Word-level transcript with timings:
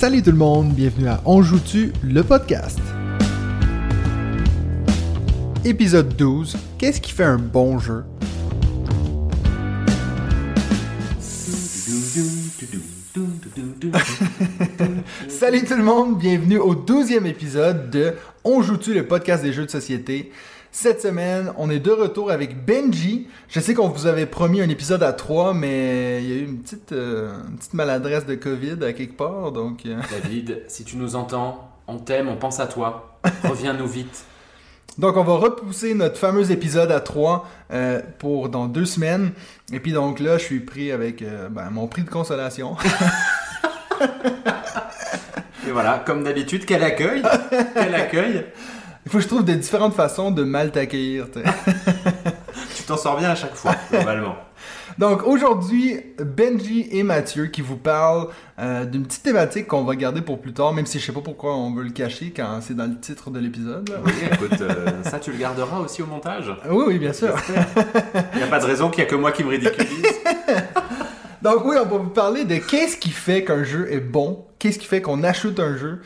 Salut 0.00 0.22
tout 0.22 0.30
le 0.30 0.38
monde, 0.38 0.72
bienvenue 0.72 1.08
à 1.08 1.20
On 1.26 1.42
joue-tu, 1.42 1.92
le 2.02 2.24
podcast. 2.24 2.78
Épisode 5.62 6.16
12, 6.16 6.56
qu'est-ce 6.78 7.02
qui 7.02 7.12
fait 7.12 7.24
un 7.24 7.36
bon 7.36 7.78
jeu? 7.78 8.04
Salut 15.28 15.64
tout 15.64 15.76
le 15.76 15.84
monde, 15.84 16.18
bienvenue 16.18 16.56
au 16.56 16.74
12e 16.74 17.26
épisode 17.26 17.90
de 17.90 18.14
On 18.42 18.62
joue-tu, 18.62 18.94
le 18.94 19.06
podcast 19.06 19.42
des 19.42 19.52
jeux 19.52 19.66
de 19.66 19.70
société. 19.70 20.32
Cette 20.72 21.02
semaine, 21.02 21.52
on 21.56 21.68
est 21.68 21.80
de 21.80 21.90
retour 21.90 22.30
avec 22.30 22.64
Benji. 22.64 23.26
Je 23.48 23.58
sais 23.58 23.74
qu'on 23.74 23.88
vous 23.88 24.06
avait 24.06 24.26
promis 24.26 24.60
un 24.60 24.68
épisode 24.68 25.02
à 25.02 25.12
3, 25.12 25.52
mais 25.52 26.22
il 26.22 26.28
y 26.28 26.32
a 26.32 26.36
eu 26.36 26.44
une 26.44 26.58
petite, 26.58 26.92
euh, 26.92 27.32
une 27.48 27.56
petite 27.56 27.74
maladresse 27.74 28.24
de 28.24 28.36
COVID 28.36 28.84
à 28.84 28.92
quelque 28.92 29.16
part, 29.16 29.50
donc... 29.50 29.84
euh, 29.86 30.00
David, 30.10 30.62
si 30.68 30.84
tu 30.84 30.96
nous 30.96 31.16
entends, 31.16 31.72
on 31.88 31.98
t'aime, 31.98 32.28
on 32.28 32.36
pense 32.36 32.60
à 32.60 32.66
toi. 32.66 33.18
Reviens-nous 33.44 33.88
vite. 33.88 34.24
Donc, 34.98 35.16
on 35.16 35.24
va 35.24 35.34
repousser 35.34 35.94
notre 35.94 36.18
fameux 36.18 36.52
épisode 36.52 36.92
à 36.92 37.00
3 37.00 37.48
euh, 37.72 38.00
pour 38.18 38.48
dans 38.48 38.66
deux 38.66 38.84
semaines. 38.84 39.32
Et 39.72 39.80
puis, 39.80 39.92
donc 39.92 40.20
là, 40.20 40.38
je 40.38 40.44
suis 40.44 40.60
pris 40.60 40.92
avec 40.92 41.22
euh, 41.22 41.48
ben, 41.48 41.70
mon 41.70 41.86
prix 41.86 42.02
de 42.02 42.10
consolation. 42.10 42.76
Et 45.66 45.72
voilà, 45.72 46.02
comme 46.04 46.22
d'habitude, 46.24 46.64
quel 46.64 46.82
accueil 46.82 47.22
Quel 47.74 47.94
accueil 47.94 48.46
Il 49.06 49.10
faut 49.10 49.18
que 49.18 49.22
je 49.22 49.28
trouve 49.28 49.44
des 49.44 49.56
différentes 49.56 49.94
façons 49.94 50.30
de 50.30 50.42
mal 50.42 50.72
t'accueillir. 50.72 51.26
tu 52.76 52.82
t'en 52.84 52.96
sors 52.96 53.18
bien 53.18 53.30
à 53.30 53.34
chaque 53.34 53.54
fois, 53.54 53.74
globalement. 53.90 54.36
Donc, 54.98 55.26
aujourd'hui, 55.26 55.98
Benji 56.18 56.88
et 56.90 57.02
Mathieu 57.02 57.46
qui 57.46 57.62
vous 57.62 57.76
parlent 57.76 58.28
euh, 58.58 58.84
d'une 58.84 59.04
petite 59.04 59.22
thématique 59.22 59.66
qu'on 59.66 59.84
va 59.84 59.96
garder 59.96 60.20
pour 60.20 60.40
plus 60.40 60.52
tard, 60.52 60.74
même 60.74 60.84
si 60.84 60.98
je 60.98 61.06
sais 61.06 61.12
pas 61.12 61.22
pourquoi 61.22 61.56
on 61.56 61.72
veut 61.72 61.84
le 61.84 61.90
cacher 61.90 62.32
quand 62.34 62.60
c'est 62.60 62.74
dans 62.74 62.86
le 62.86 62.98
titre 62.98 63.30
de 63.30 63.38
l'épisode. 63.38 63.90
Oui, 64.04 64.12
écoute, 64.30 64.60
euh, 64.60 65.02
ça 65.04 65.18
tu 65.18 65.32
le 65.32 65.38
garderas 65.38 65.78
aussi 65.78 66.02
au 66.02 66.06
montage. 66.06 66.52
Oui, 66.68 66.84
oui, 66.88 66.98
bien 66.98 67.14
sûr. 67.14 67.34
Il 68.34 68.38
n'y 68.38 68.44
a 68.44 68.48
pas 68.48 68.58
de 68.58 68.66
raison 68.66 68.90
qu'il 68.90 69.02
n'y 69.02 69.08
a 69.08 69.10
que 69.10 69.16
moi 69.16 69.32
qui 69.32 69.44
me 69.44 69.48
ridiculise. 69.50 70.04
Donc 71.42 71.64
oui, 71.64 71.76
on 71.80 71.86
va 71.86 71.96
vous 71.96 72.10
parler 72.10 72.44
de 72.44 72.56
qu'est-ce 72.56 72.98
qui 72.98 73.10
fait 73.10 73.44
qu'un 73.44 73.64
jeu 73.64 73.90
est 73.90 74.00
bon, 74.00 74.44
qu'est-ce 74.58 74.78
qui 74.78 74.86
fait 74.86 75.00
qu'on 75.00 75.22
ajoute 75.22 75.58
un 75.58 75.76
jeu, 75.78 76.02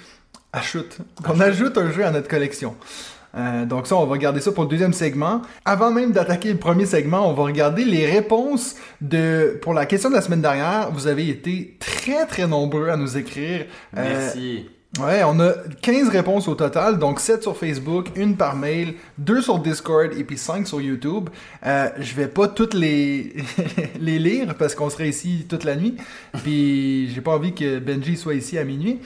ajoute, 0.55 0.99
qu'on 1.23 1.41
ajoute 1.41 1.77
un 1.79 1.91
jeu 1.91 2.05
à 2.05 2.11
notre 2.11 2.29
collection. 2.29 2.75
Euh, 3.37 3.65
donc 3.65 3.87
ça, 3.87 3.97
on 3.97 4.07
va 4.07 4.13
regarder 4.13 4.41
ça 4.41 4.53
pour 4.53 4.65
le 4.65 4.71
deuxième 4.71 4.93
segment. 4.93 5.43
Avant 5.65 5.91
même 5.91 6.13
d'attaquer 6.13 6.53
le 6.53 6.59
premier 6.59 6.87
segment, 6.87 7.29
on 7.29 7.35
va 7.35 7.45
regarder 7.45 7.85
les 7.85 8.07
réponses 8.07 8.77
de 9.01 9.59
pour 9.61 9.75
la 9.75 9.87
question 9.87 10.09
de 10.09 10.15
la 10.15 10.21
semaine 10.21 10.43
dernière. 10.43 10.91
Vous 10.93 11.09
avez 11.09 11.29
été 11.29 11.77
très 11.81 12.27
très 12.27 12.47
nombreux 12.47 12.89
à 12.89 12.97
nous 12.97 13.17
écrire. 13.17 13.67
Euh, 13.97 14.19
Merci. 14.21 14.69
Ouais, 15.00 15.25
on 15.25 15.41
a 15.41 15.55
15 15.83 16.09
réponses 16.09 16.47
au 16.47 16.55
total, 16.55 17.00
donc 17.00 17.19
7 17.19 17.42
sur 17.42 17.56
Facebook, 17.56 18.12
une 18.14 18.37
par 18.37 18.55
mail, 18.55 18.95
2 19.19 19.42
sur 19.42 19.59
Discord 19.59 20.12
et 20.17 20.23
puis 20.23 20.39
5 20.39 20.69
sur 20.69 20.81
YouTube. 20.81 21.31
Euh, 21.67 21.89
je 21.98 22.14
vais 22.14 22.28
pas 22.28 22.47
toutes 22.47 22.75
les, 22.75 23.34
les 24.01 24.20
lire 24.20 24.55
parce 24.55 24.77
qu'on 24.77 24.89
serait 24.91 25.09
ici 25.09 25.47
toute 25.48 25.64
la 25.64 25.75
nuit, 25.75 25.97
puis 26.45 27.11
j'ai 27.12 27.20
pas 27.20 27.33
envie 27.33 27.53
que 27.53 27.81
Benji 27.81 28.17
soit 28.17 28.34
ici 28.34 28.56
à 28.56 28.62
minuit. 28.62 29.01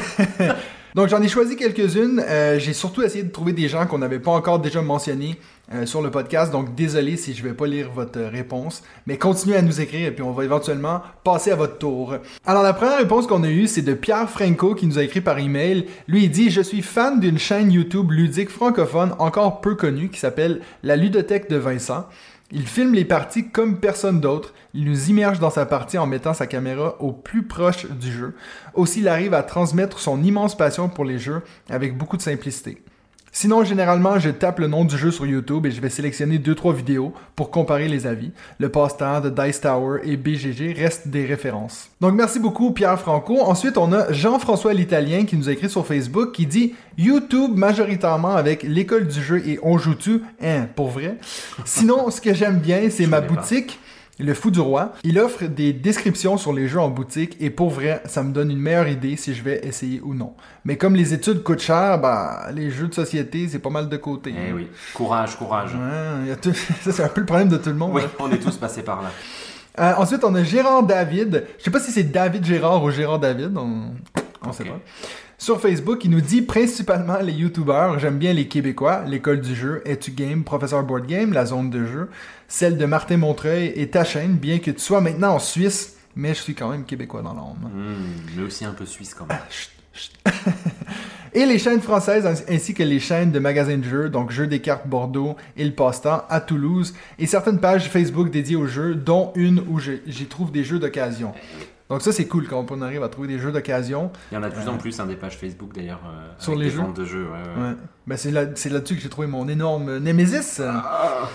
donc 0.96 1.08
j'en 1.08 1.22
ai 1.22 1.28
choisi 1.28 1.54
quelques-unes. 1.54 2.20
Euh, 2.26 2.58
j'ai 2.58 2.72
surtout 2.72 3.02
essayé 3.02 3.22
de 3.22 3.30
trouver 3.30 3.52
des 3.52 3.68
gens 3.68 3.86
qu'on 3.86 3.98
n'avait 3.98 4.18
pas 4.18 4.32
encore 4.32 4.58
déjà 4.58 4.82
mentionnés 4.82 5.38
euh, 5.72 5.86
sur 5.86 6.00
le 6.00 6.10
podcast, 6.10 6.50
donc 6.50 6.74
désolé 6.74 7.16
si 7.16 7.34
je 7.34 7.42
vais 7.42 7.52
pas 7.52 7.66
lire 7.66 7.90
votre 7.90 8.18
euh, 8.18 8.28
réponse, 8.28 8.82
mais 9.06 9.18
continuez 9.18 9.56
à 9.56 9.62
nous 9.62 9.80
écrire 9.80 10.08
et 10.08 10.10
puis 10.10 10.22
on 10.22 10.32
va 10.32 10.44
éventuellement 10.44 11.02
passer 11.24 11.50
à 11.50 11.56
votre 11.56 11.78
tour. 11.78 12.16
Alors 12.46 12.62
la 12.62 12.72
première 12.72 12.98
réponse 12.98 13.26
qu'on 13.26 13.44
a 13.44 13.50
eue, 13.50 13.66
c'est 13.66 13.82
de 13.82 13.94
Pierre 13.94 14.30
Franco 14.30 14.74
qui 14.74 14.86
nous 14.86 14.98
a 14.98 15.02
écrit 15.02 15.20
par 15.20 15.38
email. 15.38 15.86
Lui 16.06 16.24
il 16.24 16.30
dit 16.30 16.50
"Je 16.50 16.62
suis 16.62 16.82
fan 16.82 17.20
d'une 17.20 17.38
chaîne 17.38 17.70
YouTube 17.70 18.10
ludique 18.12 18.50
francophone 18.50 19.14
encore 19.18 19.60
peu 19.60 19.74
connue 19.74 20.08
qui 20.08 20.18
s'appelle 20.18 20.60
La 20.82 20.96
Ludothèque 20.96 21.50
de 21.50 21.56
Vincent. 21.56 22.06
Il 22.50 22.66
filme 22.66 22.94
les 22.94 23.04
parties 23.04 23.50
comme 23.50 23.78
personne 23.78 24.20
d'autre. 24.20 24.54
Il 24.72 24.86
nous 24.86 25.10
immerge 25.10 25.38
dans 25.38 25.50
sa 25.50 25.66
partie 25.66 25.98
en 25.98 26.06
mettant 26.06 26.32
sa 26.32 26.46
caméra 26.46 26.96
au 26.98 27.12
plus 27.12 27.42
proche 27.42 27.84
du 27.86 28.10
jeu. 28.10 28.34
Aussi, 28.72 29.00
il 29.00 29.08
arrive 29.08 29.34
à 29.34 29.42
transmettre 29.42 29.98
son 29.98 30.22
immense 30.22 30.56
passion 30.56 30.88
pour 30.88 31.04
les 31.04 31.18
jeux 31.18 31.42
avec 31.68 31.98
beaucoup 31.98 32.16
de 32.16 32.22
simplicité. 32.22 32.82
Sinon, 33.32 33.64
généralement, 33.64 34.18
je 34.18 34.30
tape 34.30 34.58
le 34.58 34.66
nom 34.66 34.84
du 34.84 34.96
jeu 34.96 35.10
sur 35.10 35.26
YouTube 35.26 35.66
et 35.66 35.70
je 35.70 35.80
vais 35.80 35.90
sélectionner 35.90 36.38
2-3 36.38 36.74
vidéos 36.74 37.12
pour 37.36 37.50
comparer 37.50 37.88
les 37.88 38.06
avis. 38.06 38.30
Le 38.58 38.68
passe-temps 38.68 39.20
de 39.20 39.30
Dice 39.30 39.60
Tower 39.60 40.00
et 40.04 40.16
BGG 40.16 40.74
restent 40.76 41.08
des 41.08 41.24
références. 41.26 41.90
Donc, 42.00 42.14
merci 42.14 42.38
beaucoup, 42.38 42.72
Pierre 42.72 42.98
Franco. 42.98 43.40
Ensuite, 43.40 43.78
on 43.78 43.92
a 43.92 44.12
Jean-François 44.12 44.74
l'Italien 44.74 45.24
qui 45.24 45.36
nous 45.36 45.48
a 45.48 45.52
écrit 45.52 45.70
sur 45.70 45.86
Facebook 45.86 46.32
qui 46.32 46.46
dit 46.46 46.74
YouTube 46.96 47.56
majoritairement 47.56 48.34
avec 48.34 48.62
l'école 48.62 49.06
du 49.06 49.22
jeu 49.22 49.42
et 49.46 49.58
on 49.62 49.78
joue-tu? 49.78 50.22
Hein, 50.42 50.66
pour 50.74 50.88
vrai. 50.88 51.18
Sinon, 51.64 52.10
ce 52.10 52.20
que 52.20 52.34
j'aime 52.34 52.58
bien, 52.58 52.88
c'est 52.90 53.06
ma 53.06 53.20
pas. 53.20 53.34
Le 54.20 54.34
Fou 54.34 54.50
du 54.50 54.58
Roi, 54.58 54.92
il 55.04 55.18
offre 55.20 55.44
des 55.44 55.72
descriptions 55.72 56.36
sur 56.38 56.52
les 56.52 56.66
jeux 56.66 56.80
en 56.80 56.88
boutique 56.88 57.36
et 57.40 57.50
pour 57.50 57.70
vrai, 57.70 58.02
ça 58.06 58.22
me 58.24 58.32
donne 58.32 58.50
une 58.50 58.58
meilleure 58.58 58.88
idée 58.88 59.16
si 59.16 59.32
je 59.32 59.42
vais 59.44 59.60
essayer 59.64 60.00
ou 60.02 60.12
non. 60.12 60.34
Mais 60.64 60.76
comme 60.76 60.96
les 60.96 61.14
études 61.14 61.44
coûtent 61.44 61.60
cher, 61.60 62.00
bah, 62.00 62.48
les 62.52 62.70
jeux 62.70 62.88
de 62.88 62.94
société, 62.94 63.46
c'est 63.48 63.60
pas 63.60 63.70
mal 63.70 63.88
de 63.88 63.96
côté. 63.96 64.34
Eh 64.48 64.52
oui, 64.52 64.66
courage, 64.92 65.36
courage. 65.36 65.72
Ouais, 65.74 66.22
il 66.22 66.28
y 66.28 66.32
a 66.32 66.36
tout- 66.36 66.52
ça, 66.82 66.90
c'est 66.92 67.04
un 67.04 67.08
peu 67.08 67.20
le 67.20 67.26
problème 67.26 67.48
de 67.48 67.58
tout 67.58 67.68
le 67.70 67.76
monde. 67.76 67.92
Oui, 67.94 68.02
hein. 68.04 68.10
on 68.18 68.30
est 68.32 68.38
tous 68.38 68.56
passés 68.56 68.82
par 68.82 69.02
là. 69.02 69.10
Euh, 69.78 69.92
ensuite, 69.96 70.24
on 70.24 70.34
a 70.34 70.42
Gérard 70.42 70.82
David. 70.82 71.44
Je 71.56 71.62
sais 71.62 71.70
pas 71.70 71.78
si 71.78 71.92
c'est 71.92 72.02
David 72.02 72.44
Gérard 72.44 72.82
ou 72.82 72.90
Gérard 72.90 73.20
David. 73.20 73.56
On, 73.56 73.92
on 74.44 74.52
sait 74.52 74.64
pas. 74.64 74.80
Sur 75.40 75.60
Facebook, 75.60 76.04
il 76.04 76.10
nous 76.10 76.20
dit 76.20 76.42
principalement 76.42 77.18
les 77.20 77.32
YouTubeurs. 77.32 77.98
J'aime 78.00 78.18
bien 78.18 78.32
les 78.32 78.48
Québécois, 78.48 79.04
l'école 79.06 79.40
du 79.40 79.54
jeu, 79.54 79.82
Etu 79.86 80.10
Game, 80.10 80.42
Professeur 80.42 80.82
Board 80.82 81.06
Game, 81.06 81.32
la 81.32 81.46
zone 81.46 81.70
de 81.70 81.86
jeu, 81.86 82.08
celle 82.48 82.76
de 82.76 82.84
Martin 82.86 83.18
Montreuil 83.18 83.72
et 83.76 83.88
ta 83.88 84.02
chaîne, 84.04 84.32
bien 84.34 84.58
que 84.58 84.72
tu 84.72 84.80
sois 84.80 85.00
maintenant 85.00 85.34
en 85.34 85.38
Suisse, 85.38 85.96
mais 86.16 86.30
je 86.34 86.40
suis 86.42 86.54
quand 86.56 86.68
même 86.68 86.84
Québécois 86.84 87.22
dans 87.22 87.34
l'âme. 87.34 87.70
Hmm, 87.72 87.94
mais 88.36 88.42
aussi 88.42 88.64
un 88.64 88.72
peu 88.72 88.84
suisse 88.84 89.14
quand 89.14 89.26
même. 89.26 89.38
Chut, 89.48 89.70
chut. 89.92 90.12
et 91.34 91.46
les 91.46 91.60
chaînes 91.60 91.80
françaises 91.82 92.26
ainsi- 92.48 92.74
que 92.74 92.82
les 92.82 92.98
chaînes 92.98 93.30
de 93.30 93.38
magasins 93.38 93.78
de 93.78 93.84
jeux, 93.84 94.08
donc 94.08 94.32
Jeux 94.32 94.48
des 94.48 94.58
cartes 94.60 94.88
Bordeaux 94.88 95.36
et 95.56 95.64
le 95.64 95.70
Passe-temps 95.72 96.24
à 96.28 96.40
Toulouse, 96.40 96.94
et 97.20 97.26
certaines 97.26 97.60
pages 97.60 97.88
Facebook 97.88 98.32
dédiées 98.32 98.56
aux 98.56 98.66
jeux, 98.66 98.96
dont 98.96 99.30
une 99.36 99.60
où 99.68 99.78
j'y 99.78 100.26
trouve 100.26 100.50
des 100.50 100.64
jeux 100.64 100.80
d'occasion. 100.80 101.32
Donc 101.90 102.02
ça 102.02 102.12
c'est 102.12 102.26
cool 102.26 102.46
quand 102.46 102.70
on 102.70 102.82
arrive 102.82 103.02
à 103.02 103.08
trouver 103.08 103.28
des 103.28 103.38
jeux 103.38 103.50
d'occasion. 103.52 104.10
Il 104.30 104.34
y 104.34 104.38
en 104.38 104.42
a 104.42 104.50
de 104.50 104.54
plus 104.54 104.68
en 104.68 104.76
plus, 104.76 105.00
hein, 105.00 105.06
des 105.06 105.16
pages 105.16 105.38
Facebook 105.38 105.72
d'ailleurs. 105.74 106.00
euh, 106.06 106.28
Sur 106.38 106.52
avec 106.52 106.64
les 106.64 106.70
des 106.70 106.76
jeux 106.76 106.82
ventes 106.82 106.96
de 106.96 107.04
jeux. 107.04 107.24
ouais, 107.24 107.62
ouais. 107.62 107.68
Ouais. 107.70 107.76
Ben 108.06 108.16
c'est 108.18 108.30
là, 108.30 108.44
c'est 108.54 108.68
là-dessus 108.68 108.96
que 108.96 109.00
j'ai 109.00 109.08
trouvé 109.08 109.26
mon 109.26 109.48
énorme 109.48 109.98
Némésis. 109.98 110.60
Ah. 110.64 111.28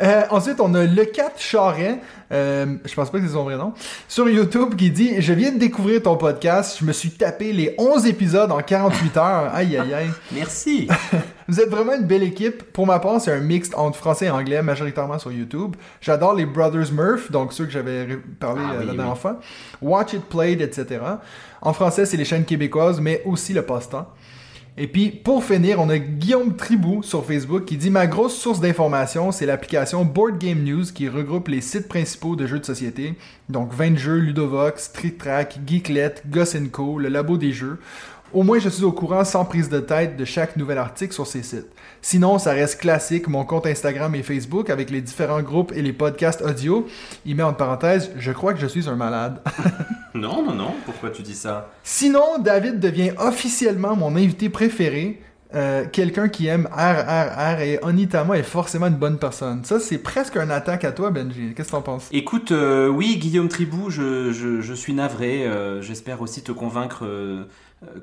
Euh, 0.00 0.22
ensuite, 0.30 0.60
on 0.60 0.74
a 0.74 0.84
Le 0.84 1.04
4 1.04 1.32
Charret, 1.38 1.98
euh, 2.30 2.66
je 2.84 2.94
pense 2.94 3.10
pas 3.10 3.18
que 3.18 3.26
c'est 3.26 3.32
son 3.32 3.44
vrai 3.44 3.56
nom, 3.56 3.72
sur 4.06 4.28
YouTube 4.28 4.76
qui 4.76 4.90
dit 4.90 5.14
«Je 5.20 5.32
viens 5.32 5.50
de 5.50 5.58
découvrir 5.58 6.02
ton 6.02 6.16
podcast, 6.16 6.76
je 6.80 6.84
me 6.84 6.92
suis 6.92 7.10
tapé 7.10 7.52
les 7.52 7.74
11 7.78 8.06
épisodes 8.06 8.52
en 8.52 8.60
48 8.60 9.16
heures. 9.16 9.54
Aïe, 9.54 9.76
aïe, 9.76 9.94
aïe. 9.94 10.10
Merci. 10.32 10.88
Vous 11.48 11.60
êtes 11.60 11.70
vraiment 11.70 11.94
une 11.94 12.04
belle 12.06 12.22
équipe. 12.22 12.62
Pour 12.72 12.86
ma 12.86 12.98
part, 13.00 13.20
c'est 13.20 13.32
un 13.32 13.40
mix 13.40 13.70
entre 13.74 13.96
français 13.96 14.26
et 14.26 14.30
anglais, 14.30 14.62
majoritairement 14.62 15.18
sur 15.18 15.32
YouTube. 15.32 15.74
J'adore 16.00 16.34
les 16.34 16.46
Brothers 16.46 16.92
Murph, 16.92 17.32
donc 17.32 17.52
ceux 17.52 17.64
que 17.64 17.72
j'avais 17.72 18.06
parlé 18.38 18.60
Ah 18.64 18.72
euh, 18.74 18.78
oui, 18.80 18.84
la 18.86 18.90
oui. 18.92 18.96
dernière 18.98 19.18
fois. 19.18 19.40
Watch 19.80 20.12
It 20.12 20.24
Played, 20.26 20.60
etc. 20.60 21.00
En 21.62 21.72
français, 21.72 22.06
c'est 22.06 22.16
les 22.16 22.24
chaînes 22.26 22.44
québécoises, 22.44 23.00
mais 23.00 23.22
aussi 23.24 23.52
le 23.52 23.62
passe-temps. 23.62 24.06
Et 24.80 24.86
puis, 24.86 25.10
pour 25.10 25.42
finir, 25.42 25.80
on 25.80 25.88
a 25.88 25.98
Guillaume 25.98 26.54
Tribou 26.54 27.02
sur 27.02 27.26
Facebook 27.26 27.64
qui 27.64 27.76
dit 27.76 27.90
Ma 27.90 28.06
grosse 28.06 28.36
source 28.36 28.60
d'information, 28.60 29.32
c'est 29.32 29.44
l'application 29.44 30.04
Board 30.04 30.38
Game 30.38 30.62
News 30.62 30.84
qui 30.94 31.08
regroupe 31.08 31.48
les 31.48 31.60
sites 31.60 31.88
principaux 31.88 32.36
de 32.36 32.46
jeux 32.46 32.60
de 32.60 32.64
société. 32.64 33.14
Donc, 33.48 33.72
20 33.74 33.96
jeux, 33.96 34.18
Ludovox, 34.18 34.92
Trick 34.92 35.18
Track, 35.18 35.58
Geeklet, 35.66 36.14
Goss 36.30 36.56
Co, 36.70 37.00
le 37.00 37.08
labo 37.08 37.36
des 37.36 37.50
jeux. 37.50 37.80
Au 38.32 38.42
moins, 38.42 38.58
je 38.58 38.68
suis 38.68 38.84
au 38.84 38.92
courant 38.92 39.24
sans 39.24 39.44
prise 39.44 39.68
de 39.68 39.80
tête 39.80 40.16
de 40.16 40.24
chaque 40.24 40.56
nouvel 40.56 40.78
article 40.78 41.12
sur 41.14 41.26
ces 41.26 41.42
sites. 41.42 41.68
Sinon, 42.02 42.38
ça 42.38 42.52
reste 42.52 42.80
classique, 42.80 43.26
mon 43.28 43.44
compte 43.44 43.66
Instagram 43.66 44.14
et 44.14 44.22
Facebook 44.22 44.70
avec 44.70 44.90
les 44.90 45.00
différents 45.00 45.42
groupes 45.42 45.72
et 45.74 45.82
les 45.82 45.92
podcasts 45.92 46.42
audio. 46.42 46.86
Il 47.26 47.36
met 47.36 47.42
en 47.42 47.54
parenthèse, 47.54 48.10
je 48.18 48.32
crois 48.32 48.52
que 48.54 48.60
je 48.60 48.66
suis 48.66 48.88
un 48.88 48.96
malade. 48.96 49.40
Non, 50.14 50.42
non, 50.42 50.54
non. 50.54 50.72
Pourquoi 50.84 51.10
tu 51.10 51.22
dis 51.22 51.34
ça? 51.34 51.70
Sinon, 51.84 52.38
David 52.40 52.80
devient 52.80 53.12
officiellement 53.18 53.94
mon 53.94 54.16
invité 54.16 54.48
préféré. 54.48 55.20
Euh, 55.54 55.84
quelqu'un 55.90 56.28
qui 56.28 56.46
aime 56.46 56.66
RRR 56.72 57.60
et 57.60 57.78
Onitama 57.82 58.36
est 58.36 58.42
forcément 58.42 58.86
une 58.88 58.96
bonne 58.96 59.18
personne. 59.18 59.64
Ça, 59.64 59.78
c'est 59.78 59.98
presque 59.98 60.36
un 60.36 60.50
attaque 60.50 60.84
à 60.84 60.92
toi, 60.92 61.10
Benji. 61.10 61.52
Qu'est-ce 61.54 61.68
que 61.68 61.72
t'en 61.72 61.82
penses? 61.82 62.08
Écoute, 62.10 62.52
euh, 62.52 62.88
oui, 62.88 63.16
Guillaume 63.18 63.48
Tribou, 63.48 63.90
je, 63.90 64.32
je, 64.32 64.60
je 64.60 64.74
suis 64.74 64.92
navré. 64.92 65.46
euh, 65.46 65.80
J'espère 65.82 66.20
aussi 66.20 66.42
te 66.42 66.52
convaincre 66.52 67.04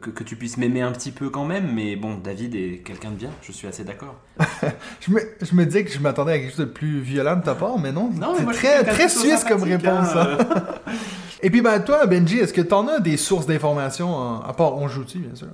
que, 0.01 0.09
que 0.09 0.23
tu 0.23 0.35
puisses 0.35 0.57
m'aimer 0.57 0.81
un 0.81 0.91
petit 0.91 1.11
peu 1.11 1.29
quand 1.29 1.45
même. 1.45 1.71
Mais 1.73 1.95
bon, 1.95 2.15
David 2.23 2.55
est 2.55 2.81
quelqu'un 2.85 3.11
de 3.11 3.15
bien, 3.15 3.29
je 3.41 3.51
suis 3.51 3.67
assez 3.67 3.83
d'accord. 3.83 4.15
Je 5.01 5.11
me, 5.11 5.19
je 5.41 5.53
me 5.55 5.65
disais 5.65 5.83
que 5.85 5.91
je 5.91 5.99
m'attendais 5.99 6.33
à 6.33 6.37
quelque 6.39 6.49
chose 6.51 6.59
de 6.59 6.71
plus 6.71 6.99
violent 7.01 7.35
de 7.35 7.43
ta 7.43 7.55
part, 7.55 7.77
mais 7.77 7.91
non. 7.91 8.09
Non, 8.11 8.33
mais 8.39 8.53
c'est 8.53 8.59
très, 8.59 8.83
très 8.83 9.09
suisse 9.09 9.43
comme 9.43 9.63
réponse. 9.63 10.09
hein, 10.09 10.13
ça. 10.13 10.27
euh. 10.27 10.91
Et 11.43 11.49
puis, 11.51 11.61
ben, 11.61 11.79
toi, 11.79 12.05
Benji, 12.07 12.39
est-ce 12.39 12.53
que 12.53 12.61
tu 12.61 12.73
en 12.73 12.87
as 12.87 12.99
des 12.99 13.17
sources 13.17 13.45
d'informations, 13.45 14.41
à 14.41 14.53
part 14.53 14.75
On 14.77 14.87
Joue-tu, 14.87 15.19
bien 15.19 15.35
sûr? 15.35 15.47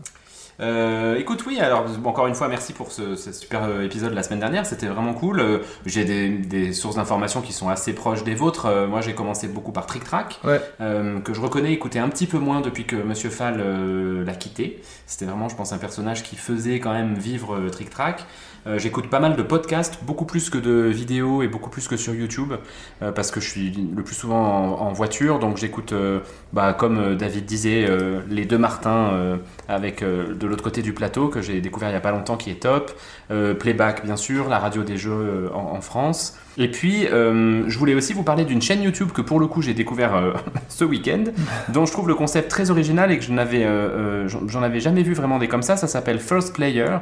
Euh, 0.61 1.15
écoute, 1.17 1.43
oui, 1.47 1.59
alors 1.59 1.85
encore 2.05 2.27
une 2.27 2.35
fois, 2.35 2.47
merci 2.47 2.73
pour 2.73 2.91
ce, 2.91 3.15
ce 3.15 3.31
super 3.31 3.63
euh, 3.63 3.83
épisode 3.83 4.13
la 4.13 4.21
semaine 4.23 4.39
dernière, 4.39 4.65
c'était 4.65 4.85
vraiment 4.87 5.13
cool. 5.13 5.39
Euh, 5.39 5.59
J'ai 5.85 6.05
des, 6.05 6.29
des 6.29 6.71
sources 6.73 6.97
d'informations 6.97 7.41
qui 7.41 7.51
sont 7.51 7.69
assez 7.69 7.93
proches 7.93 8.23
des 8.23 8.35
vôtres. 8.35 8.67
Euh, 8.67 8.87
moi, 8.87 9.01
j'ai 9.01 9.13
commencé 9.13 9.47
beaucoup 9.47 9.71
par 9.71 9.85
Trick 9.87 10.03
Track, 10.03 10.39
Ouais. 10.43 10.61
que 11.23 11.33
je 11.33 11.41
reconnais 11.41 11.73
écouter 11.73 11.99
un 11.99 12.09
petit 12.09 12.27
peu 12.27 12.37
moins 12.37 12.61
depuis 12.61 12.85
que 12.85 12.95
Monsieur 12.95 13.29
Fall 13.29 13.61
l'a 14.25 14.33
quitté. 14.33 14.81
C'était 15.07 15.25
vraiment, 15.25 15.49
je 15.49 15.55
pense, 15.55 15.73
un 15.73 15.77
personnage 15.77 16.23
qui 16.23 16.35
faisait 16.35 16.79
quand 16.79 16.93
même 16.93 17.15
vivre 17.15 17.59
Trick 17.71 17.89
Track. 17.89 18.25
Euh, 18.67 18.77
J'écoute 18.77 19.09
pas 19.09 19.19
mal 19.19 19.35
de 19.35 19.41
podcasts, 19.41 20.03
beaucoup 20.03 20.25
plus 20.25 20.49
que 20.49 20.57
de 20.57 20.71
vidéos 20.71 21.41
et 21.41 21.47
beaucoup 21.47 21.69
plus 21.69 21.87
que 21.87 21.97
sur 21.97 22.13
YouTube, 22.13 22.53
euh, 23.01 23.11
parce 23.11 23.31
que 23.31 23.39
je 23.39 23.49
suis 23.49 23.71
le 23.71 24.03
plus 24.03 24.15
souvent 24.15 24.79
en, 24.79 24.93
voiture, 24.93 25.39
donc 25.39 25.57
j'écoute, 25.57 25.93
euh, 25.93 26.19
bah, 26.53 26.73
comme 26.73 27.15
David 27.15 27.45
disait, 27.45 27.87
les 28.29 28.45
deux 28.45 28.57
Martins 28.57 29.39
avec 29.67 30.03
de 30.03 30.47
l'autre 30.47 30.63
côté 30.63 30.81
du 30.81 30.93
plateau 30.93 31.29
que 31.29 31.41
j'ai 31.41 31.61
découvert 31.61 31.89
il 31.89 31.93
y 31.93 31.95
a 31.95 32.01
pas 32.01 32.11
longtemps 32.11 32.37
qui 32.37 32.51
est 32.51 32.61
top, 32.61 32.91
Playback 33.59 34.05
bien 34.05 34.17
sûr, 34.17 34.49
la 34.49 34.59
radio 34.59 34.83
des 34.83 34.97
jeux 34.97 35.49
en 35.53 35.81
France. 35.81 36.37
Et 36.57 36.69
puis 36.69 37.07
euh, 37.07 37.63
je 37.67 37.77
voulais 37.77 37.93
aussi 37.93 38.13
vous 38.13 38.23
parler 38.23 38.45
d'une 38.45 38.61
chaîne 38.61 38.81
YouTube 38.81 39.11
que 39.11 39.21
pour 39.21 39.39
le 39.39 39.47
coup 39.47 39.61
j'ai 39.61 39.73
découvert 39.73 40.15
euh, 40.15 40.33
ce 40.69 40.83
week-end, 40.83 41.23
dont 41.69 41.85
je 41.85 41.91
trouve 41.91 42.07
le 42.07 42.15
concept 42.15 42.49
très 42.49 42.71
original 42.71 43.11
et 43.11 43.17
que 43.17 43.23
je 43.23 43.31
n'avais, 43.31 43.63
euh, 43.63 44.27
j'en 44.27 44.61
avais 44.61 44.79
jamais 44.79 45.03
vu 45.03 45.13
vraiment 45.13 45.39
des 45.39 45.47
comme 45.47 45.63
ça. 45.63 45.77
Ça 45.77 45.87
s'appelle 45.87 46.19
First 46.19 46.53
Player. 46.53 46.97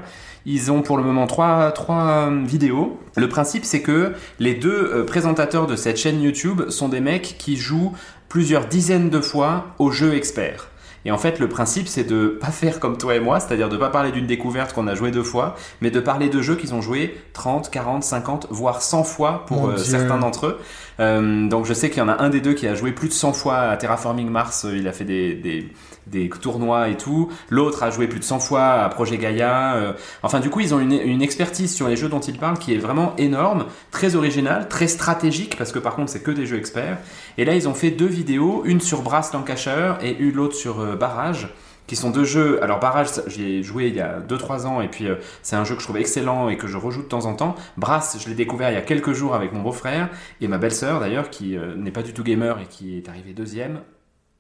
Ils 0.46 0.72
ont 0.72 0.82
pour 0.82 0.98
le 0.98 1.04
moment 1.04 1.28
trois, 1.28 1.72
trois 1.72 2.32
vidéos. 2.46 3.00
Le 3.16 3.28
principe 3.28 3.66
c'est 3.66 3.82
que 3.82 4.14
les 4.40 4.54
deux 4.54 5.04
présentateurs 5.06 5.68
de 5.68 5.76
cette 5.76 5.98
chaîne 5.98 6.22
YouTube 6.22 6.70
sont 6.70 6.90
des 6.90 7.02
mecs 7.02 7.36
qui 7.38 7.58
jouent 7.58 7.94
plusieurs 8.30 8.68
dizaines 8.68 9.10
de 9.10 9.20
fois 9.20 9.68
au 9.80 9.92
jeu 9.92 10.14
expert. 10.14 10.69
Et 11.06 11.12
en 11.12 11.18
fait, 11.18 11.40
le 11.40 11.48
principe, 11.48 11.88
c'est 11.88 12.04
de 12.04 12.38
pas 12.42 12.52
faire 12.52 12.80
comme 12.80 12.98
toi 12.98 13.16
et 13.16 13.20
moi, 13.20 13.40
c'est-à-dire 13.40 13.70
de 13.70 13.78
pas 13.78 13.90
parler 13.90 14.12
d'une 14.12 14.28
découverte 14.28 14.74
qu'on 14.74 14.88
a 14.88 14.96
joué 14.96 15.12
deux 15.12 15.24
fois, 15.24 15.56
mais 15.82 15.92
de 15.92 16.00
parler 16.00 16.30
de 16.30 16.42
jeux 16.42 16.56
qu'ils 16.56 16.74
ont 16.74 16.82
joué 16.82 17.18
30, 17.34 17.70
40, 17.70 18.04
50, 18.04 18.48
voire 18.50 18.82
100 18.82 19.04
fois 19.04 19.46
pour 19.46 19.70
euh, 19.70 19.78
certains 19.78 20.18
d'entre 20.18 20.48
eux. 20.48 20.60
Euh, 21.00 21.48
donc 21.48 21.66
je 21.66 21.74
sais 21.74 21.90
qu'il 21.90 22.00
y 22.00 22.02
en 22.02 22.10
a 22.10 22.22
un 22.22 22.30
des 22.30 22.42
deux 22.42 22.54
qui 22.54 22.68
a 22.68 22.76
joué 22.76 22.92
plus 22.92 23.08
de 23.08 23.14
100 23.14 23.34
fois 23.34 23.58
à 23.58 23.78
Terraforming 23.78 24.30
Mars, 24.30 24.66
il 24.72 24.88
a 24.88 24.92
fait 24.92 25.06
des, 25.06 25.34
des, 25.34 25.72
des 26.08 26.30
tournois 26.30 26.90
et 26.90 26.98
tout. 26.98 27.30
L'autre 27.50 27.84
a 27.84 27.92
joué 27.92 28.08
plus 28.08 28.20
de 28.20 28.24
100 28.24 28.40
fois 28.40 28.66
à 28.84 28.90
Projet 28.90 29.18
Gaia. 29.18 29.76
euh. 29.76 29.94
Enfin, 30.24 30.40
du 30.40 30.50
coup, 30.50 30.60
ils 30.60 30.74
ont 30.74 30.80
une, 30.80 30.94
une 30.94 31.22
expertise 31.22 31.74
sur 31.74 31.88
les 31.88 31.96
jeux 31.96 32.10
dont 32.10 32.20
ils 32.20 32.38
parlent 32.38 32.60
qui 32.60 32.74
est 32.74 32.78
vraiment 32.78 33.14
énorme, 33.18 33.66
très 33.92 34.16
originale, 34.16 34.68
très 34.68 34.88
stratégique, 34.88 35.56
parce 35.58 35.72
que 35.72 35.80
par 35.80 35.96
contre, 35.96 36.12
c'est 36.12 36.24
que 36.24 36.32
des 36.32 36.46
jeux 36.46 36.58
experts. 36.58 36.98
Et 37.38 37.46
là, 37.46 37.56
ils 37.56 37.68
ont 37.68 37.74
fait 37.74 37.92
deux 37.92 38.08
vidéos, 38.08 38.64
une 38.66 38.82
sur 38.82 39.02
Brass 39.02 39.34
Lancashire 39.34 39.98
et 40.02 40.18
une 40.18 40.34
l'autre 40.34 40.56
sur 40.56 40.80
euh, 40.80 40.96
Barrage 40.96 41.50
qui 41.90 41.96
sont 41.96 42.12
deux 42.12 42.24
jeux. 42.24 42.64
Alors 42.64 42.80
Barrage, 42.80 43.08
j'y 43.26 43.56
ai 43.56 43.64
joué 43.64 43.88
il 43.88 43.96
y 43.96 44.00
a 44.00 44.20
2-3 44.20 44.68
ans 44.68 44.80
et 44.80 44.88
puis 44.88 45.08
euh, 45.08 45.16
c'est 45.42 45.56
un 45.56 45.66
jeu 45.66 45.74
que 45.74 45.82
je 45.82 45.88
trouve 45.88 45.98
excellent 45.98 46.48
et 46.48 46.56
que 46.56 46.68
je 46.68 46.78
rejoue 46.78 47.02
de 47.02 47.08
temps 47.08 47.26
en 47.26 47.34
temps. 47.34 47.56
Brass, 47.78 48.20
je 48.24 48.30
l'ai 48.30 48.36
découvert 48.36 48.70
il 48.70 48.76
y 48.76 48.78
a 48.78 48.84
quelques 48.84 49.14
jours 49.14 49.34
avec 49.34 49.54
mon 49.54 49.64
beau-frère 49.64 50.10
et 50.40 50.48
ma 50.48 50.60
belle-sœur 50.60 51.00
d'ailleurs 51.00 51.32
qui 51.32 51.58
euh, 51.58 51.74
n'est 51.76 51.90
pas 51.90 52.04
du 52.04 52.14
tout 52.14 52.24
gamer 52.24 52.60
et 52.60 52.66
qui 52.66 52.96
est 52.96 53.10
arrivée 53.10 53.34
deuxième. 53.34 53.80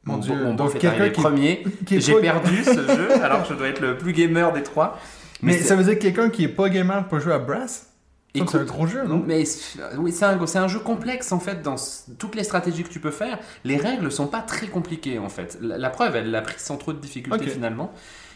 Mon 0.03 0.17
Dieu, 0.17 0.35
mon 0.35 0.53
beau 0.53 0.69
est 0.69 0.85
arrivé 0.85 1.11
qui- 1.11 1.21
premier. 1.21 1.63
J'ai 1.89 2.21
perdu 2.21 2.63
ce 2.63 2.71
jeu 2.87 3.23
alors 3.23 3.43
je 3.45 3.55
dois 3.55 3.67
être 3.67 3.81
le 3.81 3.97
plus 3.97 4.13
gamer 4.13 4.53
des 4.53 4.61
trois. 4.61 4.99
Mais, 5.41 5.57
ça 5.57 5.75
veut 5.75 5.83
dire 5.83 5.95
que 5.95 6.03
quelqu'un 6.03 6.29
qui 6.29 6.43
est 6.43 6.49
pas 6.49 6.69
gamer 6.69 7.07
peut 7.07 7.19
jouer 7.19 7.33
à 7.33 7.39
Brass? 7.39 7.88
Écoute, 8.35 8.49
C'est 8.51 8.57
un 8.59 8.63
gros 8.63 8.85
jeu, 8.85 9.03
non? 9.07 9.23
Mais 9.25 9.43
oui, 9.97 10.11
c'est 10.11 10.25
un, 10.57 10.67
jeu 10.67 10.79
complexe 10.79 11.31
en 11.31 11.39
fait 11.39 11.63
dans 11.63 11.75
toutes 12.19 12.35
les 12.35 12.43
stratégies 12.43 12.83
que 12.83 12.89
tu 12.89 12.99
peux 12.99 13.11
faire. 13.11 13.39
Les 13.63 13.77
règles 13.77 14.11
sont 14.11 14.27
pas 14.27 14.41
très 14.41 14.67
compliquées 14.67 15.17
en 15.17 15.29
fait. 15.29 15.57
La, 15.61 15.77
la 15.79 15.89
preuve, 15.89 16.15
elle 16.15 16.29
l'a 16.29 16.41
pris 16.41 16.59
sans 16.59 16.77
trop 16.77 16.93
de 16.93 16.99
difficultés 16.99 17.47
finalement. 17.47 17.91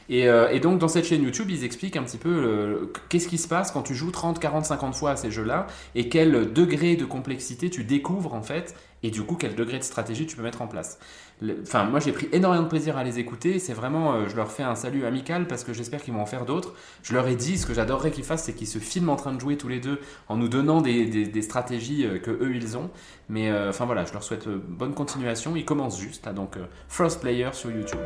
Et, 0.10 0.28
euh, 0.28 0.50
et 0.50 0.60
donc 0.60 0.80
dans 0.80 0.88
cette 0.88 1.06
chaîne 1.06 1.24
YouTube, 1.24 1.50
ils 1.50 1.64
expliquent 1.64 1.96
un 1.96 2.04
petit 2.04 2.18
peu 2.18 2.30
euh, 2.30 2.92
qu'est-ce 3.10 3.28
qui 3.28 3.38
se 3.38 3.48
passe 3.48 3.72
quand 3.72 3.84
tu 3.84 3.96
joues 3.96 4.12
30, 4.12 4.40
40, 4.40 4.66
50 4.66 4.96
fois 4.96 5.12
à 5.12 5.16
ces 5.16 5.32
jeux-là 5.32 5.68
et 5.96 6.10
quel 6.10 6.52
degré 6.52 6.96
de 6.96 7.06
complexité 7.06 7.70
tu 7.70 7.84
découvres 7.84 8.34
en 8.34 8.42
fait 8.42 8.76
et 9.02 9.12
du 9.12 9.22
coup 9.24 9.36
quel 9.36 9.56
degré 9.56 9.80
de 9.80 9.84
stratégie 9.84 10.26
tu 10.26 10.36
peux 10.36 10.44
mettre 10.44 10.62
en 10.62 10.68
place. 10.68 11.00
Enfin, 11.62 11.86
moi 11.86 12.00
j'ai 12.00 12.12
pris 12.12 12.30
énormément 12.32 12.64
de 12.64 12.70
plaisir 12.70 12.98
à 12.98 13.04
les 13.04 13.20
écouter. 13.20 13.60
C'est 13.60 13.74
vraiment, 13.74 14.14
euh, 14.14 14.28
je 14.28 14.36
leur 14.36 14.52
fais 14.52 14.64
un 14.64 14.76
salut 14.76 15.06
amical 15.06 15.48
parce 15.48 15.64
que 15.64 15.74
j'espère 15.74 16.02
qu'ils 16.02 16.14
vont 16.14 16.22
en 16.22 16.26
faire 16.26 16.46
d'autres. 16.46 16.74
Je 17.02 17.14
leur 17.14 17.28
ai 17.28 17.36
dit, 17.36 17.58
ce 17.58 17.66
que 17.66 17.74
j'adorerais 17.74 18.12
qu'ils 18.12 18.24
fassent, 18.24 18.44
c'est 18.44 18.54
qu'ils 18.54 18.68
se 18.68 18.80
filment 18.80 19.10
en 19.10 19.16
train 19.16 19.34
de 19.34 19.40
jouer 19.40 19.58
tous 19.58 19.68
les 19.68 19.80
deux 19.80 20.00
en 20.30 20.38
nous 20.38 20.48
donnant 20.48 20.82
des, 20.82 21.42
stratégies 21.42 22.06
euh, 22.06 22.20
que 22.20 22.32
eux 22.32 22.56
ils 22.56 22.78
ont. 22.78 22.90
Mais 23.30 23.50
euh, 23.50 23.70
enfin 23.70 23.86
voilà, 23.86 24.06
je 24.06 24.14
leur 24.14 24.24
souhaite 24.24 24.48
euh, 24.48 24.62
bonne 24.68 24.94
continuation. 24.94 25.56
Ils 25.56 25.66
commencent 25.66 26.00
juste 26.00 26.26
là, 26.26 26.34
donc 26.34 26.58
euh, 26.58 26.66
First 26.88 27.22
Player 27.22 27.50
sur 27.54 27.72
YouTube. 27.72 28.00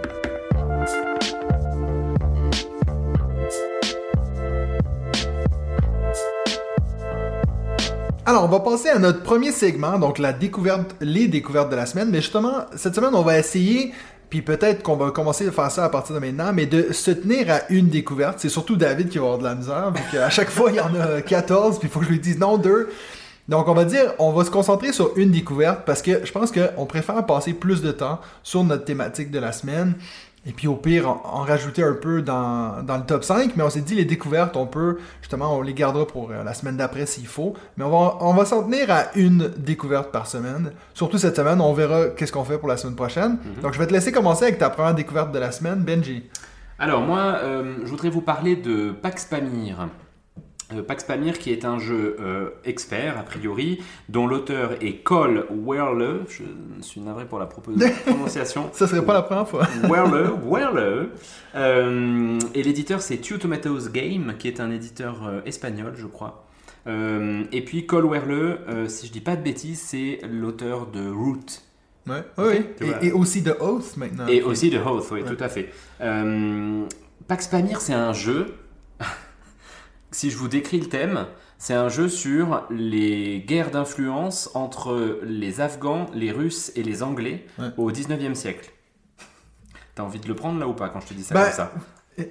Alors, 8.29 8.43
on 8.43 8.49
va 8.49 8.59
passer 8.59 8.89
à 8.89 8.99
notre 8.99 9.23
premier 9.23 9.53
segment, 9.53 9.97
donc 9.97 10.17
la 10.19 10.33
découverte, 10.33 10.97
les 10.99 11.29
découvertes 11.29 11.69
de 11.69 11.77
la 11.77 11.85
semaine. 11.85 12.09
Mais 12.11 12.19
justement, 12.19 12.65
cette 12.75 12.93
semaine, 12.93 13.15
on 13.15 13.21
va 13.21 13.39
essayer, 13.39 13.93
puis 14.29 14.41
peut-être 14.41 14.83
qu'on 14.83 14.97
va 14.97 15.11
commencer 15.11 15.47
à 15.47 15.51
faire 15.53 15.71
ça 15.71 15.85
à 15.85 15.87
partir 15.87 16.13
de 16.13 16.19
maintenant, 16.19 16.51
mais 16.51 16.65
de 16.65 16.91
se 16.91 17.11
tenir 17.11 17.49
à 17.49 17.61
une 17.69 17.87
découverte. 17.87 18.39
C'est 18.39 18.49
surtout 18.49 18.75
David 18.75 19.07
qui 19.07 19.17
va 19.17 19.23
avoir 19.23 19.39
de 19.39 19.45
la 19.45 19.55
misère, 19.55 19.91
vu 19.91 20.01
qu'à 20.11 20.29
chaque 20.29 20.49
fois, 20.49 20.71
il 20.71 20.75
y 20.75 20.81
en 20.81 20.93
a 20.93 21.21
14, 21.21 21.79
puis 21.79 21.87
il 21.87 21.89
faut 21.89 22.01
que 22.01 22.05
je 22.05 22.11
lui 22.11 22.19
dise 22.19 22.37
non, 22.37 22.57
deux. 22.57 22.89
Donc, 23.47 23.69
on 23.69 23.73
va 23.73 23.85
dire, 23.85 24.13
on 24.19 24.33
va 24.33 24.43
se 24.43 24.51
concentrer 24.51 24.91
sur 24.91 25.17
une 25.17 25.31
découverte 25.31 25.85
parce 25.85 26.01
que 26.01 26.25
je 26.25 26.31
pense 26.33 26.51
qu'on 26.51 26.85
préfère 26.85 27.25
passer 27.25 27.53
plus 27.53 27.81
de 27.81 27.93
temps 27.93 28.19
sur 28.43 28.61
notre 28.65 28.83
thématique 28.83 29.31
de 29.31 29.39
la 29.39 29.53
semaine. 29.53 29.93
Et 30.47 30.53
puis 30.53 30.67
au 30.67 30.75
pire, 30.75 31.09
en, 31.09 31.21
en 31.25 31.41
rajouter 31.41 31.83
un 31.83 31.93
peu 31.93 32.21
dans, 32.21 32.81
dans 32.81 32.97
le 32.97 33.03
top 33.03 33.23
5. 33.23 33.55
Mais 33.57 33.63
on 33.63 33.69
s'est 33.69 33.81
dit, 33.81 33.95
les 33.95 34.05
découvertes, 34.05 34.55
on 34.55 34.65
peut, 34.65 34.97
justement, 35.21 35.55
on 35.57 35.61
les 35.61 35.73
gardera 35.73 36.07
pour 36.07 36.31
euh, 36.31 36.43
la 36.43 36.53
semaine 36.53 36.77
d'après 36.77 37.05
s'il 37.05 37.27
faut. 37.27 37.53
Mais 37.75 37.83
on 37.83 37.89
va, 37.89 38.17
on 38.21 38.33
va 38.33 38.45
s'en 38.45 38.63
tenir 38.63 38.89
à 38.89 39.05
une 39.15 39.49
découverte 39.57 40.11
par 40.11 40.25
semaine. 40.25 40.71
Surtout 40.93 41.17
cette 41.17 41.35
semaine, 41.35 41.59
on 41.59 41.73
verra 41.73 42.05
qu'est-ce 42.15 42.31
qu'on 42.31 42.45
fait 42.45 42.57
pour 42.57 42.69
la 42.69 42.77
semaine 42.77 42.95
prochaine. 42.95 43.37
Donc 43.61 43.73
je 43.73 43.79
vais 43.79 43.87
te 43.87 43.93
laisser 43.93 44.11
commencer 44.11 44.45
avec 44.45 44.57
ta 44.57 44.69
première 44.69 44.95
découverte 44.95 45.31
de 45.33 45.39
la 45.39 45.51
semaine, 45.51 45.79
Benji. 45.79 46.23
Alors 46.79 47.01
moi, 47.01 47.39
euh, 47.43 47.75
je 47.83 47.89
voudrais 47.89 48.09
vous 48.09 48.21
parler 48.21 48.55
de 48.55 48.91
Pax 48.91 49.25
Pamir. 49.25 49.87
Euh, 50.73 50.83
Pax 50.83 51.05
Pamir 51.05 51.39
qui 51.39 51.51
est 51.53 51.63
un 51.63 51.79
jeu 51.79 52.17
euh, 52.19 52.49
expert 52.65 53.17
a 53.17 53.23
priori, 53.23 53.81
dont 54.09 54.27
l'auteur 54.27 54.71
est 54.81 54.97
Cole 54.97 55.45
Werle. 55.65 56.25
Je 56.27 56.43
suis 56.81 56.99
navré 56.99 57.25
pour 57.25 57.39
la 57.39 57.45
prononciation. 58.05 58.69
Ça 58.73 58.85
serait 58.87 59.05
pas 59.05 59.13
la 59.13 59.21
première 59.21 59.47
fois. 59.47 59.65
Werle, 59.89 60.29
Werle. 60.45 61.09
Euh, 61.55 62.39
et 62.53 62.63
l'éditeur 62.63 63.01
c'est 63.01 63.17
Two 63.17 63.37
Tomatoes 63.37 63.89
Game, 63.93 64.33
qui 64.37 64.49
est 64.49 64.59
un 64.59 64.69
éditeur 64.71 65.25
euh, 65.27 65.39
espagnol, 65.45 65.93
je 65.95 66.05
crois. 66.07 66.43
Et 67.51 67.65
puis 67.65 67.85
Cole 67.85 68.05
Werle, 68.05 68.59
si 68.87 69.07
je 69.07 69.11
dis 69.11 69.19
pas 69.19 69.35
de 69.35 69.41
bêtises, 69.41 69.81
c'est 69.81 70.19
l'auteur 70.31 70.87
de 70.87 71.09
Root. 71.09 71.43
Ouais. 72.07 72.23
Oui. 72.37 72.65
Et, 73.01 73.07
et 73.07 73.11
aussi 73.11 73.41
de 73.41 73.51
Oath 73.59 73.97
maintenant. 73.97 74.25
Et 74.27 74.41
aussi 74.41 74.69
de 74.69 74.77
Hoth, 74.77 75.05
oui, 75.11 75.21
Ouais. 75.21 75.35
tout 75.35 75.43
à 75.43 75.49
fait. 75.49 75.69
Euh, 75.99 76.85
Pax 77.27 77.47
Pamir, 77.47 77.81
c'est 77.81 77.91
un 77.93 78.13
jeu. 78.13 78.53
Si 80.17 80.31
je 80.31 80.37
vous 80.37 80.47
décris 80.47 80.79
le 80.79 80.87
thème, 80.87 81.27
c'est 81.59 81.75
un 81.75 81.89
jeu 81.89 82.09
sur 82.09 82.63
les 82.71 83.39
guerres 83.47 83.69
d'influence 83.69 84.49
entre 84.55 85.19
les 85.23 85.61
Afghans, 85.61 86.07
les 86.15 86.31
Russes 86.31 86.71
et 86.75 86.81
les 86.81 87.03
Anglais 87.03 87.45
Ouais. 87.59 87.67
au 87.77 87.91
19e 87.91 88.33
siècle. 88.33 88.71
T'as 89.93 90.01
envie 90.01 90.19
de 90.19 90.27
le 90.27 90.33
prendre 90.35 90.59
là 90.59 90.67
ou 90.67 90.73
pas 90.73 90.89
quand 90.89 91.01
je 91.01 91.07
te 91.07 91.13
dis 91.13 91.23
ça 91.23 91.35
Ben, 91.35 91.43
comme 91.43 91.51
ça? 91.53 91.71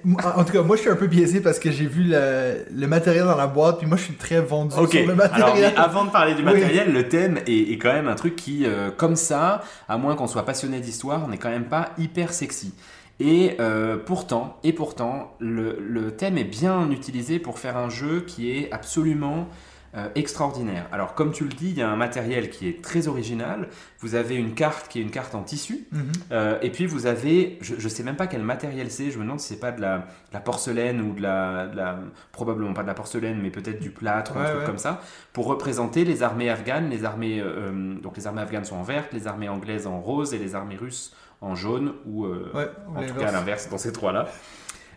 moi- 0.03 0.21
En 0.37 0.43
tout 0.43 0.51
cas, 0.51 0.63
moi 0.63 0.75
je 0.75 0.81
suis 0.81 0.89
un 0.89 0.97
peu 0.97 1.07
biaisé 1.07 1.39
parce 1.39 1.59
que 1.59 1.71
j'ai 1.71 1.85
vu 1.85 2.03
le, 2.03 2.65
le 2.73 2.87
matériel 2.87 3.23
dans 3.23 3.37
la 3.37 3.47
boîte, 3.47 3.77
puis 3.79 3.87
moi 3.87 3.95
je 3.97 4.03
suis 4.03 4.15
très 4.15 4.41
vendu 4.41 4.73
sur 4.73 4.81
le 4.83 4.89
alors 4.89 5.07
mais 5.07 5.15
matériel. 5.15 5.73
avant 5.77 6.03
de 6.03 6.09
parler 6.11 6.33
du 6.33 6.39
Oui. 6.39 6.45
matériel, 6.45 6.91
le 6.91 7.07
thème 7.07 7.37
est, 7.47 7.71
est 7.71 7.77
quand 7.77 7.93
même 7.93 8.09
un 8.09 8.15
truc 8.15 8.35
qui, 8.35 8.65
euh, 8.65 8.91
comme 8.91 9.15
ça, 9.15 9.63
à 9.87 9.97
moins 9.97 10.15
qu'on 10.17 10.27
soit 10.27 10.43
passionné 10.43 10.81
d'histoire, 10.81 11.29
n'est 11.29 11.37
quand 11.37 11.49
même 11.49 11.69
pas 11.69 11.91
hyper 11.97 12.33
sexy. 12.33 12.73
Et 13.19 13.55
euh, 13.59 13.97
pourtant, 13.97 14.57
et 14.63 14.73
pourtant, 14.73 15.35
le, 15.39 15.77
le 15.79 16.11
thème 16.15 16.37
est 16.37 16.43
bien 16.43 16.89
utilisé 16.91 17.39
pour 17.39 17.57
faire 17.57 17.75
un 17.77 17.89
jeu 17.89 18.21
qui 18.21 18.51
est 18.51 18.71
absolument 18.71 19.47
euh, 19.95 20.09
extraordinaire. 20.13 20.85
Alors, 20.91 21.15
comme 21.15 21.31
tu 21.31 21.43
le 21.45 21.49
dis, 21.49 21.69
il 21.69 21.77
y 21.77 21.81
a 21.81 21.89
un 21.89 21.95
matériel 21.95 22.51
qui 22.51 22.67
est 22.67 22.83
très 22.83 23.07
original. 23.07 23.69
Vous 24.01 24.13
avez 24.13 24.35
une 24.35 24.53
carte 24.53 24.89
qui 24.89 24.99
est 24.99 25.01
une 25.01 25.09
carte 25.09 25.33
en 25.33 25.41
tissu. 25.41 25.87
Mhm. 25.91 26.01
Euh, 26.31 26.59
et 26.61 26.69
puis 26.69 26.85
vous 26.85 27.07
avez, 27.07 27.57
je 27.61 27.73
ne 27.75 27.89
sais 27.89 28.03
même 28.03 28.17
pas 28.17 28.27
quel 28.27 28.43
matériel 28.43 28.91
c'est, 28.91 29.09
je 29.09 29.17
me 29.17 29.23
demande 29.23 29.39
si 29.39 29.47
c'est 29.47 29.59
pas 29.59 29.71
de 29.71 29.81
la, 29.81 29.97
de 29.99 30.03
la 30.33 30.39
porcelaine 30.39 31.01
ou 31.01 31.13
de 31.15 31.21
la, 31.23 31.67
de 31.67 31.75
la- 31.75 31.97
probablement 32.31 32.73
pas 32.73 32.83
de 32.83 32.87
la 32.87 32.93
porcelaine, 32.93 33.39
mais 33.41 33.49
peut-être 33.49 33.79
du 33.79 33.89
plâtre, 33.89 34.35
ou 34.35 34.39
un 34.39 34.45
truc 34.45 34.59
ouais. 34.59 34.65
comme 34.65 34.77
ça, 34.77 35.01
pour 35.33 35.47
représenter 35.47 36.05
les 36.05 36.21
armées 36.21 36.49
afghanes. 36.51 36.89
Les 36.91 37.03
armées, 37.05 37.39
euh, 37.41 37.95
donc 37.95 38.15
les 38.17 38.27
armées 38.27 38.41
afghanes 38.41 38.65
sont 38.65 38.75
en 38.75 38.83
vert, 38.83 39.05
les 39.11 39.25
armées 39.25 39.49
anglaises 39.49 39.87
en 39.87 39.99
rose 39.99 40.35
et 40.35 40.37
les 40.37 40.53
armées 40.53 40.75
russes 40.75 41.15
en 41.41 41.55
jaune 41.55 41.93
ou 42.05 42.25
euh, 42.25 42.51
Ouais, 42.53 42.69
en 42.95 43.03
tout 43.05 43.13
cas 43.15 43.27
à 43.29 43.31
l'inverse 43.31 43.69
dans 43.69 43.77
ces 43.77 43.91
trois-là. 43.91 44.27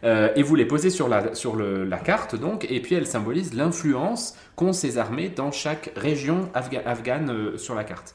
Euh, 0.02 0.30
et 0.34 0.42
vous 0.42 0.54
les 0.54 0.64
posez 0.64 0.88
sur 0.88 1.08
la, 1.08 1.34
sur 1.34 1.56
le- 1.56 1.84
la 1.84 1.98
carte, 1.98 2.34
donc, 2.34 2.66
et 2.70 2.80
puis 2.80 2.94
elles 2.94 3.06
symbolisent 3.06 3.52
l'influence 3.52 4.34
qu'ont 4.56 4.72
ces 4.72 4.96
armées 4.96 5.28
dans 5.28 5.52
chaque 5.52 5.92
région 5.96 6.48
afga- 6.54 6.82
afghane 6.86 7.30
euh, 7.30 7.58
sur 7.58 7.74
la 7.74 7.84
carte. 7.84 8.14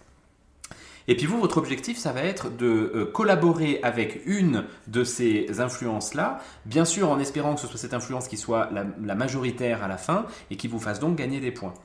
Et 1.08 1.15
puis 1.15 1.27
vous, 1.27 1.39
votre 1.39 1.60
objectif, 1.60 2.00
ça 2.00 2.12
va 2.12 2.24
être 2.24 2.50
de 2.50 3.08
collaborer 3.13 3.79
avec 3.84 4.22
une 4.25 4.63
de 4.88 5.03
ces 5.03 5.60
influences-là, 5.62 6.39
bien 6.65 6.84
sûr 6.86 7.12
en 7.12 7.20
espérant 7.20 7.53
que 7.53 7.62
ce 7.62 7.67
soit 7.67 7.77
cette 7.77 7.94
influence 7.94 8.27
qui 8.27 8.38
soit 8.38 8.70
la, 8.72 9.13
majoritaire 9.13 9.84
à 9.84 9.88
la 9.88 9.98
fin 9.98 10.25
et 10.50 10.55
qui 10.58 10.67
vous 10.67 10.79
fasse 10.79 11.00
donc 11.00 11.15
gagner 11.15 11.39
des 11.39 11.51
points. 11.51 11.75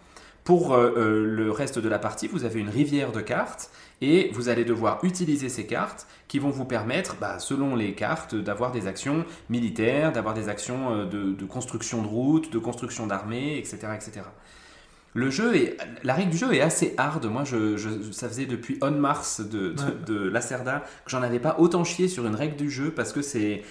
Pour 0.42 0.72
euh, 0.72 1.22
le 1.26 1.50
reste 1.52 1.78
de 1.78 1.88
la 1.90 1.98
partie, 1.98 2.28
vous 2.28 2.46
avez 2.46 2.60
une 2.60 2.70
rivière 2.70 3.12
de 3.12 3.20
cartes 3.20 3.70
et 4.00 4.30
vous 4.32 4.48
allez 4.48 4.64
devoir 4.64 5.04
utiliser 5.04 5.48
ces 5.48 5.66
cartes 5.66 6.06
qui 6.28 6.38
vont 6.38 6.50
vous 6.50 6.64
permettre, 6.64 7.16
bah, 7.20 7.38
selon 7.38 7.76
les 7.76 7.94
cartes, 7.94 8.34
d'avoir 8.34 8.72
des 8.72 8.86
actions 8.86 9.24
militaires, 9.48 10.12
d'avoir 10.12 10.34
des 10.34 10.48
actions 10.48 11.04
de, 11.04 11.32
de, 11.32 11.44
construction 11.44 12.02
de 12.02 12.06
routes, 12.06 12.52
de 12.52 12.58
construction 12.58 13.06
d'armées, 13.06 13.58
etc., 13.58 13.88
etc. 13.94 14.22
Le 15.12 15.28
jeu 15.28 15.56
est, 15.56 15.76
la 16.04 16.14
règle 16.14 16.30
du 16.30 16.36
jeu 16.36 16.54
est 16.54 16.60
assez 16.60 16.94
hard. 16.96 17.24
Moi, 17.26 17.42
je, 17.44 17.76
ça 18.12 18.28
faisait 18.28 18.46
depuis 18.46 18.78
On 18.80 18.92
Mars 18.92 19.40
de, 19.40 19.74
de, 20.06 20.28
Lacerda 20.28 20.84
que 21.04 21.10
j'en 21.10 21.22
avais 21.22 21.40
pas 21.40 21.56
autant 21.58 21.82
chié 21.82 22.06
sur 22.06 22.26
une 22.26 22.36
règle 22.36 22.56
du 22.56 22.70
jeu 22.70 22.90
parce 22.90 23.12
que 23.12 23.22
c'est. 23.22 23.62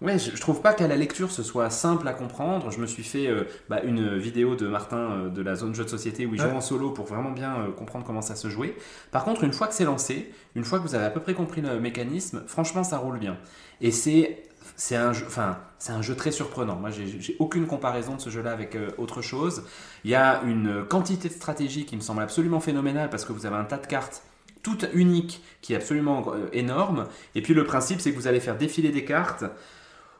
Ouais, 0.00 0.18
je, 0.18 0.38
trouve 0.40 0.60
pas 0.60 0.74
qu'à 0.74 0.88
la 0.88 0.96
lecture 0.96 1.30
ce 1.30 1.42
soit 1.42 1.70
simple 1.70 2.06
à 2.08 2.12
comprendre. 2.12 2.70
Je 2.70 2.78
me 2.78 2.86
suis 2.86 3.04
fait 3.04 3.28
euh, 3.28 3.44
bah, 3.68 3.80
une 3.84 4.16
vidéo 4.18 4.56
de 4.56 4.66
Martin 4.66 4.96
euh, 4.96 5.28
de 5.28 5.40
la 5.40 5.54
zone 5.54 5.74
jeu 5.74 5.84
de 5.84 5.88
société 5.88 6.26
où 6.26 6.34
il 6.34 6.40
joue 6.40 6.48
en 6.48 6.60
solo 6.60 6.90
pour 6.90 7.06
vraiment 7.06 7.30
bien 7.30 7.56
euh, 7.56 7.70
comprendre 7.70 8.04
comment 8.04 8.20
ça 8.20 8.34
se 8.34 8.48
jouait. 8.48 8.76
Par 9.12 9.24
contre, 9.24 9.44
une 9.44 9.52
fois 9.52 9.68
que 9.68 9.74
c'est 9.74 9.84
lancé, 9.84 10.32
une 10.56 10.64
fois 10.64 10.78
que 10.78 10.86
vous 10.86 10.94
avez 10.94 11.04
à 11.04 11.10
peu 11.10 11.20
près 11.20 11.34
compris 11.34 11.60
le 11.60 11.80
mécanisme, 11.80 12.42
franchement, 12.46 12.82
ça 12.82 12.98
roule 12.98 13.18
bien. 13.18 13.38
Et 13.80 13.92
c'est 13.92 14.44
c'est 14.76 14.96
un 14.96 15.12
jeu, 15.12 15.24
enfin, 15.26 15.58
c'est 15.78 15.92
un 15.92 16.02
jeu 16.02 16.16
très 16.16 16.32
surprenant. 16.32 16.76
Moi, 16.76 16.90
j'ai 16.90 17.36
aucune 17.38 17.66
comparaison 17.66 18.16
de 18.16 18.20
ce 18.20 18.30
jeu-là 18.30 18.52
avec 18.52 18.74
euh, 18.74 18.90
autre 18.98 19.22
chose. 19.22 19.64
Il 20.04 20.10
y 20.10 20.14
a 20.14 20.42
une 20.42 20.84
quantité 20.84 21.28
de 21.28 21.34
stratégie 21.34 21.84
qui 21.84 21.96
me 21.96 22.00
semble 22.00 22.22
absolument 22.22 22.60
phénoménale 22.60 23.10
parce 23.10 23.24
que 23.24 23.32
vous 23.32 23.46
avez 23.46 23.56
un 23.56 23.64
tas 23.64 23.78
de 23.78 23.86
cartes 23.86 24.22
toutes 24.62 24.86
uniques 24.94 25.42
qui 25.60 25.74
est 25.74 25.76
absolument 25.76 26.24
euh, 26.28 26.48
énorme. 26.52 27.06
Et 27.34 27.42
puis 27.42 27.54
le 27.54 27.64
principe, 27.64 28.00
c'est 28.00 28.10
que 28.10 28.16
vous 28.16 28.26
allez 28.26 28.40
faire 28.40 28.56
défiler 28.56 28.90
des 28.90 29.04
cartes 29.04 29.44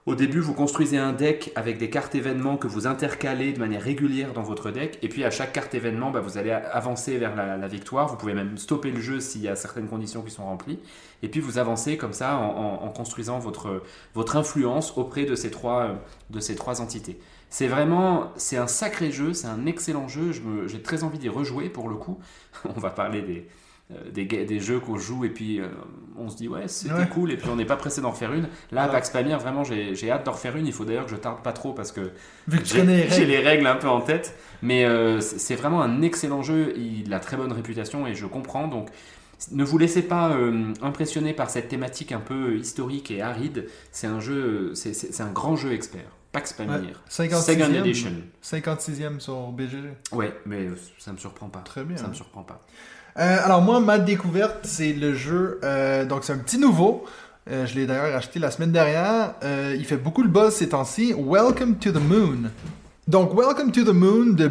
au 0.06 0.14
début, 0.14 0.40
vous 0.40 0.52
construisez 0.52 0.99
un 0.99 1.14
deck 1.14 1.50
avec 1.54 1.78
des 1.78 1.88
cartes 1.88 2.14
événements 2.14 2.58
que 2.58 2.66
vous 2.66 2.87
intercalez 2.87 3.54
de 3.54 3.58
manière 3.58 3.80
régulière 3.80 4.34
dans 4.34 4.42
votre 4.42 4.70
deck. 4.70 4.99
Et 5.00 5.08
puis 5.08 5.25
à 5.25 5.30
chaque 5.30 5.54
carte 5.54 5.75
événement, 5.75 6.11
bah, 6.11 6.20
vous 6.20 6.37
allez 6.37 6.50
avancer 6.50 7.16
vers 7.16 7.34
la, 7.34 7.68
victoire. 7.68 8.08
Vous 8.08 8.16
pouvez 8.16 8.34
même 8.34 8.58
stopper 8.58 8.90
le 8.90 9.00
jeu 9.00 9.18
s'il 9.20 9.40
y 9.40 9.49
a 9.49 9.56
certaines 9.56 9.88
conditions 9.88 10.20
qui 10.20 10.30
sont 10.30 10.44
remplies. 10.44 10.78
Et 11.23 11.28
puis 11.28 11.40
vous 11.40 11.56
avancez 11.56 11.96
comme 11.96 12.12
ça 12.12 12.37
en, 12.37 12.90
construisant 12.90 13.38
votre, 13.38 13.82
influence 14.37 14.92
auprès 14.99 15.25
de 15.25 15.34
ces 15.34 15.50
trois, 15.50 15.99
de 16.28 16.40
ces 16.40 16.54
trois 16.54 16.82
entités. 16.82 17.18
C'est 17.49 17.68
vraiment, 17.68 18.30
c'est 18.37 18.58
un 18.58 18.66
sacré 18.66 19.11
jeu, 19.11 19.32
c'est 19.32 19.46
un 19.46 19.64
excellent 19.64 20.06
jeu. 20.06 20.32
J'ai 20.66 20.82
très 20.82 21.02
envie 21.02 21.18
d'y 21.18 21.30
rejouer 21.30 21.70
pour 21.70 21.88
le 21.88 21.96
coup. 21.96 22.18
On 22.76 22.78
va 22.78 22.90
parler 22.90 23.23
des, 23.23 23.49
des, 23.91 24.25
des, 24.25 24.61
jeux 24.61 24.81
qu'on 24.81 24.97
joue 24.97 25.26
et 25.26 25.29
puis 25.29 25.61
euh, 25.61 25.69
on 26.17 26.31
se 26.31 26.37
dit 26.37 26.49
ouais 26.49 26.69
c'était 26.69 27.07
cool 27.07 27.31
et 27.33 27.37
puis 27.37 27.50
on 27.50 27.57
n'est 27.57 27.67
pas 27.67 27.76
pressé 27.76 28.00
d'en 28.00 28.12
refaire 28.12 28.33
une. 28.33 28.49
Là, 28.73 28.88
Pax 28.88 29.11
Pamir, 29.11 29.38
vraiment 29.38 29.62
j'ai 29.62 30.11
hâte 30.11 30.25
d'en 30.25 30.33
refaire 30.33 30.57
une. 30.57 30.67
Il 30.67 30.73
faut 30.73 30.87
d'ailleurs 30.87 31.05
que 31.05 31.11
je 31.11 31.17
tarde 31.17 31.43
pas 31.43 31.53
trop 31.53 31.75
parce 31.75 31.93
que 31.93 32.12
j'ai 32.64 33.26
les 33.26 33.38
règles 33.41 33.67
un 33.67 33.76
peu 33.76 33.88
en 33.88 34.00
tête. 34.00 34.37
Mais 34.62 34.87
euh, 34.87 35.21
c'est 35.21 35.57
vraiment 35.57 35.83
un 35.83 36.00
excellent 36.00 36.43
jeu. 36.43 36.73
Il 36.79 37.12
a 37.12 37.21
très 37.21 37.37
bonne 37.37 37.53
réputation 37.53 38.07
et 38.07 38.14
je 38.14 38.25
comprends. 38.25 38.69
Donc 38.69 38.88
ne 39.50 39.64
vous 39.64 39.76
laissez 39.76 40.03
pas 40.03 40.35
impressionner 40.81 41.35
par 41.35 41.50
cette 41.50 41.69
thématique 41.69 42.12
un 42.12 42.21
peu 42.21 42.57
historique 42.57 43.11
et 43.11 43.21
aride. 43.21 43.67
C'est 43.93 44.07
un 44.07 44.21
jeu, 44.21 44.73
c'est 44.75 45.21
un 45.21 45.31
grand 45.31 45.57
jeu 45.57 45.73
expert. 45.73 46.09
Pax 46.33 46.53
Pamir. 46.55 47.00
56e, 47.09 47.75
Edition. 47.76 48.11
56e 48.43 49.21
sur 49.21 49.53
BGG. 49.53 49.93
Ouais, 50.11 50.35
mais 50.47 50.69
ça 50.99 51.12
me 51.12 51.19
surprend 51.19 51.49
pas. 51.49 51.61
Très 51.61 51.85
bien. 51.85 51.97
Ça 51.97 52.09
me 52.09 52.14
surprend 52.14 52.43
pas. 52.43 52.61
Euh, 53.16 53.38
alors 53.44 53.62
moi, 53.62 53.78
ma 53.80 53.99
découverte, 53.99 54.61
c'est 54.64 54.92
le 54.92 55.14
jeu, 55.14 55.61
euh, 55.62 56.04
donc 56.04 56.25
c'est 56.25 56.33
un 56.33 56.38
petit 56.38 56.59
nouveau. 56.59 57.04
Euh, 57.49 57.64
je 57.66 57.76
l'ai 57.76 57.87
d'ailleurs 57.87 58.16
acheté 58.16 58.40
la 58.40 58.50
semaine 58.50 58.73
dernière. 58.73 59.35
il 59.76 59.85
fait 59.85 59.97
beaucoup 59.97 60.23
le 60.23 60.28
buzz 60.28 60.54
ces 60.54 60.71
temps-ci. 60.71 61.14
Welcome 61.16 61.76
to 61.76 61.92
the 61.92 62.02
Moon. 62.02 62.50
Donc 63.06 63.38
Welcome 63.38 63.71
to 63.71 63.85
the 63.85 63.94
Moon 63.94 64.33
de 64.33 64.49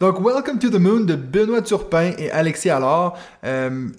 donc 0.00 0.24
Welcome 0.24 0.58
to 0.58 0.70
the 0.70 0.78
Moon 0.80 1.00
de 1.00 1.14
Benoît 1.14 1.60
Turpin 1.60 2.12
et 2.16 2.30
Alexis 2.30 2.70
Allard. 2.70 3.18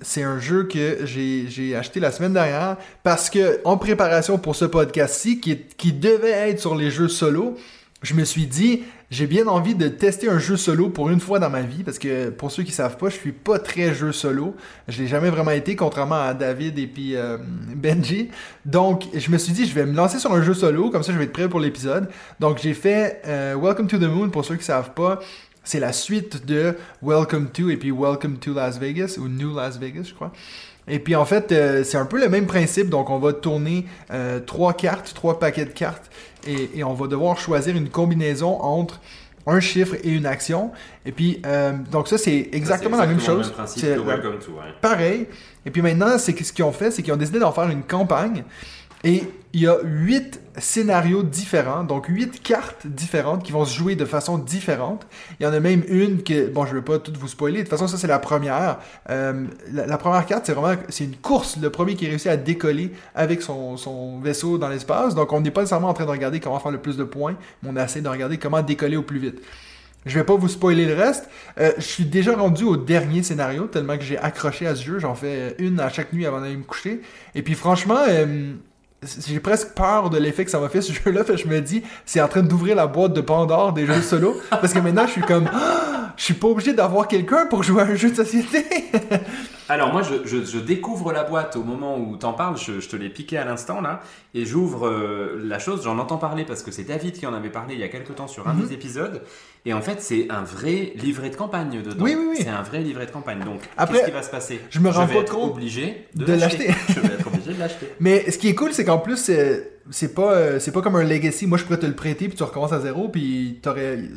c'est 0.02 0.24
un 0.24 0.40
jeu 0.40 0.64
que 0.64 1.06
j'ai 1.06 1.76
acheté 1.76 2.00
la 2.00 2.10
semaine 2.10 2.34
dernière 2.34 2.78
parce 3.04 3.30
que 3.30 3.60
en 3.66 3.78
préparation 3.78 4.40
pour 4.40 4.56
ce 4.56 4.66
podcast-ci, 4.66 5.40
qui, 5.40 5.60
qui 5.78 5.94
devait 5.94 6.50
être 6.50 6.60
sur 6.60 6.74
les 6.76 6.90
jeux 6.90 7.10
solo, 7.10 7.56
je 8.04 8.14
me 8.14 8.26
suis 8.26 8.46
dit, 8.46 8.84
j'ai 9.14 9.28
bien 9.28 9.46
envie 9.46 9.76
de 9.76 9.88
tester 9.88 10.28
un 10.28 10.40
jeu 10.40 10.58
solo 10.58 10.90
pour 10.90 11.12
une 11.12 11.20
fois 11.20 11.38
dans 11.38 11.52
ma 11.52 11.62
vie, 11.62 11.84
parce 11.84 12.00
que 12.00 12.32
pour 12.32 12.52
ceux 12.52 12.64
qui 12.64 12.72
savent 12.72 12.98
pas, 12.98 13.10
je 13.10 13.16
suis 13.16 13.32
pas 13.32 13.60
très 13.60 13.94
jeu 13.94 14.12
solo. 14.12 14.56
Je 14.88 15.00
l'ai 15.00 15.08
jamais 15.08 15.30
vraiment 15.30 15.52
été, 15.52 15.76
contrairement 15.76 16.20
à 16.20 16.34
David 16.34 16.80
et 16.80 16.88
puis 16.88 17.16
euh, 17.16 17.38
Benji. 17.76 18.30
Donc, 18.66 19.06
je 19.14 19.30
me 19.30 19.38
suis 19.38 19.54
dit, 19.54 19.68
je 19.68 19.76
vais 19.76 19.86
me 19.86 19.96
lancer 19.96 20.18
sur 20.18 20.34
un 20.34 20.42
jeu 20.42 20.56
solo, 20.56 20.90
comme 20.90 21.04
ça 21.04 21.14
je 21.14 21.20
vais 21.20 21.26
être 21.26 21.32
prêt 21.32 21.48
pour 21.48 21.60
l'épisode. 21.60 22.10
Donc, 22.40 22.58
j'ai 22.58 22.74
fait 22.74 23.22
euh, 23.28 23.56
Welcome 23.56 23.86
to 23.86 24.00
the 24.00 24.10
Moon, 24.10 24.30
pour 24.30 24.44
ceux 24.46 24.56
qui 24.56 24.66
savent 24.66 24.96
pas. 24.96 25.20
C'est 25.64 25.80
la 25.80 25.94
suite 25.94 26.48
de 26.48 26.76
Welcome 27.04 27.50
to 27.52 27.70
et 27.70 27.78
puis 27.78 27.92
Welcome 27.92 28.38
to 28.40 28.52
Las 28.56 28.80
Vegas, 28.80 29.18
ou 29.20 29.28
New 29.28 29.56
Las 29.56 29.78
Vegas, 29.78 30.06
je 30.10 30.16
crois. 30.16 30.34
Et 30.88 31.00
puis 31.00 31.16
en 31.16 31.26
fait, 31.26 31.52
euh, 31.52 31.84
c'est 31.84 31.98
un 31.98 32.06
peu 32.06 32.20
le 32.20 32.30
même 32.30 32.46
principe. 32.46 32.90
Donc 32.90 33.10
on 33.10 33.20
va 33.20 33.34
tourner 33.34 33.86
trois 34.46 34.74
cartes, 34.74 35.14
trois 35.14 35.40
paquets 35.40 35.66
de 35.66 35.72
cartes 35.72 36.10
et, 36.48 36.84
on 36.84 36.94
va 36.94 37.08
devoir 37.08 37.38
choisir 37.38 37.76
une 37.76 37.90
combinaison 37.90 38.62
entre 38.62 39.00
un 39.46 39.60
chiffre 39.60 39.96
et 40.04 40.10
une 40.10 40.26
action. 40.26 40.72
Et 41.06 41.12
puis, 41.12 41.42
euh, 41.46 41.74
donc 41.92 42.08
ça, 42.08 42.18
c'est 42.18 42.50
exactement, 42.54 42.98
la 42.98 43.08
même 43.08 43.20
chose. 43.20 43.54
C'est 43.66 43.98
pareil. 44.82 45.28
Et 45.66 45.72
puis 45.72 45.82
maintenant, 45.82 46.18
c'est 46.18 46.38
ce 46.44 46.54
qu'ils 46.54 46.66
ont 46.66 46.72
fait, 46.72 46.92
c'est 46.92 47.04
qu'ils 47.04 47.14
ont 47.14 47.18
décidé 47.18 47.40
d'en 47.40 47.52
faire 47.52 47.70
une 47.70 47.84
campagne. 47.84 48.44
Et 49.04 49.24
il 49.52 49.62
y 49.62 49.68
a 49.68 49.78
huit 49.84 50.40
scénarios 50.58 51.24
différents, 51.24 51.84
donc 51.84 52.08
huit 52.08 52.42
cartes 52.42 52.88
différentes 52.88 53.44
qui 53.44 53.52
vont 53.52 53.66
se 53.66 53.76
jouer 53.76 53.96
de 53.96 54.06
façon 54.06 54.38
différente. 54.38 55.06
Il 55.40 55.44
y 55.44 55.46
en 55.46 55.54
a 55.54 55.60
même 55.60 55.84
une 55.88 56.24
que, 56.24 56.48
bon, 56.48 56.66
je 56.66 56.72
ne 56.72 56.80
vais 56.80 56.84
pas 56.84 57.00
tout 57.00 57.14
vous 57.20 57.28
spoiler. 57.28 57.60
De 57.60 57.64
toute 57.64 57.70
façon, 57.70 57.88
ça 57.88 57.98
c'est 57.98 58.08
la 58.08 58.20
première. 58.20 58.80
Euh, 59.10 59.46
la, 59.72 59.98
première 59.98 60.26
carte, 60.26 60.46
c'est 60.46 60.54
vraiment, 60.54 60.80
c'est 60.90 61.04
une 61.04 61.18
course. 61.18 61.58
Le 61.62 61.70
premier 61.70 61.96
qui 61.96 62.08
réussit 62.08 62.28
à 62.28 62.38
décoller 62.38 62.94
avec 63.14 63.42
son, 63.42 63.78
son 63.78 64.20
vaisseau 64.20 64.58
dans 64.58 64.70
l'espace. 64.70 65.16
Donc, 65.16 65.32
on 65.34 65.42
n'est 65.42 65.52
pas 65.52 65.62
nécessairement 65.62 65.90
en 65.90 65.94
train 65.94 66.06
de 66.06 66.12
regarder 66.12 66.40
comment 66.40 66.60
faire 66.60 66.72
le 66.72 66.80
plus 66.80 66.98
de 66.98 67.04
points, 67.04 67.36
mais 67.62 67.70
on 67.72 67.84
essaie 67.84 68.02
de 68.02 68.10
regarder 68.10 68.38
comment 68.38 68.62
décoller 68.62 68.98
au 68.98 69.04
plus 69.04 69.20
vite. 69.20 69.42
Je 70.06 70.20
vais 70.20 70.26
pas 70.26 70.36
vous 70.36 70.50
spoiler 70.50 70.86
le 70.86 70.96
reste. 70.96 71.30
Euh, 71.60 71.72
je 71.78 71.84
suis 71.84 72.06
déjà 72.06 72.36
rendu 72.36 72.64
au 72.64 72.76
dernier 72.76 73.24
scénario, 73.24 73.66
tellement 73.66 73.98
que 73.98 74.04
j'ai 74.04 74.18
accroché 74.18 74.68
à 74.68 74.76
ce 74.76 74.84
jeu. 74.84 75.00
J'en 75.00 75.16
fais 75.16 75.56
une 75.60 75.80
à 75.80 75.90
chaque 75.90 76.12
nuit 76.12 76.26
avant 76.26 76.42
d'aller 76.42 76.58
me 76.58 76.64
coucher. 76.64 77.02
Et 77.36 77.42
puis 77.42 77.54
franchement, 77.54 78.00
euh, 78.08 78.54
j'ai 79.26 79.40
presque 79.40 79.70
peur 79.70 80.10
de 80.10 80.18
l'effet 80.18 80.46
que 80.46 80.52
ça 80.52 80.60
m'a 80.60 80.70
fait 80.70 80.82
ce 80.82 80.94
jeu-là. 80.94 81.24
je 81.36 81.48
me 81.48 81.60
dis, 81.60 81.84
c'est 82.06 82.22
en 82.22 82.28
train 82.28 82.42
d'ouvrir 82.42 82.76
la 82.76 82.88
boîte 82.88 83.14
de 83.14 83.22
Pandore 83.22 83.74
des 83.74 83.86
jeux 83.86 84.02
solo. 84.02 84.40
parce 84.50 84.74
que 84.74 84.80
maintenant, 84.80 85.06
je 85.06 85.12
suis 85.12 85.22
comme, 85.22 85.50
je 86.18 86.24
suis 86.24 86.34
pas 86.34 86.48
obligé 86.48 86.74
d'avoir 86.74 87.08
quelqu'un 87.08 87.46
pour 87.46 87.64
jouer 87.64 87.82
à 87.82 87.86
un 87.86 87.96
jeu 87.96 88.10
de 88.10 88.16
société. 88.16 88.66
Alors 89.70 89.92
moi, 89.92 90.02
je, 90.04 90.58
découvre 90.60 91.14
la 91.14 91.24
boîte 91.24 91.56
au 91.56 91.64
moment 91.64 91.98
où 91.98 92.18
t'en 92.18 92.34
parles, 92.34 92.58
je, 92.58 92.88
te 92.88 92.96
l'ai 92.96 93.10
piqué 93.10 93.38
à 93.38 93.46
l'instant 93.46 93.82
là, 93.82 94.02
et 94.34 94.46
j'ouvre 94.46 94.88
euh, 94.88 95.42
la 95.44 95.60
chose, 95.60 95.84
j'en 95.84 95.98
entends 96.00 96.18
parler 96.18 96.44
parce 96.44 96.64
que 96.64 96.72
c'est 96.72 96.84
David 96.84 97.14
qui 97.14 97.26
en 97.26 97.34
avait 97.34 97.50
parlé 97.50 97.76
il 97.76 97.80
y 97.80 97.84
a 97.84 97.88
quelques 97.88 98.16
temps 98.16 98.28
sur 98.28 98.48
un 98.48 98.54
mhm. 98.54 98.66
des 98.66 98.74
épisodes, 98.74 99.22
et 99.66 99.74
en 99.74 99.82
fait 99.82 100.02
c'est 100.02 100.28
un 100.30 100.44
vrai 100.44 100.94
livret 100.96 101.30
de 101.30 101.36
campagne 101.36 101.82
dedans. 101.82 102.04
Oui, 102.04 102.16
oui, 102.18 102.26
oui. 102.32 102.38
C'est 102.40 102.50
un 102.50 102.62
vrai 102.62 102.80
livret 102.80 103.06
de 103.06 103.12
campagne. 103.12 103.40
Donc 103.44 103.62
qu'est-ce 103.78 104.06
qui 104.06 104.12
va 104.12 104.24
se 104.24 104.32
passer? 104.32 104.60
Je 104.70 104.80
me 104.80 104.90
rends 104.90 105.06
vais 105.06 105.20
être 105.20 105.38
obligé 105.38 106.08
de, 106.16 106.34
l'acheter. 106.34 106.70
je 106.90 107.00
vais 107.00 107.14
être 107.14 107.28
obligé 107.28 107.54
de 107.54 107.60
l'acheter. 107.60 107.88
Mais 108.00 108.30
ce 108.32 108.38
qui 108.38 108.50
est 108.50 108.56
cool, 108.56 108.74
c'est 108.74 108.86
qu'en 108.86 109.00
plus 109.00 109.30
c'est 109.90 110.14
pas 110.14 110.34
euh, 110.34 110.60
c'est 110.60 110.72
pas 110.72 110.82
comme 110.82 110.96
un 110.96 111.04
legacy. 111.04 111.48
Moi, 111.48 111.58
je 111.58 111.64
pourrais 111.64 111.80
te 111.80 111.86
le 111.86 111.96
prêter 111.96 112.28
puis 112.28 112.38
tu 112.38 112.44
recommences 112.44 112.74
à 112.74 112.80
zéro 112.80 113.10
puis 113.10 113.62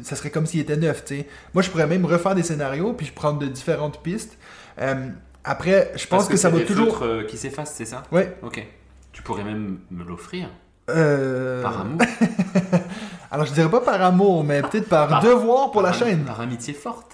ça 0.02 0.16
serait 0.16 0.30
comme 0.30 0.46
s'il 0.46 0.60
était 0.60 0.76
neuf, 0.76 1.04
tu 1.04 1.16
sais. 1.16 1.26
Moi, 1.54 1.62
je 1.62 1.70
pourrais 1.70 1.86
même 1.86 2.04
refaire 2.04 2.34
des 2.34 2.42
scénarios 2.42 2.92
puis 2.92 3.06
je 3.06 3.12
prendre 3.12 3.38
de 3.38 3.46
différentes 3.46 4.02
pistes. 4.02 4.38
Euh, 4.78 5.08
après, 5.46 5.92
je 5.94 6.06
pense 6.08 6.28
que, 6.28 6.36
ça 6.36 6.50
va 6.50 6.60
toujours. 6.60 7.02
Euh, 7.02 7.22
qui 7.22 7.36
s'efface, 7.36 7.72
c'est 7.74 7.84
ça 7.84 8.02
Ouais. 8.10 8.36
Ok. 8.42 8.66
Tu 9.12 9.22
pourrais 9.22 9.44
même 9.44 9.78
me 9.92 10.04
l'offrir. 10.04 10.48
Euh... 10.90 11.62
Par 11.62 11.80
amour 11.80 12.00
Alors, 13.30 13.46
je 13.46 13.52
dirais 13.52 13.70
pas 13.70 13.80
par 13.80 14.00
amour, 14.02 14.44
mais 14.44 14.62
peut-être 14.62 14.88
par, 14.88 15.20
devoir 15.22 15.70
pour 15.70 15.82
la 15.82 15.92
chaîne. 15.92 16.24
Par 16.24 16.40
amitié 16.40 16.74
forte. 16.74 17.12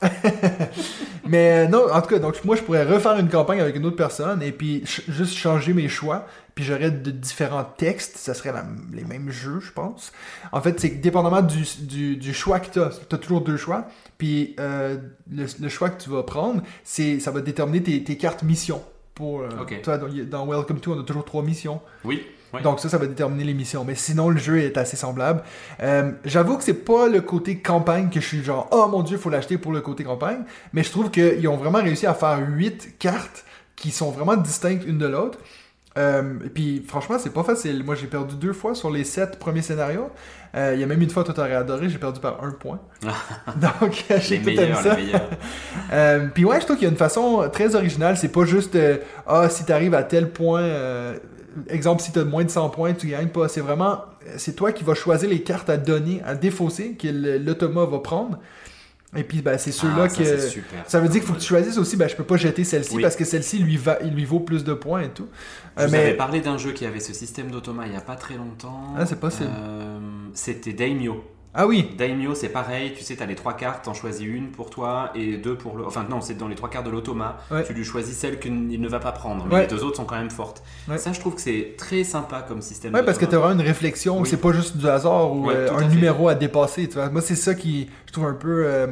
mais 1.26 1.64
euh, 1.64 1.68
non, 1.68 1.90
en 1.90 2.00
tout 2.00 2.08
cas, 2.08 2.18
donc 2.18 2.42
moi, 2.44 2.56
je 2.56 2.62
pourrais 2.62 2.84
refaire 2.84 3.18
une 3.18 3.28
campagne 3.28 3.60
avec 3.60 3.76
une 3.76 3.86
autre 3.86 3.96
personne 3.96 4.42
et 4.42 4.52
puis 4.52 4.82
juste 4.84 5.34
changer 5.34 5.72
mes 5.72 5.88
choix. 5.88 6.26
Puis 6.54 6.64
j'aurais 6.64 6.90
de 6.90 7.10
différents 7.10 7.64
textes, 7.64 8.18
ça 8.18 8.34
serait 8.34 8.52
les 8.92 9.04
mêmes 9.04 9.30
jeux, 9.30 9.60
je 9.60 9.72
pense. 9.72 10.12
En 10.52 10.60
fait, 10.60 10.78
c'est 10.78 10.90
dépendamment 10.90 11.40
du, 11.40 12.16
du, 12.16 12.34
choix 12.34 12.60
que 12.60 12.70
tu 12.70 12.80
as. 12.80 12.90
Tu 13.08 13.14
as 13.14 13.18
toujours 13.18 13.40
deux 13.40 13.56
choix. 13.56 13.86
Puis 14.22 14.54
euh, 14.60 14.98
le, 15.32 15.68
choix 15.68 15.90
que 15.90 16.00
tu 16.00 16.08
vas 16.08 16.22
prendre, 16.22 16.62
c'est 16.84 17.18
ça 17.18 17.32
va 17.32 17.40
déterminer 17.40 17.82
tes, 17.82 18.04
tes 18.04 18.16
cartes 18.16 18.44
missions. 18.44 18.80
pour. 19.16 19.40
euh, 19.40 19.48
toi, 19.82 19.98
dans, 19.98 20.06
dans 20.06 20.46
Welcome 20.46 20.78
to, 20.78 20.92
on 20.92 21.00
a 21.00 21.02
toujours 21.02 21.24
trois 21.24 21.42
missions. 21.42 21.80
Oui. 22.04 22.22
ouais. 22.54 22.62
Donc 22.62 22.78
ça, 22.78 22.88
ça 22.88 22.98
va 22.98 23.06
déterminer 23.06 23.42
les 23.42 23.52
missions. 23.52 23.84
Mais 23.84 23.96
sinon, 23.96 24.28
le 24.30 24.38
jeu 24.38 24.60
est 24.60 24.78
assez 24.78 24.96
semblable. 24.96 25.42
Euh, 25.82 26.12
J'avoue 26.24 26.56
que 26.56 26.62
c'est 26.62 26.84
pas 26.84 27.08
le 27.08 27.20
côté 27.20 27.58
campagne 27.58 28.10
que 28.10 28.20
je 28.20 28.26
suis 28.28 28.44
genre, 28.44 28.68
oh 28.70 28.86
mon 28.88 29.02
dieu, 29.02 29.18
faut 29.18 29.28
l'acheter 29.28 29.58
pour 29.58 29.72
le 29.72 29.80
côté 29.80 30.04
campagne. 30.04 30.44
Mais 30.72 30.84
je 30.84 30.92
trouve 30.92 31.10
qu'ils 31.10 31.48
ont 31.48 31.56
vraiment 31.56 31.82
réussi 31.82 32.06
à 32.06 32.14
faire 32.14 32.38
huit 32.48 32.96
cartes 33.00 33.44
qui 33.74 33.90
sont 33.90 34.12
vraiment 34.12 34.36
distinctes 34.36 34.84
une 34.86 34.98
de 34.98 35.06
l'autre. 35.06 35.40
Euh, 35.98 36.38
et 36.44 36.48
puis 36.48 36.82
franchement, 36.86 37.16
c'est 37.18 37.32
pas 37.32 37.42
facile. 37.42 37.84
Moi, 37.84 37.94
j'ai 37.94 38.06
perdu 38.06 38.34
deux 38.36 38.52
fois 38.52 38.74
sur 38.74 38.90
les 38.90 39.04
sept 39.04 39.38
premiers 39.38 39.62
scénarios. 39.62 40.10
Euh, 40.54 40.72
Il 40.74 40.80
y 40.80 40.82
a 40.82 40.86
même 40.86 41.02
une 41.02 41.10
fois, 41.10 41.24
toi 41.24 41.34
t'aurais 41.34 41.54
adoré, 41.54 41.88
j'ai 41.88 41.98
perdu 41.98 42.20
par 42.20 42.42
un 42.42 42.50
point. 42.50 42.80
Donc, 43.56 44.04
j'ai 44.20 44.40
tout 44.40 44.50
aimé 44.50 44.74
ça. 44.82 44.96
Euh, 45.92 46.28
puis 46.32 46.44
ouais, 46.46 46.58
je 46.58 46.64
trouve 46.64 46.76
qu'il 46.76 46.84
y 46.84 46.88
a 46.88 46.90
une 46.90 46.96
façon 46.96 47.48
très 47.52 47.74
originale. 47.74 48.16
C'est 48.16 48.32
pas 48.32 48.44
juste 48.44 48.76
euh, 48.76 48.96
ah 49.26 49.50
si 49.50 49.64
t'arrives 49.66 49.94
à 49.94 50.02
tel 50.02 50.30
point, 50.30 50.62
euh, 50.62 51.18
exemple 51.68 52.00
si 52.00 52.12
t'as 52.12 52.24
moins 52.24 52.44
de 52.44 52.50
100 52.50 52.70
points, 52.70 52.94
tu 52.94 53.08
gagnes 53.08 53.28
pas. 53.28 53.48
C'est 53.48 53.60
vraiment 53.60 53.98
c'est 54.38 54.56
toi 54.56 54.72
qui 54.72 54.84
vas 54.84 54.94
choisir 54.94 55.28
les 55.28 55.42
cartes 55.42 55.68
à 55.68 55.76
donner, 55.76 56.22
à 56.24 56.34
défausser 56.34 56.94
que 56.94 57.08
l'automa 57.08 57.84
va 57.84 57.98
prendre. 57.98 58.38
Et 59.14 59.24
puis 59.24 59.42
ben 59.42 59.58
c'est 59.58 59.72
ceux-là 59.72 60.04
Ah, 60.04 60.08
ça, 60.08 60.22
que 60.24 60.38
super. 60.48 60.84
ça 60.88 60.98
veut 61.00 61.08
dire 61.08 61.20
qu'il 61.20 61.28
faut 61.28 61.34
que 61.34 61.40
tu 61.40 61.46
choisisses 61.48 61.76
aussi. 61.76 61.96
Ben 61.96 62.08
je 62.08 62.16
peux 62.16 62.24
pas 62.24 62.36
jeter 62.38 62.64
celle-ci 62.64 62.96
Oui. 62.96 63.02
parce 63.02 63.14
que 63.14 63.24
celle-ci 63.26 63.58
lui 63.58 63.76
va, 63.76 63.98
il 64.02 64.14
lui 64.14 64.24
vaut 64.24 64.40
plus 64.40 64.64
de 64.64 64.72
points 64.72 65.02
et 65.02 65.10
tout. 65.10 65.28
Je 65.76 65.82
Euh, 65.82 65.86
vous 65.86 65.92
mais 65.92 65.98
avais 65.98 66.14
parlé 66.16 66.40
d'un 66.40 66.56
jeu 66.56 66.72
qui 66.72 66.86
avait 66.86 67.00
ce 67.00 67.12
système 67.12 67.50
d'automa 67.50 67.86
il 67.86 67.92
y 67.92 67.96
a 67.96 68.00
pas 68.00 68.16
très 68.16 68.36
longtemps. 68.36 68.94
Ah, 68.96 69.04
c'est 69.04 69.20
possible. 69.20 69.50
Euh, 69.52 69.98
C'était 70.32 70.72
Daimyo. 70.72 71.22
Ah 71.54 71.66
oui, 71.66 71.90
Daimyo, 71.98 72.34
c'est 72.34 72.48
pareil, 72.48 72.94
tu 72.96 73.02
sais, 73.04 73.14
tu 73.14 73.22
as 73.22 73.26
les 73.26 73.34
trois 73.34 73.54
cartes, 73.54 73.84
t'en 73.84 73.92
choisis 73.92 74.26
une 74.26 74.50
pour 74.52 74.70
toi 74.70 75.10
et 75.14 75.36
deux 75.36 75.54
pour 75.54 75.76
le. 75.76 75.84
Enfin, 75.86 76.06
non, 76.08 76.20
c'est 76.22 76.34
dans 76.34 76.48
les 76.48 76.54
trois 76.54 76.70
cartes 76.70 76.86
de 76.86 76.90
l'automa, 76.90 77.38
Ouais. 77.50 77.62
tu 77.64 77.74
lui 77.74 77.84
choisis 77.84 78.16
celle 78.16 78.38
qu'il 78.40 78.80
ne 78.80 78.88
va 78.88 79.00
pas 79.00 79.12
prendre, 79.12 79.44
mais 79.46 79.54
Ouais. 79.54 79.60
les 79.62 79.66
deux 79.66 79.84
autres 79.84 79.96
sont 79.96 80.04
quand 80.06 80.16
même 80.16 80.30
fortes. 80.30 80.62
Ouais. 80.88 80.96
Ça, 80.98 81.12
je 81.12 81.20
trouve 81.20 81.34
que 81.34 81.40
c'est 81.42 81.74
très 81.76 82.04
sympa 82.04 82.42
comme 82.46 82.62
système 82.62 82.94
ouais 82.94 83.02
parce 83.02 83.18
que 83.18 83.26
t'as 83.26 83.36
vraiment 83.38 83.60
une 83.60 83.66
réflexion. 83.66 84.20
Oui. 84.20 84.28
C'est 84.28 84.40
pas 84.40 84.52
juste 84.52 84.76
du 84.78 84.88
hasard 84.88 85.30
ou 85.34 85.50
euh, 85.50 85.70
à 85.70 85.78
un 85.80 85.88
numéro 85.88 86.28
à 86.28 86.34
dépasser. 86.34 86.88
Tu 86.88 86.94
vois. 86.94 87.10
Moi 87.10 87.20
c'est 87.20 87.36
ça 87.36 87.54
qui 87.54 87.88
je 88.06 88.12
trouve 88.12 88.24
un 88.26 88.34
peu 88.34 88.64
euh, 88.66 88.86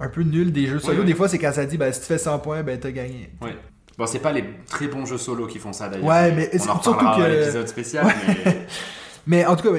un 0.00 0.08
peu 0.08 0.20
nul 0.22 0.52
des 0.52 0.66
jeux 0.66 0.78
solo. 0.80 1.02
Des 1.02 1.14
fois 1.14 1.28
c'est 1.28 1.38
quand 1.38 1.52
ça 1.52 1.64
dit 1.64 1.78
ben 1.78 1.90
si 1.92 2.00
tu 2.00 2.06
fais 2.06 2.18
100 2.18 2.40
points 2.40 2.62
ben 2.62 2.78
t'as 2.78 2.90
gagné. 2.90 3.30
Ouais. 3.40 3.56
Bon, 3.96 4.06
c'est 4.06 4.18
pas 4.18 4.32
les 4.32 4.44
très 4.68 4.88
bons 4.88 5.06
jeux 5.06 5.18
solo 5.18 5.46
qui 5.46 5.58
font 5.60 5.72
ça 5.72 5.88
d'ailleurs. 5.88 6.04
Ouais, 6.06 6.32
mais 6.32 6.50
on 6.52 6.58
c'est- 6.58 6.68
en 6.68 6.82
surtout 6.82 7.06
que- 7.16 7.22
l'épisode 7.40 7.68
spécial. 7.68 8.06
mais- 8.44 8.66
Mais 9.26 9.46
en 9.46 9.56
tout 9.56 9.72
cas, 9.72 9.78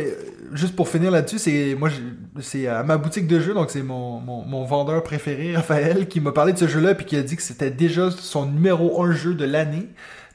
juste 0.53 0.75
pour 0.75 0.89
finir 0.89 1.11
là-dessus, 1.11 1.39
c'est 1.39 1.75
moi 1.77 1.89
c'est 2.41 2.67
à 2.67 2.83
ma 2.83 2.97
boutique 2.97 3.27
de 3.27 3.39
jeux, 3.39 3.53
donc 3.53 3.71
c'est 3.71 3.83
mon, 3.83 4.19
mon, 4.19 4.43
mon 4.43 4.65
vendeur 4.65 5.03
préféré, 5.03 5.55
Raphaël, 5.55 6.07
qui 6.07 6.19
m'a 6.19 6.31
parlé 6.31 6.53
de 6.53 6.57
ce 6.57 6.67
jeu-là 6.67 6.95
puis 6.95 7.05
qui 7.05 7.15
a 7.15 7.21
dit 7.21 7.35
que 7.35 7.41
c'était 7.41 7.71
déjà 7.71 8.11
son 8.11 8.45
numéro 8.45 9.01
un 9.03 9.11
jeu 9.11 9.33
de 9.33 9.45
l'année. 9.45 9.87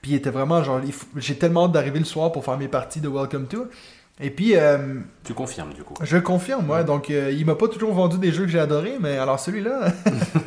Puis 0.02 0.12
il 0.12 0.14
était 0.14 0.30
vraiment 0.30 0.62
genre, 0.62 0.80
j'ai 1.16 1.36
tellement 1.36 1.66
hâte 1.66 1.72
d'arriver 1.72 1.98
le 1.98 2.04
soir 2.04 2.32
pour 2.32 2.44
faire 2.44 2.56
mes 2.56 2.68
parties 2.68 3.00
de 3.00 3.08
Welcome 3.08 3.46
to. 3.46 3.66
Et 4.22 4.30
puis, 4.30 4.54
euh, 4.54 5.00
tu 5.24 5.32
confirmes 5.32 5.72
du 5.72 5.82
coup. 5.82 5.94
je 6.02 6.18
confirme, 6.18 6.66
moi. 6.66 6.82
Donc, 6.84 7.08
euh, 7.08 7.32
il 7.32 7.46
m'a 7.46 7.54
pas 7.54 7.68
toujours 7.68 7.94
vendu 7.94 8.18
des 8.18 8.32
jeux 8.32 8.44
que 8.44 8.50
j'ai 8.50 8.60
adorés, 8.60 8.96
mais 9.00 9.16
alors 9.16 9.40
celui-là. 9.40 9.92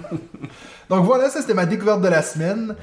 donc 0.90 1.06
voilà, 1.06 1.30
ça 1.30 1.42
c'était 1.42 1.56
ma 1.56 1.66
découverte 1.66 2.02
de 2.02 2.08
la 2.08 2.22
semaine. 2.22 2.76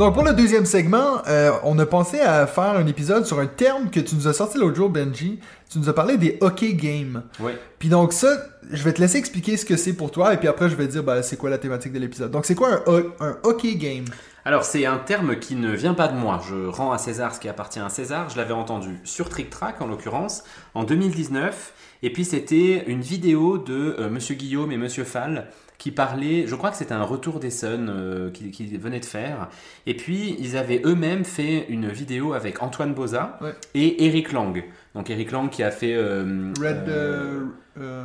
Donc 0.00 0.14
pour 0.14 0.24
le 0.24 0.32
deuxième 0.32 0.64
segment, 0.64 1.20
euh, 1.28 1.50
on 1.62 1.78
a 1.78 1.84
pensé 1.84 2.20
à 2.20 2.46
faire 2.46 2.74
un 2.74 2.86
épisode 2.86 3.26
sur 3.26 3.38
un 3.38 3.46
terme 3.46 3.90
que 3.90 4.00
tu 4.00 4.14
nous 4.14 4.26
as 4.28 4.32
sorti 4.32 4.56
l'autre 4.56 4.74
jour, 4.74 4.88
Benji. 4.88 5.40
Tu 5.70 5.78
nous 5.78 5.90
as 5.90 5.92
parlé 5.92 6.16
des 6.16 6.38
hockey 6.40 6.72
games. 6.72 7.22
Ouais. 7.38 7.54
Puis 7.78 7.90
donc 7.90 8.14
ça, 8.14 8.28
je 8.70 8.82
vais 8.82 8.94
te 8.94 9.00
laisser 9.02 9.18
expliquer 9.18 9.58
ce 9.58 9.66
que 9.66 9.76
c'est 9.76 9.92
pour 9.92 10.10
toi, 10.10 10.32
et 10.32 10.38
puis 10.38 10.48
après 10.48 10.70
je 10.70 10.74
vais 10.74 10.86
te 10.86 10.92
dire 10.92 11.02
bah, 11.02 11.22
c'est 11.22 11.36
quoi 11.36 11.50
la 11.50 11.58
thématique 11.58 11.92
de 11.92 11.98
l'épisode. 11.98 12.30
Donc 12.30 12.46
c'est 12.46 12.54
quoi 12.54 12.76
un, 12.76 12.82
ho- 12.90 13.10
un 13.20 13.36
hockey 13.42 13.74
game? 13.74 14.06
Alors, 14.46 14.64
c'est 14.64 14.86
un 14.86 14.96
terme 14.96 15.36
qui 15.38 15.54
ne 15.54 15.70
vient 15.70 15.92
pas 15.92 16.08
de 16.08 16.16
moi. 16.16 16.40
Je 16.48 16.66
rends 16.66 16.92
à 16.92 16.96
César 16.98 17.34
ce 17.34 17.40
qui 17.40 17.50
appartient 17.50 17.78
à 17.78 17.90
César. 17.90 18.30
Je 18.30 18.38
l'avais 18.38 18.54
entendu 18.54 18.98
sur 19.04 19.28
Trick 19.28 19.50
Track, 19.50 19.82
en 19.82 19.86
l'occurrence, 19.86 20.44
en 20.72 20.84
2019. 20.84 21.74
Et 22.02 22.10
puis, 22.10 22.24
c'était 22.24 22.84
une 22.86 23.02
vidéo 23.02 23.58
de 23.58 23.96
euh, 23.98 24.08
Monsieur 24.08 24.34
Guillaume 24.36 24.72
et 24.72 24.78
Monsieur 24.78 25.04
Fall 25.04 25.46
qui 25.80 25.90
parlaient, 25.90 26.46
je 26.46 26.54
crois 26.54 26.70
que 26.70 26.76
c'était 26.76 26.92
un 26.92 27.02
retour 27.02 27.40
des 27.40 27.48
Suns 27.50 27.88
euh, 27.88 28.30
qu'ils 28.30 28.50
qu'ils 28.50 28.78
venaient 28.78 29.00
de 29.00 29.04
faire. 29.06 29.48
Et 29.86 29.96
puis, 29.96 30.36
ils 30.38 30.58
avaient 30.58 30.82
eux-mêmes 30.84 31.24
fait 31.24 31.64
une 31.70 31.88
vidéo 31.88 32.34
avec 32.34 32.62
Antoine 32.62 32.92
Boza 32.92 33.38
Ouais. 33.40 33.54
et 33.74 34.04
Eric 34.06 34.32
Lang. 34.32 34.62
Donc, 34.94 35.08
Eric 35.08 35.32
Lang 35.32 35.48
qui 35.48 35.62
a 35.62 35.70
fait 35.70 35.94
euh, 35.94 36.52
Red 36.60 36.86
euh, 36.88 38.04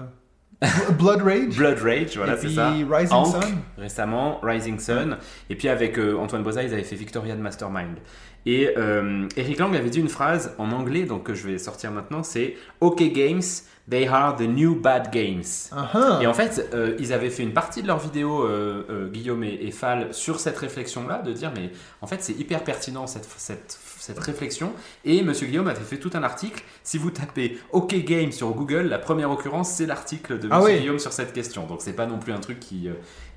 Blood 0.97 1.21
Rage 1.21 1.57
Blood 1.57 1.79
Rage, 1.79 2.15
voilà, 2.15 2.35
et 2.35 2.37
c'est 2.37 2.47
puis 2.47 2.55
ça. 2.55 2.69
Rising 2.71 3.11
Hank, 3.17 3.43
Sun. 3.43 3.55
récemment, 3.77 4.39
Rising 4.41 4.79
Sun. 4.79 5.17
Et 5.49 5.55
puis 5.55 5.67
avec 5.67 5.97
Antoine 5.99 6.43
Boza, 6.43 6.63
ils 6.63 6.73
avaient 6.73 6.83
fait 6.83 6.95
Victorian 6.95 7.35
Mastermind. 7.35 7.97
Et 8.45 8.69
euh, 8.77 9.27
Eric 9.37 9.57
Lang 9.57 9.75
avait 9.75 9.89
dit 9.89 9.99
une 9.99 10.09
phrase 10.09 10.53
en 10.59 10.71
anglais, 10.71 11.03
donc 11.03 11.23
que 11.23 11.33
je 11.33 11.47
vais 11.47 11.57
sortir 11.57 11.91
maintenant, 11.91 12.21
c'est 12.21 12.55
OK 12.79 13.01
Games, 13.11 13.41
they 13.89 14.05
are 14.07 14.35
the 14.35 14.41
new 14.41 14.75
bad 14.75 15.11
games. 15.11 15.43
Ah 15.71 15.89
ah. 15.93 16.19
Et 16.21 16.27
en 16.27 16.33
fait, 16.33 16.69
euh, 16.73 16.95
ils 16.99 17.11
avaient 17.11 17.31
fait 17.31 17.41
une 17.41 17.53
partie 17.53 17.81
de 17.81 17.87
leur 17.87 17.97
vidéo, 17.97 18.43
euh, 18.45 19.09
Guillaume 19.09 19.43
et, 19.43 19.57
et 19.61 19.71
Fall, 19.71 20.13
sur 20.13 20.39
cette 20.39 20.57
réflexion-là, 20.59 21.23
de 21.23 21.33
dire, 21.33 21.51
mais 21.55 21.71
en 22.01 22.07
fait, 22.07 22.21
c'est 22.21 22.33
hyper 22.33 22.63
pertinent 22.63 23.07
cette, 23.07 23.27
cette, 23.37 23.79
cette 23.97 24.19
réflexion. 24.19 24.73
Et 25.05 25.23
Monsieur 25.23 25.47
Guillaume 25.47 25.67
avait 25.67 25.83
fait 25.83 25.97
tout 25.97 26.11
un 26.13 26.21
article. 26.21 26.63
Si 26.83 26.99
vous 26.99 27.09
tapez 27.09 27.57
OK 27.71 27.95
Game 27.95 28.31
sur 28.31 28.51
Google, 28.51 28.83
la 28.89 28.99
première 28.99 29.31
occurrence, 29.31 29.71
c'est 29.71 29.87
l'article 29.87 30.37
de 30.37 30.49
Ah 30.51 30.59
Monsieur 30.59 30.73
oui. 30.75 30.79
Guillaume 30.81 30.99
sur 30.99 31.13
cette 31.13 31.33
question. 31.33 31.65
Donc, 31.65 31.81
c'est 31.81 31.93
pas 31.95 32.05
non 32.05 32.19
plus 32.19 32.31
un 32.31 32.39
truc 32.39 32.59
qui 32.59 32.89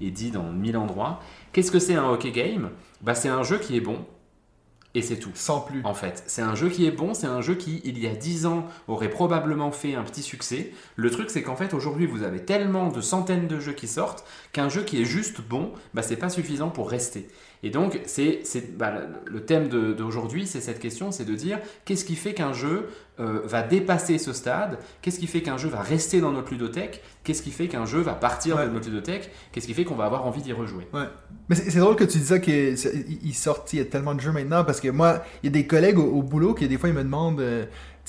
est 0.03 0.11
dit 0.11 0.31
dans 0.31 0.53
mille 0.53 0.77
endroits. 0.77 1.21
Qu'est-ce 1.55 1.71
que 1.71 1.79
c'est 1.79 1.95
un 1.95 2.11
OK 2.11 2.31
Game? 2.31 2.69
Bah, 3.01 3.15
C'est 3.15 3.31
un 3.31 3.43
jeu 3.43 3.57
qui 3.57 3.75
est 3.75 3.81
bon. 3.81 4.05
Et 4.95 5.03
c'est 5.03 5.19
tout. 5.19 5.31
Sans 5.35 5.61
plus. 5.61 5.83
En 5.85 5.95
fait, 5.95 6.25
c'est 6.27 6.43
un 6.43 6.55
jeu 6.55 6.71
qui 6.71 6.87
est 6.87 6.91
bon, 6.91 7.15
c'est 7.15 7.27
un 7.27 7.41
jeu 7.41 7.55
qui, 7.55 7.81
il 7.85 7.99
y 7.99 8.07
a 8.07 8.15
10 8.15 8.47
ans, 8.47 8.67
aurait 8.89 9.11
probablement 9.11 9.71
fait 9.71 9.95
un 9.95 10.03
petit 10.03 10.23
succès. 10.23 10.73
Le 10.97 11.11
truc, 11.11 11.31
c'est 11.31 11.43
qu'en 11.43 11.57
fait, 11.57 11.75
aujourd'hui, 11.75 12.07
vous 12.07 12.23
avez 12.23 12.45
tellement 12.45 12.89
de 12.89 13.01
centaines 13.01 13.47
de 13.49 13.61
jeux 13.61 13.75
qui 13.75 13.87
sortent 13.87 14.25
qu'un 14.53 14.69
jeu 14.69 14.83
qui 14.83 15.01
est 15.01 15.05
juste 15.05 15.41
bon, 15.43 15.73
bah, 15.95 16.03
c'est 16.03 16.17
pas 16.17 16.31
suffisant 16.31 16.71
pour 16.71 16.91
rester. 16.91 17.29
Et 17.63 17.71
donc, 17.71 18.01
c'est, 18.07 18.43
bah, 18.77 18.93
le 19.27 19.41
thème 19.45 19.69
d'aujourd'hui, 19.69 20.47
c'est 20.47 20.61
cette 20.61 20.79
question, 20.79 21.11
c'est 21.11 21.25
de 21.25 21.35
dire 21.35 21.59
qu'est-ce 21.85 22.05
qui 22.05 22.15
fait 22.15 22.33
qu'un 22.35 22.53
jeu 22.53 22.89
euh, 23.19 23.41
va 23.45 23.63
dépasser 23.63 24.19
ce 24.19 24.33
stade? 24.33 24.79
Qu'est-ce 25.03 25.19
qui 25.19 25.27
fait 25.27 25.43
qu'un 25.43 25.57
jeu 25.57 25.69
va 25.69 25.81
rester 25.81 26.21
dans 26.21 26.31
notre 26.31 26.53
ludothèque? 26.53 27.03
Qu'est-ce 27.25 27.43
qui 27.43 27.51
fait 27.51 27.67
qu'un 27.67 27.85
jeu 27.85 27.99
va 28.01 28.13
partir 28.15 28.57
Ouais. 28.57 28.67
de 28.67 28.71
notre 28.71 28.89
ludothèque? 28.89 29.31
Qu'est-ce 29.51 29.67
qui 29.67 29.75
fait 29.75 29.85
qu'on 29.85 29.97
va 29.97 30.05
avoir 30.05 30.25
envie 30.25 30.41
d'y 30.41 30.53
rejouer? 30.53 30.87
Mais 31.49 31.57
c'est 31.57 31.81
drôle 31.81 31.97
que 31.97 32.05
tu 32.05 32.19
dis 32.19 32.27
ça 32.27 32.39
qu'ils 32.39 32.79
sortent, 33.35 33.73
il 33.73 33.81
y 33.81 33.83
a 33.83 33.85
tellement 33.87 34.15
de 34.15 34.21
jeux 34.21 34.33
maintenant, 34.33 34.65
parce 34.65 34.81
que 34.81 34.89
moi, 34.89 35.25
il 35.43 35.47
y 35.47 35.49
a 35.49 35.53
des 35.53 35.67
collègues 35.67 35.99
au, 35.99 36.05
au 36.07 36.23
boulot 36.23 36.55
qui 36.55 36.69
des 36.69 36.79
fois 36.79 36.89
ils 36.91 36.95
me 36.95 37.03
demandent, 37.03 37.41
euh, 37.41 37.65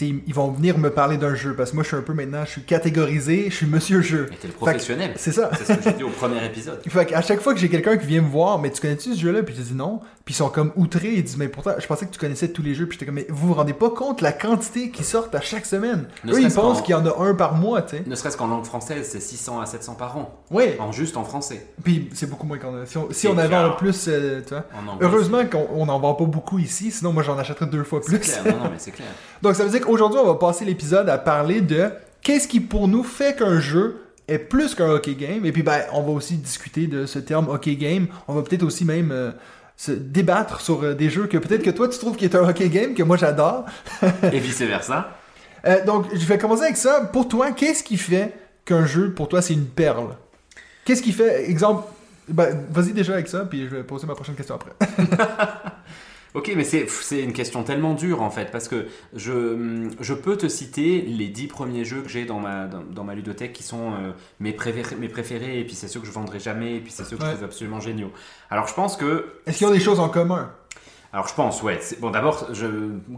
ils, 0.07 0.33
vont 0.33 0.51
venir 0.51 0.77
me 0.77 0.89
parler 0.89 1.17
d'un 1.17 1.35
jeu, 1.35 1.53
parce 1.55 1.71
que 1.71 1.75
moi 1.75 1.83
je 1.83 1.89
suis 1.89 1.97
un 1.97 2.01
peu 2.01 2.13
maintenant, 2.13 2.43
je 2.45 2.51
suis 2.51 2.63
catégorisé, 2.63 3.47
je 3.49 3.55
suis 3.55 3.65
monsieur 3.65 4.01
jeu. 4.01 4.27
Mais 4.29 4.37
t'es 4.37 4.47
le 4.47 4.53
professionnel. 4.53 5.11
C'est 5.15 5.31
ça. 5.31 5.49
C'est 5.57 5.65
ce 5.65 5.77
que 5.77 5.83
j'ai 5.83 5.93
dit 5.97 6.03
au 6.03 6.09
premier 6.09 6.43
épisode. 6.45 6.79
Fait 6.87 7.13
à 7.13 7.21
chaque 7.21 7.41
fois 7.41 7.53
que 7.53 7.59
j'ai 7.59 7.69
quelqu'un 7.69 7.97
qui 7.97 8.05
vient 8.07 8.21
me 8.21 8.27
voir, 8.29 8.59
mais 8.59 8.71
tu 8.71 8.81
connais-tu 8.81 9.13
ce 9.13 9.19
jeu-là? 9.19 9.43
Puis 9.43 9.55
je 9.55 9.61
dis 9.61 9.73
non. 9.73 9.99
Puis 10.25 10.33
ils 10.33 10.37
sont 10.37 10.49
comme 10.49 10.71
outrés. 10.75 11.13
Ils 11.15 11.23
disent, 11.23 11.37
mais 11.37 11.47
pourtant, 11.47 11.71
je 11.79 11.87
pensais 11.87 12.05
que 12.05 12.11
tu 12.11 12.19
connaissais 12.19 12.49
tous 12.49 12.61
les 12.61 12.75
jeux. 12.75 12.85
Puis 12.85 12.97
j'étais 12.97 13.05
comme, 13.05 13.15
mais 13.15 13.25
vous 13.29 13.47
vous 13.47 13.53
rendez 13.53 13.73
pas 13.73 13.89
compte 13.89 14.21
la 14.21 14.31
quantité 14.31 14.91
qui 14.91 15.03
sortent 15.03 15.33
à 15.33 15.41
chaque 15.41 15.65
semaine? 15.65 16.07
Ne 16.23 16.33
Eux, 16.33 16.41
ils 16.41 16.51
pensent 16.53 16.77
qu'en- 16.79 16.83
qu'il 16.83 16.91
y 16.95 16.97
en 16.97 17.05
a 17.05 17.19
un 17.23 17.33
par 17.33 17.55
mois, 17.55 17.81
tu 17.81 17.97
sais. 17.97 18.03
Ne 18.05 18.15
serait-ce 18.15 18.37
qu'en 18.37 18.47
langue 18.47 18.65
française, 18.65 19.07
c'est 19.11 19.19
600 19.19 19.59
à 19.59 19.65
700 19.65 19.95
par 19.95 20.17
an. 20.17 20.43
Oui. 20.51 20.65
En 20.79 20.91
juste 20.91 21.17
en 21.17 21.23
français. 21.23 21.65
Puis 21.83 22.09
c'est 22.13 22.29
beaucoup 22.29 22.45
moins 22.45 22.57
qu'on 22.57 22.81
a. 22.81 22.85
Si 22.85 22.97
on, 22.97 23.07
si 23.09 23.21
C'est 23.21 23.27
on 23.27 23.37
avait 23.37 23.55
en 23.55 23.71
plus, 23.71 24.05
euh, 24.07 24.41
tu 24.41 24.49
vois. 24.53 24.65
En 24.75 24.87
anglais, 24.87 25.07
Heureusement 25.07 25.45
qu'on 25.45 25.67
on 25.73 25.87
en 25.89 25.99
vend 25.99 26.13
pas 26.13 26.25
beaucoup 26.25 26.59
ici, 26.59 26.91
sinon 26.91 27.11
moi 27.13 27.23
j'en 27.23 27.37
achèterais 27.37 27.65
deux 27.65 27.83
fois 27.83 27.99
c'est 28.03 28.17
plus. 28.17 28.19
clair. 28.19 28.43
Non, 28.45 28.63
non, 28.65 28.69
mais 28.71 28.77
c'est 28.77 28.91
clair. 28.91 29.07
Donc 29.41 29.55
ça 29.55 29.63
veut 29.63 29.69
dire 29.71 29.88
qu'aujourd'hui 29.89 30.19
on 30.19 30.27
va 30.27 30.35
passer 30.35 30.65
l'épisode 30.65 31.09
à 31.09 31.17
parler 31.17 31.61
de 31.61 31.89
qu'est-ce 32.21 32.47
qui 32.47 32.59
pour 32.59 32.87
nous 32.87 33.03
fait 33.03 33.35
qu'un 33.35 33.59
jeu 33.59 34.01
est 34.27 34.37
plus 34.37 34.75
qu'un 34.75 34.89
hockey 34.89 35.15
game. 35.15 35.45
Et 35.45 35.51
puis 35.51 35.63
ben 35.63 35.81
on 35.93 36.03
va 36.03 36.11
aussi 36.11 36.35
discuter 36.35 36.87
de 36.87 37.05
ce 37.05 37.17
terme 37.17 37.49
hockey 37.49 37.75
game. 37.75 38.07
On 38.27 38.35
va 38.35 38.43
peut-être 38.43 38.63
aussi 38.63 38.85
même 38.85 39.11
euh, 39.11 39.31
se 39.77 39.91
débattre 39.91 40.61
sur 40.61 40.83
euh, 40.83 40.93
des 40.93 41.09
jeux 41.09 41.25
que 41.25 41.37
peut-être 41.37 41.63
que 41.63 41.71
toi 41.71 41.87
tu 41.87 41.97
trouves 41.97 42.15
qui 42.15 42.25
est 42.25 42.35
un 42.35 42.47
hockey 42.47 42.69
game 42.69 42.93
que 42.93 43.03
moi 43.03 43.17
j'adore. 43.17 43.65
Et 44.31 44.39
vice 44.39 44.61
versa. 44.61 45.17
Euh, 45.65 45.83
donc 45.85 46.05
je 46.13 46.25
vais 46.25 46.37
commencer 46.37 46.63
avec 46.63 46.77
ça. 46.77 47.01
Pour 47.11 47.27
toi, 47.27 47.51
qu'est-ce 47.51 47.83
qui 47.83 47.97
fait 47.97 48.33
qu'un 48.65 48.85
jeu 48.85 49.11
pour 49.13 49.27
toi 49.27 49.41
c'est 49.41 49.53
une 49.53 49.65
perle? 49.65 50.15
Qu'est-ce 50.85 51.01
qui 51.01 51.11
fait 51.11 51.49
exemple 51.49 51.87
ben, 52.27 52.63
vas-y 52.69 52.93
déjà 52.93 53.13
avec 53.13 53.27
ça 53.27 53.39
puis 53.39 53.63
je 53.63 53.77
vais 53.77 53.83
poser 53.83 54.05
ma 54.05 54.13
prochaine 54.13 54.35
question 54.35 54.55
après. 54.55 54.71
Ok, 56.35 56.51
mais 56.55 56.63
c'est 56.63 56.85
une 57.23 57.33
question 57.33 57.63
tellement 57.63 57.95
dure 57.95 58.21
en 58.21 58.29
fait, 58.29 58.51
parce 58.51 58.67
que 58.67 58.85
je, 59.15 59.89
je 59.99 60.13
peux 60.13 60.37
te 60.37 60.47
citer 60.47 61.01
les 61.01 61.27
10 61.27 61.47
premiers 61.47 61.85
jeux 61.85 62.01
que 62.03 62.09
j'ai 62.09 62.25
dans 62.25 62.39
ma, 62.39 62.67
dans, 62.67 62.83
dans 62.83 63.03
ma 63.03 63.15
ludothèque 63.15 63.51
qui 63.53 63.63
sont 63.63 63.93
euh, 63.93 64.11
mes, 64.39 64.53
préférés, 64.53 64.95
mes 64.95 65.09
préférés, 65.09 65.59
et 65.59 65.63
puis 65.65 65.73
c'est 65.75 65.87
ceux 65.87 65.99
que 65.99 66.05
je 66.05 66.11
vendrai 66.11 66.39
jamais, 66.39 66.75
et 66.75 66.79
puis 66.81 66.91
c'est 66.91 67.03
ceux 67.03 67.17
que 67.17 67.23
Ouais. 67.23 67.29
je 67.29 67.35
trouve 67.35 67.45
absolument 67.45 67.79
géniaux. 67.79 68.11
Alors 68.51 68.67
je 68.67 68.73
pense 68.75 68.95
que 68.95 69.25
Est-ce 69.47 69.57
qu'ils 69.57 69.67
ont 69.67 69.71
des 69.71 69.79
choses 69.79 69.99
en 69.99 70.09
commun? 70.09 70.51
Alors 71.11 71.27
je 71.27 71.33
pense, 71.33 71.63
ouais. 71.63 71.79
Bon, 72.01 72.11
d'abord, 72.11 72.53
je 72.53 72.67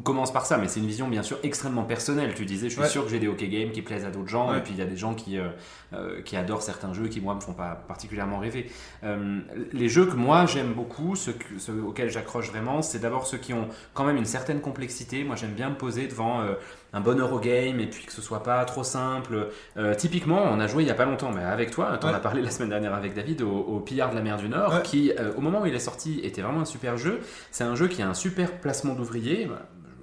commence 0.05 0.31
par 0.31 0.45
ça, 0.45 0.57
mais 0.57 0.69
c'est 0.69 0.79
une 0.79 0.87
vision 0.87 1.09
bien 1.09 1.23
sûr 1.23 1.37
extrêmement 1.43 1.83
personnelle. 1.83 2.33
Tu 2.33 2.45
disais, 2.45 2.67
je 2.69 2.73
suis 2.75 2.81
Ouais. 2.81 2.87
sûr 2.87 3.03
que 3.03 3.09
j'ai 3.11 3.19
des 3.19 3.27
hockey 3.27 3.49
games 3.49 3.71
qui 3.71 3.81
plaisent 3.81 4.05
à 4.05 4.11
d'autres 4.11 4.29
gens, 4.29 4.49
Ouais. 4.51 4.59
et 4.59 4.61
puis 4.61 4.71
il 4.71 4.79
y 4.79 4.81
a 4.81 4.85
des 4.85 4.95
gens 4.95 5.13
qui, 5.13 5.37
euh, 5.37 5.49
euh, 5.93 6.21
qui 6.21 6.37
adorent 6.37 6.61
certains 6.61 6.93
jeux 6.93 7.09
qui, 7.09 7.19
moi, 7.19 7.35
me 7.35 7.41
font 7.41 7.51
pas 7.51 7.75
particulièrement 7.89 8.39
rêver. 8.39 8.71
Euh, 9.03 9.39
les 9.73 9.89
jeux 9.89 10.05
que 10.05 10.15
moi 10.15 10.45
j'aime 10.45 10.71
beaucoup, 10.71 11.17
ceux, 11.17 11.33
que- 11.33 11.59
ceux 11.59 11.83
auxquels 11.83 12.09
j'accroche 12.09 12.49
vraiment, 12.49 12.81
c'est 12.81 12.99
d'abord 12.99 13.27
ceux 13.27 13.37
qui 13.39 13.53
ont 13.53 13.67
quand 13.93 14.05
même 14.05 14.15
une 14.17 14.23
certaine 14.25 14.61
complexité. 14.61 15.25
Moi, 15.25 15.35
j'aime 15.35 15.51
bien 15.51 15.69
me 15.69 15.75
poser 15.75 16.07
devant 16.07 16.39
euh, 16.39 16.53
un 16.93 16.99
bon 17.01 17.17
Eurogame 17.19 17.79
et 17.79 17.87
puis 17.87 18.05
que 18.05 18.11
ce 18.11 18.21
soit 18.21 18.43
pas 18.43 18.63
trop 18.65 18.83
simple. 18.83 19.49
Euh, 19.77 19.95
typiquement, 19.95 20.43
on 20.43 20.59
a 20.59 20.67
joué 20.67 20.83
il 20.83 20.87
y 20.87 20.91
a 20.91 20.95
pas 20.95 21.05
longtemps, 21.05 21.31
mais 21.31 21.43
avec 21.43 21.71
toi, 21.71 21.97
en 22.01 22.07
Ouais. 22.07 22.13
as 22.13 22.19
parlé 22.19 22.41
la 22.41 22.51
semaine 22.51 22.69
dernière 22.69 22.93
avec 22.93 23.13
David, 23.13 23.41
au, 23.43 23.49
au 23.51 23.79
Pillard 23.79 24.09
de 24.11 24.15
la 24.15 24.21
mer 24.21 24.37
du 24.37 24.49
Nord, 24.49 24.73
Ouais. 24.75 24.81
qui, 24.83 25.11
euh, 25.17 25.31
au 25.37 25.41
moment 25.41 25.61
où 25.61 25.65
il 25.65 25.73
est 25.73 25.79
sorti, 25.79 26.19
était 26.23 26.41
vraiment 26.41 26.61
un 26.61 26.65
super 26.65 26.97
jeu. 26.97 27.19
C'est 27.51 27.63
un 27.63 27.75
jeu 27.75 27.87
qui 27.87 28.01
a 28.01 28.09
un 28.09 28.13
super 28.13 28.51
placement 28.59 28.93
d'ouvriers. 28.93 29.49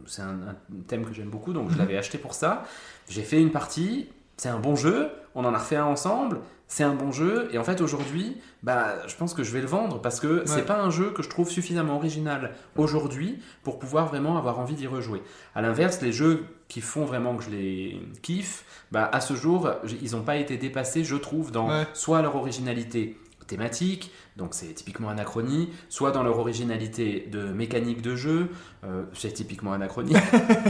C'est 0.06 0.22
un, 0.22 0.28
un 0.30 0.56
thème 0.86 1.04
que 1.04 1.12
j'aime 1.12 1.28
beaucoup, 1.28 1.52
donc 1.52 1.68
je 1.68 1.74
Mhm. 1.74 1.80
l'avais 1.80 1.98
acheté 1.98 2.16
pour 2.16 2.32
ça. 2.32 2.64
J'ai 3.10 3.22
fait 3.22 3.40
une 3.40 3.50
partie, 3.50 4.08
c'est 4.38 4.48
un 4.48 4.58
bon 4.58 4.74
jeu, 4.74 5.08
on 5.34 5.44
en 5.44 5.52
a 5.52 5.58
refait 5.58 5.76
un 5.76 5.84
ensemble, 5.84 6.38
c'est 6.70 6.84
un 6.84 6.94
bon 6.94 7.10
jeu, 7.12 7.48
et 7.52 7.58
en 7.58 7.64
fait 7.64 7.80
aujourd'hui, 7.80 8.36
bah, 8.62 8.96
je 9.06 9.16
pense 9.16 9.32
que 9.34 9.42
je 9.42 9.50
vais 9.52 9.60
le 9.62 9.66
vendre 9.66 10.00
parce 10.02 10.20
que 10.20 10.42
c'est 10.44 10.56
Ouais. 10.56 10.62
pas 10.62 10.78
un 10.80 10.90
jeu 10.90 11.10
que 11.10 11.22
je 11.22 11.30
trouve 11.30 11.48
suffisamment 11.50 11.96
original 11.96 12.54
aujourd'hui 12.76 13.38
pour 13.62 13.78
pouvoir 13.78 14.06
vraiment 14.06 14.36
avoir 14.36 14.58
envie 14.58 14.74
d'y 14.74 14.86
rejouer. 14.86 15.22
À 15.54 15.62
l'inverse, 15.62 16.00
les 16.02 16.12
jeux 16.12 16.44
qui 16.68 16.80
font 16.82 17.04
vraiment 17.06 17.36
que 17.36 17.42
je 17.44 17.50
les 17.50 18.00
kiffe, 18.22 18.64
bah, 18.92 19.08
à 19.12 19.20
ce 19.20 19.34
jour, 19.34 19.70
ils 20.02 20.12
n'ont 20.12 20.22
pas 20.22 20.36
été 20.36 20.56
dépassés, 20.58 21.04
je 21.04 21.16
trouve, 21.16 21.50
dans 21.52 21.68
Ouais. 21.70 21.86
soit 21.94 22.20
leur 22.20 22.36
originalité 22.36 23.16
thématique, 23.46 24.12
donc 24.38 24.54
c'est 24.54 24.72
typiquement 24.72 25.08
Anachronie, 25.10 25.68
soit 25.90 26.12
dans 26.12 26.22
leur 26.22 26.38
originalité 26.38 27.28
de 27.30 27.42
mécanique 27.52 28.00
de 28.00 28.14
jeu, 28.16 28.48
euh, 28.84 29.02
c'est 29.12 29.32
typiquement 29.32 29.72
Anachronie. 29.72 30.14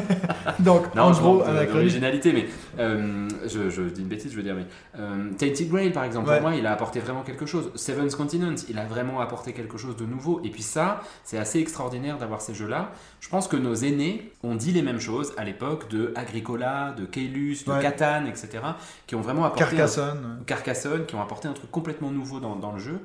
Donc, 0.60 0.94
Non, 0.94 1.02
en 1.04 1.10
gros, 1.12 1.42
Anachronie- 1.42 1.72
d'originalité, 1.72 2.32
mais 2.32 2.46
euh, 2.78 3.28
je, 3.46 3.68
je 3.70 3.82
dis 3.82 4.00
une 4.02 4.08
bêtise, 4.08 4.32
je 4.32 4.36
veux 4.36 4.42
dire, 4.42 4.54
mais 4.54 4.66
euh, 4.98 5.30
Tainted 5.36 5.68
Grail, 5.68 5.90
par 5.92 6.04
exemple, 6.04 6.28
Ouais. 6.30 6.38
pour 6.40 6.48
moi, 6.48 6.56
il 6.58 6.66
a 6.66 6.72
apporté 6.72 7.00
vraiment 7.00 7.22
quelque 7.22 7.46
chose. 7.46 7.70
Seven's 7.74 8.14
Continent, 8.14 8.54
il 8.68 8.78
a 8.78 8.84
vraiment 8.86 9.20
apporté 9.20 9.52
quelque 9.52 9.76
chose 9.78 9.96
de 9.96 10.04
nouveau. 10.06 10.40
Et 10.44 10.50
puis 10.50 10.62
ça, 10.62 11.00
c'est 11.24 11.38
assez 11.38 11.58
extraordinaire 11.60 12.18
d'avoir 12.18 12.40
ces 12.40 12.54
jeux-là. 12.54 12.92
Je 13.20 13.28
pense 13.28 13.48
que 13.48 13.56
nos 13.56 13.74
aînés 13.74 14.32
ont 14.42 14.54
dit 14.54 14.72
les 14.72 14.82
mêmes 14.82 15.00
choses 15.00 15.32
à 15.36 15.44
l'époque 15.44 15.88
de 15.90 16.12
Agricola, 16.16 16.94
de 16.98 17.04
Keylus, 17.04 17.64
de 17.66 17.72
Ouais. 17.72 17.82
Catan, 17.82 18.24
etc., 18.26 18.48
qui 19.06 19.14
ont 19.14 19.20
vraiment 19.20 19.44
apporté 19.44 19.64
un- 19.64 19.68
Carcassonne. 19.68 20.42
Carcassonne, 20.46 21.06
qui 21.06 21.14
ont 21.14 21.20
apporté 21.22 21.48
un 21.48 21.52
truc 21.52 21.70
complètement 21.70 22.10
nouveau 22.10 22.40
dans, 22.40 22.56
dans 22.56 22.72
le 22.72 22.78
jeu. 22.78 22.98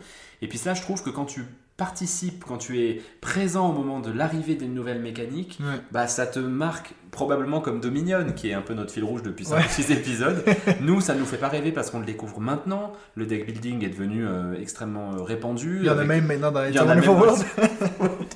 Et 0.44 0.48
puis 0.48 0.58
ça, 0.58 0.74
je 0.74 0.82
trouve 0.82 1.02
que 1.02 1.10
quand 1.10 1.26
tu 1.26 1.46
participes, 1.78 2.44
quand 2.48 2.58
tu 2.60 2.80
es 2.82 3.02
présent 3.22 3.68
au 3.70 3.74
moment 3.74 4.00
de 4.00 4.12
l'arrivée 4.12 4.54
d'une 4.56 4.76
nouvelle 4.76 5.02
mécanique, 5.02 5.58
Ouais. 5.60 5.80
bah 5.92 6.06
ça 6.08 6.28
te 6.28 6.38
marque 6.38 6.94
probablement 7.10 7.62
comme 7.62 7.80
Dominion, 7.80 8.26
qui 8.36 8.50
est 8.50 8.54
un 8.54 8.62
peu 8.62 8.74
notre 8.76 8.92
fil 8.92 9.04
rouge 9.04 9.24
depuis 9.24 9.48
Ouais. 9.48 9.62
5 9.62 9.70
6 9.70 9.92
épisodes. 10.00 10.44
nous, 10.82 11.02
ça 11.02 11.16
nous 11.16 11.26
fait 11.26 11.38
pas 11.38 11.48
rêver 11.48 11.72
parce 11.72 11.90
qu'on 11.90 12.00
le 12.00 12.06
découvre 12.06 12.40
maintenant. 12.40 12.94
Le 13.16 13.26
deck 13.26 13.46
building 13.48 13.84
est 13.84 13.90
devenu 13.90 14.24
euh, 14.28 14.54
extrêmement 14.62 15.14
euh, 15.16 15.24
répandu. 15.24 15.78
Il 15.80 15.86
y 15.86 15.90
en 15.90 15.98
a 15.98 16.04
même 16.04 16.26
maintenant 16.28 16.52
dans 16.52 16.64
Il 16.66 16.76
y 16.76 16.80
en 16.80 16.88
a 16.88 16.92
Age 16.94 17.00
of 17.00 17.06
même 17.08 17.16
Worlds. 17.20 17.46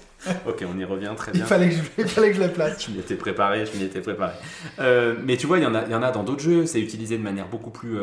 Ok, 0.48 0.66
on 0.68 0.78
y 0.78 0.84
revient 0.84 1.12
très 1.16 1.32
Il 1.32 1.38
bien. 1.38 1.46
fallait 1.46 1.70
que 1.70 1.76
je, 1.76 1.82
il 2.00 2.08
fallait 2.08 2.32
que 2.32 2.38
je 2.38 2.42
le 2.44 2.50
place. 2.50 2.84
Je 2.86 2.92
m'y 2.92 3.00
étais 3.00 3.16
préparé, 3.16 3.66
je 3.66 3.78
m'y 3.78 3.84
étais 3.86 4.02
préparé. 4.02 4.34
Euh, 4.80 5.16
mais 5.24 5.38
tu 5.38 5.48
vois, 5.48 5.58
il 5.60 5.64
y, 5.64 5.66
en 5.68 5.76
a, 5.76 5.86
il 5.86 5.92
y 5.92 5.96
en 5.96 6.02
a 6.04 6.12
dans 6.12 6.24
d'autres 6.24 6.42
jeux, 6.42 6.66
c'est 6.66 6.82
utilisé 6.82 7.18
de 7.18 7.24
manière 7.24 7.48
beaucoup 7.48 7.70
plus 7.70 7.98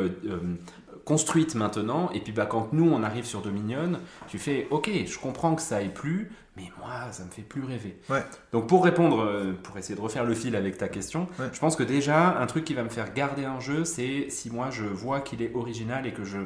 construite 1.05 1.55
maintenant. 1.55 2.11
Et 2.15 2.21
puis 2.21 2.33
bah, 2.33 2.47
quand 2.47 2.73
nous, 2.73 2.91
on 2.91 3.03
arrive 3.03 3.25
sur 3.25 3.41
Dominion, 3.43 3.93
tu 4.29 4.39
fais, 4.39 4.67
ok, 4.71 4.91
je 5.07 5.19
comprends 5.19 5.55
que 5.55 5.63
ça 5.63 5.83
ait 5.83 5.89
plu, 5.89 6.31
mais 6.57 6.65
moi, 6.79 6.89
ça 7.11 7.25
me 7.25 7.31
fait 7.31 7.43
plus 7.43 7.63
rêver. 7.65 7.99
Ouais. 8.09 8.23
Donc 8.53 8.67
pour 8.69 8.85
répondre, 8.85 9.21
euh, 9.23 9.53
pour 9.63 9.77
essayer 9.77 9.95
de 9.95 10.01
refaire 10.01 10.25
le 10.25 10.35
fil 10.35 10.55
avec 10.57 10.79
ta 10.79 10.89
question, 10.89 11.29
Ouais. 11.39 11.47
je 11.53 11.59
pense 11.59 11.77
que 11.77 11.83
déjà, 11.83 12.39
un 12.39 12.47
truc 12.47 12.65
qui 12.65 12.75
va 12.75 12.83
me 12.85 12.89
faire 12.89 13.13
garder 13.13 13.45
un 13.45 13.61
jeu, 13.61 13.85
c'est 13.85 14.27
si 14.31 14.51
moi, 14.51 14.71
je 14.71 14.85
vois 14.85 15.21
qu'il 15.21 15.43
est 15.43 15.53
original 15.55 16.07
et 16.07 16.13
que 16.13 16.25
je... 16.25 16.39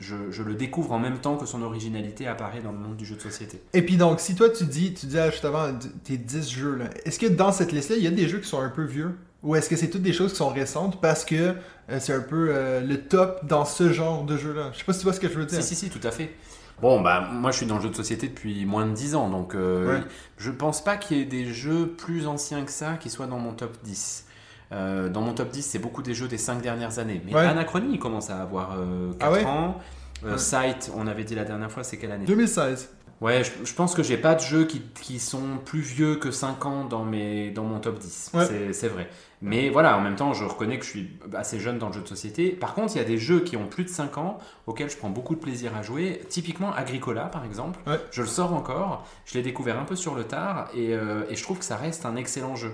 Je, 0.00 0.16
je 0.32 0.42
le 0.42 0.54
découvre 0.54 0.90
en 0.90 0.98
même 0.98 1.18
temps 1.18 1.36
que 1.36 1.46
son 1.46 1.62
originalité 1.62 2.26
apparaît 2.26 2.60
dans 2.60 2.72
le 2.72 2.78
monde 2.78 2.96
du 2.96 3.04
jeu 3.04 3.14
de 3.14 3.20
société. 3.20 3.62
Et 3.72 3.82
puis 3.82 3.96
donc, 3.96 4.18
si 4.18 4.34
toi 4.34 4.50
tu 4.50 4.64
dis, 4.64 4.94
tu 4.94 5.06
dis 5.06 5.16
ah, 5.16 5.30
juste 5.30 5.44
avant 5.44 5.70
d- 5.70 5.86
tes 6.02 6.16
10 6.16 6.50
jeux 6.50 6.74
là, 6.74 6.86
est-ce 7.04 7.20
que 7.20 7.26
dans 7.26 7.52
cette 7.52 7.70
liste-là, 7.70 7.96
il 7.98 8.02
y 8.02 8.08
a 8.08 8.10
des 8.10 8.26
jeux 8.26 8.38
qui 8.40 8.48
sont 8.48 8.58
un 8.60 8.70
peu 8.70 8.82
vieux? 8.82 9.14
Ou 9.42 9.56
est-ce 9.56 9.68
que 9.68 9.76
c'est 9.76 9.90
toutes 9.90 10.02
des 10.02 10.12
choses 10.12 10.30
qui 10.32 10.36
sont 10.38 10.48
récentes 10.50 11.00
parce 11.00 11.24
que 11.24 11.34
euh, 11.34 11.98
c'est 11.98 12.12
un 12.14 12.20
peu 12.20 12.48
euh, 12.50 12.80
le 12.80 13.00
top 13.02 13.44
dans 13.44 13.64
ce 13.64 13.92
genre 13.92 14.24
de 14.24 14.36
jeu-là? 14.36 14.70
Je 14.72 14.78
sais 14.78 14.84
pas 14.84 14.92
si 14.92 15.00
tu 15.00 15.04
vois 15.04 15.12
ce 15.12 15.20
que 15.20 15.28
je 15.28 15.34
veux 15.34 15.46
dire. 15.46 15.62
Si, 15.62 15.74
si, 15.74 15.86
si, 15.86 15.90
tout 15.90 16.06
à 16.06 16.10
fait. 16.12 16.32
Bon, 16.80 17.00
bah, 17.00 17.28
moi 17.32 17.50
je 17.50 17.58
suis 17.58 17.66
dans 17.66 17.76
le 17.76 17.82
jeu 17.82 17.90
de 17.90 17.94
société 17.96 18.28
depuis 18.28 18.64
moins 18.66 18.86
de 18.86 18.92
10 18.92 19.14
ans, 19.14 19.28
donc 19.30 19.54
euh, 19.54 19.98
Ouais. 19.98 20.04
je 20.36 20.50
pense 20.50 20.82
pas 20.82 20.96
qu'il 20.96 21.18
y 21.18 21.20
ait 21.20 21.24
des 21.24 21.44
jeux 21.46 21.86
plus 21.88 22.26
anciens 22.26 22.64
que 22.64 22.72
ça 22.72 22.94
qui 22.98 23.10
soient 23.10 23.26
dans 23.26 23.38
mon 23.38 23.52
top 23.52 23.76
10. 23.84 24.26
Euh, 24.72 25.08
dans 25.08 25.20
mon 25.20 25.32
top 25.34 25.50
10, 25.50 25.62
c'est 25.62 25.78
beaucoup 25.78 26.02
des 26.02 26.14
jeux 26.14 26.28
des 26.28 26.38
5 26.38 26.62
dernières 26.62 26.98
années. 26.98 27.20
Mais 27.26 27.34
Ouais. 27.34 27.40
Anachronie, 27.42 27.98
commence 27.98 28.30
à 28.30 28.40
avoir 28.42 28.70
4 28.70 28.76
Ah 29.20 29.32
ouais? 29.32 29.44
ans. 29.44 29.76
Euh. 30.24 30.38
Sight, 30.38 30.90
on 30.96 31.06
avait 31.08 31.24
dit 31.24 31.34
la 31.34 31.44
dernière 31.44 31.70
fois, 31.70 31.82
c'est 31.84 31.96
quelle 31.98 32.12
année? 32.12 32.24
2016. 32.26 32.88
Ouais, 33.22 33.44
je, 33.44 33.50
je 33.64 33.72
pense 33.74 33.94
que 33.94 34.02
j'ai 34.02 34.16
pas 34.16 34.34
de 34.34 34.40
jeux 34.40 34.64
qui, 34.64 34.80
qui 35.00 35.20
sont 35.20 35.58
plus 35.64 35.80
vieux 35.80 36.16
que 36.16 36.32
5 36.32 36.66
ans 36.66 36.84
dans, 36.84 37.04
mes, 37.04 37.50
dans 37.52 37.62
mon 37.62 37.78
top 37.78 37.98
10. 38.00 38.30
Ouais. 38.34 38.72
C'est- 38.72 38.88
vrai. 38.88 39.08
Mais 39.40 39.70
voilà, 39.70 39.96
en 39.96 40.00
même 40.00 40.16
temps, 40.16 40.34
je 40.34 40.44
reconnais 40.44 40.78
que 40.78 40.84
je 40.84 40.90
suis 40.90 41.10
assez 41.34 41.58
jeune 41.60 41.78
dans 41.78 41.86
le 41.88 41.92
jeu 41.94 42.00
de 42.02 42.08
société. 42.08 42.50
Par 42.50 42.74
contre, 42.74 42.94
il 42.94 42.98
y 42.98 43.00
a 43.00 43.04
des 43.04 43.18
jeux 43.18 43.40
qui 43.40 43.56
ont 43.56 43.66
plus 43.66 43.84
de 43.84 43.88
5 43.88 44.18
ans 44.18 44.38
auxquels 44.66 44.90
je 44.90 44.96
prends 44.96 45.08
beaucoup 45.10 45.34
de 45.36 45.40
plaisir 45.40 45.76
à 45.76 45.82
jouer. 45.82 46.20
Typiquement 46.28 46.72
Agricola, 46.74 47.26
par 47.26 47.44
exemple. 47.44 47.78
Ouais. 47.86 48.00
Je 48.10 48.22
le 48.22 48.28
sors 48.28 48.52
encore. 48.52 49.06
Je 49.24 49.34
l'ai 49.34 49.42
découvert 49.42 49.78
un 49.78 49.84
peu 49.84 49.96
sur 49.96 50.14
le 50.16 50.24
tard 50.24 50.68
et, 50.74 50.92
euh, 50.94 51.24
et 51.30 51.36
je 51.36 51.42
trouve 51.42 51.58
que 51.58 51.64
ça 51.64 51.76
reste 51.76 52.04
un 52.06 52.16
excellent 52.16 52.56
jeu. 52.56 52.72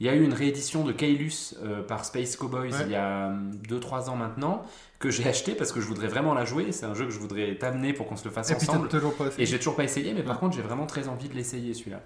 Il 0.00 0.06
y 0.06 0.08
a 0.10 0.14
eu 0.14 0.22
une 0.22 0.32
réédition 0.32 0.84
de 0.84 0.92
Kailus 0.92 1.54
euh, 1.62 1.82
par 1.82 2.04
Space 2.04 2.36
Cowboys 2.36 2.70
Ouais. 2.72 2.82
il 2.86 2.92
y 2.92 2.94
a 2.94 3.32
2-3 3.68 4.08
ans 4.10 4.16
maintenant 4.16 4.62
que 5.00 5.10
j'ai 5.10 5.26
acheté 5.28 5.54
parce 5.54 5.72
que 5.72 5.80
je 5.80 5.86
voudrais 5.86 6.06
vraiment 6.06 6.34
la 6.34 6.44
jouer. 6.44 6.70
C'est 6.70 6.86
un 6.86 6.94
jeu 6.94 7.04
que 7.06 7.10
je 7.10 7.18
voudrais 7.18 7.56
t'amener 7.56 7.92
pour 7.92 8.06
qu'on 8.06 8.16
se 8.16 8.24
le 8.24 8.30
fasse 8.30 8.50
Et 8.50 8.54
puis 8.54 8.68
ensemble. 8.70 8.88
toujours 8.88 9.14
pas 9.14 9.24
Et 9.38 9.46
j'ai 9.46 9.58
toujours 9.58 9.74
pas 9.76 9.84
essayé, 9.84 10.14
mais 10.14 10.22
par 10.22 10.38
contre, 10.38 10.54
j'ai 10.56 10.62
vraiment 10.62 10.86
très 10.86 11.08
envie 11.08 11.28
de 11.28 11.34
l'essayer 11.34 11.74
celui-là. 11.74 12.00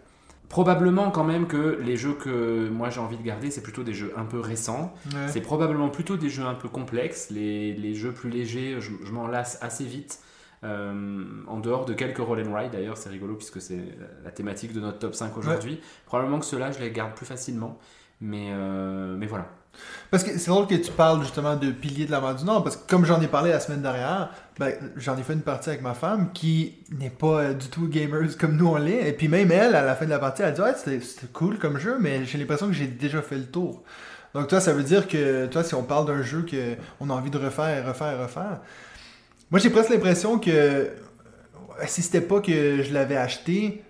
Probablement 0.48 1.10
quand 1.10 1.24
même 1.24 1.46
que 1.46 1.78
les 1.82 1.96
jeux 1.96 2.12
que 2.12 2.68
moi 2.68 2.90
j'ai 2.90 3.00
envie 3.00 3.16
de 3.16 3.22
garder, 3.22 3.50
c'est 3.50 3.62
plutôt 3.62 3.82
des 3.84 3.94
jeux 3.94 4.12
un 4.16 4.24
peu 4.24 4.38
récents. 4.38 4.92
Ouais. 5.14 5.28
C'est 5.28 5.40
probablement 5.40 5.88
plutôt 5.88 6.16
des 6.18 6.28
jeux 6.28 6.44
un 6.44 6.54
peu 6.54 6.68
complexes. 6.68 7.30
Les, 7.30 7.72
les 7.72 7.94
jeux 7.94 8.12
plus 8.12 8.28
légers, 8.28 8.76
je, 8.80 8.90
je 9.04 9.12
m'en 9.12 9.26
lasse 9.26 9.58
assez 9.62 9.84
vite. 9.84 10.18
Euh, 10.64 11.24
en 11.48 11.58
dehors 11.58 11.84
de 11.84 11.92
quelques 11.92 12.18
roll 12.18 12.40
and 12.46 12.54
ride 12.54 12.70
d'ailleurs, 12.70 12.96
c'est 12.96 13.10
rigolo 13.10 13.34
puisque 13.34 13.60
c'est 13.60 13.80
la 14.24 14.30
thématique 14.30 14.72
de 14.72 14.80
notre 14.80 14.98
top 14.98 15.14
5 15.14 15.36
aujourd'hui. 15.36 15.80
Probablement 16.06 16.38
que 16.38 16.46
ceux-là, 16.46 16.70
je 16.70 16.78
les 16.78 16.92
garde 16.92 17.14
plus 17.14 17.26
facilement. 17.26 17.78
Mais, 18.20 18.50
euh, 18.52 19.16
mais 19.16 19.26
voilà. 19.26 19.46
Parce 20.10 20.22
que 20.22 20.38
c'est 20.38 20.50
drôle 20.50 20.68
que 20.68 20.76
tu 20.76 20.92
parles 20.92 21.22
justement 21.22 21.56
de 21.56 21.72
piliers 21.72 22.06
de 22.06 22.12
la 22.12 22.20
mer 22.20 22.36
du 22.36 22.44
Nord, 22.44 22.62
parce 22.62 22.76
que 22.76 22.88
comme 22.88 23.04
j'en 23.04 23.20
ai 23.20 23.26
parlé 23.26 23.50
la 23.50 23.58
semaine 23.58 23.82
dernière, 23.82 24.30
ben, 24.58 24.74
j'en 24.96 25.16
ai 25.16 25.22
fait 25.22 25.32
une 25.32 25.40
partie 25.40 25.70
avec 25.70 25.82
ma 25.82 25.94
femme 25.94 26.30
qui 26.32 26.74
n'est 26.90 27.10
pas 27.10 27.40
euh, 27.40 27.54
du 27.54 27.68
tout 27.68 27.88
gamers 27.88 28.36
comme 28.38 28.56
nous 28.56 28.68
on 28.68 28.76
l'est. 28.76 29.08
Et 29.08 29.12
puis 29.12 29.26
même 29.26 29.50
elle, 29.50 29.74
à 29.74 29.82
la 29.82 29.96
fin 29.96 30.04
de 30.04 30.10
la 30.10 30.20
partie, 30.20 30.42
elle 30.42 30.48
a 30.48 30.52
dit 30.52 30.60
ouais, 30.60 30.74
c'était 30.76 31.26
cool 31.32 31.58
comme 31.58 31.78
jeu, 31.78 31.96
mais 31.98 32.24
j'ai 32.24 32.38
l'impression 32.38 32.68
que 32.68 32.74
j'ai 32.74 32.86
déjà 32.86 33.22
fait 33.22 33.38
le 33.38 33.46
tour. 33.46 33.82
Donc 34.34 34.48
toi, 34.48 34.60
ça 34.60 34.72
veut 34.72 34.84
dire 34.84 35.08
que 35.08 35.46
toi, 35.46 35.64
si 35.64 35.74
on 35.74 35.82
parle 35.82 36.06
d'un 36.06 36.22
jeu 36.22 36.42
que 36.42 36.76
on 37.00 37.10
a 37.10 37.14
envie 37.14 37.30
de 37.30 37.38
refaire, 37.38 37.86
refaire, 37.86 38.20
refaire, 38.20 38.60
moi 39.52 39.60
j'ai 39.60 39.70
presque 39.70 39.90
l'impression 39.90 40.38
que 40.40 40.50
euh, 40.50 40.86
si 41.86 42.02
c'était 42.02 42.20
pas 42.20 42.40
que 42.40 42.82
je 42.82 42.92
l'avais 42.92 43.16
acheté, 43.16 43.84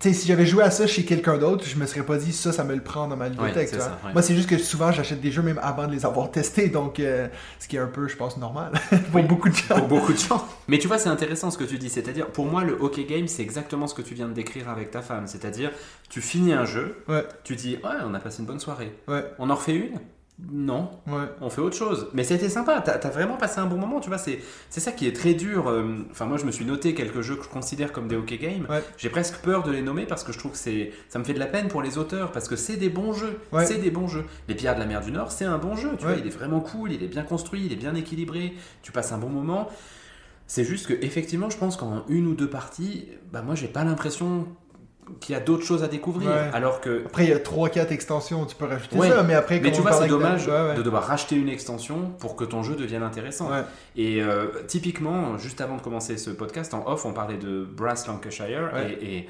tu 0.00 0.08
sais, 0.08 0.14
si 0.14 0.26
j'avais 0.26 0.46
joué 0.46 0.62
à 0.64 0.70
ça 0.70 0.86
chez 0.86 1.04
quelqu'un 1.04 1.36
d'autre, 1.36 1.64
je 1.66 1.76
me 1.76 1.84
serais 1.84 2.02
pas 2.06 2.16
dit 2.16 2.32
ça, 2.32 2.52
ça 2.52 2.64
me 2.64 2.74
le 2.74 2.80
prend 2.82 3.06
dans 3.06 3.16
ma 3.18 3.28
bibliothèque. 3.28 3.68
ça, 3.68 3.98
ouais. 4.02 4.12
Moi, 4.14 4.22
c'est 4.22 4.34
juste 4.34 4.48
que 4.48 4.56
souvent, 4.56 4.90
j'achète 4.92 5.20
des 5.20 5.30
jeux 5.30 5.42
même 5.42 5.60
avant 5.62 5.86
de 5.86 5.92
les 5.92 6.06
avoir 6.06 6.30
testés, 6.30 6.68
donc 6.70 7.00
euh, 7.00 7.28
ce 7.58 7.68
qui 7.68 7.76
est 7.76 7.80
un 7.80 7.88
peu, 7.88 8.08
je 8.08 8.16
pense, 8.16 8.38
normal 8.38 8.72
pour 8.88 9.16
Oui. 9.16 9.22
beaucoup 9.24 9.50
de 9.50 9.54
gens. 9.54 9.76
pour 9.76 9.88
beaucoup 9.88 10.14
de 10.14 10.18
gens. 10.18 10.42
Mais 10.68 10.78
tu 10.78 10.88
vois, 10.88 10.96
c'est 10.96 11.10
intéressant 11.10 11.50
ce 11.50 11.58
que 11.58 11.64
tu 11.64 11.76
dis. 11.76 11.90
C'est-à-dire, 11.90 12.28
pour 12.28 12.46
moi, 12.46 12.64
le 12.64 12.72
hockey 12.80 13.04
game, 13.04 13.28
c'est 13.28 13.42
exactement 13.42 13.86
ce 13.86 13.94
que 13.94 14.00
tu 14.00 14.14
viens 14.14 14.26
de 14.28 14.32
décrire 14.32 14.70
avec 14.70 14.90
ta 14.90 15.02
femme. 15.02 15.26
C'est-à-dire, 15.26 15.70
tu 16.08 16.22
finis 16.22 16.54
un 16.54 16.64
jeu, 16.64 17.04
Ouais, 17.06 17.26
tu 17.42 17.54
dis, 17.54 17.74
ouais, 17.84 17.90
on 18.06 18.14
a 18.14 18.20
passé 18.20 18.40
une 18.40 18.46
bonne 18.46 18.60
soirée. 18.60 18.90
ouais, 19.06 19.24
On 19.38 19.50
en 19.50 19.54
refait 19.54 19.74
une? 19.76 20.00
Non. 20.50 20.90
ouais. 21.06 21.26
On 21.40 21.48
fait 21.48 21.60
autre 21.60 21.76
chose. 21.76 22.08
Mais 22.12 22.24
c'était 22.24 22.48
sympa. 22.48 22.80
T'as 22.80 22.94
as 22.94 23.10
vraiment 23.10 23.36
passé 23.36 23.60
un 23.60 23.66
bon 23.66 23.76
moment. 23.76 24.00
Tu 24.00 24.08
vois, 24.08 24.18
c'est 24.18 24.40
c'est 24.68 24.80
ça 24.80 24.90
qui 24.90 25.06
est 25.06 25.12
très 25.14 25.34
dur. 25.34 25.68
Euh, 25.68 25.98
Enfin, 26.10 26.26
moi, 26.26 26.38
je 26.38 26.44
me 26.44 26.50
suis 26.50 26.64
noté 26.64 26.92
quelques 26.92 27.20
jeux 27.20 27.36
que 27.36 27.44
je 27.44 27.48
considère 27.48 27.92
comme 27.92 28.08
des 28.08 28.16
hockey 28.16 28.38
games. 28.38 28.66
Ouais. 28.68 28.82
J'ai 28.96 29.10
presque 29.10 29.36
peur 29.36 29.62
de 29.62 29.70
les 29.70 29.80
nommer 29.80 30.06
parce 30.06 30.24
que 30.24 30.32
je 30.32 30.38
trouve 30.38 30.50
que 30.52 30.58
ça 30.58 31.18
me 31.20 31.24
fait 31.24 31.34
de 31.34 31.38
la 31.38 31.46
peine 31.46 31.68
pour 31.68 31.82
les 31.82 31.98
auteurs 31.98 32.32
parce 32.32 32.48
que 32.48 32.56
c'est 32.56 32.76
des 32.76 32.88
bons 32.88 33.12
jeux. 33.12 33.38
Ouais. 33.52 33.64
C'est 33.64 33.78
des 33.78 33.92
bons 33.92 34.08
jeux. 34.08 34.24
Les 34.48 34.56
Pirates 34.56 34.76
de 34.76 34.82
la 34.82 34.88
Mer 34.88 35.02
du 35.02 35.12
Nord, 35.12 35.30
c'est 35.30 35.44
un 35.44 35.58
bon 35.58 35.76
jeu. 35.76 35.90
Tu 35.98 36.04
vois, 36.04 36.14
il 36.16 36.26
est 36.26 36.30
vraiment 36.36 36.60
cool. 36.60 36.90
Il 36.90 37.02
est 37.04 37.08
bien 37.08 37.22
construit. 37.22 37.62
Il 37.66 37.72
est 37.72 37.76
bien 37.76 37.94
équilibré. 37.94 38.54
Tu 38.82 38.90
passes 38.90 39.12
un 39.12 39.18
bon 39.18 39.28
moment. 39.30 39.68
C'est 40.48 40.64
juste 40.64 40.88
que 40.88 40.94
effectivement, 41.04 41.48
je 41.48 41.56
pense 41.56 41.76
qu'en 41.76 42.04
une 42.08 42.26
ou 42.26 42.34
deux 42.34 42.50
parties, 42.50 43.08
bah 43.32 43.40
moi, 43.42 43.54
j'ai 43.54 43.68
pas 43.68 43.84
l'impression 43.84 44.46
qu'il 45.20 45.34
y 45.34 45.36
a 45.36 45.40
d'autres 45.40 45.64
choses 45.64 45.82
à 45.82 45.88
découvrir. 45.88 46.30
Ouais. 46.30 46.50
Alors 46.52 46.80
que 46.80 47.04
Après, 47.06 47.24
il 47.24 47.30
y 47.30 47.32
a 47.32 47.38
3-4 47.38 47.92
extensions, 47.92 48.44
tu 48.46 48.56
peux 48.56 48.66
rajouter 48.66 48.96
Ouais. 48.96 49.10
ça, 49.10 49.22
mais 49.22 49.34
après, 49.34 49.60
mais 49.60 49.72
tu 49.72 49.80
vois, 49.80 49.92
c'est 49.92 50.08
dommage 50.08 50.48
ouais, 50.48 50.74
de 50.74 50.82
devoir 50.82 51.04
racheter 51.04 51.36
une 51.36 51.48
extension 51.48 52.10
pour 52.18 52.36
que 52.36 52.44
ton 52.44 52.62
jeu 52.62 52.74
devienne 52.74 53.02
intéressant. 53.02 53.50
Et 53.96 54.22
euh, 54.22 54.46
typiquement, 54.66 55.38
juste 55.38 55.60
avant 55.60 55.76
de 55.76 55.82
commencer 55.82 56.16
ce 56.16 56.30
podcast, 56.30 56.74
en 56.74 56.86
off, 56.88 57.04
on 57.04 57.12
parlait 57.12 57.38
de 57.38 57.64
Brass 57.64 58.06
Lancashire 58.06 58.70
et, 58.78 59.16
et, 59.18 59.28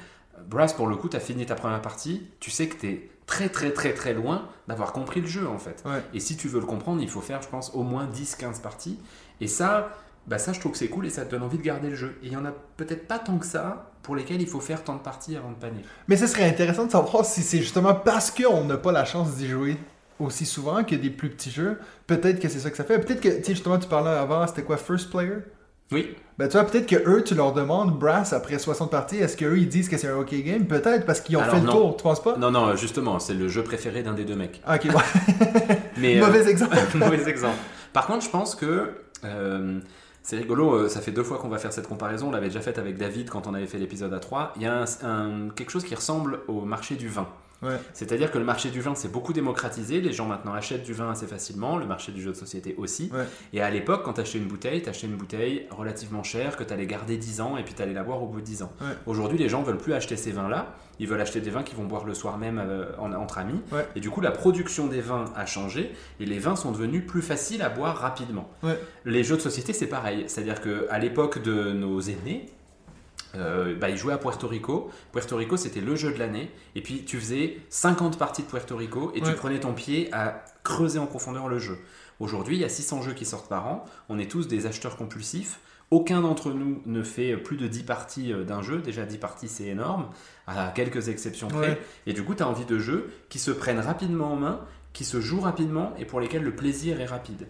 Brass, 0.49 0.73
pour 0.73 0.87
le 0.87 0.95
coup, 0.95 1.07
tu 1.07 1.15
as 1.15 1.21
fini 1.21 1.45
ta 1.45 1.55
première 1.55 1.81
partie, 1.81 2.27
tu 2.39 2.51
sais 2.51 2.67
que 2.67 2.75
tu 2.75 2.87
es 2.87 3.09
très 3.25 3.49
très 3.49 3.71
très 3.71 3.93
très 3.93 4.13
loin 4.13 4.47
d'avoir 4.67 4.91
compris 4.91 5.21
le 5.21 5.27
jeu 5.27 5.47
en 5.47 5.57
fait. 5.57 5.83
Et 6.13 6.19
si 6.19 6.37
tu 6.37 6.47
veux 6.47 6.59
le 6.59 6.65
comprendre, 6.65 7.01
il 7.01 7.09
faut 7.09 7.21
faire, 7.21 7.41
je 7.41 7.47
pense, 7.47 7.71
au 7.73 7.83
moins 7.83 8.07
10-15 8.07 8.61
parties. 8.61 8.99
Et 9.41 9.47
ça, 9.47 9.89
bah 10.27 10.37
ça, 10.37 10.53
je 10.53 10.59
trouve 10.59 10.71
que 10.71 10.77
c'est 10.77 10.87
cool 10.87 11.05
et 11.05 11.09
ça 11.09 11.25
te 11.25 11.31
donne 11.31 11.43
envie 11.43 11.57
de 11.57 11.63
garder 11.63 11.89
le 11.89 11.95
jeu. 11.95 12.17
Et 12.23 12.27
il 12.27 12.33
y 12.33 12.37
en 12.37 12.45
a 12.45 12.51
peut-être 12.77 13.07
pas 13.07 13.19
tant 13.19 13.37
que 13.37 13.45
ça 13.45 13.91
pour 14.05 14.15
lesquels 14.15 14.39
il 14.39 14.47
faut 14.47 14.59
faire 14.59 14.83
tant 14.83 14.93
de 14.93 14.99
parties 14.99 15.35
avant 15.35 15.49
de 15.49 15.55
paner. 15.55 15.81
Mais 16.07 16.15
ce 16.15 16.27
serait 16.27 16.47
intéressant 16.47 16.85
de 16.85 16.91
savoir 16.91 17.25
si 17.25 17.41
c'est 17.41 17.57
justement 17.57 17.95
parce 17.95 18.29
qu'on 18.29 18.63
n'a 18.65 18.77
pas 18.77 18.91
la 18.91 19.03
chance 19.03 19.31
d'y 19.35 19.47
jouer 19.47 19.77
aussi 20.19 20.45
souvent 20.45 20.83
que 20.83 20.93
des 20.95 21.09
plus 21.09 21.29
petits 21.31 21.49
jeux. 21.49 21.79
Peut-être 22.05 22.39
que 22.39 22.47
c'est 22.47 22.59
ça 22.59 22.69
que 22.69 22.77
ça 22.77 22.83
fait. 22.83 22.99
Peut-être 22.99 23.19
que, 23.19 23.29
tu 23.29 23.43
sais, 23.43 23.53
justement, 23.53 23.79
tu 23.79 23.87
parlais 23.87 24.11
avant, 24.11 24.45
c'était 24.45 24.61
quoi, 24.61 24.77
First 24.77 25.09
Player? 25.09 25.37
Oui, 25.91 26.15
Ben, 26.37 26.47
tu 26.47 26.53
vois, 26.57 26.65
peut-être 26.65 26.87
que 26.87 26.95
eux, 27.09 27.23
tu 27.23 27.35
leur 27.35 27.51
demandes, 27.53 27.97
Brass, 27.99 28.31
après 28.33 28.57
60 28.59 28.89
parties, 28.89 29.17
est-ce 29.17 29.35
qu'eux, 29.37 29.57
ils 29.57 29.67
disent 29.67 29.89
que 29.89 29.97
c'est 29.97 30.07
un 30.07 30.17
OK 30.17 30.33
game? 30.33 30.65
Peut-être, 30.65 31.05
parce 31.05 31.19
qu'ils 31.21 31.37
ont 31.37 31.41
Alors, 31.41 31.55
fait 31.55 31.61
le 31.61 31.67
tour, 31.67 31.97
tu 31.97 32.03
penses 32.03 32.21
pas? 32.23 32.37
Non, 32.37 32.49
non, 32.51 32.75
justement, 32.75 33.19
c'est 33.19 33.33
le 33.35 33.47
jeu 33.47 33.63
préféré 33.63 34.01
d'un 34.03 34.13
des 34.13 34.23
deux 34.23 34.35
mecs. 34.35 34.61
Ah, 34.65 34.75
Ok, 34.75 34.85
ouais. 34.85 35.77
Mais, 35.97 36.17
euh, 36.21 36.25
Mauvais 36.25 36.47
exemple. 36.49 36.75
mauvais 36.95 37.27
exemple. 37.29 37.57
Par 37.93 38.07
contre, 38.07 38.23
je 38.25 38.29
pense 38.29 38.55
que 38.55 38.91
euh, 39.25 39.79
c'est 40.25 40.37
rigolo, 40.37 40.73
euh, 40.73 40.89
ça 40.89 41.01
fait 41.01 41.11
deux 41.11 41.23
fois 41.23 41.37
qu'on 41.37 41.49
va 41.49 41.59
faire 41.59 41.71
cette 41.71 41.87
comparaison. 41.87 42.29
On 42.29 42.31
l'avait 42.31 42.47
déjà 42.47 42.59
faite 42.59 42.79
avec 42.79 42.97
David 42.97 43.29
quand 43.29 43.45
on 43.45 43.53
avait 43.53 43.67
fait 43.67 43.77
l'épisode 43.77 44.11
à 44.11 44.19
3. 44.19 44.53
Il 44.55 44.63
y 44.63 44.65
a 44.65 44.83
quelque 45.55 45.69
chose 45.69 45.83
qui 45.83 45.93
ressemble 45.93 46.39
au 46.47 46.61
marché 46.61 46.95
du 46.95 47.07
vin. 47.07 47.27
Ouais. 47.61 47.77
C'est-à-dire 47.93 48.31
que 48.31 48.37
le 48.37 48.43
marché 48.43 48.69
du 48.69 48.81
vin 48.81 48.95
s'est 48.95 49.07
beaucoup 49.07 49.33
démocratisé. 49.33 50.01
Les 50.01 50.11
gens 50.11 50.25
maintenant 50.25 50.53
achètent 50.53 50.83
du 50.83 50.93
vin 50.93 51.09
assez 51.09 51.25
facilement. 51.25 51.77
Le 51.77 51.85
marché 51.85 52.11
du 52.11 52.21
jeu 52.21 52.31
de 52.31 52.35
société 52.35 52.75
aussi. 52.77 53.09
Ouais. 53.13 53.23
Et 53.53 53.61
à 53.61 53.69
l'époque, 53.69 54.03
quand 54.03 54.13
tu 54.13 54.21
achetais 54.21 54.37
une 54.37 54.47
bouteille, 54.47 54.81
tu 54.81 54.89
achetais 54.89 55.07
une 55.07 55.15
bouteille 55.15 55.65
relativement 55.71 56.21
chère 56.23 56.57
que 56.57 56.63
tu 56.63 56.73
allais 56.73 56.85
garder 56.85 57.17
10 57.17 57.41
ans 57.41 57.57
et 57.57 57.63
puis 57.63 57.73
tu 57.73 57.81
allais 57.81 57.93
la 57.93 58.03
boire 58.03 58.21
au 58.21 58.27
bout 58.27 58.41
de 58.41 58.45
10 58.45 58.63
ans. 58.63 58.71
Ouais. 58.81 58.87
Aujourd'hui, 59.05 59.37
les 59.37 59.49
gens 59.49 59.63
veulent 59.63 59.77
plus 59.77 59.93
acheter 59.93 60.17
ces 60.17 60.31
vins-là. 60.31 60.75
Ils 60.99 61.07
veulent 61.07 61.19
acheter 61.21 61.41
des 61.41 61.49
vins 61.49 61.63
qu'ils 61.63 61.77
vont 61.77 61.85
boire 61.85 62.05
le 62.05 62.13
soir 62.13 62.37
même 62.37 62.57
euh, 62.59 62.85
en- 62.97 63.11
entre 63.13 63.37
amis. 63.37 63.61
Et 63.95 63.99
du 63.99 64.09
coup, 64.09 64.21
la 64.21 64.31
production 64.31 64.87
des 64.87 65.01
vins 65.01 65.25
a 65.35 65.45
changé 65.45 65.91
et 66.19 66.25
les 66.25 66.39
vins 66.39 66.55
sont 66.55 66.71
devenus 66.71 67.05
plus 67.05 67.21
faciles 67.21 67.61
à 67.61 67.69
boire 67.69 67.97
rapidement. 67.97 68.49
Les 69.05 69.23
jeux 69.23 69.35
de 69.37 69.41
société, 69.41 69.73
c'est 69.73 69.87
pareil. 69.87 70.23
C'est-à-dire 70.27 70.61
qu'à 70.61 70.97
l'époque 70.99 71.41
de 71.41 71.71
nos 71.73 71.99
aînés, 72.01 72.45
euh, 73.35 73.75
bah, 73.75 73.89
ils 73.89 73.97
jouaient 73.97 74.13
à 74.13 74.17
Puerto 74.17 74.47
Rico. 74.47 74.89
Puerto 75.11 75.35
Rico, 75.35 75.57
c'était 75.57 75.81
le 75.81 75.95
jeu 75.95 76.13
de 76.13 76.19
l'année. 76.19 76.51
Et 76.75 76.81
puis, 76.81 77.03
tu 77.05 77.19
faisais 77.19 77.57
50 77.69 78.17
parties 78.17 78.43
de 78.43 78.47
Puerto 78.47 78.75
Rico 78.75 79.11
et 79.15 79.21
tu 79.21 79.31
prenais 79.33 79.59
ton 79.59 79.73
pied 79.73 80.09
à 80.13 80.43
creuser 80.63 80.99
en 80.99 81.07
profondeur 81.07 81.47
le 81.47 81.59
jeu. 81.59 81.77
Aujourd'hui, 82.19 82.55
il 82.55 82.61
y 82.61 82.65
a 82.65 82.69
600 82.69 83.01
jeux 83.01 83.13
qui 83.13 83.25
sortent 83.25 83.49
par 83.49 83.67
an. 83.67 83.85
On 84.09 84.17
est 84.19 84.29
tous 84.29 84.47
des 84.47 84.65
acheteurs 84.65 84.95
compulsifs. 84.95 85.59
Aucun 85.91 86.21
d'entre 86.21 86.51
nous 86.51 86.81
ne 86.85 87.03
fait 87.03 87.37
plus 87.37 87.57
de 87.57 87.67
10 87.67 87.83
parties 87.83 88.33
euh, 88.33 88.43
d'un 88.43 88.61
jeu. 88.61 88.79
Déjà, 88.79 89.05
10 89.05 89.17
parties, 89.17 89.47
c'est 89.47 89.65
énorme, 89.65 90.09
à 90.47 90.71
quelques 90.73 91.09
exceptions 91.09 91.47
près. 91.47 91.69
Ouais. 91.69 91.81
Et 92.07 92.13
du 92.13 92.23
coup, 92.23 92.33
tu 92.33 92.43
as 92.43 92.47
envie 92.47 92.65
de 92.65 92.79
jeux 92.79 93.11
qui 93.29 93.37
se 93.37 93.51
prennent 93.51 93.79
rapidement 93.79 94.33
en 94.33 94.35
main, 94.35 94.61
qui 94.93 95.03
se 95.03 95.19
jouent 95.19 95.41
rapidement 95.41 95.93
et 95.99 96.05
pour 96.05 96.19
lesquels 96.19 96.43
le 96.43 96.55
plaisir 96.55 97.01
est 97.01 97.05
rapide. 97.05 97.47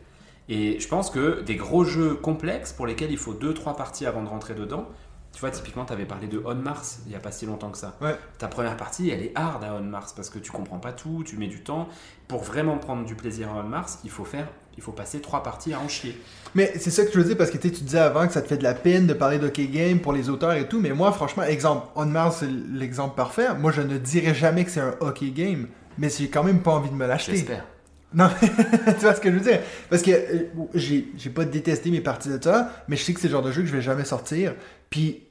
Et 0.47 0.79
je 0.79 0.87
pense 0.87 1.09
que 1.09 1.41
des 1.41 1.55
gros 1.55 1.83
jeux 1.83 2.13
complexes 2.13 2.71
pour 2.71 2.85
lesquels 2.85 3.11
il 3.11 3.17
faut 3.17 3.33
2-3 3.33 3.75
parties 3.75 4.05
avant 4.05 4.21
de 4.21 4.27
rentrer 4.29 4.53
dedans, 4.53 4.87
tu 5.35 5.41
vois, 5.41 5.51
typiquement, 5.51 5.83
tu 5.83 5.91
avais 5.91 6.05
parlé 6.05 6.27
de 6.27 6.41
On 6.45 6.55
Mars 6.55 6.99
il 7.05 7.09
n'y 7.09 7.15
a 7.15 7.19
pas 7.19 7.29
si 7.29 7.45
longtemps 7.45 7.69
que 7.69 7.77
ça. 7.77 7.97
Ouais. 7.99 8.15
Ta 8.37 8.47
première 8.47 8.77
partie, 8.77 9.09
elle 9.09 9.21
est 9.21 9.33
hard 9.35 9.65
à 9.65 9.73
On 9.73 9.83
Mars 9.83 10.13
parce 10.13 10.29
que 10.29 10.39
tu 10.39 10.49
comprends 10.49 10.79
pas 10.79 10.93
tout, 10.93 11.23
tu 11.25 11.35
mets 11.35 11.47
du 11.47 11.59
temps. 11.59 11.89
Pour 12.29 12.41
vraiment 12.43 12.77
prendre 12.77 13.03
du 13.03 13.15
plaisir 13.15 13.49
à 13.49 13.55
On 13.55 13.63
Mars, 13.63 13.99
il 14.05 14.09
faut 14.09 14.23
faire, 14.23 14.47
il 14.77 14.81
faut 14.81 14.93
passer 14.93 15.19
3 15.19 15.43
parties 15.43 15.73
à 15.73 15.81
en 15.81 15.89
chier. 15.89 16.17
Mais 16.55 16.71
c'est 16.79 16.89
ça 16.89 17.03
que 17.03 17.11
je 17.11 17.17
veux 17.17 17.25
dire 17.25 17.35
parce 17.35 17.51
que 17.51 17.57
tu 17.57 17.67
sais, 17.67 17.73
tu 17.73 17.83
disais 17.83 17.99
avant 17.99 18.25
que 18.25 18.31
ça 18.31 18.41
te 18.41 18.47
fait 18.47 18.55
de 18.55 18.63
la 18.63 18.73
peine 18.73 19.07
de 19.07 19.13
parler 19.13 19.37
d'Hockey 19.37 19.67
Game 19.67 19.99
pour 19.99 20.13
les 20.13 20.29
auteurs 20.29 20.53
et 20.53 20.69
tout. 20.69 20.79
Mais 20.79 20.91
moi, 20.91 21.11
franchement, 21.11 21.43
exemple, 21.43 21.87
On 21.97 22.05
Mars, 22.05 22.37
c'est 22.39 22.49
l'exemple 22.49 23.17
parfait. 23.17 23.53
Moi, 23.55 23.73
je 23.73 23.81
ne 23.81 23.97
dirais 23.97 24.33
jamais 24.33 24.63
que 24.63 24.71
c'est 24.71 24.79
un 24.79 24.95
Hockey 25.01 25.31
Game, 25.31 25.67
mais 25.97 26.07
j'ai 26.09 26.29
quand 26.29 26.45
même 26.45 26.61
pas 26.61 26.71
envie 26.71 26.89
de 26.89 26.95
me 26.95 27.07
l'acheter. 27.07 27.33
J'espère. 27.33 27.65
Non, 28.15 28.29
mais 28.41 28.47
tu 28.93 29.01
vois 29.01 29.13
ce 29.13 29.19
que 29.19 29.29
je 29.29 29.35
veux 29.35 29.41
dire? 29.41 29.59
Parce 29.89 30.01
que 30.01 30.11
euh, 30.11 30.47
j'ai 30.73 31.09
j'ai 31.17 31.29
pas 31.29 31.43
détesté 31.43 31.91
mes 31.91 31.99
parties 31.99 32.29
de 32.29 32.41
ça, 32.41 32.71
mais 32.87 32.95
je 32.95 33.03
sais 33.03 33.13
que 33.13 33.19
c'est 33.19 33.27
le 33.27 33.33
genre 33.33 33.41
de 33.41 33.51
jeu 33.51 33.61
que 33.61 33.67
je 33.67 33.75
vais 33.75 33.81
jamais 33.81 34.05
sortir. 34.05 34.55
Puis 34.89 35.23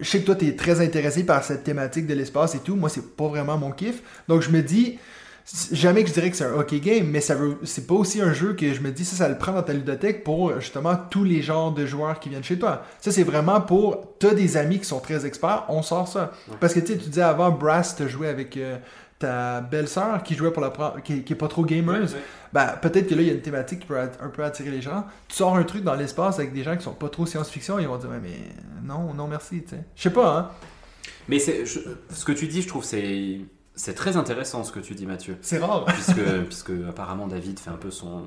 je 0.00 0.08
sais 0.08 0.20
que 0.20 0.26
toi, 0.26 0.34
tu 0.34 0.46
es 0.46 0.56
très 0.56 0.80
intéressé 0.80 1.24
par 1.24 1.44
cette 1.44 1.64
thématique 1.64 2.06
de 2.06 2.14
l'espace 2.14 2.54
et 2.54 2.60
tout. 2.60 2.76
Moi, 2.76 2.88
c'est 2.88 3.16
pas 3.16 3.28
vraiment 3.28 3.58
mon 3.58 3.70
kiff. 3.70 4.02
Donc 4.28 4.40
je 4.40 4.50
me 4.50 4.62
dis, 4.62 4.98
jamais 5.72 6.02
que 6.02 6.08
je 6.08 6.14
dirais 6.14 6.30
que 6.30 6.36
c'est 6.36 6.44
un 6.44 6.54
hockey 6.54 6.80
game, 6.80 7.06
mais 7.06 7.20
ça 7.20 7.34
veut, 7.34 7.58
c'est 7.64 7.86
pas 7.86 7.94
aussi 7.94 8.20
un 8.20 8.32
jeu 8.32 8.54
que 8.54 8.72
je 8.72 8.80
me 8.80 8.90
dis, 8.90 9.04
ça, 9.04 9.16
ça 9.16 9.28
le 9.28 9.36
prend 9.36 9.52
dans 9.52 9.62
ta 9.62 9.72
ludothèque 9.72 10.24
pour 10.24 10.58
justement 10.60 10.96
tous 11.10 11.24
les 11.24 11.42
genres 11.42 11.72
de 11.72 11.86
joueurs 11.86 12.18
qui 12.20 12.28
viennent 12.28 12.44
chez 12.44 12.58
toi. 12.58 12.84
Ça, 13.00 13.10
c'est 13.10 13.22
vraiment 13.24 13.60
pour, 13.60 14.16
t'as 14.18 14.34
des 14.34 14.56
amis 14.56 14.78
qui 14.78 14.86
sont 14.86 15.00
très 15.00 15.26
experts, 15.26 15.64
on 15.68 15.82
sort 15.82 16.08
ça. 16.08 16.32
Parce 16.60 16.74
que 16.74 16.80
tu 16.80 16.92
sais, 16.92 16.98
tu 16.98 17.08
disais 17.08 17.22
avant, 17.22 17.50
Brass, 17.50 17.96
t'as 17.96 18.06
joué 18.06 18.28
avec 18.28 18.56
euh, 18.56 18.78
ta 19.20 19.60
belle-sœur 19.60 20.22
qui 20.24 20.34
jouait 20.34 20.50
pour 20.50 20.62
la 20.62 20.72
qui, 21.04 21.22
qui 21.22 21.32
est 21.32 21.36
pas 21.36 21.46
trop 21.46 21.64
gamers. 21.64 22.08
Ben, 22.52 22.66
peut-être 22.82 23.06
que 23.08 23.14
là, 23.14 23.22
il 23.22 23.28
y 23.28 23.30
a 23.30 23.34
une 23.34 23.42
thématique 23.42 23.80
qui 23.80 23.86
peut 23.86 23.96
un 23.98 24.28
peu 24.28 24.42
attirer 24.42 24.70
les 24.72 24.82
gens. 24.82 25.04
Tu 25.28 25.36
sors 25.36 25.54
un 25.56 25.62
truc 25.62 25.84
dans 25.84 25.94
l'espace 25.94 26.40
avec 26.40 26.52
des 26.52 26.64
gens 26.64 26.76
qui 26.76 26.82
sont 26.82 26.94
pas 26.94 27.08
trop 27.08 27.26
science-fiction, 27.26 27.78
ils 27.78 27.86
vont 27.86 27.98
dire, 27.98 28.10
ouais, 28.10 28.18
mais 28.20 28.38
non, 28.82 29.14
non, 29.14 29.28
merci, 29.28 29.62
tu 29.62 29.70
sais. 29.76 29.84
Je 29.94 30.02
sais 30.02 30.10
pas, 30.10 30.36
hein. 30.36 30.50
Mais 31.28 31.38
c'est, 31.38 31.64
je- 31.64 31.78
ce 32.12 32.24
que 32.24 32.32
tu 32.32 32.48
dis, 32.48 32.62
je 32.62 32.66
trouve, 32.68 32.82
c'est, 32.84 33.38
c'est 33.80 33.94
très 33.94 34.16
intéressant 34.16 34.62
ce 34.64 34.72
que 34.72 34.80
tu 34.80 34.94
dis, 34.94 35.06
Mathieu. 35.06 35.36
C'est 35.42 35.58
rare. 35.58 35.84
puisque, 35.86 36.20
puisque 36.46 36.72
apparemment 36.88 37.26
David 37.26 37.58
fait 37.58 37.70
un 37.70 37.76
peu 37.76 37.90
son, 37.90 38.24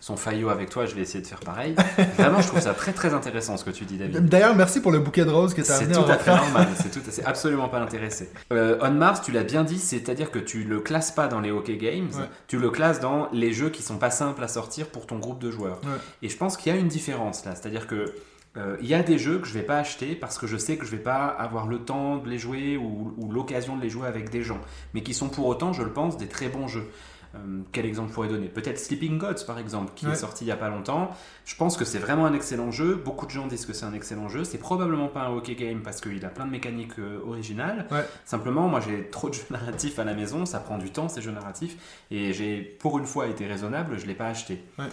son 0.00 0.16
faillot 0.16 0.48
avec 0.48 0.70
toi, 0.70 0.86
je 0.86 0.94
vais 0.94 1.02
essayer 1.02 1.20
de 1.22 1.26
faire 1.26 1.40
pareil. 1.40 1.74
Vraiment, 2.18 2.40
je 2.40 2.48
trouve 2.48 2.60
ça 2.60 2.74
très 2.74 2.92
très 2.92 3.14
intéressant 3.14 3.56
ce 3.56 3.64
que 3.64 3.70
tu 3.70 3.84
dis, 3.84 3.96
David. 3.98 4.26
D'ailleurs, 4.26 4.54
merci 4.54 4.80
pour 4.80 4.92
le 4.92 4.98
bouquet 5.00 5.24
de 5.24 5.30
roses 5.30 5.52
que 5.54 5.62
tu 5.62 5.70
as 5.70 5.74
C'est 5.74 5.84
amené 5.84 5.94
tout 5.94 6.04
en 6.04 6.08
à 6.08 6.18
fait 6.18 6.34
normal, 6.34 6.68
c'est 6.76 6.90
tout, 6.92 7.00
c'est 7.10 7.24
absolument 7.24 7.68
pas 7.68 7.80
intéressé. 7.80 8.30
Euh, 8.52 8.78
On 8.82 8.90
Mars, 8.92 9.20
tu 9.22 9.32
l'as 9.32 9.44
bien 9.44 9.64
dit, 9.64 9.78
c'est-à-dire 9.78 10.30
que 10.30 10.38
tu 10.38 10.64
le 10.64 10.80
classes 10.80 11.10
pas 11.12 11.28
dans 11.28 11.40
les 11.40 11.50
hockey 11.50 11.76
games, 11.76 12.08
Ouais. 12.14 12.28
tu 12.48 12.58
le 12.58 12.70
classes 12.70 13.00
dans 13.00 13.28
les 13.32 13.52
jeux 13.52 13.70
qui 13.70 13.82
sont 13.82 13.98
pas 13.98 14.10
simples 14.10 14.42
à 14.42 14.48
sortir 14.48 14.86
pour 14.88 15.06
ton 15.06 15.18
groupe 15.18 15.38
de 15.38 15.50
joueurs. 15.50 15.80
Ouais. 15.84 15.90
Et 16.22 16.28
je 16.28 16.36
pense 16.36 16.56
qu'il 16.56 16.72
y 16.72 16.76
a 16.76 16.78
une 16.78 16.88
différence 16.88 17.44
là, 17.44 17.54
c'est-à-dire 17.54 17.86
que 17.86 18.14
euh, 18.56 18.76
il 18.80 18.86
y 18.86 18.94
a 18.94 19.02
des 19.02 19.18
jeux 19.18 19.38
que 19.38 19.46
je 19.48 19.52
vais 19.54 19.62
pas 19.62 19.78
acheter 19.78 20.14
parce 20.14 20.38
que 20.38 20.46
je 20.46 20.56
sais 20.56 20.76
que 20.76 20.86
je 20.86 20.90
vais 20.92 21.02
pas 21.02 21.26
avoir 21.26 21.66
le 21.66 21.78
temps 21.80 22.18
de 22.18 22.28
les 22.28 22.38
jouer 22.38 22.76
ou, 22.76 23.12
ou 23.18 23.32
l'occasion 23.32 23.76
de 23.76 23.82
les 23.82 23.90
jouer 23.90 24.06
avec 24.06 24.30
des 24.30 24.42
gens, 24.42 24.60
mais 24.94 25.02
qui 25.02 25.12
sont 25.14 25.28
pour 25.28 25.46
autant, 25.46 25.72
je 25.72 25.82
le 25.82 25.92
pense, 25.92 26.16
des 26.16 26.28
très 26.28 26.48
bons 26.48 26.68
jeux. 26.68 26.86
Euh, 27.34 27.38
quel 27.72 27.84
exemple 27.84 28.10
je 28.10 28.14
pourrais 28.14 28.28
donner? 28.28 28.46
Peut-être 28.46 28.78
Sleeping 28.78 29.18
Gods 29.18 29.44
par 29.44 29.58
exemple, 29.58 29.90
qui 29.96 30.06
Ouais. 30.06 30.12
est 30.12 30.14
sorti 30.14 30.44
il 30.44 30.46
y 30.46 30.52
a 30.52 30.56
pas 30.56 30.68
longtemps. 30.68 31.10
Je 31.44 31.56
pense 31.56 31.76
que 31.76 31.84
c'est 31.84 31.98
vraiment 31.98 32.26
un 32.26 32.32
excellent 32.32 32.70
jeu. 32.70 32.94
Beaucoup 32.94 33.26
de 33.26 33.32
gens 33.32 33.48
disent 33.48 33.66
que 33.66 33.72
c'est 33.72 33.86
un 33.86 33.92
excellent 33.92 34.28
jeu. 34.28 34.44
C'est 34.44 34.58
probablement 34.58 35.08
pas 35.08 35.22
un 35.22 35.30
hockey 35.34 35.56
game 35.56 35.80
parce 35.82 36.00
qu'il 36.00 36.24
a 36.24 36.28
plein 36.28 36.44
de 36.46 36.52
mécaniques 36.52 36.96
euh, 37.00 37.18
originales. 37.26 37.88
Ouais. 37.90 38.06
Simplement, 38.24 38.68
moi 38.68 38.78
j'ai 38.78 39.08
trop 39.10 39.30
de 39.30 39.34
jeux 39.34 39.42
narratifs 39.50 39.98
à 39.98 40.04
la 40.04 40.14
maison, 40.14 40.46
ça 40.46 40.60
prend 40.60 40.78
du 40.78 40.90
temps 40.92 41.08
ces 41.08 41.22
jeux 41.22 41.32
narratifs, 41.32 41.76
et 42.12 42.32
j'ai 42.32 42.58
pour 42.60 43.00
une 43.00 43.06
fois 43.06 43.26
été 43.26 43.48
raisonnable, 43.48 43.98
je 43.98 44.06
l'ai 44.06 44.14
pas 44.14 44.28
acheté. 44.28 44.62
Ouais. 44.78 44.84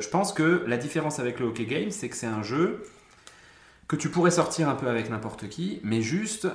Je 0.00 0.08
pense 0.08 0.32
que 0.32 0.64
la 0.66 0.78
différence 0.78 1.18
avec 1.18 1.40
le 1.40 1.46
hockey 1.48 1.66
game, 1.66 1.90
c'est 1.90 2.08
que 2.08 2.16
c'est 2.16 2.26
un 2.26 2.42
jeu 2.42 2.82
que 3.92 3.96
tu 3.96 4.08
pourrais 4.08 4.30
sortir 4.30 4.70
un 4.70 4.74
peu 4.74 4.88
avec 4.88 5.10
n'importe 5.10 5.50
qui, 5.50 5.78
mais 5.84 6.00
juste, 6.00 6.48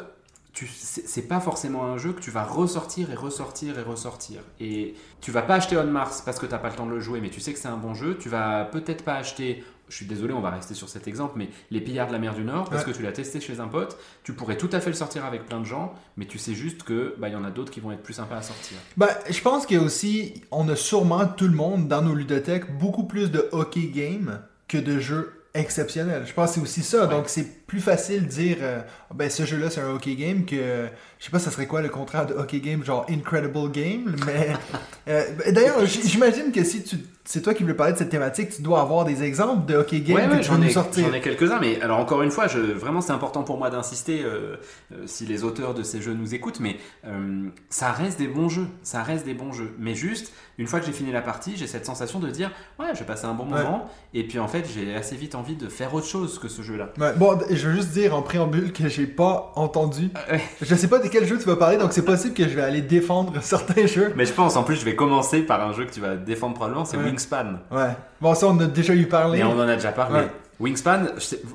c'est 0.56 1.28
pas 1.28 1.40
forcément 1.40 1.86
un 1.86 1.98
jeu 2.00 2.14
que 2.14 2.20
tu 2.20 2.32
vas 2.32 2.44
ressortir 2.44 3.12
et 3.12 3.16
ressortir 3.16 3.78
et 3.78 3.84
ressortir. 3.84 4.42
Et 4.60 4.96
tu 5.22 5.30
vas 5.30 5.44
pas 5.44 5.54
acheter 5.54 5.78
On 5.78 5.84
Mars 5.86 6.24
parce 6.26 6.40
que 6.40 6.48
t'as 6.48 6.58
pas 6.58 6.70
le 6.70 6.76
temps 6.76 6.88
de 6.88 6.92
le 6.94 7.00
jouer, 7.00 7.22
mais 7.22 7.30
tu 7.30 7.40
sais 7.40 7.54
que 7.54 7.60
c'est 7.60 7.68
un 7.68 7.78
bon 7.78 7.94
jeu. 7.94 8.18
Tu 8.20 8.28
vas 8.28 8.66
peut-être 8.66 9.04
pas 9.04 9.14
acheter, 9.14 9.64
je 9.88 9.96
suis 9.96 10.08
désolé, 10.08 10.34
on 10.34 10.42
va 10.42 10.50
rester 10.50 10.74
sur 10.74 10.90
cet 10.90 11.08
exemple, 11.08 11.34
mais 11.36 11.50
Les 11.70 11.80
Pillards 11.80 12.08
de 12.08 12.14
la 12.14 12.18
mer 12.18 12.34
du 12.34 12.44
Nord 12.44 12.72
parce 12.72 12.84
Ouais. 12.84 12.92
que 12.92 12.98
tu 12.98 13.04
l'as 13.04 13.12
testé 13.12 13.40
chez 13.40 13.60
un 13.60 13.68
pote. 13.68 14.00
Tu 14.24 14.34
pourrais 14.34 14.58
tout 14.58 14.70
à 14.72 14.80
fait 14.80 14.90
le 14.90 14.96
sortir 14.96 15.24
avec 15.24 15.46
plein 15.46 15.60
de 15.60 15.66
gens, 15.66 15.94
mais 16.16 16.26
tu 16.26 16.40
sais 16.40 16.56
juste 16.56 16.82
que 16.82 17.14
bah, 17.20 17.30
il 17.30 17.34
y 17.34 17.36
en 17.38 17.44
a 17.44 17.52
d'autres 17.52 17.72
qui 17.72 17.82
vont 17.82 17.92
être 17.92 18.02
plus 18.02 18.16
sympas 18.16 18.38
à 18.38 18.42
sortir. 18.42 18.78
Ben, 18.98 19.10
je 19.30 19.42
pense 19.42 19.68
qu'il 19.68 19.78
y 19.78 19.80
a 19.80 19.84
aussi, 19.84 20.42
on 20.50 20.68
a 20.70 20.76
sûrement 20.76 21.28
tout 21.28 21.48
le 21.48 21.54
monde 21.56 21.88
dans 21.88 22.02
nos 22.02 22.16
ludothèques 22.16 22.76
beaucoup 22.80 23.04
plus 23.04 23.30
de 23.30 23.48
hockey 23.52 23.92
game 23.94 24.42
que 24.68 24.80
de 24.80 25.00
jeux 25.00 25.37
exceptionnels. 25.58 26.24
Je 26.26 26.34
pense 26.34 26.50
que 26.50 26.56
c'est 26.56 26.62
aussi 26.62 26.84
ça. 26.84 27.04
Ouais. 27.04 27.10
Donc, 27.10 27.26
c'est 27.28 27.66
plus 27.66 27.82
facile 27.82 28.24
de 28.24 28.30
dire, 28.30 28.58
euh, 28.62 28.80
ben, 29.14 29.30
ce 29.30 29.46
jeu-là, 29.46 29.70
c'est 29.70 29.82
un 29.82 29.90
hockey 29.90 30.16
game 30.16 30.46
que, 30.46 30.88
je 31.20 31.26
sais 31.26 31.32
pas, 31.32 31.40
ça 31.40 31.52
serait 31.52 31.68
quoi 31.68 31.82
le 31.82 31.90
contraire 31.90 32.26
de 32.26 32.34
hockey 32.34 32.60
game, 32.60 32.84
genre 32.84 33.06
Incredible 33.10 33.72
Game, 33.72 34.16
mais, 34.26 34.54
euh, 35.10 35.24
ben, 35.38 35.54
d'ailleurs, 35.54 35.86
j'imagine 35.86 36.52
que 36.52 36.64
si 36.64 36.84
tu, 36.84 36.98
c'est 37.30 37.42
toi 37.42 37.54
qui 37.54 37.64
veux 37.64 37.76
parler 37.76 37.92
de 37.92 37.98
cette 37.98 38.10
thématique, 38.10 38.50
tu 38.56 38.62
dois 38.62 38.80
avoir 38.80 39.04
des 39.04 39.22
exemples 39.24 39.66
de 39.66 39.76
hockey 39.76 40.00
game 40.00 40.16
Ouais, 40.16 40.28
que 40.28 40.32
ouais, 40.36 40.40
tu 40.40 40.50
veux 40.50 40.58
nous 40.58 40.64
ai, 40.64 40.70
sortir. 40.70 41.06
j'en 41.08 41.14
ai 41.14 41.20
quelques-uns, 41.20 41.60
mais 41.60 41.82
alors 41.82 42.00
encore 42.00 42.22
une 42.22 42.32
fois, 42.32 42.48
je, 42.48 42.58
vraiment 42.60 43.02
c'est 43.02 43.12
important 43.12 43.44
pour 43.44 43.58
moi 43.58 43.70
d'insister 43.70 44.22
euh, 44.24 44.56
euh, 44.94 45.04
si 45.08 45.26
les 45.26 45.44
auteurs 45.44 45.74
de 45.74 45.84
ces 45.84 46.02
jeux 46.02 46.14
nous 46.14 46.34
écoutent, 46.34 46.62
mais 46.62 46.78
euh, 47.06 47.50
ça 47.70 47.92
reste 47.92 48.18
des 48.18 48.30
bons 48.30 48.48
jeux, 48.48 48.68
ça 48.82 49.04
reste 49.04 49.26
des 49.26 49.34
bons 49.34 49.52
jeux. 49.52 49.74
Mais 49.78 49.94
juste, 49.94 50.32
une 50.58 50.68
fois 50.68 50.80
que 50.80 50.86
j'ai 50.86 50.94
fini 50.94 51.12
la 51.12 51.22
partie, 51.22 51.58
j'ai 51.58 51.68
cette 51.68 51.86
sensation 51.86 52.20
de 52.20 52.30
dire, 52.30 52.50
ouais, 52.80 52.88
j'ai 52.98 53.04
passé 53.04 53.26
un 53.26 53.34
bon 53.34 53.44
Ouais. 53.48 53.62
moment, 53.64 53.90
et 54.14 54.26
puis 54.26 54.40
en 54.40 54.48
fait, 54.48 54.66
j'ai 54.74 54.96
assez 54.96 55.16
vite 55.18 55.36
envie 55.36 55.56
de 55.56 55.68
faire 55.68 55.94
autre 55.94 56.08
chose 56.08 56.40
que 56.40 56.48
ce 56.48 56.62
jeu-là. 56.62 56.94
Bon, 57.18 57.38
je 57.50 57.68
veux 57.68 57.76
juste 57.76 57.90
dire 57.92 58.16
en 58.16 58.22
préambule 58.22 58.72
que 58.72 58.88
j'ai 58.88 59.06
pas 59.08 59.52
entendu. 59.56 60.10
Ouais. 60.32 60.42
Je 60.62 60.76
sais 60.76 60.88
pas 60.88 61.00
de 61.00 61.08
quel 61.10 61.26
jeu 61.26 61.38
tu 61.38 61.46
vas 61.46 61.56
parler, 61.58 61.78
donc 61.78 61.92
c'est 61.94 62.06
possible 62.06 62.34
que 62.34 62.44
je 62.48 62.56
vais 62.56 62.62
aller 62.64 62.82
défendre 62.82 63.34
certains 63.42 63.86
jeux. 63.86 64.14
Mais 64.16 64.26
je 64.26 64.34
pense, 64.34 64.56
en 64.56 64.64
plus, 64.64 64.76
je 64.78 64.86
vais 64.86 64.96
commencer 64.96 65.42
par 65.42 65.62
un 65.68 65.74
jeu 65.74 65.86
que 65.86 65.92
tu 65.92 66.00
vas 66.00 66.16
défendre 66.16 66.56
probablement, 66.56 66.86
c'est. 66.86 66.98
Wingspan. 67.18 67.60
Ouais. 67.72 67.96
Bon, 68.22 68.36
ça, 68.36 68.48
on 68.48 68.60
a 68.60 68.66
déjà 68.68 68.94
eu 68.94 69.08
parlé. 69.08 69.40
Mais 69.40 69.44
on 69.44 69.58
en 69.58 69.68
a 69.68 69.76
déjà 69.76 69.92
parlé. 69.92 70.20
Ouais. 70.20 70.32
Wingspan, 70.60 71.06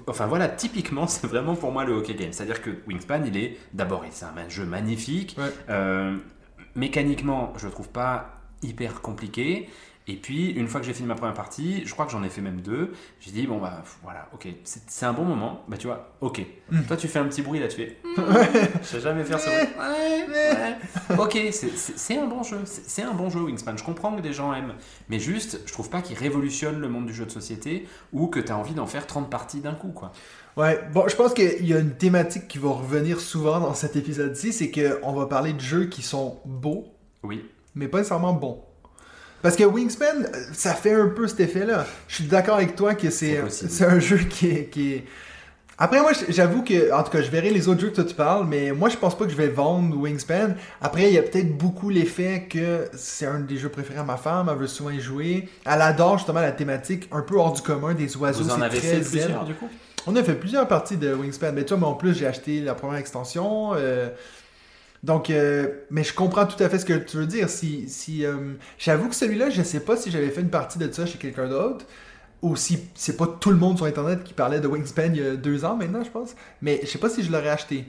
enfin 0.06 0.26
voilà, 0.26 0.48
typiquement, 0.48 1.06
c'est 1.08 1.26
vraiment 1.26 1.54
pour 1.54 1.72
moi 1.72 1.84
le 1.84 1.92
hockey 1.92 2.14
game. 2.14 2.32
C'est-à-dire 2.32 2.62
que 2.62 2.70
Wingspan, 2.86 3.22
il 3.26 3.36
est 3.36 3.58
d'abord, 3.72 4.04
c'est 4.10 4.24
un 4.24 4.48
jeu 4.48 4.64
magnifique. 4.64 5.36
Ouais. 5.38 5.52
Euh, 5.70 6.16
mécaniquement, 6.74 7.52
je 7.56 7.66
le 7.66 7.72
trouve 7.72 7.88
pas 7.88 8.30
hyper 8.62 9.00
compliqué. 9.00 9.68
Et 10.08 10.16
puis, 10.16 10.50
une 10.50 10.66
fois 10.66 10.80
que 10.80 10.86
j'ai 10.86 10.94
fini 10.94 11.06
ma 11.06 11.14
première 11.14 11.34
partie, 11.34 11.82
je 11.86 11.92
crois 11.92 12.06
que 12.06 12.10
j'en 12.10 12.24
ai 12.24 12.28
fait 12.28 12.40
même 12.40 12.60
deux, 12.60 12.92
j'ai 13.20 13.30
dit, 13.30 13.46
bon 13.46 13.58
bah 13.58 13.84
voilà, 14.02 14.28
ok, 14.34 14.48
c'est 14.64 15.06
un 15.06 15.12
bon 15.12 15.24
moment, 15.24 15.62
bah 15.68 15.76
tu 15.76 15.86
vois, 15.86 16.12
ok. 16.20 16.42
Mm. 16.72 16.82
Toi, 16.88 16.96
tu 16.96 17.06
fais 17.06 17.20
un 17.20 17.24
petit 17.26 17.40
bruit 17.42 17.60
là, 17.60 17.68
tu 17.68 17.76
fais, 17.76 17.98
Hmm, 18.04 18.20
je 18.82 18.86
sais 18.86 19.00
jamais 19.00 19.22
faire 19.22 19.38
ce 19.38 19.46
bruit. 19.48 21.18
Ok, 21.18 21.38
c'est- 21.52 22.16
un 22.18 22.26
bon 22.26 22.42
jeu, 22.42 22.58
c'est 22.64 22.82
c'est 22.88 23.02
un 23.02 23.12
bon 23.14 23.30
jeu 23.30 23.40
Wingspan, 23.40 23.76
je 23.76 23.84
comprends 23.84 24.14
que 24.16 24.20
des 24.20 24.32
gens 24.32 24.52
aiment, 24.52 24.74
mais 25.08 25.18
juste, 25.20 25.60
je 25.66 25.72
trouve 25.72 25.88
pas 25.88 26.02
qu'il 26.02 26.16
révolutionne 26.18 26.80
le 26.80 26.88
monde 26.88 27.06
du 27.06 27.14
jeu 27.14 27.24
de 27.24 27.30
société 27.30 27.86
ou 28.12 28.26
que 28.26 28.40
tu 28.40 28.50
as 28.52 28.56
envie 28.58 28.74
d'en 28.74 28.86
faire 28.86 29.06
30 29.06 29.30
parties 29.30 29.60
d'un 29.60 29.74
coup, 29.74 29.92
quoi. 29.92 30.12
Ouais, 30.56 30.80
bon, 30.92 31.06
je 31.08 31.16
pense 31.16 31.32
qu'il 31.32 31.64
y 31.66 31.72
a 31.74 31.78
une 31.78 31.94
thématique 31.96 32.48
qui 32.48 32.58
va 32.58 32.70
revenir 32.70 33.20
souvent 33.20 33.60
dans 33.60 33.74
cet 33.74 33.96
épisode-ci, 33.96 34.52
c'est 34.52 34.70
qu'on 34.70 35.12
va 35.12 35.26
parler 35.26 35.52
de 35.52 35.60
jeux 35.60 35.86
qui 35.86 36.02
sont 36.02 36.40
beaux, 36.44 36.86
Oui. 37.22 37.48
mais 37.74 37.88
pas 37.88 37.98
nécessairement 37.98 38.32
bons. 38.34 38.62
Parce 39.42 39.56
que 39.56 39.64
Wingspan, 39.64 40.04
euh, 40.22 40.38
ça 40.52 40.74
fait 40.74 40.94
un 40.94 41.08
peu 41.08 41.26
cet 41.26 41.40
effet-là. 41.40 41.86
Je 42.08 42.14
suis 42.16 42.24
d'accord 42.24 42.56
avec 42.56 42.76
toi 42.76 42.94
que 42.94 43.10
C'est 43.10 43.42
c'est 43.50 43.84
un 43.84 43.98
jeu 43.98 44.18
qui 44.18 44.48
est, 44.48 44.64
qui 44.66 44.92
est- 44.94 45.04
Après, 45.78 46.00
moi, 46.00 46.12
j'avoue 46.28 46.62
que, 46.62 46.92
en 46.92 47.02
tout 47.02 47.10
cas, 47.10 47.22
je 47.22 47.30
verrai 47.30 47.50
les 47.50 47.66
autres 47.66 47.80
jeux 47.80 47.88
que 47.90 47.96
toi 47.96 48.04
tu 48.04 48.14
parles, 48.14 48.46
mais 48.46 48.70
moi, 48.70 48.88
je 48.88 48.96
pense 48.96 49.18
pas 49.18 49.24
que 49.24 49.32
je 49.32 49.36
vais 49.36 49.48
vendre 49.48 49.96
Wingspan. 49.96 50.54
Après, 50.80 51.08
il 51.08 51.14
y 51.14 51.18
a 51.18 51.22
peut-être 51.22 51.56
beaucoup 51.58 51.88
l'effet 51.90 52.46
que 52.48 52.88
c'est 52.94 53.26
un 53.26 53.40
des 53.40 53.56
jeux 53.56 53.68
préférés 53.70 53.98
à 53.98 54.04
ma 54.04 54.16
femme, 54.16 54.48
elle 54.52 54.58
veut 54.58 54.68
souvent 54.68 54.90
y 54.90 55.00
jouer. 55.00 55.48
Elle 55.64 55.82
adore 55.82 56.18
justement 56.18 56.40
la 56.40 56.52
thématique 56.52 57.08
un 57.10 57.22
peu 57.22 57.36
hors 57.36 57.52
du 57.52 57.62
commun 57.62 57.94
des 57.94 58.16
oiseaux. 58.16 58.44
Vous 58.44 58.50
en 58.50 58.58
c'est 58.58 58.62
avez 58.62 58.78
très 58.78 58.88
fait 58.88 59.00
plusieurs, 59.00 59.44
du 59.44 59.54
coup? 59.54 59.68
On 60.06 60.14
a 60.14 60.22
fait 60.22 60.34
plusieurs 60.34 60.68
parties 60.68 60.96
de 60.98 61.12
Wingspan, 61.14 61.52
mais 61.52 61.64
toi, 61.64 61.76
mais 61.80 61.86
en 61.86 61.94
plus, 61.94 62.14
j'ai 62.16 62.26
acheté 62.26 62.60
la 62.60 62.74
première 62.74 62.98
extension. 62.98 63.72
euh, 63.74 64.08
donc, 65.02 65.30
euh, 65.30 65.68
mais 65.90 66.04
je 66.04 66.14
comprends 66.14 66.46
tout 66.46 66.62
à 66.62 66.68
fait 66.68 66.78
ce 66.78 66.84
que 66.84 66.92
tu 66.94 67.16
veux 67.16 67.26
dire. 67.26 67.48
Si, 67.48 67.88
si, 67.88 68.24
euh, 68.24 68.54
J'avoue 68.78 69.08
que 69.08 69.14
celui-là, 69.16 69.50
je 69.50 69.62
sais 69.62 69.80
pas 69.80 69.96
si 69.96 70.10
j'avais 70.10 70.30
fait 70.30 70.42
une 70.42 70.50
partie 70.50 70.78
de 70.78 70.90
ça 70.92 71.06
chez 71.06 71.18
quelqu'un 71.18 71.48
d'autre, 71.48 71.86
ou 72.42 72.56
si 72.56 72.78
c'est 72.94 73.16
pas 73.16 73.26
tout 73.26 73.50
le 73.50 73.56
monde 73.56 73.76
sur 73.76 73.86
Internet 73.86 74.24
qui 74.24 74.34
parlait 74.34 74.60
de 74.60 74.68
Wingspan 74.68 75.12
il 75.14 75.16
y 75.16 75.26
a 75.26 75.36
deux 75.36 75.64
ans 75.64 75.76
maintenant, 75.76 76.04
je 76.04 76.10
pense. 76.10 76.34
Mais 76.60 76.80
je 76.82 76.88
sais 76.88 76.98
pas 76.98 77.08
si 77.08 77.22
je 77.22 77.32
l'aurais 77.32 77.50
acheté. 77.50 77.86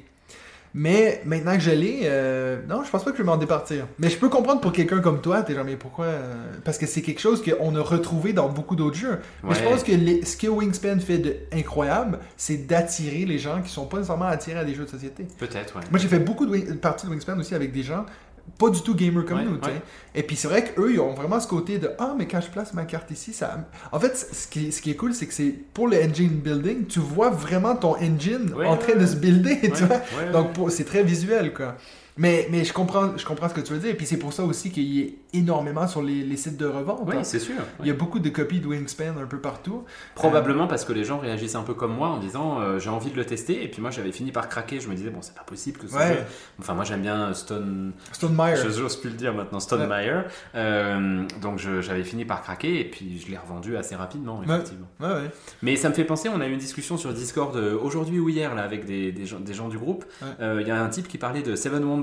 Mais 0.75 1.21
maintenant 1.25 1.53
que 1.53 1.59
je 1.59 1.69
l'ai, 1.71 2.01
euh, 2.05 2.57
non, 2.67 2.83
je 2.83 2.89
pense 2.89 3.03
pas 3.03 3.11
que 3.11 3.17
je 3.17 3.21
vais 3.21 3.27
m'en 3.27 3.37
départir. 3.37 3.85
Mais 3.99 4.09
je 4.09 4.17
peux 4.17 4.29
comprendre 4.29 4.59
pour 4.59 4.71
quelqu'un 4.71 5.01
comme 5.01 5.21
toi, 5.21 5.43
t'es 5.43 5.53
genre, 5.53 5.65
mais 5.65 5.75
pourquoi 5.75 6.05
euh, 6.05 6.45
Parce 6.63 6.79
que 6.79 6.87
c'est 6.87 7.01
quelque 7.03 7.21
chose 7.21 7.43
qu'on 7.43 7.75
a 7.75 7.81
retrouvé 7.81 8.33
dans 8.33 8.49
beaucoup 8.49 8.75
d'autres 8.75 8.97
jeux. 8.97 9.19
Mais 9.43 9.53
je 9.53 9.59
Ouais. 9.59 9.69
pense 9.69 9.83
que 9.83 9.91
les- 9.91 10.25
ce 10.25 10.35
que 10.35 10.47
Wingspan 10.47 10.99
fait 10.99 11.19
de 11.19 11.35
incroyable, 11.53 12.19
c'est 12.37 12.65
d'attirer 12.65 13.25
les 13.25 13.37
gens 13.37 13.61
qui 13.61 13.69
sont 13.71 13.85
pas 13.85 13.97
nécessairement 13.97 14.25
attirés 14.25 14.59
à 14.59 14.65
des 14.65 14.73
jeux 14.73 14.85
de 14.85 14.89
société. 14.89 15.27
Peut-être, 15.37 15.75
ouais. 15.75 15.83
Moi, 15.91 15.99
j'ai 15.99 16.07
fait 16.07 16.19
beaucoup 16.19 16.45
de 16.47 16.73
parties 16.73 17.05
de 17.05 17.11
Wingspan 17.11 17.37
aussi 17.37 17.53
avec 17.53 17.71
des 17.71 17.83
gens 17.83 18.05
pas 18.57 18.69
du 18.69 18.81
tout 18.81 18.93
gamer 18.95 19.25
comme 19.25 19.39
Ouais, 19.39 19.45
nous, 19.45 19.55
ouais. 19.55 19.81
Et 20.15 20.23
puis 20.23 20.35
c'est 20.35 20.47
vrai 20.47 20.63
qu'eux, 20.63 20.93
ils 20.93 20.99
ont 20.99 21.13
vraiment 21.13 21.39
ce 21.39 21.47
côté 21.47 21.79
de 21.79 21.89
ah 21.97 22.13
mais 22.17 22.27
quand 22.27 22.39
je 22.41 22.49
place 22.49 22.73
ma 22.73 22.85
carte 22.85 23.09
ici, 23.11 23.33
ça. 23.33 23.67
En 23.91 23.99
fait, 23.99 24.15
ce 24.15 24.47
qui, 24.47 24.71
ce 24.71 24.81
qui 24.81 24.91
est 24.91 24.95
cool, 24.95 25.13
c'est 25.13 25.25
que 25.27 25.33
c'est 25.33 25.53
pour 25.73 25.87
le 25.87 25.97
engine 25.97 26.29
building, 26.29 26.85
tu 26.85 26.99
vois 26.99 27.29
vraiment 27.31 27.75
ton 27.75 27.95
engine 27.97 28.53
Ouais, 28.55 28.65
en 28.67 28.77
train 28.77 28.95
de 28.95 29.05
se 29.05 29.15
builder, 29.15 29.59
tu 29.75 29.83
vois. 29.85 30.01
Donc 30.31 30.53
pour- 30.53 30.71
c'est 30.71 30.83
très 30.85 31.03
visuel 31.03 31.53
quoi. 31.53 31.75
Mais, 32.17 32.47
mais 32.51 32.63
je 32.63 32.73
comprends 32.73 33.17
je 33.17 33.25
comprends 33.25 33.49
ce 33.49 33.53
que 33.55 33.61
tu 33.61 33.73
veux 33.73 33.79
dire. 33.79 33.89
Et 33.89 33.95
puis 33.95 34.05
c'est 34.05 34.17
pour 34.17 34.33
ça 34.33 34.43
aussi 34.43 34.69
qu'il 34.71 34.83
y 34.83 35.01
ait 35.01 35.15
énormément 35.33 35.87
sur 35.87 36.03
les, 36.03 36.23
les 36.23 36.37
sites 36.37 36.57
de 36.57 36.67
revente. 36.67 37.01
Oui, 37.07 37.15
hein. 37.17 37.23
c'est 37.23 37.39
sûr. 37.39 37.55
Il 37.79 37.87
y 37.87 37.89
a 37.89 37.93
beaucoup 37.95 38.19
de 38.19 38.29
copies 38.29 38.59
de 38.59 38.67
Wingspan 38.67 39.17
un 39.19 39.25
peu 39.25 39.39
partout. 39.39 39.83
Probablement 40.13 40.67
parce 40.67 40.85
que 40.85 40.93
les 40.93 41.03
gens 41.03 41.17
réagissent 41.17 41.55
un 41.55 41.63
peu 41.63 41.73
comme 41.73 41.95
moi 41.95 42.09
en 42.09 42.17
disant 42.19 42.61
euh, 42.61 42.77
j'ai 42.77 42.89
envie 42.91 43.09
de 43.09 43.15
le 43.15 43.25
tester 43.25 43.63
et 43.63 43.67
puis 43.67 43.81
moi 43.81 43.89
j'avais 43.89 44.11
fini 44.11 44.31
par 44.31 44.47
craquer 44.47 44.79
je 44.79 44.87
me 44.89 44.93
disais 44.95 45.09
bon 45.09 45.21
c'est 45.21 45.33
pas 45.35 45.43
possible 45.43 45.79
que 45.79 45.87
ce 45.87 45.95
Ouais. 45.95 46.07
jeu 46.09 46.19
enfin 46.59 46.73
moi 46.75 46.83
j'aime 46.83 47.01
bien 47.01 47.33
Stone 47.33 47.93
Stone 48.11 48.35
Meyer. 48.35 48.57
je 48.63 48.69
j'ose 48.69 48.97
plus 48.97 49.09
le 49.09 49.15
dire 49.15 49.33
maintenant 49.33 49.59
Stone 49.59 49.87
Meyer 49.87 50.21
Euh, 50.55 51.23
donc 51.41 51.57
j'avais 51.81 52.03
fini 52.03 52.25
par 52.25 52.41
craquer 52.43 52.79
et 52.79 52.85
puis 52.85 53.19
je 53.19 53.31
l'ai 53.31 53.37
revendu 53.37 53.75
assez 53.75 53.95
rapidement 53.95 54.41
effectivement 54.43 54.87
Ouais, 54.99 55.29
mais 55.63 55.75
ça 55.75 55.89
me 55.89 55.93
fait 55.95 56.03
penser 56.05 56.29
on 56.29 56.39
a 56.41 56.47
eu 56.47 56.51
une 56.53 56.59
discussion 56.59 56.97
sur 56.97 57.11
Discord 57.13 57.55
euh, 57.55 57.77
aujourd'hui 57.81 58.19
ou 58.19 58.29
hier 58.29 58.53
là 58.55 58.63
avec 58.63 58.85
des, 58.85 59.11
des 59.11 59.25
gens, 59.25 59.39
des 59.39 59.53
gens 59.53 59.67
du 59.69 59.77
groupe 59.79 60.05
il 60.39 60.67
y 60.67 60.71
a 60.71 60.81
un 60.81 60.89
type 60.89 61.07
qui 61.07 61.17
parlait 61.17 61.41
de 61.41 61.55
Seven 61.55 61.83
Wonders 61.83 62.02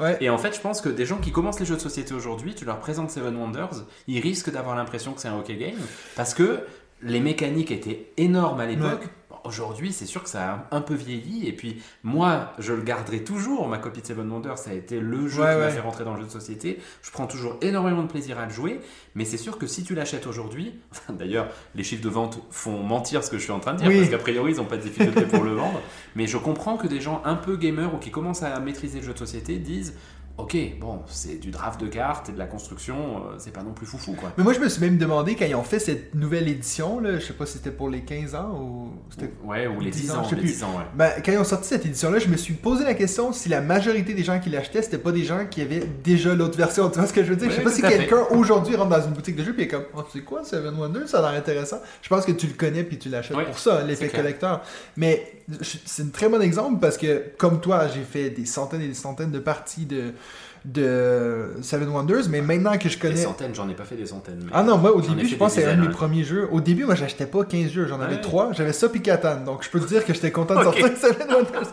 Ouais. 0.00 0.16
et 0.20 0.30
en 0.30 0.38
fait 0.38 0.54
je 0.54 0.60
pense 0.60 0.80
que 0.80 0.88
des 0.88 1.06
gens 1.06 1.18
qui 1.18 1.32
commencent 1.32 1.60
les 1.60 1.66
jeux 1.66 1.76
de 1.76 1.80
société 1.80 2.14
aujourd'hui 2.14 2.54
tu 2.54 2.64
leur 2.64 2.78
présentes 2.78 3.10
Seven 3.10 3.36
Wonders 3.36 3.84
ils 4.06 4.20
risquent 4.20 4.50
d'avoir 4.50 4.76
l'impression 4.76 5.12
que 5.12 5.20
c'est 5.20 5.28
un 5.28 5.38
hockey 5.38 5.56
game 5.56 5.78
parce 6.16 6.34
que 6.34 6.60
les 7.02 7.20
mécaniques 7.20 7.70
étaient 7.70 8.12
énormes 8.16 8.60
à 8.60 8.66
l'époque. 8.66 9.04
Aujourd'hui, 9.46 9.92
c'est 9.92 10.06
sûr 10.06 10.22
que 10.22 10.28
ça 10.28 10.66
a 10.70 10.76
un 10.76 10.80
peu 10.80 10.94
vieilli. 10.94 11.46
Et 11.46 11.52
puis, 11.52 11.80
moi, 12.02 12.52
je 12.58 12.72
le 12.72 12.82
garderai 12.82 13.22
toujours. 13.22 13.68
Ma 13.68 13.78
copie 13.78 14.02
de 14.02 14.06
Seven 14.06 14.30
Wonders, 14.30 14.58
ça 14.58 14.70
a 14.70 14.74
été 14.74 14.98
le 15.00 15.28
jeu 15.28 15.42
Ouais, 15.42 15.52
qui 15.52 15.58
m'a 15.58 15.64
ouais. 15.66 15.70
fait 15.70 15.80
rentrer 15.80 16.04
dans 16.04 16.14
le 16.14 16.20
jeu 16.20 16.26
de 16.26 16.32
société. 16.32 16.78
Je 17.02 17.10
prends 17.10 17.26
toujours 17.26 17.56
énormément 17.62 18.02
de 18.02 18.08
plaisir 18.08 18.38
à 18.38 18.44
le 18.46 18.50
jouer. 18.52 18.80
Mais 19.14 19.24
c'est 19.24 19.36
sûr 19.36 19.58
que 19.58 19.66
si 19.66 19.84
tu 19.84 19.94
l'achètes 19.94 20.26
aujourd'hui, 20.26 20.74
d'ailleurs, 21.10 21.48
les 21.74 21.84
chiffres 21.84 22.02
de 22.02 22.08
vente 22.08 22.40
font 22.50 22.82
mentir 22.82 23.22
ce 23.24 23.30
que 23.30 23.38
je 23.38 23.42
suis 23.44 23.52
en 23.52 23.60
train 23.60 23.74
de 23.74 23.78
dire. 23.78 23.88
Oui. 23.88 23.98
Parce 23.98 24.10
qu'a 24.10 24.18
priori, 24.18 24.52
ils 24.52 24.56
n'ont 24.56 24.64
pas 24.64 24.76
de 24.76 24.82
difficulté 24.82 25.22
pour 25.26 25.44
le 25.44 25.52
vendre. 25.54 25.80
Mais 26.16 26.26
je 26.26 26.36
comprends 26.38 26.76
que 26.76 26.86
des 26.86 27.00
gens 27.00 27.22
un 27.24 27.36
peu 27.36 27.56
gamers 27.56 27.94
ou 27.94 27.98
qui 27.98 28.10
commencent 28.10 28.42
à 28.42 28.58
maîtriser 28.60 29.00
le 29.00 29.06
jeu 29.06 29.12
de 29.12 29.18
société 29.18 29.58
disent. 29.58 29.94
Ok, 30.38 30.54
bon, 30.78 31.00
c'est 31.06 31.40
du 31.40 31.50
draft 31.50 31.80
de 31.80 31.86
cartes 31.86 32.28
et 32.28 32.32
de 32.32 32.38
la 32.38 32.44
construction, 32.44 32.94
euh, 32.96 33.36
c'est 33.38 33.52
pas 33.52 33.62
non 33.62 33.72
plus 33.72 33.86
foufou 33.86 34.12
quoi. 34.12 34.32
Mais 34.36 34.44
moi, 34.44 34.52
je 34.52 34.58
me 34.60 34.68
suis 34.68 34.82
même 34.82 34.98
demandé 34.98 35.34
quand 35.34 35.46
ils 35.46 35.54
ont 35.54 35.62
fait 35.62 35.78
cette 35.78 36.14
nouvelle 36.14 36.46
édition, 36.46 37.00
là, 37.00 37.18
je 37.18 37.24
sais 37.24 37.32
pas 37.32 37.46
si 37.46 37.54
c'était 37.54 37.70
pour 37.70 37.88
les 37.88 38.02
15 38.02 38.34
ans 38.34 38.50
ou. 38.60 38.90
Ouais, 39.48 39.66
ou 39.66 39.80
les 39.80 39.90
10 39.90 40.02
10 40.02 40.10
ans, 40.10 40.18
ans, 40.18 40.24
je 40.24 40.28
sais 40.28 40.34
les 40.34 40.42
plus. 40.42 40.50
10 40.50 40.64
ans, 40.64 40.76
ouais. 40.76 40.84
Ben, 40.94 41.10
quand 41.24 41.32
ils 41.32 41.38
ont 41.38 41.44
sorti 41.44 41.68
cette 41.68 41.86
édition-là, 41.86 42.18
je 42.18 42.28
me 42.28 42.36
suis 42.36 42.52
posé 42.52 42.84
la 42.84 42.92
question 42.92 43.32
si 43.32 43.48
la 43.48 43.62
majorité 43.62 44.12
des 44.12 44.24
gens 44.24 44.38
qui 44.38 44.50
l'achetaient, 44.50 44.82
c'était 44.82 44.98
pas 44.98 45.10
des 45.12 45.24
gens 45.24 45.46
qui 45.50 45.62
avaient 45.62 45.84
déjà 46.04 46.34
l'autre 46.34 46.58
version. 46.58 46.90
Tu 46.90 46.98
vois 46.98 47.08
ce 47.08 47.14
que 47.14 47.24
je 47.24 47.30
veux 47.30 47.36
dire? 47.36 47.50
je 47.50 47.56
sais 47.56 47.62
pas 47.62 47.70
si 47.70 47.80
quelqu'un 47.80 48.26
aujourd'hui 48.30 48.76
rentre 48.76 48.90
dans 48.90 49.02
une 49.06 49.14
boutique 49.14 49.36
de 49.36 49.42
jeux 49.42 49.54
et 49.58 49.62
est 49.62 49.68
comme, 49.68 49.84
oh, 49.96 50.02
c'est 50.12 50.20
quoi 50.20 50.44
Seven 50.44 50.76
Wonders? 50.78 51.08
Ça 51.08 51.20
a 51.26 51.30
l'air 51.30 51.40
intéressant. 51.40 51.78
Je 52.02 52.08
pense 52.10 52.26
que 52.26 52.32
tu 52.32 52.46
le 52.46 52.52
connais 52.52 52.84
puis 52.84 52.98
tu 52.98 53.08
l'achètes 53.08 53.34
Ouais, 53.34 53.46
pour 53.46 53.58
ça, 53.58 53.82
l'effet 53.82 54.04
c'est 54.04 54.08
clair. 54.10 54.22
collecteur. 54.22 54.62
Mais 54.98 55.32
c'est 55.62 56.02
un 56.02 56.08
très 56.08 56.28
bon 56.28 56.40
exemple 56.42 56.78
parce 56.80 56.96
que, 56.98 57.22
comme 57.38 57.60
toi, 57.60 57.86
j'ai 57.88 58.02
fait 58.02 58.30
des 58.30 58.46
centaines 58.46 58.80
et 58.82 58.88
des 58.88 58.94
centaines 58.94 59.30
de 59.30 59.38
parties 59.38 59.86
de, 59.86 60.12
de 60.64 61.50
Seven 61.62 61.88
Wonders, 61.88 62.28
mais 62.28 62.40
maintenant 62.40 62.76
que 62.78 62.88
je 62.88 62.94
Des 62.96 63.00
connais. 63.00 63.16
centaines, 63.22 63.54
j'en 63.54 63.68
ai 63.68 63.74
pas 63.74 63.84
fait 63.84 63.94
des 63.96 64.06
centaines. 64.06 64.40
mais- 64.44 64.50
Ah 64.52 64.62
non, 64.64 64.76
moi 64.78 64.92
au 64.94 65.00
début, 65.00 65.26
je 65.26 65.36
pense 65.36 65.52
que 65.54 65.60
des 65.60 65.66
c'est 65.66 65.70
un 65.72 65.76
de 65.76 65.82
mes 65.82 65.88
premiers 65.90 66.24
jeux. 66.24 66.48
Au 66.50 66.60
début, 66.60 66.84
moi, 66.84 66.94
j'achetais 66.96 67.26
pas 67.26 67.44
15 67.44 67.70
jeux, 67.70 67.86
j'en 67.86 68.00
avais 68.00 68.16
Ouais. 68.16 68.20
3. 68.20 68.52
J'avais 68.52 68.72
ça 68.72 68.88
puis 68.88 69.00
Catan, 69.02 69.42
donc 69.44 69.62
je 69.64 69.70
peux 69.70 69.78
te 69.80 69.86
dire 69.86 70.04
que 70.04 70.12
j'étais 70.12 70.32
content 70.32 70.54
de 70.60 70.66
Ok. 70.66 70.78
sortir 70.78 70.96
Seven 70.96 71.28
Wonders. 71.32 71.72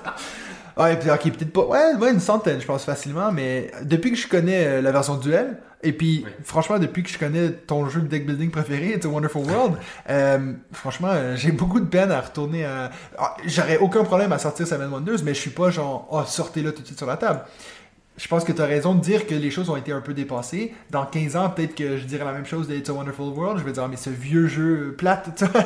Ouais, 0.78 0.98
puis 0.98 1.10
ok, 1.10 1.22
peut-être 1.32 1.54
pas. 1.54 1.66
Ouais, 1.66 1.96
ouais, 2.00 2.12
une 2.12 2.20
centaine, 2.20 2.60
je 2.60 2.66
pense 2.66 2.84
facilement, 2.84 3.32
mais 3.32 3.72
depuis 3.84 4.12
que 4.12 4.18
je 4.18 4.28
connais 4.28 4.66
euh, 4.66 4.82
la 4.82 4.92
version 4.92 5.16
duel, 5.18 5.58
et 5.84 5.92
puis 5.92 6.26
franchement, 6.44 6.80
depuis 6.80 7.04
que 7.04 7.10
je 7.10 7.20
connais 7.20 7.52
ton 7.52 7.88
jeu 7.90 8.02
de 8.02 8.08
deck 8.08 8.26
building 8.26 8.50
préféré, 8.50 8.94
It's 8.96 9.06
a 9.06 9.10
Wonderful 9.10 9.44
World, 9.46 9.78
euh, 10.10 10.54
franchement, 10.72 11.10
euh, 11.12 11.36
j'ai 11.36 11.52
beaucoup 11.52 11.80
de 11.80 11.86
peine 11.86 12.12
à 12.12 12.22
retourner 12.22 12.66
à. 12.66 12.90
Ah, 13.18 13.36
J'aurais 13.46 13.78
aucun 13.78 14.04
problème 14.04 14.32
à 14.32 14.40
sortir 14.40 14.66
Seven 14.66 14.90
Wonders, 14.92 15.20
mais 15.24 15.34
je 15.34 15.40
suis 15.40 15.50
pas 15.52 15.70
genre, 15.70 16.08
oh, 16.10 16.24
sortez-le 16.26 16.74
tout 16.74 16.82
de 16.82 16.88
suite 16.88 16.98
sur 16.98 17.08
la 17.08 17.18
table. 17.18 17.42
Je 18.16 18.28
pense 18.28 18.44
que 18.44 18.52
tu 18.52 18.62
as 18.62 18.66
raison 18.66 18.94
de 18.94 19.02
dire 19.02 19.26
que 19.26 19.34
les 19.34 19.50
choses 19.50 19.70
ont 19.72 19.76
été 19.76 19.92
un 19.92 20.02
peu 20.02 20.14
dépassées. 20.14 20.74
Dans 20.92 21.04
15 21.06 21.36
ans, 21.36 21.50
peut-être 21.50 21.74
que 21.74 21.98
je 21.98 22.06
dirais 22.06 22.24
la 22.24 22.32
même 22.32 22.46
chose 22.46 22.68
de 22.68 22.76
It's 22.76 22.90
a 22.90 22.94
Wonderful 22.94 23.30
World. 23.30 23.60
Je 23.60 23.64
vais 23.64 23.72
dire, 23.72 23.84
Ah, 23.84 23.88
mais 23.90 23.98
ce 23.98 24.12
vieux 24.12 24.48
jeu 24.48 24.96
plate, 24.98 25.30
tu 25.36 25.46
vois. 25.46 25.64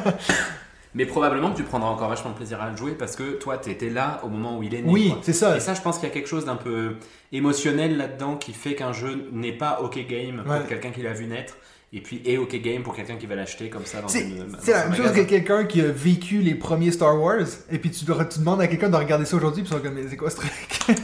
Mais 0.98 1.06
probablement 1.06 1.52
que 1.52 1.58
tu 1.58 1.64
prendras 1.64 1.90
encore 1.90 2.10
vachement 2.10 2.32
de 2.32 2.36
plaisir 2.36 2.60
à 2.60 2.72
le 2.72 2.76
jouer 2.76 2.94
parce 2.94 3.16
que 3.16 3.34
toi, 3.34 3.60
tu 3.60 3.70
étais 3.70 3.92
là 3.92 4.20
au 4.24 4.30
moment 4.30 4.58
où 4.58 4.64
il 4.64 4.74
est 4.74 4.82
né. 4.82 4.92
Oui, 4.92 5.14
c'est 5.22 5.32
ça. 5.32 5.56
Et 5.56 5.60
ça, 5.60 5.76
je 5.76 5.82
pense 5.82 6.00
qu'il 6.00 6.10
y 6.10 6.12
a 6.12 6.14
quelque 6.14 6.28
chose 6.28 6.46
d'un 6.46 6.56
peu 6.56 6.96
émotionnel 7.32 7.98
là-dedans 7.98 8.36
qui 8.36 8.52
fait 8.52 8.74
qu'un 8.74 8.94
jeu 8.94 9.30
n'est 9.32 9.52
pas 9.52 9.82
OK 9.84 9.96
game 10.08 10.44
Ouais. 10.48 10.58
pour 10.58 10.68
quelqu'un 10.68 10.90
qui 10.90 11.04
l'a 11.04 11.14
vu 11.14 11.28
naître 11.28 11.56
et 11.94 12.02
puis 12.02 12.24
est 12.26 12.38
OK 12.38 12.56
game 12.62 12.82
pour 12.82 12.96
quelqu'un 12.96 13.16
qui 13.16 13.28
va 13.28 13.36
l'acheter 13.36 13.70
comme 13.70 13.86
ça 13.86 14.02
dans, 14.02 14.08
C'est 14.08 14.22
une, 14.22 14.58
c'est 14.60 14.72
la 14.72 14.88
même 14.88 14.96
chose 14.96 15.12
que 15.12 15.22
quelqu'un 15.22 15.66
qui 15.66 15.82
a 15.82 15.88
vécu 15.92 16.40
les 16.40 16.56
premiers 16.56 16.92
Star 16.92 17.22
Wars, 17.22 17.46
et 17.72 17.78
puis 17.78 17.92
tu, 17.92 18.04
demandes 18.04 18.60
à 18.60 18.68
quelqu'un 18.68 18.90
de 18.90 18.96
regarder 18.96 19.26
ça 19.26 19.38
aujourd'hui, 19.38 19.62
puis 19.62 19.72
ils 19.72 19.76
sont 19.76 19.82
comme, 19.82 19.94
mais 19.94 20.10
c'est 20.10 20.18
quoi 20.18 20.32
ce 20.32 20.38
truc? 20.38 20.52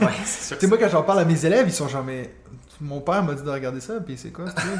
Ouais, 0.02 0.08
c'est 0.26 0.60
sûr. 0.60 0.70
Moi, 0.70 0.78
quand 0.80 0.90
j'en 0.90 1.04
parle 1.04 1.20
à 1.20 1.26
mes 1.26 1.46
élèves, 1.46 1.66
ils 1.68 1.74
sont 1.74 1.88
genre, 1.88 2.04
mais 2.04 2.34
mon 2.82 3.00
père 3.00 3.24
m'a 3.24 3.36
dit 3.36 3.44
de 3.44 3.50
regarder 3.50 3.80
ça, 3.80 3.94
puis 4.04 4.16
c'est 4.18 4.32
quoi 4.32 4.50
ce 4.50 4.56
truc? 4.56 4.72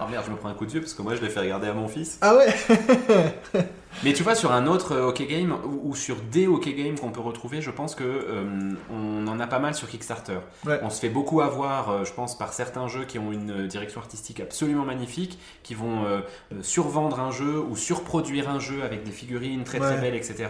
Oh 0.00 0.10
merde, 0.10 0.24
je 0.26 0.30
me 0.30 0.36
prends 0.36 0.48
un 0.48 0.54
coup 0.54 0.64
de 0.64 0.70
vieux 0.70 0.80
parce 0.80 0.94
que 0.94 1.02
moi, 1.02 1.16
je 1.16 1.20
l'ai 1.20 1.28
fait 1.28 1.40
regarder 1.40 1.66
à 1.66 1.74
mon 1.74 1.88
fils. 1.88 2.18
Ah 2.20 2.36
ouais? 2.36 2.54
Mais 4.04 4.12
tu 4.12 4.22
vois, 4.22 4.34
sur 4.34 4.52
un 4.52 4.66
autre 4.66 4.92
euh, 4.92 5.02
hockey 5.08 5.26
game 5.26 5.56
ou, 5.64 5.90
ou 5.90 5.94
sur 5.94 6.16
des 6.30 6.46
hockey 6.46 6.72
games 6.74 6.98
qu'on 6.98 7.10
peut 7.10 7.20
retrouver, 7.20 7.60
je 7.60 7.70
pense 7.70 7.94
que 7.94 8.04
euh, 8.04 8.72
on 8.90 9.26
en 9.26 9.40
a 9.40 9.46
pas 9.46 9.58
mal 9.58 9.74
sur 9.74 9.88
Kickstarter. 9.88 10.38
Ouais. 10.64 10.80
On 10.82 10.90
se 10.90 11.00
fait 11.00 11.08
beaucoup 11.08 11.40
avoir, 11.40 11.90
euh, 11.90 12.04
je 12.04 12.12
pense, 12.12 12.38
par 12.38 12.52
certains 12.52 12.88
jeux 12.88 13.04
qui 13.04 13.18
ont 13.18 13.32
une 13.32 13.66
direction 13.66 14.00
artistique 14.00 14.40
absolument 14.40 14.84
magnifique, 14.84 15.38
qui 15.62 15.74
vont 15.74 16.04
euh, 16.04 16.20
survendre 16.62 17.20
un 17.20 17.30
jeu 17.30 17.58
ou 17.60 17.76
surproduire 17.76 18.48
un 18.48 18.58
jeu 18.60 18.82
avec 18.82 19.02
des 19.04 19.10
figurines 19.10 19.64
très 19.64 19.78
très 19.78 19.94
Ouais. 19.96 20.00
belles, 20.00 20.14
etc. 20.14 20.48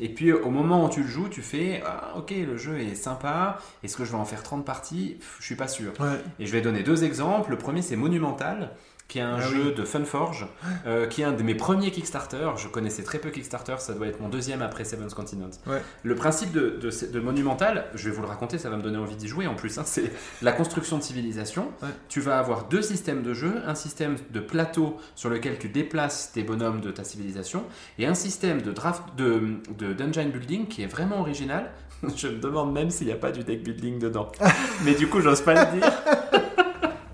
Et 0.00 0.08
puis 0.08 0.32
au 0.32 0.50
moment 0.50 0.84
où 0.84 0.88
tu 0.88 1.02
le 1.02 1.08
joues, 1.08 1.28
tu 1.28 1.40
fais 1.42 1.82
ah, 1.86 2.12
ok, 2.16 2.30
le 2.30 2.56
jeu 2.56 2.78
est 2.80 2.94
sympa. 2.94 3.58
Est-ce 3.84 3.96
que 3.96 4.04
je 4.04 4.10
vais 4.10 4.18
en 4.18 4.24
faire 4.24 4.42
30 4.42 4.64
parties? 4.64 5.16
Pff, 5.18 5.36
Je 5.40 5.44
suis 5.46 5.54
pas 5.56 5.68
sûr. 5.68 5.92
Ouais. 6.00 6.18
Et 6.40 6.46
je 6.46 6.52
vais 6.52 6.60
donner 6.60 6.82
deux 6.82 7.04
exemples. 7.04 7.50
Le 7.50 7.58
premier, 7.58 7.80
c'est 7.82 7.96
Monumental. 7.96 8.70
Qui 9.08 9.18
est 9.18 9.22
un 9.22 9.36
Ah 9.36 9.40
jeu 9.40 9.72
de 9.72 9.84
Funforge, 9.84 10.46
euh, 10.86 11.06
qui 11.06 11.20
est 11.20 11.24
un 11.24 11.32
de 11.32 11.42
mes 11.42 11.54
premiers 11.54 11.90
Kickstarter. 11.90 12.48
Je 12.56 12.66
connaissais 12.68 13.02
très 13.02 13.18
peu 13.18 13.28
Kickstarter, 13.30 13.74
ça 13.78 13.92
doit 13.92 14.06
être 14.06 14.20
mon 14.20 14.28
deuxième 14.28 14.62
après 14.62 14.84
Seven's 14.84 15.12
Continent. 15.12 15.50
Ouais. 15.66 15.82
Le 16.02 16.14
principe 16.14 16.52
de, 16.52 16.78
de, 16.80 16.90
ce- 16.90 17.04
de 17.06 17.20
Monumental, 17.20 17.86
je 17.94 18.08
vais 18.08 18.14
vous 18.14 18.22
le 18.22 18.28
raconter, 18.28 18.56
ça 18.58 18.70
va 18.70 18.76
me 18.76 18.82
donner 18.82 18.96
envie 18.98 19.16
d'y 19.16 19.28
jouer 19.28 19.46
en 19.46 19.54
plus, 19.54 19.78
hein, 19.78 19.82
c'est 19.84 20.10
la 20.40 20.52
construction 20.52 20.96
de 20.98 21.02
civilisation. 21.02 21.70
Ouais. 21.82 21.88
Tu 22.08 22.20
vas 22.20 22.38
avoir 22.38 22.64
deux 22.68 22.82
systèmes 22.82 23.22
de 23.22 23.34
jeu, 23.34 23.54
un 23.66 23.74
système 23.74 24.16
de 24.30 24.40
plateau 24.40 24.96
sur 25.14 25.28
lequel 25.28 25.58
tu 25.58 25.68
déplaces 25.68 26.32
tes 26.32 26.42
bonhommes 26.42 26.80
de 26.80 26.90
ta 26.90 27.04
civilisation, 27.04 27.64
et 27.98 28.06
un 28.06 28.14
système 28.14 28.62
de, 28.62 28.72
draft, 28.72 29.02
de, 29.18 29.42
de 29.76 29.92
dungeon 29.92 30.28
building 30.30 30.66
qui 30.68 30.82
est 30.82 30.86
vraiment 30.86 31.20
original. 31.20 31.70
Je 32.16 32.28
me 32.28 32.38
demande 32.38 32.72
même 32.72 32.90
s'il 32.90 33.06
n'y 33.06 33.12
a 33.12 33.16
pas 33.16 33.30
du 33.30 33.44
deck 33.44 33.62
building 33.62 33.98
dedans. 33.98 34.32
Mais 34.84 34.94
du 34.94 35.06
coup, 35.06 35.20
j'ose 35.20 35.40
pas 35.42 35.54
le 35.66 35.78
dire. 35.78 35.92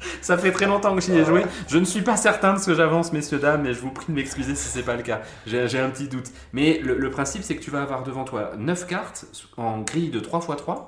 Ça 0.21 0.39
fait 0.39 0.53
très 0.53 0.67
longtemps 0.67 0.95
que 0.95 1.01
j'y 1.01 1.13
ai 1.13 1.25
joué. 1.25 1.45
Je 1.69 1.79
ne 1.79 1.85
suis 1.85 2.03
pas 2.03 2.17
certain 2.17 2.55
de 2.55 2.59
ce 2.59 2.67
que 2.67 2.75
j'avance, 2.75 3.13
messieurs, 3.13 3.39
dames, 3.39 3.67
et 3.67 3.75
je 3.75 3.81
vous 3.81 3.91
prie 3.91 4.07
de 4.09 4.13
m'excuser 4.13 4.55
si 4.55 4.69
c'est 4.69 4.83
pas 4.83 4.97
le 4.97 5.03
cas. 5.03 5.23
J'ai 5.47 5.69
j'ai 5.69 5.79
un 5.79 5.91
petit 5.91 6.09
doute. 6.09 6.29
Mais 6.53 6.79
le, 6.83 6.97
le 6.97 7.11
principe, 7.11 7.43
c'est 7.43 7.57
que 7.57 7.63
tu 7.63 7.71
vas 7.71 7.83
avoir 7.83 8.03
devant 8.03 8.25
toi 8.25 8.53
9 8.57 8.87
cartes 8.87 9.27
en 9.57 9.81
grille 9.81 10.11
de 10.11 10.21
3x3, 10.21 10.87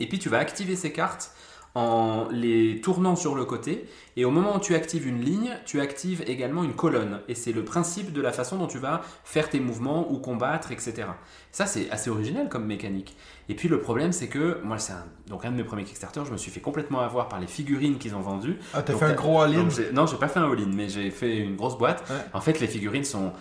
et 0.00 0.08
puis 0.08 0.18
tu 0.18 0.28
vas 0.28 0.38
activer 0.38 0.76
ces 0.76 0.92
cartes 0.92 1.32
en 1.74 2.28
les 2.30 2.80
tournant 2.80 3.16
sur 3.16 3.34
le 3.34 3.44
côté. 3.44 3.86
Et 4.16 4.24
au 4.24 4.30
moment 4.30 4.56
où 4.56 4.60
tu 4.60 4.74
actives 4.74 5.06
une 5.06 5.20
ligne, 5.20 5.56
tu 5.66 5.80
actives 5.80 6.22
également 6.26 6.64
une 6.64 6.74
colonne. 6.74 7.20
Et 7.28 7.34
c'est 7.34 7.52
le 7.52 7.64
principe 7.64 8.12
de 8.12 8.20
la 8.20 8.32
façon 8.32 8.58
dont 8.58 8.66
tu 8.66 8.78
vas 8.78 9.02
faire 9.24 9.48
tes 9.48 9.60
mouvements 9.60 10.10
ou 10.12 10.18
combattre, 10.18 10.72
etc. 10.72 11.04
Ça, 11.52 11.66
c'est 11.66 11.88
assez 11.90 12.10
original 12.10 12.48
comme 12.48 12.66
mécanique. 12.66 13.16
Et 13.48 13.54
puis 13.54 13.68
le 13.68 13.80
problème, 13.80 14.12
c'est 14.12 14.28
que 14.28 14.60
moi, 14.64 14.78
c'est 14.78 14.92
un, 14.92 15.04
donc 15.28 15.44
un 15.44 15.50
de 15.52 15.56
mes 15.56 15.64
premiers 15.64 15.84
Kickstarter, 15.84 16.22
je 16.26 16.32
me 16.32 16.36
suis 16.36 16.50
fait 16.50 16.60
complètement 16.60 17.00
avoir 17.00 17.28
par 17.28 17.40
les 17.40 17.46
figurines 17.46 17.98
qu'ils 17.98 18.14
ont 18.14 18.20
vendues. 18.20 18.58
Ah, 18.74 18.82
t'as 18.82 18.92
Donc, 18.92 19.00
fait 19.00 19.06
un 19.06 19.14
gros 19.14 19.40
all-in. 19.40 19.68
Non, 19.92 20.06
j'ai 20.06 20.16
pas 20.16 20.28
fait 20.28 20.40
un 20.40 20.50
all-in, 20.50 20.70
mais 20.74 20.88
j'ai 20.88 21.10
fait 21.10 21.38
une 21.38 21.56
grosse 21.56 21.78
boîte. 21.78 22.04
Ouais. 22.10 22.16
En 22.32 22.40
fait, 22.40 22.60
les 22.60 22.66
figurines 22.66 23.04
sont 23.04 23.32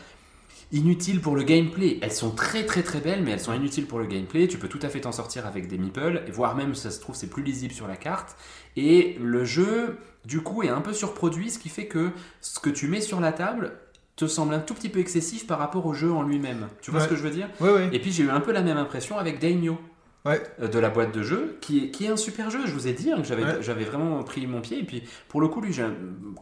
inutiles 0.71 1.19
pour 1.21 1.35
le 1.35 1.43
gameplay. 1.43 1.97
Elles 2.01 2.11
sont 2.11 2.31
très 2.31 2.65
très 2.65 2.83
très 2.83 2.99
belles, 2.99 3.23
mais 3.23 3.31
elles 3.31 3.39
sont 3.39 3.53
inutiles 3.53 3.85
pour 3.87 3.99
le 3.99 4.05
gameplay. 4.05 4.47
Tu 4.47 4.57
peux 4.57 4.67
tout 4.67 4.79
à 4.81 4.89
fait 4.89 5.01
t'en 5.01 5.11
sortir 5.11 5.45
avec 5.47 5.67
des 5.67 5.77
meeples, 5.77 6.23
et 6.27 6.31
voire 6.31 6.55
même, 6.55 6.75
ça 6.75 6.91
se 6.91 6.99
trouve, 6.99 7.15
c'est 7.15 7.29
plus 7.29 7.43
lisible 7.43 7.73
sur 7.73 7.87
la 7.87 7.95
carte. 7.95 8.35
Et 8.75 9.17
le 9.21 9.43
jeu, 9.45 9.97
du 10.25 10.41
coup, 10.41 10.63
est 10.63 10.69
un 10.69 10.81
peu 10.81 10.93
surproduit, 10.93 11.49
ce 11.49 11.59
qui 11.59 11.69
fait 11.69 11.87
que 11.87 12.11
ce 12.41 12.59
que 12.59 12.69
tu 12.69 12.87
mets 12.87 13.01
sur 13.01 13.19
la 13.19 13.31
table 13.31 13.73
te 14.15 14.27
semble 14.27 14.53
un 14.53 14.59
tout 14.59 14.73
petit 14.73 14.89
peu 14.89 14.99
excessif 14.99 15.47
par 15.47 15.59
rapport 15.59 15.85
au 15.85 15.93
jeu 15.93 16.11
en 16.11 16.23
lui-même. 16.23 16.67
Tu 16.81 16.91
vois 16.91 16.99
Ouais. 16.99 17.05
ce 17.05 17.09
que 17.09 17.15
je 17.15 17.23
veux 17.23 17.29
dire? 17.31 17.47
Ouais, 17.61 17.71
ouais. 17.71 17.89
Et 17.93 17.99
puis 17.99 18.11
j'ai 18.11 18.23
eu 18.23 18.29
un 18.29 18.41
peu 18.41 18.51
la 18.51 18.61
même 18.61 18.77
impression 18.77 19.17
avec 19.17 19.39
Daimyo. 19.39 19.77
Ouais. 20.25 20.41
euh, 20.61 20.67
de 20.67 20.77
la 20.79 20.89
boîte 20.89 21.13
de 21.13 21.23
jeu, 21.23 21.57
qui 21.61 21.85
est, 21.85 21.91
qui 21.91 22.05
est 22.05 22.09
un 22.09 22.17
super 22.17 22.49
jeu. 22.49 22.59
Je 22.65 22.73
vous 22.73 22.87
ai 22.87 22.93
dit 22.93 23.11
hein, 23.11 23.17
que 23.21 23.23
j'avais 23.27 23.43
Ouais. 23.43 23.57
j'avais 23.61 23.85
vraiment 23.85 24.21
pris 24.23 24.45
mon 24.47 24.59
pied. 24.61 24.79
Et 24.79 24.83
puis, 24.83 25.03
pour 25.29 25.39
le 25.41 25.47
coup, 25.47 25.61
lui, 25.61 25.71
j'ai 25.73 25.85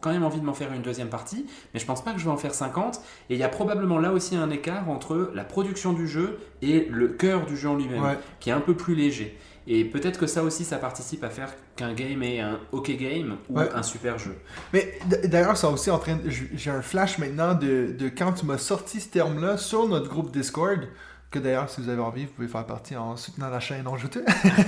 quand 0.02 0.10
même 0.10 0.24
envie 0.24 0.40
de 0.40 0.44
m'en 0.44 0.54
faire 0.54 0.72
une 0.72 0.82
deuxième 0.82 1.08
partie. 1.08 1.46
Mais 1.72 1.80
je 1.80 1.86
pense 1.86 2.02
pas 2.02 2.12
que 2.12 2.18
je 2.18 2.24
vais 2.24 2.30
en 2.30 2.36
faire 2.36 2.54
50. 2.54 3.00
Et 3.30 3.34
il 3.34 3.38
y 3.38 3.44
a 3.44 3.48
probablement 3.48 3.98
là 3.98 4.12
aussi 4.12 4.34
un 4.36 4.50
écart 4.50 4.88
entre 4.90 5.30
la 5.34 5.44
production 5.44 5.92
du 5.92 6.08
jeu 6.08 6.38
et 6.60 6.86
le 6.90 7.08
cœur 7.08 7.46
du 7.46 7.56
jeu 7.56 7.68
en 7.68 7.76
lui-même, 7.76 8.02
Ouais. 8.02 8.18
qui 8.40 8.50
est 8.50 8.52
un 8.52 8.60
peu 8.60 8.74
plus 8.74 8.94
léger. 8.96 9.38
Et 9.70 9.84
peut-être 9.84 10.18
que 10.18 10.26
ça 10.26 10.42
aussi, 10.42 10.64
ça 10.64 10.78
participe 10.78 11.22
à 11.22 11.28
faire 11.28 11.54
qu'un 11.76 11.92
game 11.92 12.22
est 12.22 12.40
un 12.40 12.58
OK 12.72 12.90
game 12.96 13.36
ou 13.50 13.58
Ouais. 13.58 13.68
un 13.74 13.82
super 13.82 14.18
jeu. 14.18 14.34
Mais 14.72 14.98
d'ailleurs, 15.24 15.56
ça 15.58 15.68
aussi 15.68 15.90
en 15.90 15.98
train. 15.98 16.16
de- 16.16 16.30
J'ai 16.30 16.70
un 16.70 16.80
flash 16.82 17.18
maintenant 17.18 17.54
de, 17.54 17.92
de 17.96 18.08
quand 18.08 18.32
tu 18.32 18.46
m'as 18.46 18.56
sorti 18.58 18.98
ce 19.00 19.08
terme-là 19.10 19.56
sur 19.58 19.86
notre 19.86 20.08
groupe 20.08 20.32
Discord. 20.32 20.80
Que 21.30 21.38
d'ailleurs, 21.38 21.68
si 21.68 21.82
vous 21.82 21.90
avez 21.90 22.00
envie, 22.00 22.24
vous 22.24 22.32
pouvez 22.32 22.48
faire 22.48 22.64
partie 22.64 22.96
en 22.96 23.14
soutenant 23.16 23.50
la 23.50 23.60
chaîne 23.60 23.86
en 23.86 23.98
jouteur. 23.98 24.22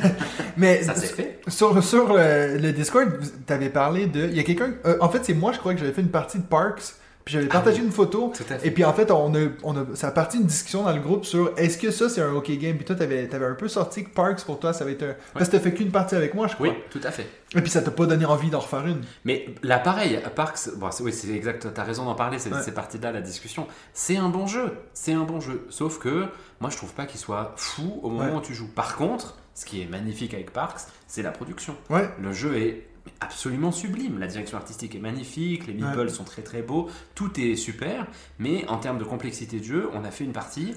Mais 0.57 0.83
Ça 0.83 0.95
s'est 0.95 1.07
fait. 1.07 1.41
sur, 1.49 1.83
sur 1.83 2.13
le, 2.15 2.59
le 2.59 2.73
Discord, 2.73 3.09
tu 3.47 3.53
avais 3.53 3.71
parlé 3.71 4.07
de. 4.07 4.27
Il 4.27 4.37
y 4.37 4.41
a 4.41 4.43
quelqu'un. 4.43 4.73
euh, 4.85 4.97
en 5.01 5.09
fait, 5.09 5.25
c'est 5.25 5.35
moi, 5.35 5.53
je 5.53 5.59
crois 5.59 5.73
que 5.75 5.81
j'avais 5.81 5.93
fait 5.93 6.03
une 6.03 6.11
partie 6.11 6.39
de 6.39 6.45
Parks. 6.45 6.95
Puis 7.23 7.35
j'avais 7.35 7.47
Ah 7.51 7.53
partagé 7.53 7.81
oui. 7.81 7.87
une 7.87 7.93
photo. 7.93 8.33
Tout 8.35 8.45
à 8.51 8.57
fait. 8.59 8.67
Et 8.67 8.71
puis 8.71 8.83
en 8.83 8.95
fait, 8.95 9.11
on 9.11 9.35
a, 9.35 9.39
on 9.63 9.77
a, 9.77 9.85
ça 9.95 10.09
a 10.09 10.11
parti 10.11 10.39
une 10.39 10.47
discussion 10.47 10.85
dans 10.85 10.93
le 10.95 11.01
groupe 11.03 11.27
sur 11.27 11.53
est-ce 11.59 11.77
que 11.77 11.91
ça 11.91 12.09
c'est 12.09 12.23
un 12.23 12.33
OK 12.33 12.51
game? 12.53 12.77
Puis 12.77 12.87
toi, 12.87 12.97
t'avais, 12.97 13.27
t'avais 13.29 13.45
un 13.45 13.55
peu 13.55 13.69
sorti 13.69 14.05
que 14.05 14.09
Parks 14.11 14.43
pour 14.45 14.59
toi, 14.59 14.73
ça 14.73 14.87
va 14.87 14.91
être 14.91 15.03
un. 15.03 15.15
Parce 15.35 15.47
que 15.47 15.53
t'as 15.53 15.61
fait 15.61 15.75
qu'une 15.75 15.91
partie 15.91 16.15
avec 16.15 16.33
moi, 16.33 16.47
je 16.47 16.55
crois. 16.55 16.69
Oui, 16.69 16.75
tout 16.91 17.01
à 17.05 17.11
fait. 17.11 17.27
Et 17.55 17.61
puis 17.61 17.71
ça 17.71 17.83
t'a 17.83 17.91
pas 17.91 18.07
donné 18.07 18.25
envie 18.25 18.49
d'en 18.49 18.61
refaire 18.61 18.87
une. 18.87 19.03
Mais 19.27 19.55
là, 19.63 19.79
pareil, 19.79 20.19
Parks, 20.35 20.71
bon, 20.77 20.89
oui, 21.01 21.13
c'est 21.13 21.29
exact, 21.35 21.67
t'as 21.75 21.85
raison 21.85 22.07
d'en 22.07 22.15
parler, 22.15 22.39
c'est 22.39 22.51
Ouais. 22.53 22.73
parti 22.73 22.99
de 22.99 23.03
là 23.03 23.13
la 23.13 23.21
discussion. 23.21 23.67
C'est 23.93 24.17
un 24.17 24.31
bon 24.31 24.47
jeu, 24.47 24.73
c'est 24.95 25.13
un 25.13 25.25
bon 25.25 25.41
jeu. 25.41 25.67
Sauf 25.69 25.99
que 25.99 26.25
moi, 26.61 26.71
je 26.71 26.77
trouve 26.77 26.93
pas 26.93 27.07
qu'il 27.07 27.19
soit 27.21 27.55
fou 27.57 28.01
au 28.03 28.11
moment 28.11 28.25
Ouais. 28.25 28.35
où 28.37 28.41
tu 28.41 28.55
joues. 28.55 28.69
Par 28.69 28.97
contre, 28.97 29.37
ce 29.55 29.65
qui 29.65 29.81
est 29.83 29.87
magnifique 29.87 30.35
avec 30.35 30.53
Parks, 30.53 30.81
c'est 31.07 31.23
la 31.23 31.31
production. 31.33 31.77
Ouais. 31.89 32.09
Le 32.21 32.33
jeu 32.33 32.57
est 32.57 32.87
absolument 33.21 33.73
sublime. 33.73 34.19
La 34.19 34.27
direction 34.27 34.59
artistique 34.59 34.95
est 34.95 34.99
magnifique, 35.01 35.67
les 35.67 35.73
meeples 35.75 35.99
Ouais. 35.99 36.09
sont 36.11 36.25
très 36.25 36.43
très 36.43 36.63
beaux, 36.63 36.89
tout 37.15 37.39
est 37.41 37.57
super. 37.57 38.07
Mais 38.39 38.67
en 38.69 38.77
termes 38.79 38.99
de 38.99 39.05
complexité 39.05 39.59
de 39.59 39.65
jeu, 39.65 39.91
on 39.95 40.05
a 40.05 40.11
fait 40.11 40.25
une 40.25 40.33
partie. 40.33 40.75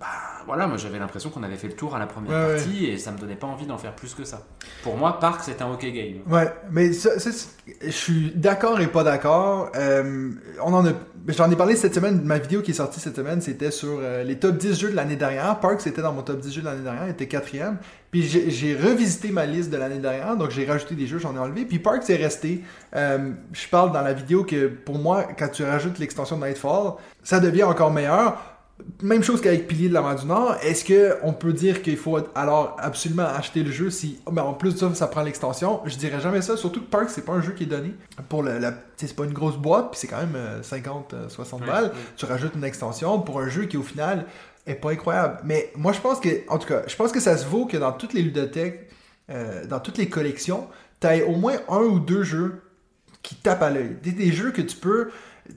Bah 0.00 0.06
voilà, 0.44 0.66
moi 0.66 0.76
j'avais 0.76 0.98
l'impression 0.98 1.30
qu'on 1.30 1.44
avait 1.44 1.56
fait 1.56 1.68
le 1.68 1.74
tour 1.74 1.94
à 1.94 1.98
la 2.00 2.06
première 2.06 2.32
Ouais, 2.32 2.46
ouais. 2.46 2.54
partie 2.56 2.86
et 2.86 2.98
ça 2.98 3.12
me 3.12 3.18
donnait 3.18 3.36
pas 3.36 3.46
envie 3.46 3.64
d'en 3.64 3.78
faire 3.78 3.94
plus 3.94 4.12
que 4.14 4.24
ça. 4.24 4.42
Pour 4.82 4.96
moi, 4.96 5.18
Parks 5.20 5.42
c'est 5.44 5.62
un 5.62 5.70
OK 5.72 5.80
game. 5.86 6.16
Ouais, 6.28 6.52
mais 6.70 6.92
ça, 6.92 7.18
ça, 7.20 7.30
c'est- 7.30 7.48
je 7.80 7.90
suis 7.90 8.32
d'accord 8.34 8.80
et 8.80 8.88
pas 8.88 9.04
d'accord. 9.04 9.70
Euh, 9.76 10.30
on 10.62 10.74
en 10.74 10.84
a, 10.84 10.90
j'en 11.28 11.48
ai 11.50 11.56
parlé 11.56 11.76
cette 11.76 11.94
semaine. 11.94 12.20
Ma 12.24 12.38
vidéo 12.38 12.60
qui 12.60 12.72
est 12.72 12.74
sortie 12.74 12.98
cette 13.00 13.14
semaine, 13.16 13.40
c'était 13.40 13.70
sur 13.70 13.98
euh, 14.00 14.24
les 14.24 14.36
top 14.38 14.56
10 14.58 14.78
jeux 14.78 14.90
de 14.90 14.96
l'année 14.96 15.16
dernière. 15.16 15.60
Parks 15.60 15.86
était 15.86 16.02
dans 16.02 16.12
mon 16.12 16.22
top 16.22 16.40
10 16.40 16.52
jeux 16.52 16.60
de 16.62 16.66
l'année 16.66 16.82
dernière, 16.82 17.04
il 17.06 17.10
était 17.10 17.28
quatrième. 17.28 17.78
Puis 18.10 18.22
j'ai 18.24 18.76
revisité 18.76 19.30
ma 19.30 19.46
liste 19.46 19.70
de 19.70 19.76
l'année 19.76 19.98
dernière, 19.98 20.36
donc 20.36 20.50
j'ai 20.50 20.64
rajouté 20.66 20.94
des 20.96 21.06
jeux, 21.06 21.18
j'en 21.18 21.34
ai 21.36 21.38
enlevé. 21.38 21.64
Puis 21.64 21.78
Parks 21.78 22.08
est 22.10 22.16
resté. 22.16 22.62
Euh, 22.96 23.30
je 23.52 23.68
parle 23.68 23.92
dans 23.92 24.02
la 24.02 24.12
vidéo 24.12 24.44
que 24.44 24.66
pour 24.66 24.98
moi, 24.98 25.24
quand 25.38 25.48
tu 25.48 25.64
rajoutes 25.64 25.98
l'extension 26.00 26.36
de 26.36 26.44
Nightfall, 26.44 26.92
ça 27.22 27.38
devient 27.40 27.64
encore 27.64 27.92
meilleur. 27.92 28.50
Même 29.02 29.22
chose 29.22 29.40
qu'avec 29.40 29.68
Pilier 29.68 29.88
de 29.88 29.94
la 29.94 30.02
mer 30.02 30.16
du 30.16 30.26
Nord. 30.26 30.56
Est-ce 30.62 30.84
que 30.84 31.16
on 31.22 31.32
peut 31.32 31.52
dire 31.52 31.82
qu'il 31.82 31.96
faut 31.96 32.18
alors 32.34 32.76
absolument 32.80 33.24
acheter 33.24 33.62
le 33.62 33.70
jeu 33.70 33.88
si 33.88 34.18
oh, 34.26 34.32
ben, 34.32 34.42
en 34.42 34.52
plus 34.52 34.74
de 34.74 34.78
ça, 34.78 34.92
ça 34.94 35.06
prend 35.06 35.22
l'extension? 35.22 35.80
Je 35.84 35.96
dirais 35.96 36.20
jamais 36.20 36.42
ça. 36.42 36.56
Surtout 36.56 36.80
que 36.80 36.86
Park, 36.86 37.08
c'est 37.08 37.24
pas 37.24 37.34
un 37.34 37.40
jeu 37.40 37.52
qui 37.52 37.64
est 37.64 37.66
donné 37.66 37.94
pour 38.28 38.42
le, 38.42 38.58
la. 38.58 38.74
C'est 38.96 39.14
pas 39.14 39.24
une 39.24 39.32
grosse 39.32 39.56
boîte, 39.56 39.92
puis 39.92 40.00
c'est 40.00 40.08
quand 40.08 40.18
même 40.18 40.34
euh, 40.34 40.62
50, 40.62 41.14
euh, 41.14 41.28
60 41.28 41.60
Ouais, 41.60 41.66
balles. 41.66 41.92
Tu 42.16 42.24
rajoutes 42.24 42.54
une 42.56 42.64
extension 42.64 43.20
pour 43.20 43.40
un 43.40 43.48
jeu 43.48 43.66
qui 43.66 43.76
au 43.76 43.82
final 43.82 44.26
est 44.66 44.74
pas 44.74 44.90
incroyable. 44.90 45.38
Mais 45.44 45.72
moi, 45.76 45.92
je 45.92 46.00
pense 46.00 46.18
que, 46.20 46.28
en 46.48 46.58
tout 46.58 46.68
cas, 46.68 46.82
je 46.86 46.96
pense 46.96 47.12
que 47.12 47.20
ça 47.20 47.36
se 47.36 47.46
vaut 47.46 47.66
que 47.66 47.76
dans 47.76 47.92
toutes 47.92 48.12
les 48.12 48.22
ludothèques, 48.22 48.88
euh, 49.30 49.66
dans 49.66 49.80
toutes 49.80 49.98
les 49.98 50.08
collections, 50.08 50.66
tu 51.00 51.22
au 51.22 51.36
moins 51.36 51.56
un 51.68 51.80
ou 51.80 52.00
deux 52.00 52.22
jeux 52.22 52.62
qui 53.22 53.34
tapent 53.36 53.62
à 53.62 53.70
l'œil. 53.70 53.96
Des, 54.02 54.12
des 54.12 54.32
jeux 54.32 54.50
que 54.50 54.62
tu 54.62 54.76
peux. 54.76 55.10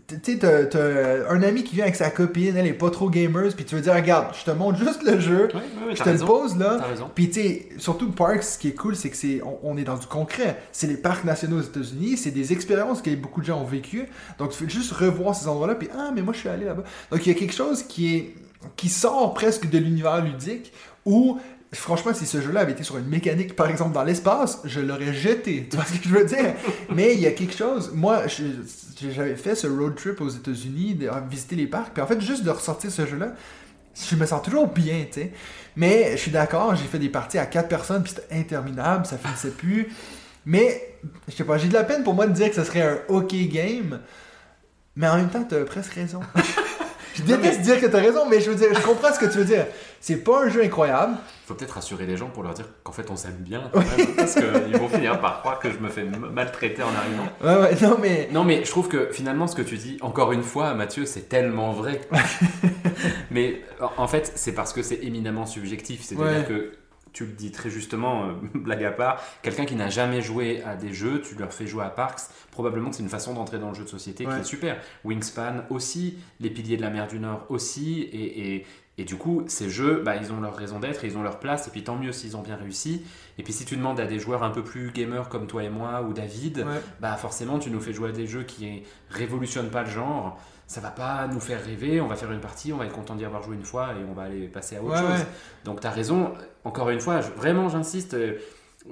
Tu 0.07 0.15
sais, 0.21 0.37
t'as, 0.37 1.29
un 1.29 1.41
ami 1.43 1.63
qui 1.63 1.75
vient 1.75 1.85
avec 1.85 1.95
sa 1.95 2.09
copine, 2.09 2.57
elle 2.57 2.67
est 2.67 2.73
pas 2.73 2.89
trop 2.89 3.09
gamers, 3.09 3.55
puis 3.55 3.63
tu 3.63 3.75
veux 3.75 3.81
dire, 3.81 3.93
regarde, 3.93 4.35
je 4.37 4.43
te 4.43 4.51
montre 4.51 4.77
juste 4.77 5.01
le 5.03 5.19
jeu, 5.19 5.47
je 5.93 6.03
te 6.03 6.09
le 6.09 6.19
pose 6.19 6.57
là, 6.57 6.79
puis 7.15 7.29
tu 7.29 7.41
sais, 7.41 7.69
surtout 7.77 8.11
Parks, 8.11 8.43
ce 8.43 8.57
qui 8.57 8.67
est 8.69 8.73
cool, 8.73 8.97
c'est 8.97 9.09
que 9.09 9.15
c'est, 9.15 9.41
on, 9.43 9.59
on 9.63 9.77
est 9.77 9.85
dans 9.85 9.95
du 9.95 10.07
concret. 10.07 10.61
C'est 10.73 10.87
les 10.87 10.97
parcs 10.97 11.23
nationaux 11.23 11.59
aux 11.59 11.63
États-Unis, 11.63 12.17
c'est 12.17 12.31
des 12.31 12.51
expériences 12.51 13.01
que 13.01 13.13
beaucoup 13.15 13.39
de 13.39 13.45
gens 13.45 13.61
ont 13.61 13.65
vécues. 13.65 14.07
Donc 14.39 14.51
tu 14.51 14.57
fais 14.57 14.69
juste 14.69 14.91
revoir 14.91 15.35
ces 15.35 15.47
endroits-là, 15.47 15.75
puis 15.75 15.87
ah, 15.97 16.11
mais 16.13 16.21
moi 16.21 16.33
je 16.33 16.39
suis 16.39 16.49
allé 16.49 16.65
là-bas. 16.65 16.83
Donc 17.11 17.25
il 17.25 17.29
y 17.29 17.35
a 17.35 17.39
quelque 17.39 17.53
chose 17.53 17.83
qui 17.83 18.15
est 18.15 18.35
qui 18.75 18.89
sort 18.89 19.33
presque 19.33 19.69
de 19.69 19.77
l'univers 19.77 20.23
ludique 20.23 20.73
où 21.05 21.39
Franchement, 21.73 22.13
si 22.13 22.25
ce 22.25 22.39
jeu-là 22.39 22.61
avait 22.61 22.71
été 22.71 22.83
sur 22.83 22.97
une 22.97 23.07
mécanique, 23.07 23.55
par 23.55 23.69
exemple, 23.69 23.93
dans 23.93 24.03
l'espace, 24.03 24.61
je 24.63 24.79
l'aurais 24.79 25.13
jeté. 25.13 25.67
Tu 25.69 25.75
vois 25.75 25.85
ce 25.85 25.93
que 25.97 26.07
je 26.07 26.15
veux 26.15 26.25
dire? 26.25 26.53
Mais 26.93 27.13
il 27.13 27.19
y 27.19 27.27
a 27.27 27.31
quelque 27.31 27.55
chose. 27.55 27.91
Moi, 27.93 28.23
j'avais 29.01 29.35
fait 29.35 29.55
ce 29.55 29.67
road 29.67 29.95
trip 29.95 30.21
aux 30.21 30.29
États-Unis, 30.29 30.97
visiter 31.29 31.55
les 31.55 31.67
parcs, 31.67 31.93
puis 31.93 32.01
en 32.01 32.07
fait, 32.07 32.21
juste 32.21 32.43
de 32.43 32.51
ressortir 32.51 32.89
ce 32.89 33.05
jeu-là, 33.05 33.33
je 34.09 34.15
me 34.15 34.25
sens 34.25 34.41
toujours 34.41 34.67
bien, 34.67 35.05
tu 35.11 35.21
sais. 35.21 35.31
Mais 35.75 36.11
je 36.11 36.17
suis 36.17 36.31
d'accord, 36.31 36.75
j'ai 36.75 36.85
fait 36.85 36.99
des 36.99 37.09
parties 37.09 37.37
à 37.37 37.45
quatre 37.45 37.67
personnes, 37.67 38.03
puis 38.03 38.13
c'était 38.15 38.35
interminable, 38.35 39.05
ça 39.05 39.17
finissait 39.17 39.51
plus. 39.51 39.89
Mais, 40.45 40.95
je 41.27 41.35
sais 41.35 41.43
pas, 41.43 41.57
j'ai 41.57 41.67
de 41.67 41.73
la 41.73 41.83
peine 41.83 42.03
pour 42.03 42.13
moi 42.13 42.27
de 42.27 42.33
dire 42.33 42.49
que 42.49 42.55
ce 42.55 42.63
serait 42.63 42.81
un 42.81 42.97
OK 43.09 43.33
game, 43.49 43.99
mais 44.95 45.07
en 45.07 45.17
même 45.17 45.29
temps, 45.29 45.43
t'as 45.43 45.65
presque 45.65 45.93
raison. 45.93 46.21
je 47.15 47.23
déteste 47.23 47.61
dire 47.61 47.81
que 47.81 47.87
t'as 47.87 47.99
raison, 47.99 48.27
mais 48.29 48.39
je 48.39 48.51
veux 48.51 48.55
dire, 48.55 48.73
je 48.73 48.81
comprends 48.81 49.13
ce 49.13 49.19
que 49.19 49.25
tu 49.25 49.39
veux 49.39 49.45
dire. 49.45 49.65
C'est 49.99 50.23
pas 50.23 50.45
un 50.45 50.49
jeu 50.49 50.63
incroyable. 50.63 51.15
faut 51.45 51.53
peut-être 51.55 51.71
rassurer 51.71 52.05
les 52.05 52.17
gens 52.17 52.27
pour 52.29 52.43
leur 52.43 52.53
dire 52.53 52.65
qu'en 52.83 52.91
fait 52.91 53.09
on 53.09 53.15
s'aime 53.15 53.37
bien 53.39 53.69
quand 53.73 53.79
même, 53.79 54.15
parce 54.15 54.35
qu'ils 54.35 54.77
vont 54.77 54.89
finir 54.89 55.19
par 55.19 55.39
croire 55.39 55.59
que 55.59 55.71
je 55.71 55.77
me 55.79 55.89
fais 55.89 56.03
maltraiter 56.05 56.83
en 56.83 56.93
arrivant. 56.93 57.27
Ouais, 57.43 57.69
ouais, 57.71 57.81
non, 57.81 57.97
mais. 58.01 58.29
Non 58.31 58.43
mais 58.43 58.63
je 58.63 58.69
trouve 58.69 58.87
que 58.87 59.09
finalement 59.11 59.47
ce 59.47 59.55
que 59.55 59.61
tu 59.63 59.77
dis, 59.77 59.97
encore 60.01 60.31
une 60.31 60.43
fois 60.43 60.73
Mathieu, 60.73 61.05
c'est 61.05 61.29
tellement 61.29 61.71
vrai. 61.71 62.01
mais 63.31 63.61
en- 63.97 64.07
fait 64.07 64.31
c'est 64.35 64.53
parce 64.53 64.73
que 64.73 64.81
c'est 64.81 65.03
éminemment 65.03 65.45
subjectif, 65.45 66.01
c'est-à-dire 66.03 66.39
Ouais. 66.41 66.45
que 66.47 66.71
tu 67.13 67.25
le 67.25 67.31
dis 67.31 67.51
très 67.51 67.69
justement, 67.69 68.25
euh, 68.27 68.31
blague 68.53 68.83
à 68.83 68.91
part, 68.91 69.21
quelqu'un 69.41 69.65
qui 69.65 69.75
n'a 69.75 69.89
jamais 69.89 70.21
joué 70.21 70.61
à 70.63 70.75
des 70.75 70.93
jeux, 70.93 71.21
tu 71.21 71.35
leur 71.35 71.51
fais 71.51 71.65
jouer 71.65 71.83
à 71.83 71.89
Parks, 71.89 72.21
probablement 72.51 72.89
que 72.91 72.95
c'est 72.97 73.03
une 73.03 73.09
façon 73.09 73.33
d'entrer 73.33 73.57
dans 73.57 73.69
le 73.69 73.73
jeu 73.75 73.83
de 73.83 73.89
société 73.89 74.25
qui 74.25 74.31
est 74.31 74.43
super. 74.43 74.77
Wingspan 75.03 75.63
aussi, 75.69 76.17
Les 76.39 76.49
Piliers 76.49 76.77
de 76.77 76.81
la 76.83 76.89
Mer 76.89 77.07
du 77.07 77.19
Nord 77.19 77.45
aussi, 77.49 78.01
et, 78.01 78.55
et, 78.55 78.65
et 78.97 79.03
du 79.05 79.15
coup, 79.15 79.43
ces 79.47 79.69
jeux, 79.69 80.01
bah, 80.03 80.15
ils 80.15 80.31
ont 80.33 80.41
leur 80.41 80.55
raison 80.55 80.79
d'être, 80.79 81.03
ils 81.05 81.17
ont 81.17 81.23
leur 81.23 81.39
place, 81.39 81.67
et 81.67 81.71
puis 81.71 81.83
tant 81.83 81.95
mieux 81.95 82.11
s'ils 82.11 82.35
ont 82.35 82.41
bien 82.41 82.55
réussi. 82.55 83.03
Et 83.37 83.43
puis 83.43 83.53
si 83.53 83.63
tu 83.65 83.77
demandes 83.77 83.99
à 83.99 84.05
des 84.07 84.19
joueurs 84.19 84.41
un 84.43 84.49
peu 84.49 84.63
plus 84.63 84.91
gamers 84.91 85.29
comme 85.29 85.45
toi 85.47 85.63
et 85.63 85.69
moi, 85.69 86.01
ou 86.01 86.13
David, 86.13 86.59
Ouais. 86.59 86.81
bah 86.99 87.15
forcément 87.15 87.59
tu 87.59 87.69
nous 87.69 87.79
fais 87.79 87.93
jouer 87.93 88.09
à 88.09 88.11
des 88.11 88.25
jeux 88.27 88.43
qui 88.43 88.83
révolutionnent 89.09 89.69
pas 89.69 89.83
le 89.83 89.89
genre. 89.89 90.39
Ça 90.65 90.81
va 90.81 90.89
pas 90.91 91.27
nous 91.27 91.39
faire 91.39 91.63
rêver, 91.63 92.01
on 92.01 92.07
va 92.07 92.15
faire 92.17 92.31
une 92.31 92.41
partie, 92.41 92.73
on 92.73 92.77
va 92.77 92.85
être 92.85 92.91
content 92.93 93.15
d'y 93.15 93.23
avoir 93.23 93.41
joué 93.41 93.55
une 93.55 93.63
fois 93.63 93.91
et 93.93 94.03
on 94.09 94.13
va 94.13 94.23
aller 94.23 94.47
passer 94.47 94.75
à 94.75 94.81
autre 94.83 94.95
Ouais, 94.95 94.99
chose. 94.99 95.19
ouais. 95.21 95.27
Donc 95.63 95.79
tu 95.79 95.87
as 95.87 95.91
raison, 95.91 96.33
encore 96.65 96.89
une 96.89 96.99
fois, 96.99 97.21
je- 97.21 97.29
vraiment 97.31 97.69
j'insiste, 97.69 98.15
euh, 98.15 98.33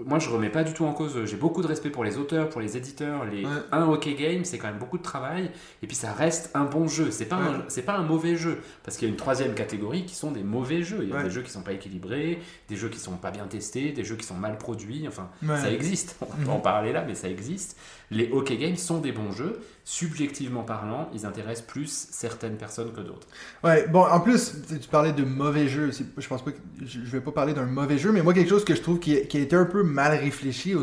moi 0.06 0.20
je 0.20 0.30
remets 0.30 0.50
pas 0.50 0.64
du 0.64 0.74
tout 0.74 0.86
en 0.86 0.94
cause, 0.94 1.24
j'ai 1.26 1.38
beaucoup 1.38 1.62
de 1.62 1.68
respect 1.68 1.90
pour 1.90 2.04
les 2.04 2.18
auteurs, 2.18 2.50
pour 2.50 2.60
les 2.62 2.76
éditeurs, 2.78 3.24
les 3.26 3.46
Ouais. 3.46 3.52
un 3.72 3.88
hockey 3.88 4.14
game, 4.16 4.44
c'est 4.44 4.58
quand 4.58 4.68
même 4.68 4.78
beaucoup 4.80 4.98
de 4.98 5.04
travail 5.04 5.52
et 5.84 5.88
puis 5.88 5.96
ça 5.96 6.12
reste 6.12 6.52
un 6.54 6.66
bon 6.66 6.88
jeu, 6.88 7.12
c'est 7.12 7.26
pas 7.26 7.38
Ouais. 7.38 7.58
c'est 7.70 7.84
pas 7.84 7.96
un 7.96 8.04
mauvais 8.04 8.36
jeu 8.36 8.60
parce 8.84 8.98
qu'il 8.98 9.08
y 9.08 9.12
a 9.12 9.12
une 9.12 9.18
troisième 9.18 9.54
catégorie 9.54 10.06
qui 10.06 10.16
sont 10.16 10.32
des 10.32 10.44
mauvais 10.44 10.82
jeux, 10.84 11.00
il 11.04 11.10
y 11.10 11.14
a 11.14 11.18
Ouais. 11.18 11.24
des 11.24 11.30
jeux 11.30 11.42
qui 11.44 11.52
sont 11.52 11.62
pas 11.62 11.74
équilibrés, 11.74 12.40
des 12.68 12.76
jeux 12.76 12.90
qui 12.90 13.00
sont 13.00 13.18
pas 13.18 13.32
bien 13.32 13.46
testés, 13.48 13.92
des 13.92 14.04
jeux 14.04 14.16
qui 14.16 14.26
sont 14.26 14.36
mal 14.36 14.58
produits, 14.58 15.06
enfin 15.08 15.30
ça 15.58 15.72
existe, 15.72 16.18
on 16.22 16.26
peut 16.26 16.42
Mhm. 16.44 16.50
en 16.50 16.60
parler 16.60 16.92
là 16.92 17.04
mais 17.08 17.16
ça 17.16 17.30
existe. 17.30 17.78
Les 18.12 18.30
hockey 18.32 18.58
games 18.58 18.76
sont 18.76 19.00
des 19.00 19.12
bons 19.12 19.32
jeux, 19.32 19.60
subjectivement 19.88 20.64
parlant, 20.64 21.10
ils 21.14 21.28
intéressent 21.28 21.66
plus 21.68 22.08
certaines 22.10 22.58
personnes 22.58 22.92
que 22.92 23.02
d'autres. 23.02 23.28
Ouais, 23.64 23.88
bon, 23.88 24.04
en 24.04 24.20
plus, 24.20 24.54
tu 24.68 24.88
parlais 24.90 25.14
de 25.14 25.24
mauvais. 25.24 25.68
C'est- 25.92 26.06
Je 26.18 26.28
pense 26.28 26.44
pas 26.44 26.52
que 26.52 26.58
je 26.86 27.00
vais 27.02 27.22
pas 27.22 27.32
parler 27.32 27.54
d'un 27.54 27.66
mauvais 27.68 28.00
jeu, 28.00 28.12
mais 28.12 28.24
moi, 28.24 28.34
quelque 28.34 28.50
chose 28.50 28.66
que 28.66 28.74
je 28.76 28.82
trouve 28.82 29.00
qui, 29.00 29.16
a 29.16 29.20
été 29.20 29.56
un 29.56 29.66
peu 29.66 29.84
mal 29.84 30.18
réfléchi, 30.18 30.74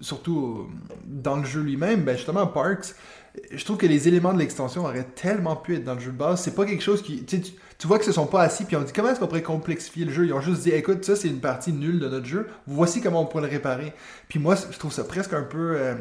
surtout 0.00 0.68
dans 1.06 1.36
le 1.36 1.44
jeu 1.44 1.62
lui-même, 1.62 2.02
ben 2.04 2.16
justement, 2.16 2.46
Parks, 2.46 2.94
je 3.50 3.64
trouve 3.64 3.78
que 3.78 3.86
les 3.86 4.08
éléments 4.08 4.34
de 4.34 4.38
l'extension 4.38 4.84
auraient 4.84 5.06
tellement 5.14 5.56
pu 5.56 5.76
être 5.76 5.84
dans 5.84 5.94
le 5.94 6.00
jeu 6.00 6.10
de 6.12 6.16
base. 6.18 6.42
C'est 6.42 6.54
pas 6.54 6.66
quelque 6.66 6.82
chose 6.82 7.00
qui. 7.02 7.24
Tu 7.24 7.86
vois 7.86 7.98
que 7.98 8.04
se 8.04 8.12
sont 8.12 8.26
pas 8.26 8.42
assis 8.42 8.64
puis 8.64 8.76
on 8.76 8.82
dit 8.82 8.92
comment 8.92 9.08
est-ce 9.08 9.20
qu'on 9.20 9.26
pourrait 9.26 9.42
complexifier 9.42 10.04
le 10.04 10.12
jeu? 10.12 10.26
Ils 10.26 10.34
ont 10.34 10.40
juste 10.42 10.62
dit 10.64 10.70
écoute, 10.70 11.02
ça 11.02 11.16
c'est 11.16 11.28
une 11.28 11.40
partie 11.40 11.72
nulle 11.72 11.98
de 11.98 12.08
notre 12.10 12.26
jeu, 12.26 12.46
voici 12.66 13.00
comment 13.00 13.22
on 13.22 13.26
pourrait 13.26 13.44
le 13.44 13.48
réparer. 13.48 13.94
Puis 14.28 14.38
moi, 14.38 14.54
je 14.70 14.76
trouve 14.78 14.92
ça 14.92 15.04
presque 15.04 15.32
un 15.32 15.44
peu. 15.44 15.76
euh, 15.78 15.94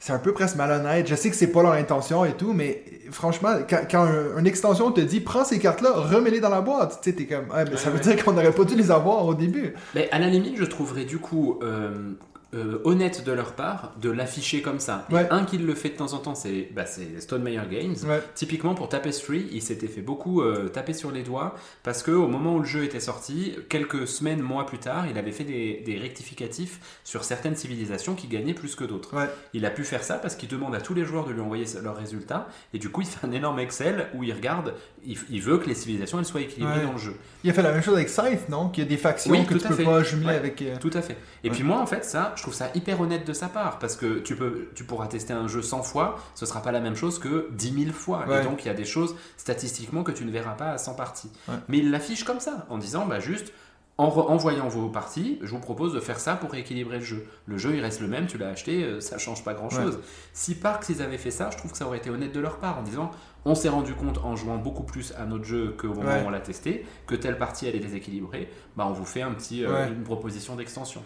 c'est 0.00 0.12
un 0.12 0.18
peu 0.18 0.32
presque 0.32 0.56
malhonnête. 0.56 1.06
Je 1.08 1.14
sais 1.14 1.28
que 1.30 1.36
c'est 1.36 1.48
pas 1.48 1.62
leur 1.62 1.72
intention 1.72 2.24
et 2.24 2.32
tout, 2.32 2.52
mais 2.52 2.82
franchement, 3.10 3.54
quand, 3.68 3.80
quand 3.90 4.02
un- 4.04 4.38
une 4.38 4.46
extension 4.46 4.92
te 4.92 5.00
dit 5.00 5.20
prends 5.20 5.44
ces 5.44 5.58
cartes-là, 5.58 5.90
remets-les 5.92 6.40
dans 6.40 6.48
la 6.50 6.60
boîte, 6.60 7.00
tu 7.02 7.10
sais, 7.10 7.16
t'es 7.16 7.26
comme, 7.26 7.46
ah, 7.52 7.64
mais 7.64 7.76
ça 7.76 7.90
veut 7.90 7.96
ouais. 7.96 8.14
dire 8.14 8.24
qu'on 8.24 8.32
n'aurait 8.32 8.52
pas 8.52 8.64
dû 8.64 8.76
les 8.76 8.90
avoir 8.90 9.24
au 9.26 9.34
début. 9.34 9.74
Mais 9.94 10.08
à 10.10 10.18
la 10.18 10.28
limite, 10.28 10.56
je 10.56 10.64
trouverais 10.64 11.04
du 11.04 11.18
coup 11.18 11.58
euh, 11.62 12.12
euh, 12.54 12.78
honnête 12.84 13.24
de 13.24 13.32
leur 13.32 13.52
part 13.52 13.92
de 14.00 14.10
l'afficher 14.10 14.62
comme 14.62 14.80
ça. 14.80 15.06
Et 15.10 15.16
un 15.30 15.44
qui 15.44 15.58
le 15.58 15.74
fait 15.74 15.90
de 15.90 15.96
temps 15.96 16.14
en 16.14 16.18
temps, 16.18 16.34
c'est 16.34 16.70
bah, 16.74 16.84
Stone 17.18 17.42
Meyer 17.42 17.60
Games. 17.70 17.94
Ouais. 18.06 18.22
Typiquement 18.34 18.74
pour 18.74 18.88
Tapestry, 18.88 19.46
il 19.52 19.60
s'était 19.60 19.86
fait 19.86 20.00
beaucoup 20.00 20.40
euh, 20.40 20.68
taper 20.68 20.94
sur 20.94 21.10
les 21.10 21.22
doigts 21.22 21.54
parce 21.82 22.02
que 22.02 22.10
au 22.10 22.26
moment 22.26 22.54
où 22.54 22.60
le 22.60 22.64
jeu 22.64 22.84
était 22.84 23.00
sorti, 23.00 23.54
quelques 23.68 24.08
semaines, 24.08 24.40
mois 24.40 24.64
plus 24.64 24.78
tard, 24.78 25.06
il 25.10 25.18
avait 25.18 25.32
fait 25.32 25.44
des, 25.44 25.82
des 25.84 25.98
rectificatifs 25.98 26.80
sur 27.04 27.24
certaines 27.24 27.56
civilisations 27.56 28.14
qui 28.14 28.26
gagnaient 28.28 28.54
plus 28.54 28.74
que 28.74 28.84
d'autres. 28.84 29.14
Ouais. 29.16 29.28
Il 29.52 29.66
a 29.66 29.70
pu 29.70 29.84
faire 29.84 30.02
ça 30.02 30.14
parce 30.14 30.34
qu'il 30.34 30.48
demande 30.48 30.74
à 30.74 30.80
tous 30.80 30.94
les 30.94 31.04
joueurs 31.04 31.26
de 31.26 31.32
lui 31.32 31.40
envoyer 31.40 31.66
leurs 31.82 31.96
résultats 31.96 32.48
et 32.72 32.78
du 32.78 32.88
coup 32.88 33.02
il 33.02 33.06
fait 33.06 33.26
un 33.26 33.32
énorme 33.32 33.58
Excel 33.60 34.06
où 34.14 34.24
il 34.24 34.32
regarde, 34.32 34.74
il, 35.04 35.18
il 35.30 35.42
veut 35.42 35.58
que 35.58 35.68
les 35.68 35.74
civilisations 35.74 36.18
elles 36.18 36.24
soient 36.24 36.40
équilibrées 36.40 36.82
dans 36.82 36.92
le 36.92 36.98
jeu. 36.98 37.14
Il 37.44 37.50
a 37.50 37.52
fait 37.52 37.62
la 37.62 37.72
même 37.72 37.82
chose 37.82 37.94
avec 37.94 38.08
Scythe, 38.08 38.48
non? 38.48 38.68
Qu'il 38.70 38.84
y 38.84 38.86
a 38.86 38.88
des 38.88 38.96
factions 38.96 39.30
Oui, 39.32 39.44
que 39.46 39.54
tu 39.54 39.66
peux 39.68 39.74
fait. 39.74 39.84
pas 39.84 40.02
jumeler 40.02 40.34
avec. 40.34 40.60
euh, 40.62 40.76
Tout 40.80 40.90
à 40.94 41.02
fait. 41.02 41.16
Et 41.44 41.50
puis 41.50 41.62
moi, 41.62 41.78
en 41.78 41.86
fait, 41.86 42.04
ça, 42.04 42.34
je 42.38 42.42
trouve 42.42 42.54
ça 42.54 42.70
hyper 42.74 43.00
honnête 43.00 43.26
de 43.26 43.32
sa 43.32 43.48
part, 43.48 43.80
parce 43.80 43.96
que 43.96 44.20
tu, 44.20 44.36
peux, 44.36 44.68
tu 44.76 44.84
pourras 44.84 45.08
tester 45.08 45.32
un 45.32 45.48
jeu 45.48 45.60
100 45.60 45.82
fois, 45.82 46.20
ce 46.36 46.46
sera 46.46 46.62
pas 46.62 46.70
la 46.70 46.80
même 46.80 46.94
chose 46.94 47.18
que 47.18 47.48
10 47.50 47.84
000 47.84 47.92
fois. 47.92 48.24
Ouais. 48.26 48.40
Et 48.40 48.44
donc, 48.44 48.64
il 48.64 48.68
y 48.68 48.70
a 48.70 48.74
des 48.74 48.84
choses 48.84 49.16
statistiquement 49.36 50.04
que 50.04 50.12
tu 50.12 50.24
ne 50.24 50.30
verras 50.30 50.52
pas 50.52 50.70
à 50.70 50.78
100 50.78 50.94
parties. 50.94 51.30
Ouais. 51.48 51.56
Mais 51.68 51.78
il 51.78 51.90
l'affiche 51.90 52.22
comme 52.22 52.38
ça, 52.38 52.64
en 52.70 52.78
disant, 52.78 53.06
bah 53.06 53.18
juste, 53.18 53.52
en, 54.00 54.08
re- 54.10 54.28
en 54.28 54.36
voyant 54.36 54.68
vos 54.68 54.88
parties, 54.88 55.38
je 55.42 55.50
vous 55.50 55.58
propose 55.58 55.92
de 55.92 55.98
faire 56.00 56.20
ça 56.20 56.36
pour 56.36 56.54
équilibrer 56.54 56.98
le 56.98 57.04
jeu. 57.04 57.26
Le 57.46 57.58
jeu, 57.58 57.74
il 57.74 57.80
reste 57.80 58.00
le 58.00 58.06
même, 58.06 58.26
tu 58.28 58.38
l'as 58.38 58.48
acheté, 58.48 58.84
euh, 58.84 59.00
ça 59.00 59.18
change 59.18 59.42
pas 59.42 59.54
grand-chose. 59.54 59.98
Si 60.32 60.54
Parks, 60.54 60.88
ils 60.88 61.02
avaient 61.02 61.18
fait 61.18 61.32
ça, 61.32 61.50
je 61.52 61.56
trouve 61.58 61.72
que 61.72 61.76
ça 61.78 61.84
aurait 61.86 61.98
été 61.98 62.08
honnête 62.08 62.32
de 62.32 62.38
leur 62.38 62.58
part, 62.58 62.78
en 62.78 62.82
disant, 62.82 63.10
on 63.44 63.56
s'est 63.56 63.68
rendu 63.68 63.94
compte 63.94 64.18
en 64.18 64.36
jouant 64.36 64.56
beaucoup 64.56 64.84
plus 64.84 65.12
à 65.18 65.24
notre 65.24 65.44
jeu 65.44 65.74
qu'au 65.76 65.88
moment 65.88 66.02
Ouais. 66.08 66.22
où 66.22 66.26
on 66.28 66.30
l'a 66.30 66.38
testé, 66.40 66.86
que 67.08 67.16
telle 67.16 67.38
partie, 67.38 67.66
elle 67.66 67.74
est 67.74 67.80
déséquilibrée, 67.80 68.48
bah 68.76 68.86
on 68.88 68.92
vous 68.92 69.04
fait 69.04 69.22
un 69.22 69.32
petit, 69.32 69.64
euh, 69.64 69.72
Ouais. 69.72 69.88
une 69.88 70.04
proposition 70.04 70.54
d'extension. 70.54 71.02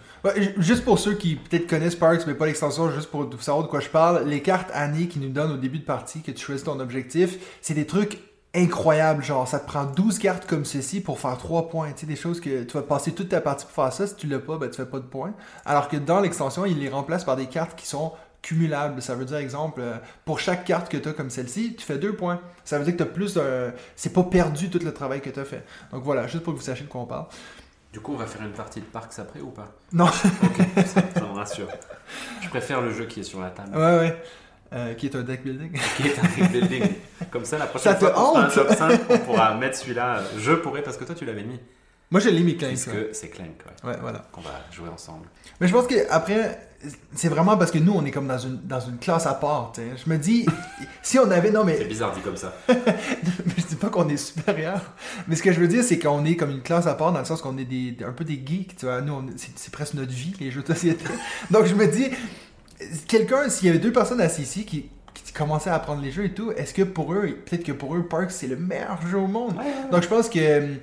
Juste 0.58 0.84
pour 0.84 0.98
ceux 0.98 1.14
qui 1.14 1.36
peut-être 1.36 1.66
connaissent 1.66 1.96
Parks, 1.96 2.26
mais 2.26 2.34
pas 2.34 2.44
l'extension, 2.46 2.90
juste 2.90 3.10
pour 3.10 3.26
savoir 3.40 3.64
de 3.64 3.70
quoi 3.70 3.80
je 3.80 3.88
parle, 3.88 4.28
les 4.28 4.42
cartes 4.42 4.70
années 4.74 5.08
qu'ils 5.08 5.22
nous 5.22 5.30
donnent 5.30 5.52
au 5.52 5.56
début 5.56 5.78
de 5.78 5.84
partie, 5.84 6.20
que 6.20 6.30
tu 6.30 6.44
choisis 6.44 6.64
ton 6.64 6.78
objectif, 6.78 7.38
c'est 7.62 7.74
des 7.74 7.86
trucs 7.86 8.18
incroyables. 8.54 9.22
Genre, 9.22 9.46
ça 9.46 9.58
te 9.58 9.66
prend 9.66 9.84
12 9.84 10.18
cartes 10.18 10.46
comme 10.46 10.64
ceci 10.64 11.00
pour 11.00 11.18
faire 11.18 11.36
3 11.38 11.68
points. 11.68 11.90
Tu 11.92 12.00
sais, 12.00 12.06
des 12.06 12.16
choses 12.16 12.40
que 12.40 12.64
tu 12.64 12.72
vas 12.74 12.82
passer 12.82 13.12
toute 13.12 13.28
ta 13.28 13.40
partie 13.40 13.64
pour 13.64 13.74
faire 13.74 13.92
ça. 13.92 14.06
Si 14.06 14.14
tu 14.16 14.26
l'as 14.26 14.38
pas, 14.38 14.58
ben, 14.58 14.68
tu 14.70 14.76
fais 14.76 14.86
pas 14.86 14.98
de 14.98 15.04
points. 15.04 15.32
Alors 15.64 15.88
que 15.88 15.96
dans 15.96 16.20
l'extension, 16.20 16.66
ils 16.66 16.78
les 16.78 16.88
remplacent 16.88 17.24
par 17.24 17.36
des 17.36 17.46
cartes 17.46 17.78
qui 17.78 17.86
sont 17.86 18.12
cumulables. 18.42 19.00
Ça 19.00 19.14
veut 19.14 19.24
dire, 19.24 19.36
exemple, 19.36 19.80
euh, 19.80 19.94
pour 20.24 20.40
chaque 20.40 20.64
carte 20.64 20.88
que 20.90 20.96
tu 20.96 21.08
as 21.08 21.12
comme 21.12 21.30
celle-ci, 21.30 21.76
tu 21.76 21.84
fais 21.84 21.98
2 21.98 22.14
points. 22.14 22.40
Ça 22.64 22.78
veut 22.78 22.84
dire 22.84 22.92
que 22.94 22.98
tu 22.98 23.08
as 23.08 23.12
plus. 23.12 23.38
C'est 23.96 24.12
pas 24.12 24.24
perdu 24.24 24.68
tout 24.70 24.80
le 24.84 24.92
travail 24.92 25.20
que 25.20 25.30
tu 25.30 25.40
as 25.40 25.44
fait. 25.44 25.64
Donc 25.92 26.02
voilà, 26.04 26.26
juste 26.26 26.42
pour 26.42 26.52
que 26.52 26.58
vous 26.58 26.64
sachiez 26.64 26.84
de 26.84 26.90
quoi 26.90 27.00
on 27.02 27.06
parle. 27.06 27.26
Du 27.92 28.00
coup, 28.00 28.14
on 28.14 28.16
va 28.16 28.26
faire 28.26 28.42
une 28.42 28.52
partie 28.52 28.80
de 28.80 28.86
Parks 28.86 29.18
après 29.18 29.40
ou 29.40 29.50
pas? 29.50 29.68
Non. 29.92 30.06
Ok, 30.06 30.66
ça, 30.86 31.02
ça 31.14 31.20
me 31.20 31.34
rassure. 31.34 31.68
Je 32.40 32.48
préfère 32.48 32.80
le 32.80 32.90
jeu 32.90 33.04
qui 33.04 33.20
est 33.20 33.22
sur 33.22 33.38
la 33.38 33.50
table, 33.50 33.76
Ouais, 33.76 33.98
ouais. 33.98 34.22
Euh, 34.74 34.94
qui 34.94 35.06
est 35.06 35.16
un 35.16 35.22
deck 35.22 35.42
building. 35.44 35.72
qui 35.96 36.08
est 36.08 36.18
un 36.18 36.22
deck 36.22 36.50
building. 36.52 36.92
Comme 37.30 37.44
ça, 37.44 37.58
la 37.58 37.66
prochaine 37.66 37.92
Ça 37.92 37.98
fois 37.98 38.10
qu'on 38.10 38.36
un 38.38 38.48
top 38.48 38.72
5, 38.72 39.00
on 39.10 39.18
pourra 39.18 39.54
mettre 39.54 39.76
celui-là. 39.76 40.22
Je 40.38 40.52
pourrais, 40.52 40.82
parce 40.82 40.96
que 40.96 41.04
toi, 41.04 41.14
tu 41.14 41.24
l'avais 41.24 41.42
mis. 41.42 41.60
Moi, 42.10 42.20
je 42.20 42.28
l'ai 42.28 42.40
mis 42.40 42.56
Clank. 42.58 42.72
Puisque 42.72 42.88
ouais. 42.88 43.08
c'est 43.12 43.28
Clank, 43.28 43.48
ouais, 43.84 43.90
Ouais, 43.90 43.96
voilà. 44.00 44.26
qu'on 44.32 44.42
va 44.42 44.50
jouer 44.70 44.88
ensemble. 44.90 45.26
Mais 45.60 45.66
je 45.66 45.72
pense 45.72 45.86
que 45.86 45.94
après, 46.10 46.68
c'est 47.14 47.28
vraiment 47.28 47.56
parce 47.56 47.70
que 47.70 47.78
nous, 47.78 47.92
on 47.94 48.04
est 48.04 48.10
comme 48.10 48.26
dans 48.26 48.36
une, 48.36 48.60
dans 48.64 48.80
une 48.80 48.98
classe 48.98 49.26
à 49.26 49.32
part. 49.32 49.72
Je 49.76 50.10
me 50.10 50.18
dis, 50.18 50.44
si 51.02 51.18
on 51.18 51.30
avait. 51.30 51.50
Non, 51.50 51.64
C'est 51.66 51.78
mais 51.78 51.84
bizarre 51.84 52.12
dit 52.14 52.20
comme 52.20 52.36
ça. 52.36 52.52
je 52.68 53.62
dis 53.66 53.76
pas 53.76 53.88
qu'on 53.88 54.08
est 54.10 54.18
supérieur. 54.18 54.80
Mais 55.26 55.36
ce 55.36 55.42
que 55.42 55.52
je 55.52 55.60
veux 55.60 55.68
dire, 55.68 55.82
c'est 55.82 55.98
qu'on 55.98 56.24
est 56.26 56.36
comme 56.36 56.50
une 56.50 56.62
classe 56.62 56.86
à 56.86 56.94
part 56.94 57.12
dans 57.12 57.18
le 57.20 57.24
sens 57.24 57.40
qu'on 57.40 57.56
est 57.56 57.64
des, 57.64 57.96
un 58.06 58.12
peu 58.12 58.24
des 58.24 58.42
geeks. 58.44 58.76
Tu 58.76 58.84
vois. 58.84 59.00
Nous, 59.00 59.30
c'est 59.36 59.52
c'est 59.56 59.72
presque 59.72 59.94
notre 59.94 60.12
vie, 60.12 60.34
les 60.38 60.50
jeux 60.50 60.62
de 60.62 60.66
société. 60.66 61.04
Donc, 61.50 61.64
je 61.64 61.74
me 61.74 61.86
dis, 61.86 62.10
quelqu'un, 63.06 63.48
s'il 63.48 63.66
y 63.66 63.70
avait 63.70 63.78
deux 63.78 63.92
personnes 63.92 64.20
assises 64.20 64.48
ici 64.48 64.64
qui, 64.64 64.86
qui 65.14 65.32
commençaient 65.32 65.70
à 65.70 65.74
apprendre 65.74 66.02
les 66.02 66.10
jeux 66.10 66.24
et 66.24 66.32
tout, 66.32 66.52
est-ce 66.52 66.74
que 66.74 66.82
pour 66.82 67.12
eux, 67.12 67.38
peut-être 67.44 67.64
que 67.64 67.72
pour 67.72 67.94
eux, 67.94 68.06
Parks, 68.06 68.30
c'est 68.30 68.46
le 68.46 68.56
meilleur 68.56 68.98
jeu 69.06 69.18
au 69.18 69.26
monde? 69.26 69.54
Donc 69.90 70.02
je 70.02 70.08
pense 70.08 70.28
que, 70.28 70.38
euh, 70.38 70.74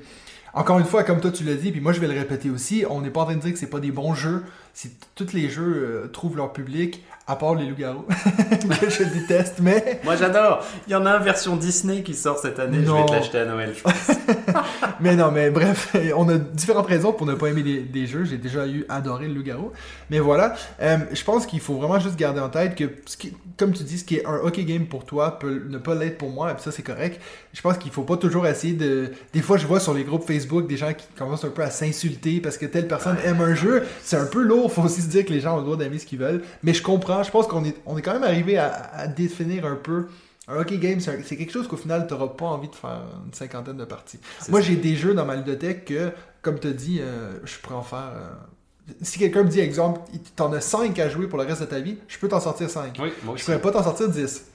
encore 0.54 0.80
une 0.80 0.86
fois, 0.86 1.04
comme 1.04 1.22
toi 1.22 1.32
tu 1.32 1.44
l'as 1.44 1.56
dit, 1.56 1.72
puis 1.72 1.82
moi 1.82 1.94
je 1.94 2.00
vais 2.00 2.08
le 2.08 2.18
répéter 2.18 2.50
aussi, 2.50 2.84
on 2.90 3.02
n'est 3.02 3.10
pas 3.10 3.22
en 3.22 3.26
train 3.26 3.36
de 3.36 3.42
dire 3.42 3.54
que 3.54 3.60
c'est 3.60 3.68
pas 3.68 3.80
des 3.80 3.92
bons 3.92 4.14
jeux. 4.14 4.44
Si 4.74 4.92
tous 5.16 5.34
les 5.34 5.50
jeux 5.50 6.04
euh, 6.06 6.08
trouvent 6.08 6.38
leur 6.38 6.54
public, 6.54 7.04
à 7.30 7.36
part 7.36 7.54
les 7.56 7.66
loups-garous, 7.68 8.06
que 8.82 8.90
je 8.90 9.04
déteste, 9.04 9.58
mais, 9.62 10.02
Moi, 10.04 10.16
j'adore. 10.16 10.66
Il 10.88 10.92
y 10.94 10.96
en 10.96 11.06
a 11.06 11.12
un 11.12 11.20
version 11.20 11.56
Disney 11.56 12.02
qui 12.02 12.16
sort 12.16 12.40
cette 12.40 12.58
année. 12.60 12.80
Je 12.82 12.88
Non. 12.88 13.02
vais 13.02 13.06
te 13.06 13.12
l'acheter 13.14 13.38
à 13.40 13.46
Noël, 13.46 13.72
je 13.78 13.82
pense. 13.84 14.10
mais 15.00 15.16
non, 15.16 15.32
mais 15.32 15.50
bref, 15.52 15.96
on 16.16 16.28
a 16.30 16.38
différentes 16.38 16.88
raisons 16.88 17.14
pour 17.14 17.28
ne 17.28 17.36
pas 17.36 17.48
aimer 17.48 17.62
des, 17.64 17.82
des 17.82 18.08
jeux. 18.08 18.24
J'ai 18.26 18.38
déjà 18.38 18.66
eu 18.68 18.84
adoré 18.90 19.28
le 19.28 19.36
loup-garou. 19.36 19.72
Mais 20.10 20.20
voilà, 20.20 20.56
euh, 20.82 20.98
je 21.14 21.24
pense 21.24 21.46
qu'il 21.46 21.60
faut 21.60 21.76
vraiment 21.76 22.00
juste 22.00 22.16
garder 22.16 22.40
en 22.42 22.50
tête 22.50 22.76
que, 22.76 22.86
ce 23.06 23.16
qui- 23.16 23.34
comme 23.58 23.74
tu 23.74 23.84
dis, 23.84 24.00
ce 24.00 24.04
qui 24.06 24.16
est 24.16 24.26
un 24.26 24.38
hockey 24.38 24.64
game 24.64 24.86
pour 24.88 25.06
toi 25.06 25.38
peut 25.38 25.64
ne 25.70 25.78
pas 25.78 25.94
l'être 25.96 26.18
pour 26.18 26.32
moi, 26.32 26.50
et 26.52 26.54
puis 26.56 26.64
ça 26.64 26.72
c'est 26.72 26.82
correct. 26.84 27.22
Je 27.54 27.62
pense 27.62 27.78
qu'il 27.80 27.92
faut 27.92 28.04
pas 28.04 28.18
toujours 28.18 28.46
essayer 28.46 28.74
de. 28.74 29.12
Des 29.34 29.42
fois, 29.42 29.58
je 29.58 29.66
vois 29.66 29.80
sur 29.80 29.94
les 29.94 30.04
groupes 30.04 30.26
Facebook 30.26 30.68
des 30.68 30.78
gens 30.78 30.94
qui 30.94 31.06
commencent 31.18 31.44
un 31.46 31.50
peu 31.50 31.64
à 31.64 31.72
s'insulter 31.72 32.40
parce 32.42 32.58
que 32.58 32.66
telle 32.68 32.88
personne 32.88 33.18
aime 33.26 33.42
un 33.42 33.56
jeu. 33.56 33.84
C'est 34.04 34.18
un 34.18 34.28
peu 34.28 34.42
lourd. 34.44 34.72
Faut 34.72 34.84
aussi 34.84 35.02
se 35.02 35.08
dire 35.08 35.26
que 35.26 35.32
les 35.34 35.40
gens 35.40 35.56
ont 35.56 35.58
le 35.58 35.64
droit 35.64 35.76
d'aimer 35.78 35.98
ce 35.98 36.06
qu'ils 36.06 36.20
veulent. 36.20 36.44
Mais 36.64 36.74
je 36.74 36.84
comprends. 36.84 37.24
Je 37.24 37.32
pense 37.32 37.48
qu'on 37.48 37.66
est, 37.66 37.76
on 37.88 37.98
est 37.98 38.02
quand 38.04 38.14
même 38.14 38.24
arrivé 38.24 38.58
à, 38.58 38.72
à 38.94 39.08
définir 39.08 39.66
un 39.66 39.76
peu. 39.76 40.08
Un 40.48 40.58
hockey 40.58 40.78
game, 40.78 41.00
c'est 41.00 41.36
quelque 41.38 41.52
chose 41.52 41.68
qu'au 41.68 41.78
final, 41.78 42.06
tu 42.08 42.14
n'auras 42.14 42.28
pas 42.30 42.46
envie 42.46 42.70
de 42.70 42.76
faire 42.76 43.02
une 43.26 43.34
cinquantaine 43.34 43.78
de 43.78 43.86
parties. 43.86 44.20
Moi, 44.50 44.62
j'ai 44.62 44.76
des 44.76 44.96
jeux 44.96 45.14
dans 45.14 45.26
ma 45.26 45.36
ludothèque 45.36 45.86
que, 45.86 46.12
comme 46.42 46.60
tu 46.60 46.68
as 46.68 46.72
dit, 46.72 47.00
euh, 47.02 47.34
je 47.46 47.56
pourrais 47.60 47.76
en 47.76 47.84
faire. 47.84 48.12
euh, 48.16 48.94
Si 49.04 49.20
quelqu'un 49.20 49.44
me 49.44 49.50
dit, 49.50 49.60
exemple, 49.60 50.02
t'en 50.36 50.52
as 50.54 50.62
5 50.62 50.98
à 51.00 51.08
jouer 51.10 51.28
pour 51.28 51.38
le 51.40 51.46
reste 51.46 51.62
de 51.62 51.68
ta 51.68 51.80
vie, 51.80 51.98
je 52.08 52.18
peux 52.18 52.28
t'en 52.28 52.40
sortir 52.40 52.68
5. 52.70 52.98
Oui, 53.00 53.10
moi 53.24 53.36
Je 53.38 53.44
pourrais 53.44 53.62
pas 53.62 53.72
t'en 53.72 53.84
sortir 53.84 54.10
10. 54.10 54.46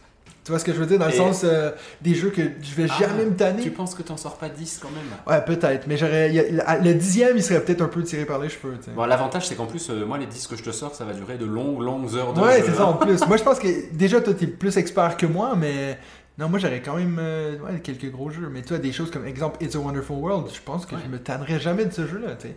Tu 0.45 0.51
vois 0.53 0.59
ce 0.59 0.65
que 0.67 0.73
je 0.75 0.79
veux 0.79 0.85
dire? 0.85 0.99
Dans 0.99 1.07
le 1.07 1.13
sens 1.13 1.41
euh, 1.45 1.71
des 2.03 2.15
jeux 2.15 2.29
que 2.29 2.43
je 2.43 2.75
vais 2.75 2.87
Ah, 2.91 2.97
jamais 3.01 3.25
me 3.25 3.35
tanner. 3.35 3.63
Tu 3.63 3.71
penses 3.71 3.95
que 3.95 4.03
t'en 4.03 4.19
sors 4.19 4.37
pas 4.37 4.51
10 4.51 4.79
quand 4.83 4.91
même? 4.91 5.05
Ouais, 5.27 5.43
peut-être, 5.43 5.87
mais 5.87 5.97
j'aurais. 5.97 6.29
Le 6.31 6.93
dixième, 6.93 7.37
il 7.37 7.43
serait 7.43 7.61
peut-être 7.65 7.81
un 7.81 7.89
peu 7.89 8.03
tiré 8.03 8.27
par 8.27 8.39
les 8.39 8.51
cheveux. 8.51 8.77
tu. 8.85 8.91
Bon, 8.91 9.07
l'avantage, 9.07 9.47
c'est 9.49 9.55
qu'en 9.55 9.65
plus, 9.67 9.89
euh, 9.89 10.05
moi, 10.05 10.19
les 10.19 10.27
10 10.27 10.47
que 10.47 10.57
je 10.57 10.63
te 10.63 10.71
sors, 10.71 10.95
ça 10.95 11.05
va 11.07 11.15
durer 11.15 11.39
de 11.39 11.47
longues, 11.47 11.81
longues 11.81 12.15
heures 12.15 12.35
de 12.35 12.41
ouais, 12.43 12.63
c'est 12.63 12.75
ça 12.75 12.85
en 12.85 12.93
plus. 12.95 13.25
moi, 13.27 13.39
je 13.39 13.43
pense 13.43 13.59
que 13.59 13.69
déjà, 13.95 14.21
toi, 14.21 14.35
t'es 14.35 14.47
plus 14.47 14.77
expert 14.77 15.17
que 15.17 15.25
moi, 15.27 15.55
mais. 15.57 15.99
Non, 16.37 16.49
moi, 16.49 16.59
j'aurais 16.59 16.83
quand 16.83 16.97
même 16.97 17.17
euh, 17.21 17.57
ouais, 17.61 17.81
quelques 17.81 18.11
gros 18.11 18.29
jeux. 18.29 18.51
Mais 18.53 18.61
toi, 18.63 18.77
des 18.79 18.93
choses 18.93 19.11
comme, 19.11 19.25
exemple, 19.25 19.65
It's 19.65 19.77
a 19.77 19.79
Wonderful 19.79 20.17
World, 20.17 20.49
je 20.53 20.61
pense 20.61 20.85
que 20.85 20.95
Ouais. 20.97 21.01
je 21.07 21.11
me 21.11 21.19
tannerais 21.21 21.61
jamais 21.61 21.85
de 21.87 21.93
ce 21.93 22.07
jeu-là, 22.07 22.35
tu 22.39 22.49
sais. 22.49 22.57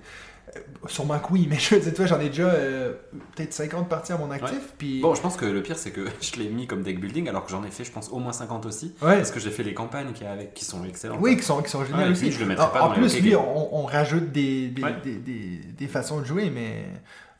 Sûrement 0.87 1.19
que 1.19 1.33
oui, 1.33 1.47
mais 1.49 1.57
je 1.59 1.75
tu 1.75 1.89
vois, 1.91 2.05
j'en 2.05 2.19
ai 2.19 2.29
déjà 2.29 2.47
euh, 2.47 2.93
peut-être 3.35 3.51
50 3.53 3.89
parties 3.89 4.13
à 4.13 4.17
mon 4.17 4.31
actif. 4.31 4.73
Puis... 4.77 5.01
Bon, 5.01 5.13
je 5.13 5.21
pense 5.21 5.35
que 5.35 5.45
le 5.45 5.61
pire, 5.61 5.77
c'est 5.77 5.91
que 5.91 6.01
je 6.21 6.39
l'ai 6.39 6.47
mis 6.49 6.65
comme 6.67 6.83
deck 6.83 6.99
building, 7.01 7.27
alors 7.27 7.43
que 7.45 7.51
j'en 7.51 7.63
ai 7.65 7.69
fait, 7.71 7.83
je 7.83 7.91
pense, 7.91 8.09
au 8.09 8.19
moins 8.19 8.31
50 8.31 8.65
aussi. 8.65 8.93
Ouais. 9.01 9.17
Parce 9.17 9.31
que 9.31 9.39
j'ai 9.39 9.51
fait 9.51 9.63
les 9.63 9.73
campagnes 9.73 10.13
qui, 10.13 10.23
avec, 10.25 10.53
qui 10.53 10.63
sont 10.65 10.83
excellentes. 10.85 11.19
Oui, 11.21 11.35
qui 11.35 11.43
sont, 11.43 11.61
qui 11.61 11.69
sont 11.69 11.83
géniales 11.83 12.11
aussi. 12.11 12.31
je 12.31 12.43
le 12.43 12.53
en, 12.53 12.67
pas 12.67 12.81
en 12.81 12.87
dans 12.89 12.93
les 12.93 12.99
plus, 13.01 13.19
lui, 13.21 13.35
on, 13.35 13.75
on 13.75 13.85
rajoute 13.85 14.31
des, 14.31 14.67
des, 14.69 14.81
Ouais. 14.83 14.95
des, 15.03 15.15
des- 15.15 15.59
des 15.77 15.87
façons 15.87 16.21
de 16.21 16.25
jouer, 16.25 16.49
mais 16.53 16.85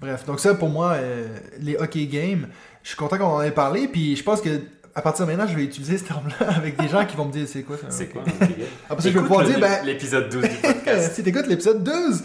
bref. 0.02 0.26
Donc 0.26 0.40
ça, 0.42 0.54
pour 0.56 0.70
moi, 0.70 0.94
euh, 0.94 1.28
les 1.60 1.78
hockey 1.78 2.06
games, 2.08 2.48
je 2.84 2.90
suis 2.90 2.98
content 2.98 3.18
qu'on 3.18 3.26
en 3.26 3.42
ait 3.42 3.52
parlé, 3.52 3.88
puis 3.88 4.16
je 4.18 4.24
pense 4.24 4.42
que 4.42 4.50
à 4.96 5.02
partir 5.04 5.28
de 5.28 5.32
maintenant, 5.32 5.48
je 5.48 5.56
vais 5.56 5.64
utiliser 5.64 5.98
ce 6.00 6.06
terme-là 6.06 6.48
avec 6.58 6.76
des 6.78 6.88
gens 6.90 7.06
qui 7.06 7.16
vont 7.16 7.26
me 7.26 7.32
dire 7.32 7.48
c'est 7.48 7.62
quoi 7.64 7.78
ça? 7.78 7.86
C'est 7.90 8.08
quoi 8.08 8.24
Après 8.90 8.98
je 9.00 9.04
vais 9.04 9.10
Écoute 9.12 9.22
pouvoir 9.28 9.42
le- 9.44 9.50
dire, 9.52 9.60
ben, 9.60 9.86
L'épisode 9.86 10.28
12 10.30 10.42
du 10.42 10.50
podcast. 10.58 11.14
si 11.16 11.24
t'écoutes 11.24 11.48
l'épisode 11.48 11.84
12. 11.84 12.24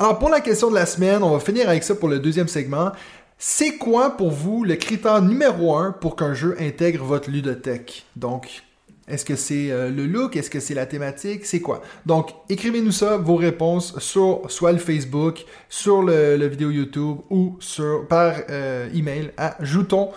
Alors, 0.00 0.16
pour 0.20 0.28
la 0.28 0.40
question 0.40 0.70
de 0.70 0.76
la 0.76 0.86
semaine, 0.86 1.24
on 1.24 1.32
va 1.32 1.40
finir 1.40 1.68
avec 1.68 1.82
ça 1.82 1.92
pour 1.96 2.08
le 2.08 2.20
deuxième 2.20 2.46
segment. 2.46 2.92
C'est 3.36 3.78
quoi 3.78 4.16
pour 4.16 4.30
vous 4.30 4.62
le 4.62 4.76
critère 4.76 5.20
numéro 5.20 5.74
un 5.74 5.90
pour 5.90 6.14
qu'un 6.14 6.34
jeu 6.34 6.56
intègre 6.60 7.02
votre 7.02 7.28
ludothèque? 7.28 8.06
Donc, 8.14 8.62
est-ce 9.08 9.24
que 9.24 9.34
c'est 9.34 9.72
euh, 9.72 9.90
le 9.90 10.06
look? 10.06 10.36
Est-ce 10.36 10.50
que 10.50 10.60
c'est 10.60 10.74
la 10.74 10.86
thématique? 10.86 11.44
C'est 11.44 11.60
quoi? 11.60 11.82
Donc, 12.06 12.30
écrivez-nous 12.48 12.92
ça, 12.92 13.16
vos 13.16 13.34
réponses, 13.34 13.98
sur 13.98 14.42
soit 14.48 14.70
le 14.70 14.78
Facebook, 14.78 15.44
sur 15.68 16.02
le, 16.02 16.46
vidéo 16.46 16.70
YouTube 16.70 17.18
ou 17.28 17.56
sur, 17.58 18.06
par 18.06 18.34
euh, 18.50 18.88
email 18.94 19.32
à 19.36 19.56
jouton 19.58 20.10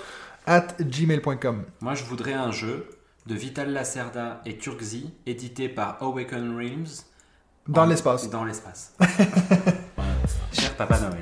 at 0.45 0.67
gmail.com. 0.79 1.63
Moi, 1.82 1.95
je 1.95 2.03
voudrais 2.03 2.34
un 2.34 2.51
jeu 2.51 2.86
de 3.25 3.34
Vital 3.34 3.73
Lacerda 3.73 4.43
et 4.45 4.57
Turkzy, 4.57 5.09
édité 5.25 5.69
par 5.69 5.97
Awaken 6.03 6.55
Realms. 6.55 7.11
Dans 7.68 7.86
l'espace. 7.86 8.28
Dans 8.28 8.43
l'espace. 8.43 8.93
Cher 10.51 10.74
Papa 10.76 10.99
Noël. 10.99 11.22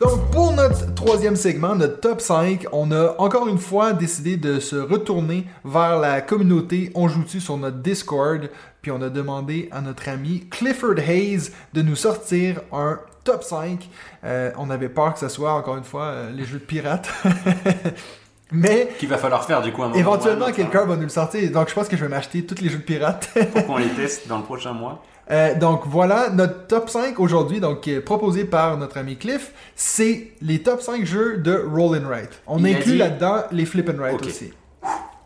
Donc, 0.00 0.30
pour 0.30 0.52
notre 0.52 0.94
troisième 0.94 1.36
segment, 1.36 1.74
notre 1.74 2.00
top 2.00 2.22
5, 2.22 2.66
on 2.72 2.92
a 2.92 3.14
encore 3.18 3.46
une 3.48 3.58
fois 3.58 3.92
décidé 3.92 4.38
de 4.38 4.58
se 4.58 4.76
retourner 4.76 5.46
vers 5.64 5.98
la 5.98 6.22
communauté 6.22 6.90
On 6.94 7.08
joue-tu 7.08 7.38
sur 7.38 7.58
notre 7.58 7.78
Discord, 7.78 8.48
puis 8.80 8.90
on 8.90 9.02
a 9.02 9.10
demandé 9.10 9.68
à 9.70 9.82
notre 9.82 10.08
ami 10.08 10.46
Clifford 10.50 10.98
Hayes 10.98 11.50
de 11.74 11.82
nous 11.82 11.96
sortir 11.96 12.62
un 12.72 13.00
top 13.22 13.42
5. 13.42 13.86
Euh, 14.24 14.50
on 14.56 14.70
avait 14.70 14.88
peur 14.88 15.12
que 15.12 15.20
ce 15.20 15.28
soit, 15.28 15.52
encore 15.52 15.76
une 15.76 15.84
fois, 15.84 16.04
euh, 16.04 16.30
les 16.30 16.46
jeux 16.46 16.58
de 16.58 16.64
pirates. 16.64 17.10
Mais 18.52 18.88
Qu'il 18.98 19.08
va 19.08 19.18
falloir 19.18 19.44
faire 19.44 19.60
du 19.60 19.72
coup 19.72 19.82
un 19.82 19.88
moment. 19.88 19.98
éventuellement, 19.98 20.52
quelqu'un 20.52 20.82
hein, 20.82 20.86
va 20.86 20.96
nous 20.96 21.02
le 21.02 21.08
sortir. 21.08 21.50
Donc, 21.50 21.68
je 21.68 21.74
pense 21.74 21.88
que 21.88 21.96
je 21.96 22.02
vais 22.02 22.08
m'acheter 22.08 22.44
tous 22.46 22.62
les 22.62 22.68
jeux 22.70 22.78
de 22.78 22.82
pirates. 22.84 23.28
Pour 23.52 23.66
qu'on 23.66 23.76
les 23.78 23.88
teste 23.88 24.28
dans 24.28 24.38
le 24.38 24.44
prochain 24.44 24.72
mois. 24.72 25.02
Euh, 25.32 25.56
donc 25.58 25.82
voilà, 25.86 26.30
notre 26.30 26.68
top 26.68 26.88
5 26.88 27.18
aujourd'hui, 27.18 27.58
donc 27.58 27.90
proposé 28.04 28.44
par 28.44 28.76
notre 28.78 28.96
ami 28.98 29.16
Cliff, 29.16 29.50
c'est 29.74 30.28
les 30.40 30.62
top 30.62 30.80
5 30.80 31.04
jeux 31.04 31.38
de 31.38 31.52
Roll 31.68 31.98
and 31.98 32.06
Write. 32.08 32.40
On 32.46 32.58
Il 32.58 32.68
inclut 32.76 32.92
dit- 32.92 32.98
là-dedans 32.98 33.42
les 33.50 33.66
Flip 33.66 33.88
and 33.88 33.98
Write 34.00 34.24
aussi. 34.24 34.52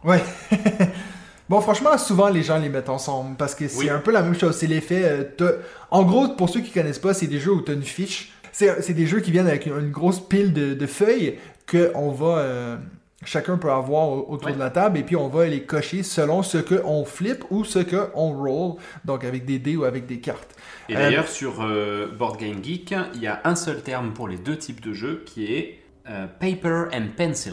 Ouais. 0.03 0.23
bon, 1.51 1.61
franchement, 1.61 1.99
souvent 1.99 2.29
les 2.29 2.43
gens 2.43 2.57
les 2.59 2.71
mettent 2.71 2.89
ensemble 2.89 3.37
parce 3.37 3.55
que 3.55 3.68
c'est 3.68 3.77
Oui. 3.79 3.91
un 3.91 3.99
peu 3.99 4.11
la 4.12 4.23
même 4.23 4.35
chose. 4.39 4.57
C'est 4.57 4.66
l'effet. 4.66 5.03
euh, 5.05 5.53
en 5.91 6.03
gros, 6.05 6.29
pour 6.29 6.49
ceux 6.49 6.61
qui 6.61 6.71
connaissent 6.71 6.99
pas, 6.99 7.12
c'est 7.12 7.27
des 7.27 7.39
jeux 7.41 7.53
où 7.53 7.61
tu 7.61 7.71
as 7.71 7.75
une 7.75 7.83
fiche. 7.83 8.33
C'est 8.53 8.95
des 8.95 9.07
jeux 9.07 9.21
qui 9.21 9.31
viennent 9.31 9.47
avec 9.49 9.66
une, 9.66 9.79
une 9.79 9.91
grosse 9.91 10.21
pile 10.21 10.53
de, 10.55 10.73
de 10.75 10.87
feuilles 10.87 11.39
que 11.66 11.93
on 11.95 12.11
va. 12.11 12.39
euh, 12.39 12.77
Chacun 13.25 13.59
peut 13.59 13.71
avoir 13.71 14.09
au- 14.09 14.27
autour 14.31 14.49
Ouais. 14.49 14.55
de 14.55 14.59
la 14.59 14.71
table 14.71 14.97
et 14.99 15.03
puis 15.03 15.14
on 15.14 15.29
va 15.29 15.47
les 15.47 15.62
cocher 15.64 16.03
selon 16.03 16.43
ce 16.43 16.57
qu'on 16.57 17.05
flippe 17.05 17.45
ou 17.51 17.64
ce 17.64 17.79
qu'on 17.81 18.33
roll, 18.33 18.77
donc 19.05 19.25
avec 19.25 19.45
des 19.45 19.59
dés 19.59 19.77
ou 19.77 19.85
avec 19.85 20.07
des 20.07 20.21
cartes. 20.21 20.55
Et 20.89 20.97
Euh, 20.97 20.99
d'ailleurs, 21.01 21.29
sur 21.29 21.61
euh, 21.61 22.07
Board 22.18 22.39
Game 22.41 22.64
Geek, 22.64 22.95
il 23.14 23.21
y 23.23 23.27
a 23.27 23.41
un 23.45 23.55
seul 23.57 23.83
terme 23.83 24.12
pour 24.14 24.27
les 24.27 24.39
deux 24.39 24.57
types 24.57 24.81
de 24.81 24.95
jeux 24.95 25.23
qui 25.27 25.53
est 25.55 25.79
euh, 26.09 26.27
paper 26.41 26.85
and 26.97 27.09
pencil. 27.16 27.53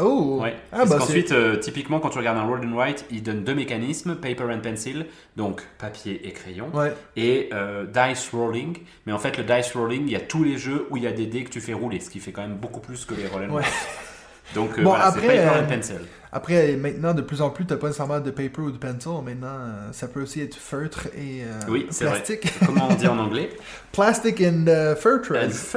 Oh! 0.00 0.38
Ouais. 0.40 0.54
Ah, 0.70 0.78
Parce 0.78 0.90
bah, 0.90 0.96
qu'ensuite, 1.00 1.34
typiquement, 1.60 1.98
quand 1.98 2.10
tu 2.10 2.18
regardes 2.18 2.38
un 2.38 2.44
roll 2.46 2.64
and 2.64 2.74
write, 2.76 3.04
il 3.10 3.24
donne 3.24 3.42
deux 3.42 3.54
mécanismes, 3.56 4.14
paper 4.14 4.44
and 4.44 4.60
pencil, 4.60 5.06
donc 5.36 5.62
papier 5.78 6.26
et 6.26 6.30
crayon, 6.30 6.70
Ouais. 6.72 6.94
et 7.16 7.50
dice 7.92 8.30
rolling. 8.32 8.78
Mais 9.06 9.12
en 9.12 9.18
fait, 9.18 9.36
le 9.36 9.42
dice 9.44 9.74
rolling, 9.74 10.04
il 10.06 10.12
y 10.12 10.16
a 10.16 10.20
tous 10.20 10.44
les 10.44 10.56
jeux 10.56 10.86
où 10.90 10.96
il 10.96 11.02
y 11.02 11.06
a 11.08 11.12
des 11.12 11.26
dés 11.26 11.42
que 11.42 11.50
tu 11.50 11.60
fais 11.60 11.72
rouler, 11.74 11.98
ce 11.98 12.08
qui 12.08 12.20
fait 12.20 12.30
quand 12.30 12.42
même 12.42 12.56
beaucoup 12.56 12.80
plus 12.80 13.04
que 13.04 13.14
les 13.14 13.26
roll 13.26 13.46
and 13.50 13.54
write. 13.54 13.66
Donc 14.54 14.78
euh, 14.78 14.82
Bon, 14.82 14.90
voilà, 14.90 15.06
après, 15.06 15.26
paper 15.26 15.38
euh, 15.38 15.62
and 15.62 15.68
pencil. 15.68 16.00
Après, 16.32 16.76
maintenant, 16.76 17.12
de 17.12 17.22
plus 17.22 17.42
en 17.42 17.50
plus, 17.50 17.66
t'as 17.66 17.76
pas 17.76 17.88
nécessairement 17.88 18.20
de 18.20 18.30
paper 18.30 18.60
ou 18.60 18.70
de 18.70 18.78
pencil. 18.78 19.22
Maintenant, 19.24 19.48
euh, 19.48 19.88
ça 19.92 20.06
peut 20.06 20.22
aussi 20.22 20.40
être 20.40 20.54
feutre 20.54 21.08
et 21.16 21.42
euh, 21.44 21.60
Oui, 21.68 21.86
c'est 21.90 22.04
vrai. 22.04 22.14
plastique. 22.14 22.52
Comment 22.66 22.88
on 22.90 22.94
dit 22.94 23.08
en 23.08 23.18
anglais? 23.18 23.50
Plastic 23.92 24.40
and 24.40 24.66
uh, 24.68 24.94
phrase. 24.96 25.76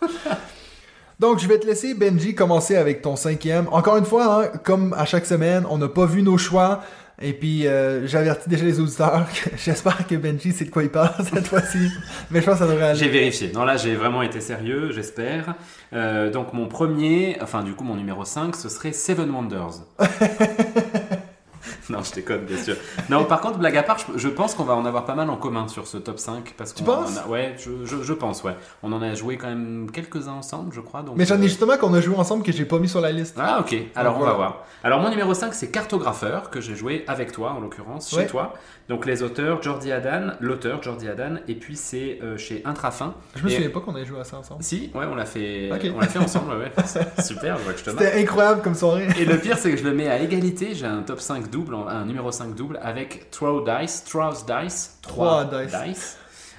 Donc, 1.20 1.38
je 1.38 1.46
vais 1.46 1.58
te 1.58 1.66
laisser, 1.66 1.94
Benji, 1.94 2.34
commencer 2.34 2.76
avec 2.76 3.02
ton 3.02 3.14
cinquième. 3.14 3.68
Encore 3.70 3.96
une 3.98 4.06
fois, 4.06 4.44
hein, 4.44 4.58
comme 4.64 4.94
à 4.94 5.04
chaque 5.04 5.26
semaine, 5.26 5.64
on 5.68 5.78
n'a 5.78 5.88
pas 5.88 6.06
vu 6.06 6.22
nos 6.22 6.38
choix. 6.38 6.82
Et 7.24 7.32
puis, 7.34 7.66
euh, 7.68 8.06
j'avertis 8.06 8.48
déjà 8.48 8.64
les 8.64 8.80
auditeurs. 8.80 9.26
J'espère 9.56 10.06
que 10.06 10.16
Benji 10.16 10.52
sait 10.52 10.64
de 10.64 10.70
quoi 10.70 10.82
il 10.82 10.88
parle 10.88 11.24
cette 11.32 11.46
fois-ci. 11.46 11.88
Mais 12.30 12.40
je 12.40 12.44
pense 12.46 12.54
que 12.58 12.64
ça 12.64 12.70
devrait 12.70 12.94
J'ai 12.96 13.04
aller. 13.04 13.12
vérifié. 13.12 13.52
Non, 13.54 13.64
là, 13.64 13.76
j'ai 13.76 13.94
vraiment 13.94 14.22
été 14.22 14.40
sérieux, 14.40 14.90
j'espère. 14.92 15.54
Euh, 15.92 16.30
donc, 16.30 16.52
mon 16.52 16.66
premier, 16.66 17.36
enfin, 17.40 17.62
du 17.62 17.74
coup, 17.74 17.84
mon 17.84 17.94
numéro 17.94 18.24
5, 18.24 18.56
ce 18.56 18.68
serait 18.68 18.92
Seven 18.92 19.30
Wonders. 19.30 19.84
non, 21.92 22.02
je 22.02 22.12
déconne, 22.12 22.44
bien 22.44 22.56
sûr. 22.56 22.76
Non, 23.10 23.24
par 23.24 23.40
contre, 23.40 23.58
blague 23.58 23.76
à 23.76 23.82
part, 23.82 23.98
je, 23.98 24.18
je 24.18 24.28
pense 24.28 24.54
qu'on 24.54 24.64
va 24.64 24.74
en 24.74 24.84
avoir 24.84 25.04
pas 25.04 25.14
mal 25.14 25.28
en 25.30 25.36
commun 25.36 25.68
sur 25.68 25.86
ce 25.86 25.96
top 25.98 26.18
5. 26.18 26.54
Parce 26.56 26.74
Tu 26.74 26.82
penses 26.82 27.18
a- 27.18 27.28
Ouais, 27.28 27.54
je, 27.58 27.84
je- 27.84 28.02
je 28.02 28.12
pense, 28.12 28.42
ouais. 28.42 28.56
On 28.82 28.92
en 28.92 29.00
a 29.02 29.14
joué 29.14 29.36
quand 29.36 29.48
même 29.48 29.90
quelques-uns 29.92 30.32
ensemble, 30.32 30.72
je 30.74 30.80
crois. 30.80 31.02
Donc, 31.02 31.16
Mais 31.16 31.24
j'en 31.24 31.36
ai 31.36 31.38
euh, 31.38 31.42
justement 31.42 31.76
qu'on 31.76 31.94
a 31.94 32.00
joué 32.00 32.16
ensemble 32.16 32.42
que 32.42 32.52
j'ai 32.52 32.64
pas 32.64 32.78
mis 32.78 32.88
sur 32.88 33.00
la 33.00 33.12
liste. 33.12 33.36
Ah 33.40 33.60
ok, 33.60 33.74
alors 33.94 34.14
on 34.14 34.18
voilà. 34.18 34.32
va 34.32 34.36
voir. 34.38 34.64
Alors 34.84 35.00
mon 35.00 35.10
numéro 35.10 35.32
5 35.34 35.54
c'est 35.54 35.70
Cartographeur 35.70 36.50
que 36.50 36.60
j'ai 36.60 36.74
joué 36.74 37.04
avec 37.06 37.30
toi 37.32 37.50
en 37.52 37.60
l'occurrence, 37.60 38.10
chez 38.10 38.16
Ouais. 38.16 38.26
toi. 38.26 38.54
Donc 38.88 39.06
les 39.06 39.22
auteurs 39.22 39.62
Jordi 39.62 39.92
Adan, 39.92 40.32
l'auteur 40.40 40.82
Jordi 40.82 41.08
Adan 41.08 41.36
et 41.48 41.54
puis 41.54 41.76
c'est 41.76 42.18
euh, 42.22 42.36
chez 42.36 42.62
Intrafin. 42.64 43.14
Je 43.36 43.44
me 43.44 43.48
souviens 43.48 43.70
pas 43.70 43.80
qu'on 43.80 43.96
ait 43.96 44.04
joué 44.04 44.20
à 44.20 44.24
ça 44.24 44.38
ensemble. 44.38 44.62
Si, 44.62 44.90
ouais 44.94 45.06
on 45.10 45.14
l'a 45.14 45.24
fait, 45.24 45.70
on 45.94 46.00
l'a 46.00 46.08
fait 46.08 46.18
ensemble, 46.18 46.56
ouais, 46.56 46.72
Super, 47.22 47.58
je 47.58 47.62
vois 47.62 47.72
que 47.72 47.78
je 47.78 47.84
te. 47.84 47.90
C'était 47.90 48.20
incroyable 48.20 48.62
comme 48.62 48.74
soirée. 48.74 49.06
Et 49.18 49.24
le 49.24 49.38
pire 49.38 49.56
c'est 49.62 49.70
que 49.70 49.76
je 49.76 49.84
le 49.84 49.94
mets 49.94 50.08
à 50.08 50.18
égalité, 50.20 50.74
j'ai 50.74 50.86
un 50.86 51.02
top 51.02 51.20
5 51.20 51.48
double, 51.50 51.74
un 51.74 52.04
numéro 52.04 52.30
5 52.32 52.54
double 52.54 52.78
avec 52.82 53.30
Throw 53.30 53.64
Dice, 53.64 54.04
Throws 54.04 54.44
Dice, 54.46 54.98
Trois 55.02 55.44
Trois 55.46 55.84
dice. 55.86 56.18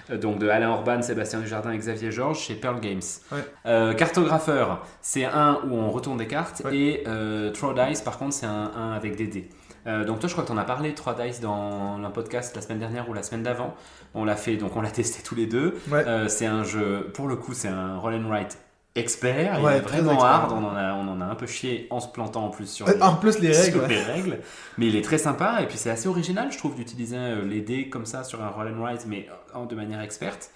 Euh, 0.09 0.17
Donc 0.17 0.39
de 0.39 0.49
Alain 0.49 0.69
Orban, 0.69 1.01
Sébastien 1.01 1.39
Dujardin 1.39 1.71
et 1.71 1.77
Xavier 1.77 2.11
Georges 2.11 2.39
chez 2.39 2.55
Pearl 2.55 2.79
Games. 2.81 3.01
Ouais. 3.31 3.37
Euh, 3.65 3.93
cartographeur, 3.93 4.85
c'est 5.01 5.23
un 5.25 5.59
où 5.65 5.75
on 5.75 5.89
retourne 5.91 6.17
des 6.17 6.27
cartes 6.27 6.61
Ouais. 6.65 6.75
et 6.75 7.03
euh, 7.07 7.51
Throw 7.51 7.73
Dice 7.73 8.01
par 8.01 8.17
contre 8.17 8.33
c'est 8.33 8.45
un, 8.45 8.71
un 8.75 8.91
avec 8.93 9.15
des 9.15 9.27
dés. 9.27 9.49
Euh, 9.85 10.05
donc 10.05 10.19
toi 10.19 10.27
je 10.29 10.33
crois 10.33 10.43
que 10.45 10.49
tu 10.49 10.53
en 10.53 10.57
as 10.57 10.63
parlé 10.63 10.93
Throw 10.93 11.13
Dice 11.13 11.41
dans 11.41 11.97
un 12.03 12.09
podcast 12.11 12.55
la 12.55 12.61
semaine 12.61 12.79
dernière 12.79 13.09
ou 13.09 13.13
la 13.13 13.23
semaine 13.23 13.43
d'avant. 13.43 13.73
On 14.13 14.23
l'a 14.25 14.35
fait 14.35 14.55
donc 14.57 14.75
on 14.75 14.81
l'a 14.81 14.91
testé 14.91 15.21
tous 15.23 15.35
les 15.35 15.45
deux. 15.45 15.77
Ouais. 15.89 16.03
Euh, 16.07 16.27
c'est 16.27 16.45
un 16.45 16.63
jeu 16.63 17.11
pour 17.13 17.27
le 17.27 17.35
coup 17.35 17.53
c'est 17.53 17.67
un 17.67 17.97
roll 17.97 18.15
and 18.15 18.29
write 18.29 18.57
expert, 18.95 19.57
il 19.57 19.65
Ouais, 19.65 19.77
est 19.77 19.81
très 19.81 19.97
vraiment 20.01 20.13
expert. 20.13 20.29
hard, 20.29 20.51
on 20.51 20.63
en, 20.65 20.75
a, 20.75 20.93
on 20.93 21.07
en 21.07 21.19
a 21.19 21.25
un 21.25 21.33
peu 21.33 21.47
chié 21.47 21.87
en 21.89 21.99
se 21.99 22.07
plantant 22.09 22.45
en 22.45 22.49
plus 22.49 22.67
sur 22.69 22.87
les, 22.87 23.01
En 23.01 23.15
plus, 23.15 23.39
les 23.39 23.51
règles. 23.57 23.71
sur 23.71 23.81
ouais. 23.81 23.87
les 23.87 24.01
règles. 24.03 24.39
Mais 24.77 24.85
il 24.85 24.95
est 24.95 25.01
très 25.03 25.17
sympa 25.17 25.61
et 25.63 25.65
puis 25.65 25.79
c'est 25.79 25.89
assez 25.89 26.07
original, 26.07 26.51
je 26.51 26.59
trouve, 26.59 26.75
d'utiliser 26.75 27.17
euh, 27.17 27.43
les 27.43 27.61
dés 27.61 27.89
comme 27.89 28.05
ça 28.05 28.23
sur 28.23 28.43
un 28.43 28.49
roll 28.49 28.67
and 28.71 28.79
write, 28.79 29.05
mais 29.07 29.27
en- 29.55 29.65
de 29.65 29.73
manière 29.75 29.99
experte. 29.99 30.51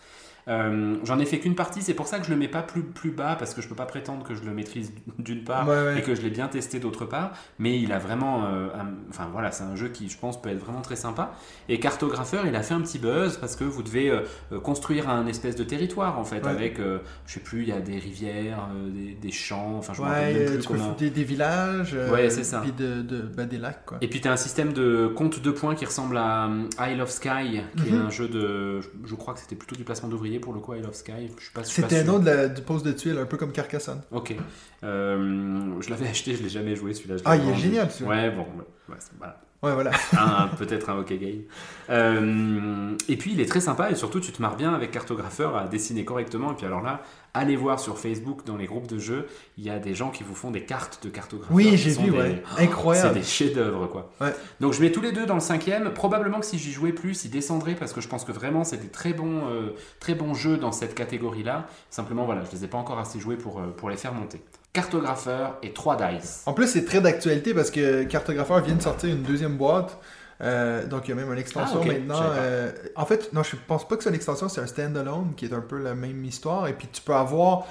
Euh, 0.47 0.95
J'en 1.03 1.19
ai 1.19 1.25
fait 1.25 1.39
qu'une 1.39 1.55
partie, 1.55 1.81
c'est 1.81 1.93
pour 1.93 2.07
ça 2.07 2.19
que 2.19 2.25
je 2.25 2.31
le 2.31 2.37
mets 2.37 2.47
pas 2.47 2.61
plus, 2.61 2.83
plus 2.83 3.11
bas 3.11 3.35
parce 3.37 3.53
que 3.53 3.61
je 3.61 3.67
peux 3.67 3.75
pas 3.75 3.85
prétendre 3.85 4.23
que 4.23 4.33
je 4.33 4.43
le 4.43 4.51
maîtrise 4.53 4.93
d'une 5.19 5.43
part 5.43 5.67
Ouais, 5.67 5.75
ouais. 5.75 5.99
et 5.99 6.01
que 6.01 6.15
je 6.15 6.21
l'ai 6.21 6.29
bien 6.29 6.47
testé 6.47 6.79
d'autre 6.79 7.05
part. 7.05 7.31
Mais 7.59 7.79
il 7.79 7.91
a 7.91 7.99
vraiment, 7.99 8.45
euh, 8.45 8.67
un- 8.75 8.93
enfin 9.09 9.27
voilà, 9.31 9.51
c'est 9.51 9.63
un 9.63 9.75
jeu 9.75 9.89
qui, 9.89 10.09
je 10.09 10.17
pense, 10.17 10.41
peut 10.41 10.49
être 10.49 10.59
vraiment 10.59 10.81
très 10.81 10.95
sympa. 10.95 11.33
Et 11.69 11.79
cartographeur, 11.79 12.45
il 12.45 12.55
a 12.55 12.61
fait 12.63 12.73
un 12.73 12.81
petit 12.81 12.99
buzz 12.99 13.37
parce 13.37 13.55
que 13.55 13.63
vous 13.65 13.83
devez 13.83 14.09
euh, 14.09 14.59
construire 14.59 15.09
un 15.09 15.27
espèce 15.27 15.55
de 15.55 15.63
territoire 15.63 16.17
en 16.19 16.23
fait 16.23 16.37
Ouais. 16.43 16.49
avec, 16.51 16.77
je 16.79 17.33
sais 17.33 17.39
plus, 17.39 17.63
il 17.63 17.69
y 17.69 17.71
a 17.73 17.81
des 17.81 17.97
rivières, 17.97 18.69
des, 18.93 19.13
des 19.15 19.31
champs, 19.31 19.75
enfin 19.77 19.93
je 19.93 20.01
me 20.01 20.07
rappelle 20.07 20.45
plus 20.45 20.59
tu 20.59 20.67
comment. 20.67 20.93
des, 20.93 21.09
des 21.09 21.23
villages. 21.23 21.93
Ouais, 22.11 22.29
c'est 22.29 22.43
ça. 22.43 22.59
Puis 22.61 22.71
de, 22.71 23.01
de, 23.01 23.21
ben, 23.21 23.47
des 23.47 23.57
lacs, 23.57 23.85
quoi. 23.85 23.97
Et 24.01 24.07
puis 24.07 24.21
tu 24.21 24.27
as 24.27 24.31
un 24.31 24.37
système 24.37 24.71
de 24.73 25.07
compte 25.07 25.41
de 25.41 25.51
points 25.51 25.75
qui 25.75 25.85
ressemble 25.85 26.15
à 26.17 26.49
Isle 26.89 27.01
of 27.01 27.09
Sky, 27.09 27.61
qui 27.75 27.91
Mhm. 27.91 27.95
est 27.95 28.05
un 28.05 28.09
jeu 28.09 28.27
de. 28.27 28.81
je- 28.81 28.87
Je 29.05 29.15
crois 29.15 29.33
que 29.33 29.39
c'était 29.39 29.55
plutôt 29.55 29.75
du 29.75 29.83
placement 29.83 30.09
d'ouvriers 30.09 30.36
pour 30.39 30.53
le 30.53 30.59
coup, 30.59 30.73
Isle 30.75 30.85
of 30.85 30.95
Sky. 30.95 31.11
Je 31.37 31.43
suis 31.43 31.51
pas, 31.53 31.61
je 31.63 31.67
suis 31.67 31.81
pas 31.81 31.89
C'était 31.89 32.01
un 32.01 32.05
nom 32.05 32.19
de 32.19 32.25
la, 32.25 32.47
du 32.47 32.61
poste 32.61 32.85
de 32.85 32.91
tuiles, 32.91 33.17
un 33.17 33.25
peu 33.25 33.37
comme 33.37 33.51
Carcassonne. 33.51 34.01
Ok. 34.11 34.35
Euh, 34.83 35.81
je 35.81 35.89
l'avais 35.89 36.07
acheté, 36.09 36.35
je 36.35 36.43
l'ai 36.43 36.49
jamais 36.49 36.75
joué 36.75 36.93
celui-là. 36.93 37.17
je 37.17 37.23
Ah, 37.25 37.35
il 37.35 37.41
est 37.41 37.45
vendu. 37.51 37.61
génial, 37.61 37.91
celui-là. 37.91 38.09
Ouais, 38.15 38.29
bon. 38.31 38.41
ouais. 38.41 38.65
Ouais, 38.89 38.95
c'est- 38.99 39.11
voilà. 39.17 39.39
Ouais, 39.63 39.73
voilà. 39.73 39.91
Peut-être 40.59 40.89
un 40.89 40.97
hockey 40.99 41.17
game. 41.17 41.41
Euh, 41.89 42.95
et 43.09 43.17
puis 43.17 43.31
il 43.31 43.39
est 43.41 43.45
très 43.47 43.59
sympa 43.61 43.89
et 43.89 43.95
surtout 43.95 44.19
tu 44.19 44.31
te 44.31 44.41
marres 44.41 44.55
bien 44.55 44.73
avec 44.73 44.91
cartographeur 44.91 45.55
à 45.55 45.67
dessiner 45.67 46.05
correctement. 46.05 46.51
Et 46.51 46.55
puis 46.55 46.65
alors 46.65 46.81
là, 46.81 47.01
allez 47.33 47.55
voir 47.55 47.79
sur 47.79 47.97
Facebook 47.97 48.45
dans 48.45 48.55
les 48.55 48.65
groupes 48.67 48.87
de 48.87 48.99
jeux, 48.99 49.27
il 49.57 49.63
y 49.63 49.69
a 49.69 49.79
des 49.79 49.95
gens 49.95 50.09
qui 50.11 50.23
vous 50.23 50.35
font 50.35 50.51
des 50.51 50.61
cartes 50.63 51.03
de 51.03 51.09
cartographeur. 51.09 51.55
Oui, 51.55 51.75
j'ai 51.77 51.89
vu, 51.91 52.11
des- 52.11 52.17
ouais. 52.17 52.43
C'est 52.55 52.63
Incroyable. 52.63 53.15
des 53.15 53.23
chefs-d'œuvre 53.23 53.87
quoi. 53.87 54.11
Ouais. 54.21 54.33
Donc 54.59 54.73
je 54.73 54.81
mets 54.81 54.91
tous 54.91 55.01
les 55.01 55.11
deux 55.11 55.25
dans 55.25 55.33
le 55.35 55.39
cinquième. 55.39 55.91
Probablement 55.91 56.39
que 56.39 56.45
si 56.45 56.59
j'y 56.59 56.71
jouais 56.71 56.91
plus, 56.93 57.25
ils 57.25 57.31
descendraient 57.31 57.75
parce 57.75 57.93
que 57.93 58.01
je 58.01 58.07
pense 58.07 58.25
que 58.25 58.31
vraiment 58.31 58.63
c'est 58.63 58.77
des 58.77 58.89
très 58.89 59.13
bons, 59.13 59.47
euh, 59.49 59.71
très 59.99 60.13
bons 60.13 60.33
jeux 60.35 60.57
dans 60.57 60.71
cette 60.71 60.93
catégorie-là. 60.93 61.65
Simplement 61.89 62.25
voilà, 62.25 62.43
je 62.45 62.55
les 62.55 62.63
ai 62.65 62.67
pas 62.67 62.77
encore 62.77 62.99
assez 62.99 63.19
joués 63.19 63.37
pour, 63.37 63.59
euh, 63.59 63.67
pour 63.75 63.89
les 63.89 63.97
faire 63.97 64.13
monter. 64.13 64.39
Cartographeur 64.73 65.57
et 65.63 65.73
3 65.73 65.97
dice. 66.11 66.43
En 66.45 66.53
plus, 66.53 66.67
c'est 66.67 66.85
très 66.85 67.01
d'actualité 67.01 67.53
parce 67.53 67.71
que 67.71 68.03
Cartographeur 68.03 68.61
vient 68.61 68.75
de 68.75 68.81
sortir 68.81 69.09
une 69.09 69.23
deuxième 69.23 69.57
boîte. 69.57 69.97
Euh, 70.41 70.85
donc, 70.85 71.07
il 71.07 71.09
y 71.09 71.11
a 71.13 71.15
même 71.15 71.31
une 71.31 71.39
extension 71.39 71.79
Ah, 71.83 71.87
maintenant. 71.87 72.21
Euh, 72.21 72.71
en 72.95 73.05
fait, 73.05 73.33
non, 73.33 73.41
je 73.41 73.55
pense 73.67 73.87
pas 73.87 73.97
que 73.97 74.03
c'est 74.03 74.09
une 74.09 74.15
extension, 74.15 74.49
c'est 74.49 74.61
un 74.61 74.67
standalone 74.67 75.33
qui 75.35 75.45
est 75.45 75.53
un 75.53 75.61
peu 75.61 75.79
la 75.81 75.95
même 75.95 76.23
histoire. 76.25 76.67
Et 76.67 76.73
puis, 76.73 76.87
tu 76.87 77.01
peux 77.01 77.15
avoir 77.15 77.65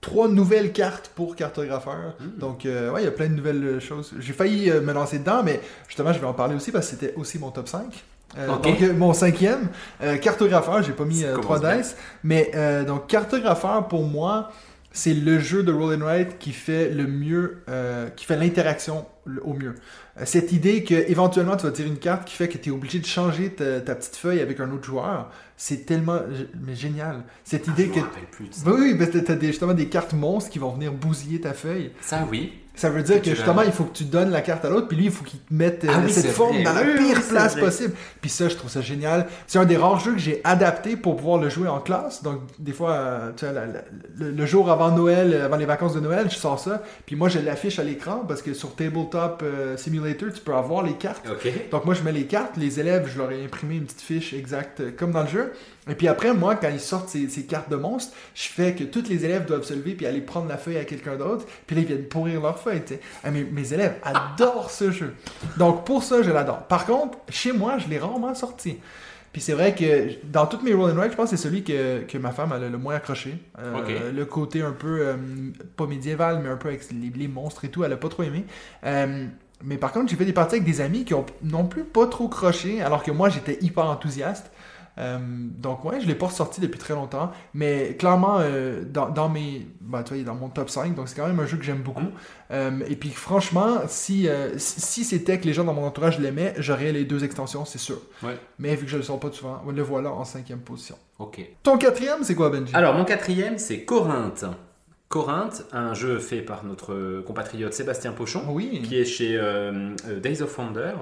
trois 0.00 0.26
nouvelles 0.28 0.72
cartes 0.72 1.12
pour 1.14 1.36
Cartographeur. 1.36 2.16
Hmm. 2.18 2.38
Donc, 2.38 2.66
euh, 2.66 2.90
ouais, 2.90 3.02
il 3.02 3.04
y 3.04 3.08
a 3.08 3.12
plein 3.12 3.28
de 3.28 3.34
nouvelles 3.34 3.78
choses. 3.80 4.12
J'ai 4.18 4.32
failli 4.32 4.68
me 4.70 4.92
lancer 4.92 5.20
dedans, 5.20 5.42
mais 5.44 5.60
justement, 5.86 6.12
je 6.12 6.18
vais 6.18 6.26
en 6.26 6.34
parler 6.34 6.56
aussi 6.56 6.72
parce 6.72 6.86
que 6.86 6.96
c'était 6.96 7.14
aussi 7.14 7.38
mon 7.38 7.50
top 7.50 7.68
5. 7.68 8.04
Euh, 8.36 8.48
Ok. 8.48 8.62
Donc, 8.62 8.82
euh, 8.82 8.92
mon 8.92 9.12
cinquième, 9.14 9.68
euh, 10.02 10.16
Cartographeur, 10.18 10.82
j'ai 10.82 10.92
pas 10.92 11.04
mis 11.04 11.20
Ça 11.20 11.28
euh, 11.28 11.32
commence 11.32 11.44
3 11.44 11.58
bien. 11.60 11.76
dice. 11.78 11.96
Mais 12.24 12.50
donc, 12.86 13.06
Cartographeur, 13.06 13.86
pour 13.88 14.04
moi, 14.04 14.50
c'est 14.98 15.14
le 15.14 15.38
jeu 15.38 15.62
de 15.62 15.70
Roll 15.70 15.94
and 15.94 16.04
Write 16.04 16.38
qui 16.40 16.52
fait 16.52 16.90
le 16.90 17.06
mieux, 17.06 17.62
euh, 17.68 18.08
qui 18.10 18.24
fait 18.24 18.36
l'interaction 18.36 19.06
au 19.42 19.54
mieux. 19.54 19.76
Euh, 20.18 20.22
cette 20.24 20.50
idée 20.50 20.82
que 20.82 20.94
éventuellement 20.94 21.56
tu 21.56 21.66
vas 21.66 21.70
tirer 21.70 21.88
une 21.88 21.98
carte 21.98 22.26
qui 22.26 22.34
fait 22.34 22.48
que 22.48 22.58
tu 22.58 22.70
es 22.70 22.72
obligé 22.72 22.98
de 22.98 23.06
changer 23.06 23.50
ta, 23.50 23.80
ta 23.80 23.94
petite 23.94 24.16
feuille 24.16 24.40
avec 24.40 24.58
un 24.58 24.72
autre 24.72 24.84
joueur, 24.84 25.30
c'est 25.56 25.86
tellement 25.86 26.18
mais 26.66 26.74
génial. 26.74 27.22
Cette 27.44 27.68
idée 27.68 27.86
Je 27.86 27.90
que 27.92 27.98
me 28.00 28.04
rappelle 28.04 28.24
plus 28.24 28.48
de 28.48 28.54
ça. 28.54 28.62
oui, 28.66 28.96
oui, 28.98 28.98
que 28.98 29.18
t'as 29.18 29.34
des, 29.36 29.46
justement 29.46 29.74
des 29.74 29.88
cartes 29.88 30.14
monstres 30.14 30.50
qui 30.50 30.58
vont 30.58 30.72
venir 30.72 30.92
bousiller 30.92 31.40
ta 31.40 31.52
feuille. 31.54 31.92
Ça 32.00 32.26
oui. 32.28 32.52
Ça 32.78 32.88
veut 32.90 33.02
dire 33.02 33.20
Que 33.20 33.30
justement, 33.34 33.62
il 33.62 33.72
faut 33.72 33.84
que 33.84 33.96
tu 33.96 34.04
donnes 34.04 34.30
la 34.30 34.40
carte 34.40 34.64
à 34.64 34.70
l'autre, 34.70 34.88
puis 34.88 34.96
lui, 34.96 35.06
il 35.06 35.10
faut 35.10 35.24
qu'il 35.24 35.40
te 35.40 35.52
mette 35.52 35.84
euh, 35.84 35.88
Ah 35.92 36.00
oui, 36.04 36.12
cette 36.12 36.30
forme 36.30 36.54
vrai. 36.54 36.62
dans 36.64 36.72
la 36.72 36.82
pire 36.82 36.94
oui, 37.18 37.22
place 37.28 37.56
possible. 37.56 37.92
Puis 38.20 38.30
ça, 38.30 38.48
je 38.48 38.54
trouve 38.54 38.70
ça 38.70 38.80
génial. 38.80 39.26
C'est 39.46 39.58
un 39.58 39.64
des 39.64 39.76
rares 39.76 39.98
jeux 39.98 40.12
que 40.12 40.18
j'ai 40.18 40.40
adapté 40.44 40.96
pour 40.96 41.16
pouvoir 41.16 41.38
le 41.38 41.48
jouer 41.48 41.68
en 41.68 41.80
classe. 41.80 42.22
Donc, 42.22 42.40
des 42.58 42.72
fois, 42.72 42.92
euh, 42.92 43.30
tu 43.36 43.44
vois, 43.44 43.54
la- 43.54 43.66
la- 43.66 43.82
le, 44.16 44.30
le 44.30 44.46
jour 44.46 44.70
avant 44.70 44.90
Noël, 44.90 45.32
euh, 45.34 45.44
avant 45.46 45.56
les 45.56 45.66
vacances 45.66 45.94
de 45.94 46.00
Noël, 46.00 46.26
je 46.30 46.36
sors 46.36 46.58
ça. 46.58 46.82
Puis 47.04 47.16
moi, 47.16 47.28
je 47.28 47.40
l'affiche 47.40 47.78
à 47.78 47.82
l'écran 47.84 48.24
parce 48.28 48.42
que 48.42 48.54
sur 48.54 48.74
Tabletop 48.76 49.42
euh, 49.42 49.76
Simulator, 49.76 50.28
tu 50.32 50.40
peux 50.40 50.54
avoir 50.54 50.82
les 50.84 50.94
cartes. 50.94 51.26
Ok. 51.28 51.52
Donc 51.72 51.84
moi 51.84 51.94
je 51.94 52.02
mets 52.02 52.12
les 52.12 52.26
cartes, 52.26 52.56
les 52.56 52.78
élèves, 52.80 53.08
je 53.12 53.18
leur 53.18 53.32
ai 53.32 53.44
imprimé 53.44 53.74
une 53.76 53.84
petite 53.84 54.00
fiche 54.00 54.32
exacte 54.32 54.80
euh, 54.80 54.90
comme 54.96 55.10
dans 55.12 55.22
le 55.22 55.28
jeu. 55.28 55.52
Et 55.88 55.94
puis 55.94 56.08
après, 56.08 56.34
moi, 56.34 56.56
quand 56.56 56.68
ils 56.68 56.80
sortent 56.80 57.08
ces, 57.08 57.28
ces 57.28 57.44
cartes 57.44 57.70
de 57.70 57.76
monstres, 57.76 58.14
je 58.34 58.48
fais 58.48 58.74
que 58.74 58.84
tous 58.84 59.08
les 59.08 59.24
élèves 59.24 59.46
doivent 59.46 59.64
se 59.64 59.74
lever 59.74 59.94
puis 59.94 60.06
aller 60.06 60.20
prendre 60.20 60.48
la 60.48 60.56
feuille 60.56 60.78
à 60.78 60.84
quelqu'un 60.84 61.16
d'autre. 61.16 61.46
Puis 61.66 61.76
là, 61.76 61.82
ils 61.82 61.88
viennent 61.88 62.08
pourrir 62.08 62.40
leur 62.40 62.58
feuille. 62.58 62.82
tu 62.82 62.94
sais. 62.94 63.00
Ah, 63.24 63.30
mes, 63.30 63.44
mes 63.44 63.72
élèves 63.72 63.96
adorent 64.02 64.70
ce 64.70 64.90
jeu. 64.90 65.14
Donc 65.56 65.84
pour 65.84 66.02
ça, 66.02 66.22
je 66.22 66.30
l'adore. 66.30 66.64
Par 66.64 66.86
contre, 66.86 67.18
chez 67.28 67.52
moi, 67.52 67.78
je 67.78 67.88
l'ai 67.88 67.98
rarement 67.98 68.34
sorti. 68.34 68.78
Puis 69.32 69.42
c'est 69.42 69.52
vrai 69.52 69.74
que 69.74 70.08
dans 70.24 70.46
toutes 70.46 70.62
mes 70.62 70.72
roll 70.72 70.90
and 70.90 70.96
write, 70.96 71.12
je 71.12 71.16
pense 71.16 71.30
que 71.30 71.36
c'est 71.36 71.42
celui 71.42 71.62
que, 71.62 72.00
que 72.00 72.16
ma 72.18 72.32
femme 72.32 72.52
a 72.52 72.58
le 72.58 72.78
moins 72.78 72.94
accroché. 72.94 73.36
Euh. 73.58 74.10
Le 74.10 74.24
côté 74.24 74.62
un 74.62 74.72
peu, 74.72 75.00
euh, 75.00 75.16
pas 75.76 75.86
médiéval, 75.86 76.40
mais 76.42 76.48
un 76.48 76.56
peu 76.56 76.68
avec 76.68 76.90
les, 76.90 77.10
les 77.14 77.28
monstres 77.28 77.64
et 77.64 77.68
tout, 77.68 77.84
elle 77.84 77.92
a 77.92 77.96
pas 77.96 78.08
trop 78.08 78.22
aimé. 78.22 78.44
Euh, 78.84 79.26
mais 79.62 79.76
par 79.76 79.92
contre, 79.92 80.10
j'ai 80.10 80.16
fait 80.16 80.24
des 80.24 80.32
parties 80.32 80.56
avec 80.56 80.64
des 80.64 80.80
amis 80.80 81.04
qui 81.04 81.14
ont 81.14 81.26
non 81.42 81.66
plus 81.66 81.84
pas 81.84 82.06
trop 82.06 82.28
croché, 82.28 82.80
alors 82.80 83.02
que 83.02 83.10
moi, 83.10 83.28
j'étais 83.28 83.58
hyper 83.60 83.84
enthousiaste. 83.84 84.50
Euh, 84.98 85.18
donc 85.20 85.84
ouais, 85.84 86.00
je 86.00 86.06
l'ai 86.06 86.14
pas 86.14 86.26
ressorti 86.26 86.60
depuis 86.60 86.78
très 86.78 86.94
longtemps, 86.94 87.30
mais 87.54 87.96
clairement 87.98 88.38
euh, 88.40 88.82
dans, 88.84 89.08
dans 89.08 89.28
mes, 89.28 89.66
bah, 89.80 90.02
tu 90.02 90.08
vois, 90.08 90.18
il 90.18 90.20
est 90.22 90.24
dans 90.24 90.34
mon 90.34 90.48
top 90.48 90.70
5, 90.70 90.94
donc 90.94 91.08
c'est 91.08 91.16
quand 91.16 91.26
même 91.26 91.38
un 91.38 91.46
jeu 91.46 91.56
que 91.56 91.64
j'aime 91.64 91.82
beaucoup. 91.82 92.00
Mm. 92.00 92.12
Euh, 92.50 92.80
et 92.88 92.96
puis 92.96 93.10
franchement, 93.10 93.78
si, 93.86 94.28
si, 94.56 95.04
c'était 95.04 95.38
que 95.38 95.44
les 95.44 95.52
gens 95.52 95.64
dans 95.64 95.74
mon 95.74 95.86
entourage 95.86 96.18
l'aimaient, 96.18 96.54
j'aurais 96.58 96.92
les 96.92 97.04
deux 97.04 97.24
extensions, 97.24 97.64
c'est 97.64 97.78
sûr. 97.78 98.00
Ouais. 98.22 98.36
Mais 98.58 98.74
vu 98.74 98.86
que 98.86 98.90
je 98.90 98.96
le 98.96 99.02
sors 99.02 99.20
pas 99.20 99.30
souvent, 99.30 99.62
le 99.70 99.82
voilà 99.82 100.10
en 100.12 100.24
cinquième 100.24 100.60
position. 100.60 100.96
Ok. 101.18 101.40
Ton 101.62 101.78
quatrième, 101.78 102.22
c'est 102.22 102.34
quoi 102.34 102.50
Benji? 102.50 102.74
Alors, 102.74 102.94
mon 102.94 103.04
quatrième, 103.04 103.58
c'est 103.58 103.84
Corinthe. 103.84 104.44
Corinthe, 105.08 105.64
un 105.72 105.94
jeu 105.94 106.18
fait 106.18 106.42
par 106.42 106.64
notre 106.64 107.22
compatriote 107.22 107.72
Sébastien 107.72 108.12
Pochon, 108.12 108.42
Oui. 108.48 108.82
qui 108.82 108.98
est 108.98 109.06
chez 109.06 109.38
euh, 109.38 109.94
Days 110.22 110.42
of 110.42 110.58
Wonder. 110.58 110.92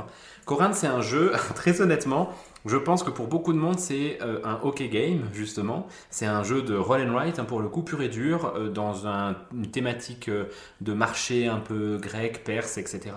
Corinthe, 0.45 0.75
c'est 0.75 0.87
un 0.87 1.03
jeu, 1.03 1.33
très 1.57 1.81
honnêtement, 1.81 2.31
je 2.67 2.77
pense 2.77 3.03
que 3.03 3.11
pour 3.11 3.27
beaucoup 3.29 3.53
de 3.53 3.59
monde, 3.59 3.79
c'est 3.79 4.19
euh, 4.23 4.41
un 4.45 4.59
hockey 4.63 4.89
game, 4.89 5.25
justement. 5.33 5.87
C'est 6.11 6.27
un 6.27 6.43
jeu 6.43 6.63
de 6.63 6.75
roll 6.77 7.01
and 7.09 7.13
write, 7.15 7.39
hein, 7.39 7.45
pour 7.45 7.61
le 7.61 7.69
coup, 7.69 7.83
pur 7.83 8.01
et 8.03 8.09
dur, 8.09 8.53
euh, 8.57 8.69
dans 8.69 9.07
un- 9.07 9.37
une 9.55 9.71
thématique 9.71 10.29
euh, 10.29 10.45
de 10.81 10.93
marché 10.93 11.47
un 11.47 11.59
peu 11.59 11.99
grec, 11.99 12.45
perse, 12.45 12.79
etc. 12.79 13.11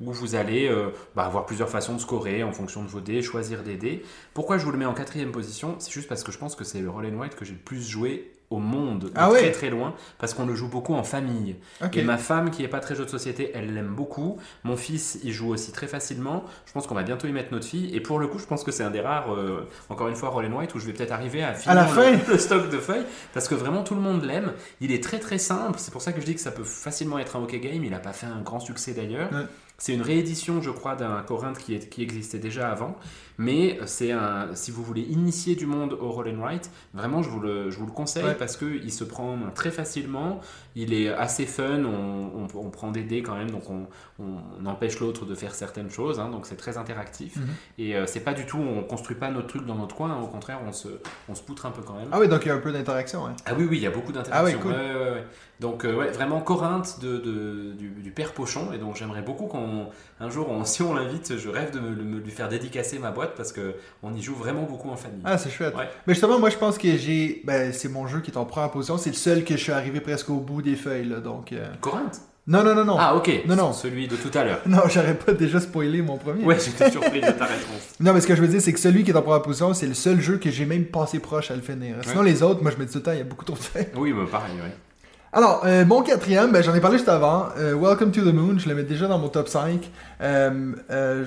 Où 0.00 0.12
vous 0.12 0.34
allez 0.34 0.68
bah, 1.14 1.24
avoir 1.24 1.46
plusieurs 1.46 1.68
façons 1.68 1.94
de 1.94 2.00
scorer 2.00 2.42
en 2.42 2.50
fonction 2.50 2.82
de 2.82 2.88
vos 2.88 3.00
dés, 3.00 3.22
choisir 3.22 3.62
des 3.62 3.76
dés. 3.76 4.02
Pourquoi 4.34 4.58
je 4.58 4.64
vous 4.64 4.72
le 4.72 4.78
mets 4.78 4.84
en 4.86 4.92
quatrième 4.92 5.30
position? 5.30 5.76
C'est 5.78 5.92
juste 5.92 6.08
parce 6.08 6.24
que 6.24 6.32
je 6.32 6.38
pense 6.38 6.56
que 6.56 6.64
c'est 6.64 6.80
le 6.80 6.90
roll 6.90 7.06
and 7.06 7.16
write 7.16 7.36
que 7.36 7.44
j'ai 7.44 7.52
le 7.52 7.58
plus 7.60 7.88
joué 7.88 8.32
au 8.54 8.58
monde, 8.58 9.04
de 9.04 9.12
Ah 9.14 9.28
très 9.28 9.42
ouais 9.42 9.50
très 9.52 9.70
loin, 9.70 9.94
parce 10.18 10.34
qu'on 10.34 10.46
le 10.46 10.54
joue 10.54 10.68
beaucoup 10.68 10.94
en 10.94 11.02
famille. 11.04 11.56
Et 11.92 12.02
ma 12.02 12.18
femme, 12.18 12.50
qui 12.50 12.62
est 12.62 12.68
pas 12.68 12.80
très 12.80 12.94
jeu 12.94 13.04
de 13.04 13.10
société, 13.10 13.50
elle 13.54 13.74
l'aime 13.74 13.94
beaucoup. 13.94 14.38
Mon 14.62 14.76
fils, 14.76 15.18
il 15.22 15.32
joue 15.32 15.52
aussi 15.52 15.72
très 15.72 15.86
facilement. 15.86 16.44
Je 16.66 16.72
pense 16.72 16.86
qu'on 16.86 16.94
va 16.94 17.02
bientôt 17.02 17.26
y 17.26 17.32
mettre 17.32 17.52
notre 17.52 17.66
fille. 17.66 17.94
Et 17.94 18.00
pour 18.00 18.18
le 18.18 18.26
coup, 18.26 18.38
je 18.38 18.46
pense 18.46 18.64
que 18.64 18.72
c'est 18.72 18.82
un 18.82 18.90
des 18.90 19.00
rares, 19.00 19.34
euh, 19.34 19.68
encore 19.88 20.08
une 20.08 20.16
fois, 20.16 20.30
Roll 20.30 20.46
and 20.46 20.56
White, 20.56 20.74
où 20.74 20.78
je 20.78 20.86
vais 20.86 20.92
peut-être 20.92 21.12
arriver 21.12 21.42
à 21.42 21.54
finir 21.54 21.74
la 21.74 21.84
le, 22.28 22.38
stock 22.38 22.70
de 22.70 22.78
feuilles. 22.78 23.06
Parce 23.32 23.48
que 23.48 23.54
vraiment, 23.54 23.82
tout 23.82 23.94
le 23.94 24.00
monde 24.00 24.24
l'aime. 24.24 24.52
Il 24.80 24.92
est 24.92 25.02
très 25.02 25.18
très 25.18 25.38
simple. 25.38 25.78
C'est 25.78 25.92
pour 25.92 26.02
ça 26.02 26.12
que 26.12 26.20
je 26.20 26.26
dis 26.26 26.34
que 26.34 26.40
ça 26.40 26.50
peut 26.50 26.64
facilement 26.64 27.18
être 27.18 27.36
un 27.36 27.42
hockey 27.42 27.60
game. 27.60 27.84
Il 27.84 27.90
n'a 27.90 27.98
pas 27.98 28.12
fait 28.12 28.26
un 28.26 28.40
grand 28.40 28.60
succès 28.60 28.92
d'ailleurs. 28.92 29.32
Ouais. 29.32 29.46
C'est 29.78 29.92
une 29.92 30.02
réédition, 30.02 30.62
je 30.62 30.70
crois, 30.70 30.94
d'un 30.94 31.22
Corinthe 31.22 31.58
qui, 31.58 31.74
est- 31.74 31.88
qui 31.88 32.02
existait 32.02 32.38
déjà 32.38 32.70
avant. 32.70 32.96
Mais 33.38 33.78
c'est 33.86 34.12
un, 34.12 34.48
si 34.54 34.70
vous 34.70 34.82
voulez 34.84 35.02
initier 35.02 35.56
du 35.56 35.66
monde 35.66 35.92
au 36.00 36.10
roll 36.10 36.28
and 36.28 36.40
write, 36.40 36.70
vraiment, 36.92 37.22
je 37.22 37.30
vous 37.30 37.40
le, 37.40 37.70
je 37.70 37.78
vous 37.78 37.86
le 37.86 37.92
conseille 37.92 38.24
Ouais. 38.24 38.34
parce 38.34 38.56
qu'il 38.56 38.92
se 38.92 39.02
prend 39.04 39.36
très 39.54 39.70
facilement. 39.70 40.40
Il 40.76 40.92
est 40.94 41.08
assez 41.08 41.46
fun. 41.46 41.84
On, 41.84 42.44
on- 42.44 42.58
on 42.58 42.70
prend 42.70 42.90
des 42.90 43.02
dés 43.02 43.22
quand 43.22 43.34
même, 43.36 43.50
donc 43.50 43.68
on, 43.70 43.86
on- 44.20 44.66
empêche 44.66 44.98
l'autre 45.00 45.24
de 45.26 45.34
faire 45.34 45.54
certaines 45.54 45.90
choses. 45.90 46.18
hein, 46.20 46.28
donc 46.30 46.46
c'est 46.46 46.56
très 46.56 46.78
interactif. 46.78 47.36
Mhm. 47.36 47.46
Et 47.78 47.96
euh, 47.96 48.06
c'est 48.06 48.20
pas 48.20 48.32
du 48.34 48.46
tout, 48.46 48.58
on 48.58 48.82
construit 48.82 49.16
pas 49.16 49.30
notre 49.30 49.48
truc 49.48 49.66
dans 49.66 49.74
notre 49.74 49.94
coin. 49.96 50.10
hein, 50.10 50.20
au 50.22 50.26
contraire, 50.28 50.60
on 50.66 50.72
se, 50.72 50.88
on 51.28 51.34
se 51.34 51.42
poutre 51.42 51.66
un 51.66 51.70
peu 51.70 51.82
quand 51.82 51.94
même. 51.94 52.08
Ah 52.12 52.18
oui, 52.20 52.28
donc 52.28 52.44
il 52.44 52.48
y 52.48 52.50
a 52.50 52.54
un 52.54 52.58
peu 52.60 52.72
d'interaction. 52.72 53.26
Hein. 53.26 53.34
Ah 53.46 53.52
oui, 53.58 53.66
oui, 53.68 53.76
il 53.78 53.82
y 53.82 53.86
a 53.86 53.90
beaucoup 53.90 54.10
Ah 54.10 54.18
d'interactions. 54.22 54.58
ouais, 54.58 54.62
cool. 54.62 54.72
Ouais, 54.72 54.94
ouais, 54.94 55.10
ouais. 55.12 55.24
Donc, 55.60 55.84
euh, 55.84 55.94
ouais, 55.96 56.10
vraiment 56.10 56.40
Corinthe 56.40 56.98
de, 57.00 57.18
de- 57.18 57.72
du, 57.72 57.88
du 57.90 58.10
père 58.10 58.32
Pochon. 58.32 58.72
Et 58.72 58.78
donc, 58.78 58.96
j'aimerais 58.96 59.22
beaucoup 59.22 59.46
qu'on, 59.46 59.86
un 60.20 60.30
jour, 60.30 60.48
on- 60.50 60.64
si 60.64 60.82
on 60.82 60.94
l'invite, 60.94 61.36
je 61.36 61.48
rêve 61.48 61.72
de 61.72 61.80
me, 61.80 61.90
me 61.90 62.18
lui 62.20 62.30
faire 62.30 62.48
dédicacer 62.48 62.98
ma 62.98 63.10
boîte 63.12 63.23
parce 63.36 63.52
que 63.52 63.74
on 64.02 64.14
y 64.14 64.20
joue 64.22 64.34
vraiment 64.34 64.62
beaucoup 64.62 64.90
en 64.90 64.96
famille. 64.96 65.20
Ah, 65.24 65.38
c'est 65.38 65.50
chouette. 65.50 65.74
Ouais. 65.76 65.88
Mais 66.06 66.14
justement, 66.14 66.38
moi, 66.38 66.50
je 66.50 66.56
pense 66.56 66.76
que 66.78 66.96
j'ai. 66.96 67.42
Ben, 67.44 67.72
c'est 67.72 67.88
mon 67.88 68.06
jeu 68.06 68.20
qui 68.20 68.30
est 68.30 68.36
en 68.36 68.44
première 68.44 68.70
position. 68.70 68.98
C'est 68.98 69.10
le 69.10 69.16
seul 69.16 69.44
que 69.44 69.56
je 69.56 69.62
suis 69.62 69.72
arrivé 69.72 70.00
presque 70.00 70.30
au 70.30 70.40
bout 70.40 70.62
des 70.62 70.76
feuilles, 70.76 71.08
là. 71.08 71.20
Donc. 71.20 71.52
euh, 71.52 71.66
Corinthe? 71.80 72.20
Non, 72.46 72.62
non, 72.62 72.74
non, 72.74 72.84
non. 72.84 72.96
Ah, 72.98 73.14
ok. 73.16 73.44
Non, 73.46 73.56
non. 73.56 73.72
Celui 73.72 74.06
de 74.06 74.16
tout 74.16 74.30
à 74.36 74.44
l'heure. 74.44 74.60
Non, 74.66 74.82
j'aurais 74.86 75.14
pas 75.14 75.32
déjà 75.32 75.60
spoilé 75.60 76.02
mon 76.02 76.18
premier. 76.18 76.44
Ouais, 76.44 76.58
j'étais 76.60 76.90
surpris 76.90 77.22
de 77.22 77.30
ta 77.30 77.44
réponse. 77.46 77.80
Non, 78.00 78.12
mais 78.12 78.20
ce 78.20 78.26
que 78.26 78.34
je 78.36 78.42
veux 78.42 78.48
dire, 78.48 78.60
c'est 78.60 78.72
que 78.74 78.80
celui 78.80 79.02
qui 79.02 79.12
est 79.12 79.16
en 79.16 79.22
première 79.22 79.40
position, 79.40 79.72
c'est 79.72 79.86
le 79.86 79.94
seul 79.94 80.20
jeu 80.20 80.36
que 80.36 80.50
j'ai 80.50 80.66
même 80.66 80.84
passé 80.84 81.20
proche 81.20 81.50
à 81.50 81.54
le 81.56 81.62
finir. 81.62 81.96
Sinon, 82.02 82.20
les 82.22 82.42
autres, 82.42 82.60
moi, 82.62 82.70
je 82.70 82.76
me 82.76 82.84
dis 82.84 82.92
tout 82.92 82.98
le 82.98 83.02
temps, 83.04 83.12
il 83.12 83.18
y 83.18 83.22
a 83.22 83.24
beaucoup 83.24 83.44
trop 83.46 83.56
de 83.56 83.62
feuilles. 83.62 83.88
Oui, 83.96 84.12
bah, 84.12 84.24
pareil, 84.30 84.52
ouais. 84.56 84.74
Alors, 85.32 85.62
euh, 85.64 85.84
mon 85.84 86.02
quatrième, 86.02 86.52
ben, 86.52 86.62
j'en 86.62 86.74
ai 86.74 86.80
parlé 86.80 86.96
juste 86.98 87.08
avant. 87.08 87.48
Euh, 87.58 87.74
Welcome 87.74 88.12
to 88.12 88.20
the 88.20 88.32
Moon, 88.34 88.56
je 88.58 88.68
le 88.68 88.74
mets 88.74 88.82
déjà 88.84 89.08
dans 89.08 89.18
mon 89.18 89.28
top 89.28 89.48
5. 89.48 89.90
Euh, 90.20 90.72
euh, 90.90 91.24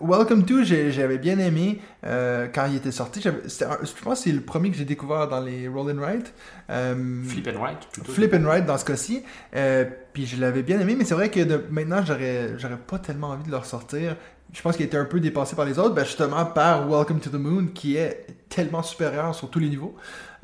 Welcome 0.00 0.44
to, 0.44 0.64
j'avais 0.64 1.18
bien 1.18 1.38
aimé 1.38 1.80
euh, 2.04 2.48
quand 2.52 2.66
il 2.66 2.76
était 2.76 2.90
sorti. 2.90 3.26
Un- 3.28 3.34
Je 3.44 4.02
pense 4.02 4.18
que 4.18 4.24
c'est 4.24 4.32
le 4.32 4.40
premier 4.40 4.70
que 4.70 4.76
j'ai 4.76 4.84
découvert 4.84 5.28
dans 5.28 5.40
les 5.40 5.68
Roll 5.68 5.92
and 5.92 6.00
Write. 6.00 6.34
Euh, 6.70 7.22
Flip 7.24 7.48
and 7.54 7.60
Write, 7.60 7.78
plutôt. 7.92 8.10
Flip 8.12 8.34
and 8.34 8.42
Write 8.44 8.66
dans 8.66 8.76
ce 8.76 8.84
cas-ci. 8.84 9.22
Euh, 9.54 9.84
puis 10.12 10.26
je 10.26 10.40
l'avais 10.40 10.62
bien 10.64 10.80
aimé, 10.80 10.96
mais 10.98 11.04
c'est 11.04 11.14
vrai 11.14 11.30
que 11.30 11.40
de- 11.40 11.64
maintenant, 11.70 12.04
j'aurais, 12.04 12.58
j'aurais 12.58 12.76
pas 12.76 12.98
tellement 12.98 13.28
envie 13.28 13.44
de 13.44 13.50
le 13.52 13.56
ressortir. 13.56 14.16
Je 14.52 14.60
pense 14.62 14.76
qu'il 14.76 14.84
était 14.86 14.96
un 14.96 15.04
peu 15.04 15.20
dépassé 15.20 15.54
par 15.56 15.64
les 15.64 15.78
autres, 15.78 15.94
ben 15.94 16.04
justement 16.04 16.44
par 16.44 16.88
Welcome 16.88 17.20
to 17.20 17.30
the 17.30 17.34
Moon, 17.34 17.66
qui 17.72 17.96
est 17.96 18.26
tellement 18.48 18.82
supérieur 18.82 19.34
sur 19.34 19.48
tous 19.48 19.58
les 19.60 19.68
niveaux. 19.68 19.94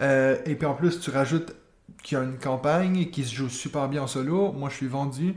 Euh, 0.01 0.37
et 0.47 0.55
puis 0.55 0.67
en 0.67 0.75
plus, 0.75 1.01
tu 1.01 1.11
rajoutes 1.11 1.55
qu'il 2.03 2.17
y 2.17 2.21
a 2.21 2.25
une 2.25 2.39
campagne 2.39 3.07
qui 3.11 3.25
se 3.25 3.35
joue 3.35 3.49
super 3.49 3.89
bien 3.89 4.03
en 4.03 4.07
solo. 4.07 4.53
Moi, 4.53 4.69
je 4.71 4.77
suis 4.77 4.87
vendu. 4.87 5.35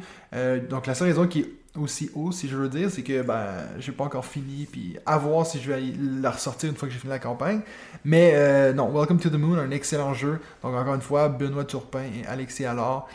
Donc 0.69 0.87
la 0.87 0.93
seule 0.95 1.09
raison 1.09 1.27
qui 1.27 1.45
aussi 1.79 2.11
haut, 2.13 2.31
si 2.31 2.47
je 2.47 2.55
veux 2.55 2.69
dire, 2.69 2.89
c'est 2.91 3.03
que 3.03 3.21
ben, 3.21 3.67
j'ai 3.79 3.91
pas 3.91 4.03
encore 4.03 4.25
fini. 4.25 4.67
Puis 4.71 4.97
à 5.05 5.17
voir 5.17 5.45
si 5.45 5.59
je 5.59 5.71
vais 5.71 5.81
la 6.21 6.31
ressortir 6.31 6.69
une 6.69 6.75
fois 6.75 6.87
que 6.87 6.93
j'ai 6.93 6.99
fini 6.99 7.11
la 7.11 7.19
campagne. 7.19 7.61
Mais 8.05 8.33
euh, 8.35 8.73
non, 8.73 8.91
Welcome 8.91 9.19
to 9.19 9.29
the 9.29 9.33
Moon, 9.33 9.57
un 9.57 9.71
excellent 9.71 10.13
jeu. 10.13 10.39
Donc 10.61 10.75
encore 10.75 10.95
une 10.95 11.01
fois, 11.01 11.29
Benoît 11.29 11.65
Turpin 11.65 12.03
et 12.03 12.27
Alexis 12.27 12.65
Allard 12.65 13.07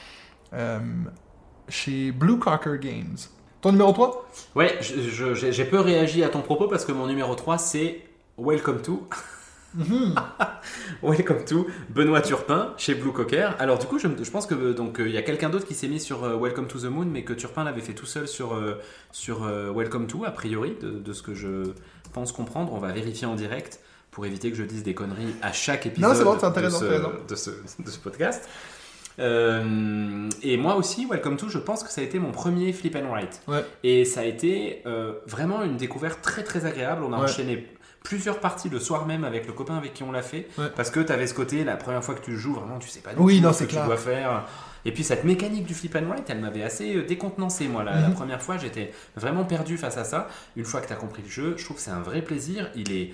euh, 0.53 0.81
chez 1.69 2.11
Blue 2.13 2.39
Cocker 2.39 2.79
Games. 2.81 3.17
Ton 3.61 3.73
numéro 3.73 3.93
3 3.93 4.29
Ouais, 4.55 4.79
j'ai 4.81 5.65
peu 5.65 5.81
réagi 5.81 6.23
à 6.23 6.29
ton 6.29 6.43
propos 6.43 6.69
parce 6.69 6.85
que 6.85 6.93
mon 6.93 7.07
numéro 7.07 7.35
3 7.35 7.59
c'est 7.59 8.03
Welcome 8.39 8.83
to. 8.83 9.09
Welcome 11.03 11.45
to 11.45 11.67
Benoît 11.91 12.23
Turpin 12.23 12.73
chez 12.79 12.95
Blue 12.95 13.13
Cocker. 13.13 13.51
Alors 13.59 13.79
du 13.79 13.87
coup, 13.87 13.99
je, 13.99 14.09
pense 14.31 14.47
que 14.47 14.73
donc 14.73 14.99
euh, 14.99 15.07
il 15.09 15.15
y 15.15 15.19
a 15.19 15.23
quelqu'un 15.23 15.51
d'autre 15.51 15.67
qui 15.67 15.75
s'est 15.75 15.89
mis 15.89 16.01
sur 16.01 16.25
euh, 16.25 16.37
Welcome 16.37 16.69
to 16.69 16.79
the 16.79 16.85
Moon, 16.85 17.05
mais 17.05 17.23
que 17.23 17.35
Turpin 17.35 17.65
l'avait 17.65 17.83
fait 17.83 17.93
tout 17.93 18.07
seul 18.07 18.27
sur 18.27 18.55
euh, 18.55 18.81
sur 19.13 19.41
Welcome 19.43 20.07
to 20.07 20.25
a 20.25 20.31
priori 20.31 20.77
de, 20.81 20.91
de 20.91 21.13
ce 21.13 21.23
que 21.23 21.35
je 21.35 21.73
pense 22.15 22.33
comprendre. 22.33 22.73
On 22.73 22.79
va 22.79 22.93
vérifier 22.93 23.27
en 23.27 23.35
direct 23.35 23.81
pour 24.11 24.25
éviter 24.25 24.51
que 24.51 24.57
je 24.57 24.63
dise 24.63 24.83
des 24.83 24.95
conneries 24.95 25.35
à 25.43 25.53
chaque 25.53 25.85
épisode 25.85 26.17
Non, 26.17 26.25
bon, 26.25 26.35
de, 26.35 26.39
ce, 26.39 26.47
t'as 26.47 26.61
raison. 26.61 26.81
de 27.29 27.35
ce 27.35 27.51
de 27.51 27.91
ce 27.91 27.99
podcast. 27.99 28.49
Et 29.19 30.57
moi 30.57 30.77
aussi, 30.77 31.07
Welcome 31.07 31.37
to, 31.37 31.51
je 31.51 31.59
pense 31.59 31.85
que 31.85 31.91
ça 31.91 32.01
a 32.01 32.05
été 32.05 32.19
mon 32.19 32.33
premier 32.33 32.73
flip 32.73 32.97
and 32.97 33.11
write. 33.11 33.43
Ouais. 33.47 33.65
Et 33.85 34.07
ça 34.07 34.21
a 34.21 34.25
été 34.25 34.83
vraiment 35.27 35.63
une 35.63 35.77
découverte 35.77 36.23
très 36.23 36.43
très 36.43 36.65
agréable. 36.65 37.05
On 37.05 37.13
a 37.13 37.19
Ouais. 37.19 37.25
enchaîné 37.25 37.69
plusieurs 38.03 38.41
parties 38.41 38.69
le 38.69 38.79
soir 38.81 39.07
même 39.07 39.25
avec 39.25 39.47
le 39.47 39.53
copain 39.53 39.77
avec 39.77 39.95
qui 39.95 40.03
on 40.03 40.13
l'a 40.13 40.23
fait. 40.23 40.49
Ouais. 40.59 40.69
Parce 40.77 40.91
que 40.91 41.01
tu 41.01 41.13
avais 41.13 41.27
ce 41.27 41.35
côté, 41.35 41.65
la 41.65 41.77
première 41.77 42.03
fois 42.03 42.15
que 42.15 42.25
tu 42.25 42.37
joues, 42.37 42.55
vraiment, 42.55 42.79
tu 42.79 42.89
sais 42.89 43.01
pas 43.01 43.13
du 43.15 43.21
Oui, 43.21 43.39
tout 43.39 43.45
non, 43.47 43.53
ce 43.53 43.65
que 43.65 43.69
clair. 43.71 43.83
tu 43.83 43.87
dois 43.89 43.97
faire. 43.97 44.47
Et 44.85 44.93
puis 44.93 45.05
cette 45.05 45.25
mécanique 45.25 45.67
du 45.67 45.75
flip 45.75 45.95
and 45.97 46.09
write, 46.09 46.31
elle 46.31 46.41
m'avait 46.41 46.63
assez 46.63 46.97
euh, 46.97 47.03
décontenancé, 47.05 47.67
moi. 47.69 47.83
La, 47.85 48.01
la 48.01 48.09
Mhm. 48.09 48.15
première 48.15 48.41
fois, 48.41 48.57
j'étais 48.57 48.93
vraiment 49.17 49.45
perdu 49.45 49.77
face 49.77 49.97
à 49.99 50.05
ça. 50.05 50.29
Une 50.57 50.65
fois 50.65 50.81
que 50.81 50.87
tu 50.87 50.93
as 50.93 50.97
compris 50.97 51.23
le 51.23 51.29
jeu, 51.29 51.55
je 51.59 51.65
trouve 51.65 51.77
que 51.77 51.83
c'est 51.83 51.91
un 51.91 52.01
vrai 52.01 52.23
plaisir. 52.23 52.71
Il 52.77 52.93
est 52.93 53.11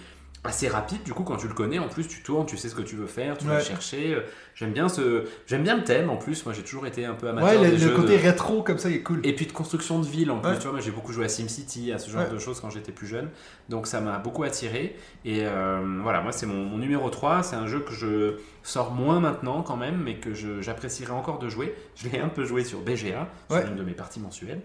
assez 0.47 0.69
rapide, 0.69 1.03
du 1.05 1.15
coup, 1.15 1.25
quand 1.25 1.37
tu 1.37 1.49
le 1.49 1.55
connais, 1.55 1.79
en 1.79 1.89
plus, 1.89 2.07
tu 2.07 2.23
tournes, 2.23 2.45
tu 2.45 2.59
sais 2.59 2.69
ce 2.69 2.75
que 2.75 2.83
tu 2.83 2.97
veux 2.97 3.07
faire, 3.07 3.39
tu 3.39 3.47
vas 3.47 3.61
chercher. 3.61 4.19
J'aime 4.55 4.73
bien, 4.73 4.89
ce... 4.91 5.25
J'aime 5.47 5.63
bien 5.63 5.75
le 5.77 5.85
thème, 5.85 6.11
en 6.11 6.17
plus. 6.19 6.45
Moi, 6.45 6.55
j'ai 6.55 6.63
toujours 6.63 6.87
été 6.87 7.07
un 7.07 7.15
peu 7.15 7.29
amateur 7.29 7.49
Ouais, 7.51 7.57
le, 7.65 7.71
des 7.71 7.71
le 7.73 7.79
jeux 7.89 7.97
côté 7.97 8.19
de- 8.19 8.23
rétro 8.23 8.63
comme 8.63 8.77
ça, 8.79 8.91
il 8.91 8.97
est 8.97 9.03
cool. 9.03 9.21
et 9.25 9.35
puis 9.35 9.47
de 9.47 9.53
construction 9.53 9.99
de 10.01 10.07
ville 10.07 10.31
en 10.31 10.41
plus, 10.41 10.51
Ouais. 10.51 10.57
tu 10.59 10.65
vois, 10.65 10.73
moi 10.73 10.81
j'ai 10.81 10.91
beaucoup 10.91 11.13
joué 11.13 11.25
à 11.25 11.29
SimCity, 11.29 11.93
à 11.93 11.99
ce 11.99 12.11
genre 12.11 12.23
Ouais. 12.27 12.31
de 12.31 12.39
choses 12.39 12.61
quand 12.61 12.69
j'étais 12.71 12.93
plus 12.93 13.07
jeune, 13.07 13.31
donc 13.71 13.87
ça 13.87 14.01
m'a 14.03 14.19
beaucoup 14.19 14.43
attiré. 14.45 14.97
Et 15.25 15.41
euh, 15.47 15.81
voilà, 16.03 16.21
moi 16.21 16.31
c'est 16.31 16.47
mon, 16.47 16.63
mon 16.65 16.77
numéro 16.79 17.09
3, 17.09 17.43
c'est 17.43 17.57
un 17.57 17.67
jeu 17.67 17.81
que 17.81 17.93
je 17.95 18.37
sors 18.63 18.93
moins 18.93 19.21
maintenant 19.21 19.63
quand 19.63 19.77
même, 19.77 19.97
mais 20.05 20.17
que 20.17 20.35
j'apprécierais 20.61 21.13
encore 21.13 21.39
de 21.39 21.49
jouer. 21.49 21.75
Je 21.97 22.09
l'ai 22.11 22.21
un 22.21 22.29
peu 22.29 22.45
joué 22.45 22.65
sur 22.65 22.81
BGA, 22.81 23.29
sur 23.49 23.57
Ouais. 23.57 23.67
une 23.67 23.77
de 23.77 23.83
mes 23.83 23.93
parties 23.95 24.21
mensuelles. 24.21 24.61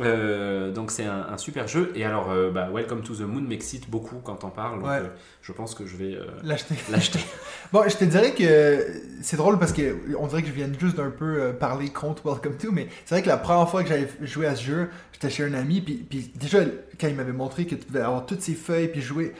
Euh, 0.00 0.72
donc 0.72 0.90
c'est 0.90 1.04
un, 1.06 1.26
un 1.32 1.38
super 1.38 1.66
jeu. 1.68 1.92
Et 1.94 2.04
alors, 2.04 2.30
euh, 2.30 2.50
bah, 2.50 2.68
Welcome 2.72 3.02
to 3.02 3.14
the 3.14 3.20
Moon 3.22 3.40
m'excite 3.40 3.88
beaucoup 3.90 4.16
quand 4.22 4.44
on 4.44 4.50
parle, 4.50 4.80
donc 4.80 4.88
Ouais. 4.88 4.98
euh, 4.98 5.08
je 5.42 5.52
pense 5.52 5.74
que 5.74 5.86
je 5.86 5.96
vais 5.96 6.18
L'acheter. 6.42 6.74
l'acheter. 6.90 7.20
Bon, 7.72 7.82
je 7.88 7.96
te 7.96 8.04
dirais 8.04 8.32
que 8.32 8.86
c'est 9.22 9.36
drôle 9.36 9.58
parce 9.58 9.72
que 9.72 9.96
on 10.18 10.26
dirait 10.28 10.42
que 10.42 10.48
je 10.48 10.52
viens 10.52 10.68
juste 10.78 10.96
d'un 10.96 11.10
peu 11.10 11.52
parler 11.58 11.88
contre 11.88 12.22
Welcome 12.24 12.56
to, 12.58 12.70
mais 12.72 12.88
c'est 13.04 13.14
vrai 13.16 13.22
que 13.22 13.28
la 13.28 13.36
première 13.38 13.68
fois 13.68 13.82
que 13.82 13.88
j'avais 13.88 14.08
joué 14.22 14.46
à 14.46 14.54
ce 14.54 14.62
jeu, 14.62 14.88
j'étais 15.12 15.30
chez 15.30 15.44
un 15.44 15.54
ami, 15.54 15.80
puis, 15.80 15.94
puis 16.08 16.30
déjà, 16.36 16.60
quand 17.00 17.08
il 17.08 17.14
m'avait 17.16 17.32
montré 17.32 17.64
que 17.66 17.74
tu 17.74 17.86
devais 17.88 18.00
avoir 18.04 18.24
toutes 18.26 18.42
ces 18.42 18.54
feuilles, 18.54 18.88
puis 18.88 19.00
jouer, 19.02 19.32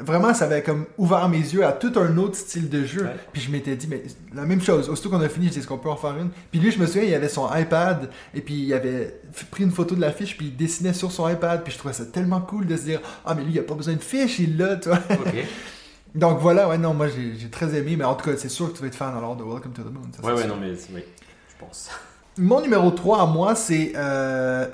vraiment, 0.00 0.34
ça 0.34 0.46
avait 0.46 0.62
comme 0.62 0.86
ouvert 0.98 1.28
mes 1.28 1.38
yeux 1.38 1.64
à 1.64 1.72
tout 1.72 1.92
un 1.96 2.16
autre 2.18 2.36
style 2.36 2.68
de 2.68 2.84
jeu. 2.84 3.04
Ouais. 3.04 3.16
Puis 3.32 3.42
je 3.42 3.50
m'étais 3.50 3.76
dit, 3.76 3.86
mais 3.88 4.02
la 4.34 4.42
même 4.42 4.60
chose, 4.60 4.88
aussitôt 4.88 5.10
qu'on 5.10 5.20
a 5.20 5.28
fini, 5.28 5.46
je 5.46 5.52
dis, 5.52 5.58
est-ce 5.60 5.66
qu'on 5.66 5.78
peut 5.78 5.90
en 5.90 5.96
faire 5.96 6.16
une? 6.18 6.30
Puis 6.50 6.60
lui, 6.60 6.70
je 6.70 6.78
me 6.78 6.86
souviens, 6.86 7.02
il 7.04 7.14
avait 7.14 7.28
son 7.28 7.48
iPad, 7.54 8.10
et 8.34 8.40
puis 8.40 8.54
il 8.54 8.72
avait 8.74 9.20
pris 9.50 9.64
une 9.64 9.70
photo 9.72 9.94
de 9.94 10.00
la 10.00 10.10
fiche, 10.12 10.36
puis 10.36 10.46
il 10.46 10.56
dessinait 10.56 10.92
sur 10.92 11.12
son 11.12 11.28
iPad, 11.28 11.62
puis 11.62 11.72
je 11.72 11.78
trouvais 11.78 11.94
ça 11.94 12.04
tellement 12.06 12.40
cool 12.40 12.66
de 12.66 12.76
se 12.76 12.82
dire, 12.82 13.00
ah, 13.24 13.34
mais 13.34 13.42
lui, 13.44 13.52
il 13.52 13.58
a 13.58 13.62
pas 13.62 13.74
besoin 13.74 13.94
de 13.94 14.00
fiche, 14.02 14.38
il 14.38 14.56
l'a, 14.56 14.76
tu 14.76 14.88
vois. 14.88 14.98
ok. 15.10 15.34
Donc 16.14 16.40
voilà, 16.40 16.68
ouais, 16.68 16.76
non, 16.78 16.92
moi 16.92 17.06
j'ai 17.06 17.34
j'ai 17.38 17.48
très 17.50 17.72
aimé, 17.76 17.94
mais 17.96 18.02
en 18.04 18.14
tout 18.16 18.28
cas, 18.28 18.36
c'est 18.36 18.48
sûr 18.48 18.68
que 18.72 18.76
tu 18.76 18.82
vas 18.82 18.88
être 18.88 18.96
fan 18.96 19.14
alors 19.16 19.36
de 19.36 19.44
Welcome 19.44 19.70
to 19.72 19.82
the 19.82 19.92
Moon. 19.92 20.02
ça, 20.12 20.22
Ouais, 20.26 20.30
c'est 20.30 20.32
ouais, 20.32 20.42
sûr. 20.42 20.48
non, 20.48 20.60
mais 20.60 20.72
oui, 20.92 21.04
je 21.48 21.64
pense. 21.64 21.88
Mon 22.36 22.60
numéro 22.60 22.90
3 22.90 23.22
à 23.22 23.26
moi, 23.26 23.54
c'est 23.54 23.92
euh, 23.94 24.66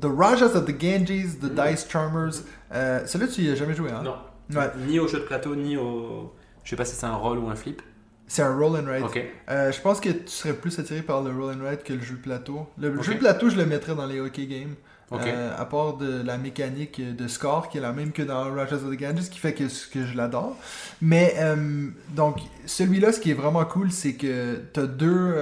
The 0.00 0.06
Rajas 0.06 0.56
of 0.56 0.64
the 0.64 0.76
Ganges, 0.76 1.38
The 1.40 1.44
Mm. 1.44 1.70
Dice 1.70 1.86
Charmers. 1.88 2.32
Euh, 2.72 3.00
Celui-là, 3.06 3.30
tu 3.32 3.42
y 3.42 3.50
as 3.50 3.54
jamais 3.54 3.74
joué, 3.74 3.90
hein? 3.90 4.02
Non. 4.02 4.14
Ouais. 4.54 4.70
Ni 4.86 4.98
au 4.98 5.08
jeu 5.08 5.18
de 5.18 5.24
plateau, 5.24 5.54
ni 5.54 5.76
au. 5.76 6.32
Je 6.64 6.70
sais 6.70 6.76
pas 6.76 6.84
si 6.84 6.94
c'est 6.94 7.06
un 7.06 7.14
roll 7.14 7.38
ou 7.38 7.48
un 7.48 7.56
flip. 7.56 7.82
C'est 8.30 8.42
un 8.42 8.56
roll 8.56 8.78
and 8.78 8.84
write. 8.84 9.04
Ok. 9.04 9.20
Euh, 9.48 9.72
je 9.72 9.80
pense 9.80 9.98
que 9.98 10.08
tu 10.08 10.28
serais 10.28 10.52
plus 10.52 10.78
attiré 10.78 11.02
par 11.02 11.20
le 11.20 11.32
roll 11.32 11.52
and 11.52 11.64
write 11.64 11.82
que 11.82 11.92
le 11.92 12.00
jeu 12.00 12.14
de 12.14 12.20
plateau. 12.20 12.68
Le 12.78 13.02
jeu 13.02 13.14
de 13.14 13.18
plateau, 13.18 13.50
je 13.50 13.56
le 13.56 13.66
mettrais 13.66 13.96
dans 13.96 14.06
les 14.06 14.20
hockey 14.20 14.46
games. 14.46 14.74
Euh, 15.12 15.52
à 15.58 15.64
part 15.64 15.96
de 15.96 16.22
la 16.22 16.38
mécanique 16.38 17.02
de 17.16 17.26
score 17.26 17.68
qui 17.68 17.78
est 17.78 17.80
la 17.80 17.92
même 17.92 18.12
que 18.12 18.22
dans 18.22 18.44
Rajas 18.54 18.76
of 18.76 18.92
the 18.92 18.96
Ganges, 18.96 19.28
qui 19.28 19.40
fait 19.40 19.54
que, 19.54 19.64
que 19.64 20.06
je 20.06 20.16
l'adore. 20.16 20.56
Mais 21.02 21.34
euh, 21.38 21.88
donc, 22.10 22.38
celui-là, 22.66 23.10
ce 23.10 23.18
qui 23.18 23.32
est 23.32 23.34
vraiment 23.34 23.64
cool, 23.64 23.90
c'est 23.90 24.14
que 24.14 24.62
tu 24.72 24.78
as 24.78 24.86
deux. 24.86 25.34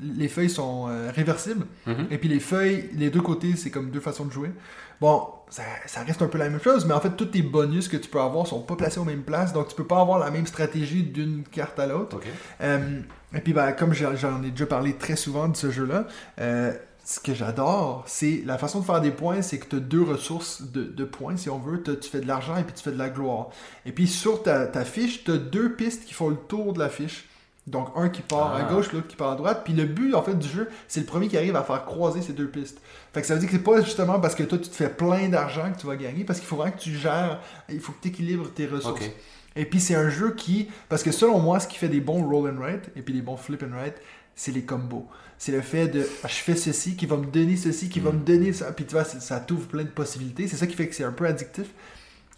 les 0.00 0.28
feuilles 0.28 0.48
sont 0.48 0.84
réversibles. 1.12 1.66
Mhm. 1.86 2.06
Et 2.12 2.18
puis 2.18 2.28
les 2.28 2.38
feuilles, 2.38 2.88
les 2.94 3.10
deux 3.10 3.22
côtés, 3.22 3.56
c'est 3.56 3.70
comme 3.70 3.90
deux 3.90 3.98
façons 3.98 4.26
de 4.26 4.32
jouer. 4.32 4.52
Bon, 5.00 5.28
ça, 5.48 5.62
ça 5.86 6.02
reste 6.02 6.22
un 6.22 6.26
peu 6.26 6.38
la 6.38 6.48
même 6.48 6.60
chose, 6.60 6.86
mais 6.86 6.94
en 6.94 7.00
fait, 7.00 7.10
tous 7.10 7.26
tes 7.26 7.42
bonus 7.42 7.88
que 7.88 7.96
tu 7.96 8.08
peux 8.08 8.20
avoir 8.20 8.46
sont 8.46 8.60
pas 8.60 8.76
placés 8.76 8.98
aux 8.98 9.04
mêmes 9.04 9.22
places, 9.22 9.52
donc 9.52 9.68
tu 9.68 9.74
peux 9.74 9.86
pas 9.86 10.00
avoir 10.00 10.18
la 10.18 10.30
même 10.30 10.46
stratégie 10.46 11.02
d'une 11.02 11.44
carte 11.44 11.78
à 11.78 11.86
l'autre. 11.86 12.18
Euh, 12.62 13.00
et 13.34 13.40
puis, 13.40 13.52
ben, 13.52 13.72
comme 13.72 13.92
j'en 13.92 14.42
ai 14.42 14.50
déjà 14.50 14.66
parlé 14.66 14.94
très 14.94 15.16
souvent 15.16 15.48
de 15.48 15.56
ce 15.56 15.70
jeu-là, 15.70 16.06
euh, 16.40 16.72
ce 17.04 17.20
que 17.20 17.34
j'adore, 17.34 18.02
c'est 18.06 18.42
la 18.44 18.58
façon 18.58 18.80
de 18.80 18.84
faire 18.84 19.00
des 19.00 19.12
points, 19.12 19.40
c'est 19.40 19.58
que 19.58 19.66
tu 19.66 19.76
as 19.76 19.80
deux 19.80 20.02
ressources 20.02 20.62
de, 20.62 20.82
de 20.82 21.04
points, 21.04 21.36
si 21.36 21.48
on 21.48 21.58
veut. 21.58 21.80
Tu 21.82 22.10
fais 22.10 22.20
de 22.20 22.26
l'argent 22.26 22.56
et 22.56 22.64
puis 22.64 22.74
tu 22.74 22.82
fais 22.82 22.90
de 22.90 22.98
la 22.98 23.10
gloire. 23.10 23.50
Et 23.84 23.92
puis, 23.92 24.08
sur 24.08 24.42
ta, 24.42 24.66
ta 24.66 24.84
fiche, 24.84 25.22
tu 25.22 25.30
as 25.30 25.36
deux 25.36 25.74
pistes 25.74 26.04
qui 26.04 26.14
font 26.14 26.30
le 26.30 26.36
tour 26.36 26.72
de 26.72 26.80
la 26.80 26.88
fiche. 26.88 27.28
Donc, 27.66 27.88
un 27.96 28.08
qui 28.08 28.22
part 28.22 28.54
à 28.54 28.60
Ah. 28.60 28.72
gauche, 28.72 28.92
l'autre 28.92 29.08
qui 29.08 29.16
part 29.16 29.32
à 29.32 29.36
droite. 29.36 29.62
Puis, 29.64 29.72
le 29.74 29.84
but, 29.86 30.14
en 30.14 30.22
fait, 30.22 30.34
du 30.38 30.46
jeu, 30.48 30.68
c'est 30.86 31.00
le 31.00 31.06
premier 31.06 31.26
qui 31.28 31.36
arrive 31.36 31.56
à 31.56 31.64
faire 31.64 31.84
croiser 31.84 32.22
ces 32.22 32.32
deux 32.32 32.46
pistes. 32.46 32.80
Fait 33.12 33.20
que 33.20 33.26
ça 33.26 33.34
veut 33.34 33.40
dire 33.40 33.48
que 33.48 33.56
c'est 33.56 33.62
pas 33.62 33.80
justement 33.82 34.20
parce 34.20 34.34
que 34.36 34.44
toi, 34.44 34.56
tu 34.58 34.68
te 34.68 34.74
fais 34.74 34.88
plein 34.88 35.28
d'argent 35.28 35.72
que 35.72 35.80
tu 35.80 35.86
vas 35.86 35.96
gagner, 35.96 36.22
parce 36.24 36.38
qu'il 36.38 36.46
faut 36.48 36.56
vraiment 36.56 36.72
que 36.76 36.80
tu 36.80 36.94
gères, 36.94 37.40
il 37.68 37.80
faut 37.80 37.90
que 37.92 38.00
tu 38.02 38.08
équilibres 38.08 38.50
tes 38.52 38.66
ressources. 38.66 39.00
Et 39.58 39.64
puis 39.64 39.80
c'est 39.80 39.94
un 39.94 40.10
jeu 40.10 40.34
qui, 40.34 40.68
parce 40.88 41.02
que 41.02 41.10
selon 41.10 41.38
moi, 41.40 41.58
ce 41.60 41.66
qui 41.66 41.76
fait 41.78 41.88
des 41.88 42.00
bons 42.00 42.22
roll 42.28 42.50
and 42.50 42.60
write 42.60 42.90
et 42.94 43.00
puis 43.02 43.14
des 43.14 43.22
bons 43.22 43.36
flip 43.38 43.62
and 43.62 43.74
write, 43.74 43.94
c'est 44.34 44.52
les 44.52 44.62
combos. 44.62 45.06
C'est 45.38 45.50
le 45.52 45.62
fait 45.62 45.88
de, 45.88 46.06
ah, 46.22 46.28
je 46.28 46.34
fais 46.34 46.54
ceci, 46.56 46.94
qui 46.94 47.06
va 47.06 47.16
me 47.16 47.24
donner 47.26 47.56
ceci, 47.56 47.88
qui 47.88 47.98
va 48.00 48.10
Mm. 48.12 48.16
me 48.16 48.20
donner 48.24 48.52
ça, 48.52 48.70
puis 48.72 48.84
tu 48.84 48.92
vois, 48.92 49.04
ça 49.04 49.40
t'ouvre 49.40 49.66
plein 49.66 49.82
de 49.84 49.88
possibilités. 49.88 50.46
C'est 50.46 50.56
ça 50.56 50.66
qui 50.66 50.76
fait 50.76 50.86
que 50.88 50.94
c'est 50.94 51.04
un 51.04 51.12
peu 51.12 51.26
addictif. 51.26 51.66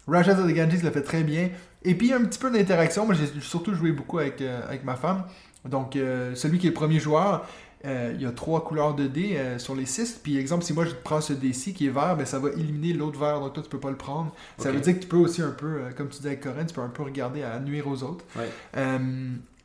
Rajas 0.07 0.39
of 0.39 0.47
the 0.47 0.53
Ganges 0.55 0.81
le 0.81 0.91
fait 0.91 1.01
très 1.03 1.23
bien. 1.23 1.49
Et 1.83 1.95
puis 1.95 2.11
un 2.13 2.23
petit 2.25 2.39
peu 2.39 2.51
d'interaction. 2.51 3.05
Moi, 3.05 3.15
j'ai 3.15 3.39
surtout 3.41 3.73
joué 3.73 3.91
beaucoup 3.91 4.19
avec, 4.19 4.41
euh, 4.41 4.61
avec 4.67 4.83
ma 4.83 4.95
femme. 4.95 5.23
Donc, 5.65 5.95
euh, 5.95 6.35
celui 6.35 6.57
qui 6.59 6.67
est 6.67 6.71
le 6.71 6.73
premier 6.75 6.99
joueur, 6.99 7.45
euh, 7.85 8.11
il 8.15 8.21
y 8.21 8.25
a 8.25 8.31
trois 8.31 8.63
couleurs 8.63 8.93
de 8.95 9.07
dés 9.07 9.37
sur 9.57 9.75
les 9.75 9.85
six. 9.85 10.19
Puis, 10.21 10.37
exemple, 10.37 10.63
si 10.65 10.73
moi 10.73 10.85
je 10.85 10.91
prends 10.91 11.21
ce 11.21 11.31
dé-ci 11.33 11.73
qui 11.73 11.87
est 11.87 11.91
vert, 11.91 12.15
ben, 12.17 12.25
ça 12.25 12.39
va 12.39 12.49
éliminer 12.49 12.93
l'autre 12.93 13.19
vert. 13.19 13.39
Donc, 13.39 13.53
toi, 13.53 13.63
tu 13.63 13.69
peux 13.69 13.79
pas 13.79 13.89
le 13.91 13.95
prendre. 13.97 14.33
Ça 14.57 14.71
veut 14.71 14.79
dire 14.81 14.93
que 14.95 14.99
tu 14.99 15.07
peux 15.07 15.17
aussi 15.17 15.41
un 15.41 15.51
peu, 15.51 15.81
comme 15.95 16.09
tu 16.09 16.19
dis 16.21 16.27
avec 16.27 16.41
Corinne, 16.41 16.65
tu 16.67 16.73
peux 16.73 16.81
un 16.81 16.89
peu 16.89 17.03
regarder 17.03 17.43
à 17.43 17.59
nuire 17.59 17.87
aux 17.87 18.03
autres. 18.03 18.25
Ouais. 18.37 18.49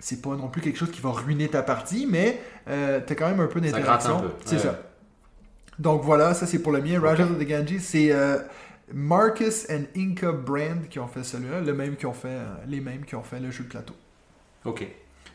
C'est 0.01 0.21
pas 0.21 0.37
non 0.37 0.49
plus 0.49 0.61
quelque 0.61 0.79
chose 0.79 0.91
qui 0.91 1.01
va 1.01 1.11
ruiner 1.13 1.49
ta 1.49 1.63
partie, 1.63 2.07
mais 2.11 2.39
euh, 2.69 3.01
t'as 3.07 3.15
quand 3.15 3.27
même 3.29 3.41
un 3.41 3.47
peu 3.47 3.61
d'interaction. 3.61 4.23
C'est 4.45 4.57
Ouais. 4.57 4.61
ça. 4.63 4.81
Donc 5.79 6.03
voilà, 6.03 6.35
ça 6.35 6.47
c'est 6.47 6.59
pour 6.59 6.73
le 6.73 6.83
mien. 6.83 7.01
Rajas 7.01 7.25
of 7.25 7.39
the 7.39 7.45
Ganges, 7.49 7.79
c'est 7.81 8.13
Marcus 8.93 9.67
and 9.71 9.85
Inca 9.97 10.33
Brand 10.33 10.89
qui 10.89 10.99
ont 10.99 11.09
fait 11.09 11.25
celui-là, 11.25 11.61
le 11.61 11.73
même 11.75 11.97
qui 11.97 12.07
ont 12.07 12.13
fait, 12.13 12.29
euh, 12.29 12.45
les 12.67 12.81
mêmes 12.81 13.05
qui 13.05 13.15
ont 13.15 13.23
fait 13.23 13.41
le 13.41 13.51
jeu 13.51 13.65
de 13.65 13.69
plateau. 13.69 13.95
Ok. 14.65 14.87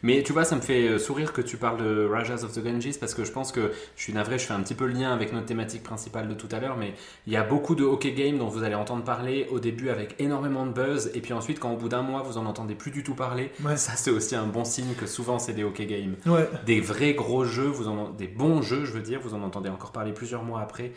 Mais 0.02 0.24
tu 0.24 0.32
vois, 0.32 0.46
ça 0.46 0.56
me 0.56 0.62
fait 0.62 0.88
euh, 0.88 0.98
sourire 0.98 1.34
que 1.34 1.42
tu 1.42 1.58
parles 1.58 1.78
de 1.84 2.06
Rajas 2.10 2.44
of 2.46 2.54
the 2.54 2.64
Ganges 2.64 2.98
parce 3.02 3.14
que 3.14 3.26
je 3.26 3.34
pense 3.34 3.52
que 3.52 3.74
je 3.98 4.02
suis 4.04 4.14
navré, 4.14 4.40
je 4.40 4.46
fais 4.46 4.54
un 4.54 4.62
petit 4.62 4.74
peu 4.76 4.86
le 4.88 4.94
lien 4.94 5.12
avec 5.12 5.34
notre 5.34 5.48
thématique 5.48 5.84
principale 5.84 6.30
de 6.30 6.34
tout 6.36 6.48
à 6.54 6.62
l'heure, 6.62 6.78
mais 6.78 6.94
il 7.28 7.34
y 7.34 7.36
a 7.36 7.44
beaucoup 7.44 7.76
de 7.76 7.84
hockey 7.84 8.14
games 8.14 8.38
dont 8.38 8.48
vous 8.48 8.64
allez 8.64 8.76
entendre 8.76 9.04
parler 9.04 9.46
au 9.52 9.60
début 9.60 9.90
avec 9.90 10.16
énormément 10.20 10.66
de 10.66 10.72
buzz 10.72 11.12
et 11.16 11.20
puis 11.20 11.34
ensuite, 11.34 11.60
quand 11.60 11.74
au 11.74 11.76
bout 11.76 11.90
d'un 11.90 12.02
mois 12.02 12.22
vous 12.22 12.38
en 12.38 12.46
entendez 12.46 12.76
plus 12.76 12.92
du 12.92 13.04
tout 13.04 13.14
parler, 13.14 13.52
Ouais. 13.66 13.76
ça 13.76 13.92
c'est 13.98 14.12
aussi 14.12 14.36
un 14.36 14.46
bon 14.46 14.64
signe 14.64 14.94
que 14.94 15.06
souvent 15.06 15.38
c'est 15.38 15.52
des 15.54 15.66
hockey 15.66 15.86
games. 15.86 16.16
Ouais. 16.28 16.48
Des 16.66 16.80
vrais 16.80 17.14
gros 17.14 17.44
jeux, 17.44 17.68
vous 17.68 17.90
en, 17.90 18.10
des 18.12 18.28
bons 18.28 18.62
jeux, 18.62 18.86
je 18.86 18.94
veux 18.94 19.02
dire, 19.02 19.20
vous 19.20 19.34
en 19.34 19.42
entendez 19.44 19.68
encore 19.68 19.92
parler 19.92 20.14
plusieurs 20.14 20.44
mois 20.44 20.62
après. 20.62 20.94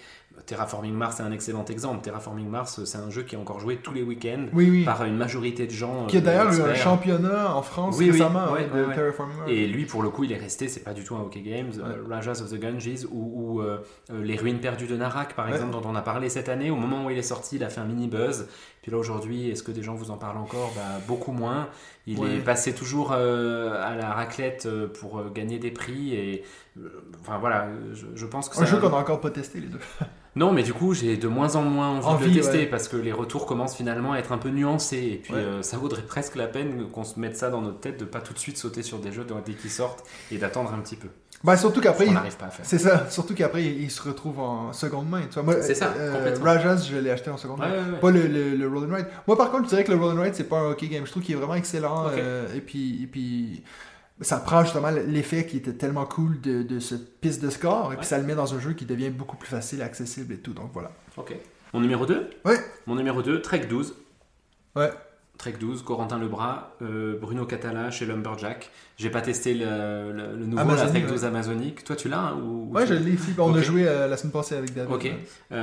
Terraforming 0.46 0.94
Mars 0.94 1.20
est 1.20 1.22
un 1.22 1.32
excellent 1.32 1.64
exemple. 1.66 2.02
Terraforming 2.02 2.48
Mars, 2.48 2.84
c'est 2.84 2.98
un 2.98 3.10
jeu 3.10 3.22
qui 3.22 3.34
est 3.34 3.38
encore 3.38 3.60
joué 3.60 3.76
tous 3.76 3.92
les 3.94 4.02
week-ends 4.02 4.46
Oui, 4.52 4.68
oui. 4.70 4.84
par 4.84 5.04
une 5.04 5.16
majorité 5.16 5.66
de 5.66 5.70
gens. 5.72 6.06
Qui 6.06 6.16
a 6.16 6.20
euh, 6.20 6.22
d'ailleurs 6.22 6.44
eu 6.46 6.60
un 6.60 6.68
experts. 6.70 6.76
championnat 6.76 7.54
en 7.54 7.62
France 7.62 7.96
Oui, 7.98 8.10
récemment 8.10 8.52
ouais, 8.52 8.68
hein, 8.72 8.76
de 8.76 8.84
ouais. 8.84 8.94
Terraforming 8.94 9.36
Mars. 9.38 9.50
Et 9.50 9.66
lui, 9.66 9.84
pour 9.86 10.02
le 10.02 10.10
coup, 10.10 10.24
il 10.24 10.32
est 10.32 10.38
resté, 10.38 10.68
c'est 10.68 10.80
pas 10.84 10.92
du 10.94 11.04
tout 11.04 11.14
un 11.16 11.20
Hockey 11.20 11.40
Games, 11.42 11.72
euh, 11.78 12.02
Rajas 12.08 12.40
of 12.42 12.50
the 12.50 12.58
Ganges 12.60 13.06
ou, 13.10 13.58
ou, 13.58 13.60
euh, 13.62 13.78
Les 14.10 14.36
Ruines 14.36 14.60
perdues 14.60 14.86
de 14.86 14.96
Narak, 14.96 15.34
par 15.34 15.48
exemple, 15.48 15.72
dont 15.72 15.82
on 15.84 15.94
a 15.94 16.02
parlé 16.02 16.28
cette 16.28 16.48
année. 16.48 16.70
Au 16.70 16.76
moment 16.76 17.04
où 17.06 17.10
il 17.10 17.18
est 17.18 17.22
sorti, 17.22 17.56
il 17.56 17.64
a 17.64 17.68
fait 17.68 17.80
un 17.80 17.86
mini 17.86 18.08
buzz. 18.08 18.46
Puis 18.82 18.90
là, 18.90 18.98
aujourd'hui, 18.98 19.48
est-ce 19.48 19.62
que 19.62 19.70
des 19.70 19.82
gens 19.82 19.94
vous 19.94 20.10
en 20.10 20.16
parlent 20.16 20.38
encore? 20.38 20.72
Bah, 20.74 20.82
Beaucoup 21.06 21.30
moins. 21.32 21.68
Il 22.08 22.18
Ouais. 22.18 22.34
est 22.36 22.40
passé 22.40 22.74
toujours 22.74 23.12
euh, 23.12 23.80
à 23.80 23.94
la 23.94 24.12
raclette 24.12 24.66
euh, 24.66 24.88
pour 24.88 25.18
euh, 25.20 25.30
gagner 25.32 25.60
des 25.60 25.70
prix. 25.70 26.14
Et 26.16 26.42
euh, 26.80 26.88
enfin 27.20 27.38
voilà, 27.38 27.68
je, 27.94 28.06
je 28.16 28.26
pense 28.26 28.48
que 28.48 28.56
un 28.56 28.60
c'est 28.60 28.66
jeu 28.66 28.78
un- 28.78 28.80
qu'on 28.80 28.88
a 28.96 28.98
encore 28.98 29.20
pas 29.20 29.30
testé 29.30 29.60
les 29.60 29.68
deux. 29.68 29.78
Non, 30.34 30.50
mais 30.50 30.62
du 30.62 30.72
coup, 30.72 30.94
j'ai 30.94 31.18
de 31.18 31.28
moins 31.28 31.56
en 31.56 31.62
moins 31.62 32.00
envie, 32.06 32.24
de 32.24 32.30
le 32.30 32.36
tester 32.40 32.58
ouais. 32.60 32.66
parce 32.66 32.88
que 32.88 32.96
les 32.96 33.12
retours 33.12 33.44
commencent 33.44 33.76
finalement 33.76 34.14
à 34.14 34.18
être 34.18 34.32
un 34.32 34.38
peu 34.38 34.48
nuancés. 34.48 34.96
Et 35.12 35.16
puis, 35.18 35.34
Ouais. 35.34 35.62
ça 35.62 35.76
vaudrait 35.76 36.00
presque 36.00 36.36
la 36.36 36.46
peine 36.46 36.88
qu'on 36.90 37.04
se 37.04 37.20
mette 37.20 37.36
ça 37.36 37.50
dans 37.50 37.60
notre 37.60 37.80
tête 37.80 38.00
de 38.00 38.06
pas 38.06 38.22
tout 38.22 38.32
de 38.32 38.38
suite 38.38 38.56
sauter 38.56 38.82
sur 38.82 38.98
des 38.98 39.12
jeux 39.12 39.26
dès 39.44 39.52
qu'ils 39.52 39.68
sortent 39.70 40.02
et 40.30 40.38
d'attendre 40.38 40.72
un 40.72 40.78
petit 40.78 40.96
peu. 40.96 41.08
Ben, 41.44 41.56
surtout 41.56 41.80
qu'après, 41.80 42.04
on 42.04 42.08
il- 42.08 42.14
n'arrive 42.14 42.36
pas 42.36 42.46
à 42.46 42.50
faire. 42.50 42.64
c'est 42.64 42.78
ça. 42.78 43.10
Surtout 43.10 43.34
qu'après, 43.34 43.64
il, 43.64 43.82
il 43.82 43.90
se 43.90 44.00
retrouve 44.02 44.38
en 44.38 44.72
seconde 44.72 45.08
main. 45.08 45.22
Tu 45.22 45.34
vois, 45.34 45.42
moi, 45.42 45.62
C'est 45.62 45.74
ça, 45.74 45.92
euh. 45.96 46.36
Rajas, 46.40 46.86
je 46.90 46.96
l'ai 46.96 47.10
acheté 47.10 47.30
en 47.30 47.36
seconde 47.36 47.58
main. 47.58 47.70
ouais, 47.70 47.92
ouais. 47.92 47.98
Pas 48.00 48.10
le, 48.10 48.26
le, 48.28 48.54
le 48.54 48.68
Roll 48.68 48.90
and 48.90 48.94
Ride. 48.94 49.06
Moi, 49.26 49.36
par 49.36 49.50
contre, 49.50 49.64
je 49.64 49.68
dirais 49.70 49.82
que 49.84 49.90
le 49.92 49.98
Roll 49.98 50.16
and 50.16 50.22
Ride, 50.22 50.34
c'est 50.34 50.48
pas 50.48 50.58
un 50.60 50.70
hockey 50.70 50.86
game. 50.88 51.04
Je 51.04 51.10
trouve 51.10 51.22
qu'il 51.22 51.34
est 51.34 51.38
vraiment 51.38 51.56
excellent. 51.56 52.06
Euh, 52.12 52.46
et, 52.54 52.60
puis, 52.60 53.02
et 53.02 53.06
puis, 53.06 53.64
ça 54.20 54.36
prend 54.38 54.62
justement 54.62 54.90
l'effet 54.90 55.44
qui 55.46 55.56
était 55.56 55.72
tellement 55.72 56.04
cool 56.04 56.40
de, 56.40 56.62
de 56.62 56.78
cette 56.78 57.20
piste 57.20 57.42
de 57.42 57.50
score. 57.50 57.92
Et 57.92 57.96
puis, 57.96 58.06
ça 58.06 58.18
le 58.18 58.24
met 58.24 58.36
dans 58.36 58.54
un 58.54 58.60
jeu 58.60 58.72
qui 58.74 58.84
devient 58.84 59.10
beaucoup 59.10 59.36
plus 59.36 59.48
facile, 59.50 59.82
accessible 59.82 60.34
et 60.34 60.38
tout. 60.38 60.52
Donc, 60.52 60.70
voilà. 60.72 60.92
Ok. 61.16 61.34
Mon 61.74 61.80
numéro 61.80 62.06
2 62.06 62.30
Ouais. 62.44 62.58
Mon 62.86 62.94
numéro 62.94 63.20
2, 63.22 63.40
Trek 63.42 63.60
12. 63.68 63.94
Ouais. 64.76 64.90
Trek 65.38 65.54
12, 65.58 65.82
Corentin 65.82 66.18
Lebras, 66.18 66.74
euh, 66.82 67.18
Bruno 67.20 67.46
Catala 67.46 67.90
chez 67.90 68.06
Lumberjack. 68.06 68.70
J'ai 69.02 69.10
pas 69.10 69.20
testé 69.20 69.52
le, 69.54 69.64
le- 70.12 70.36
le 70.38 70.46
nouveau 70.46 70.76
la 70.76 70.86
Trek 70.86 71.00
ouais. 71.02 71.08
12 71.08 71.24
Amazonique. 71.24 71.82
Toi, 71.82 71.96
tu 71.96 72.08
l'as 72.08 72.20
hein, 72.20 72.38
ou, 72.40 72.68
ou 72.70 72.72
Ouais, 72.72 72.86
je 72.86 72.94
l'ai 72.94 73.10
ici. 73.14 73.32
On 73.36 73.52
a 73.52 73.58
Ok. 73.58 73.64
joué 73.64 73.88
euh, 73.88 74.06
la 74.06 74.16
semaine 74.16 74.30
passée 74.32 74.54
avec 74.54 74.72
David. 74.72 74.92
Ok. 74.92 75.10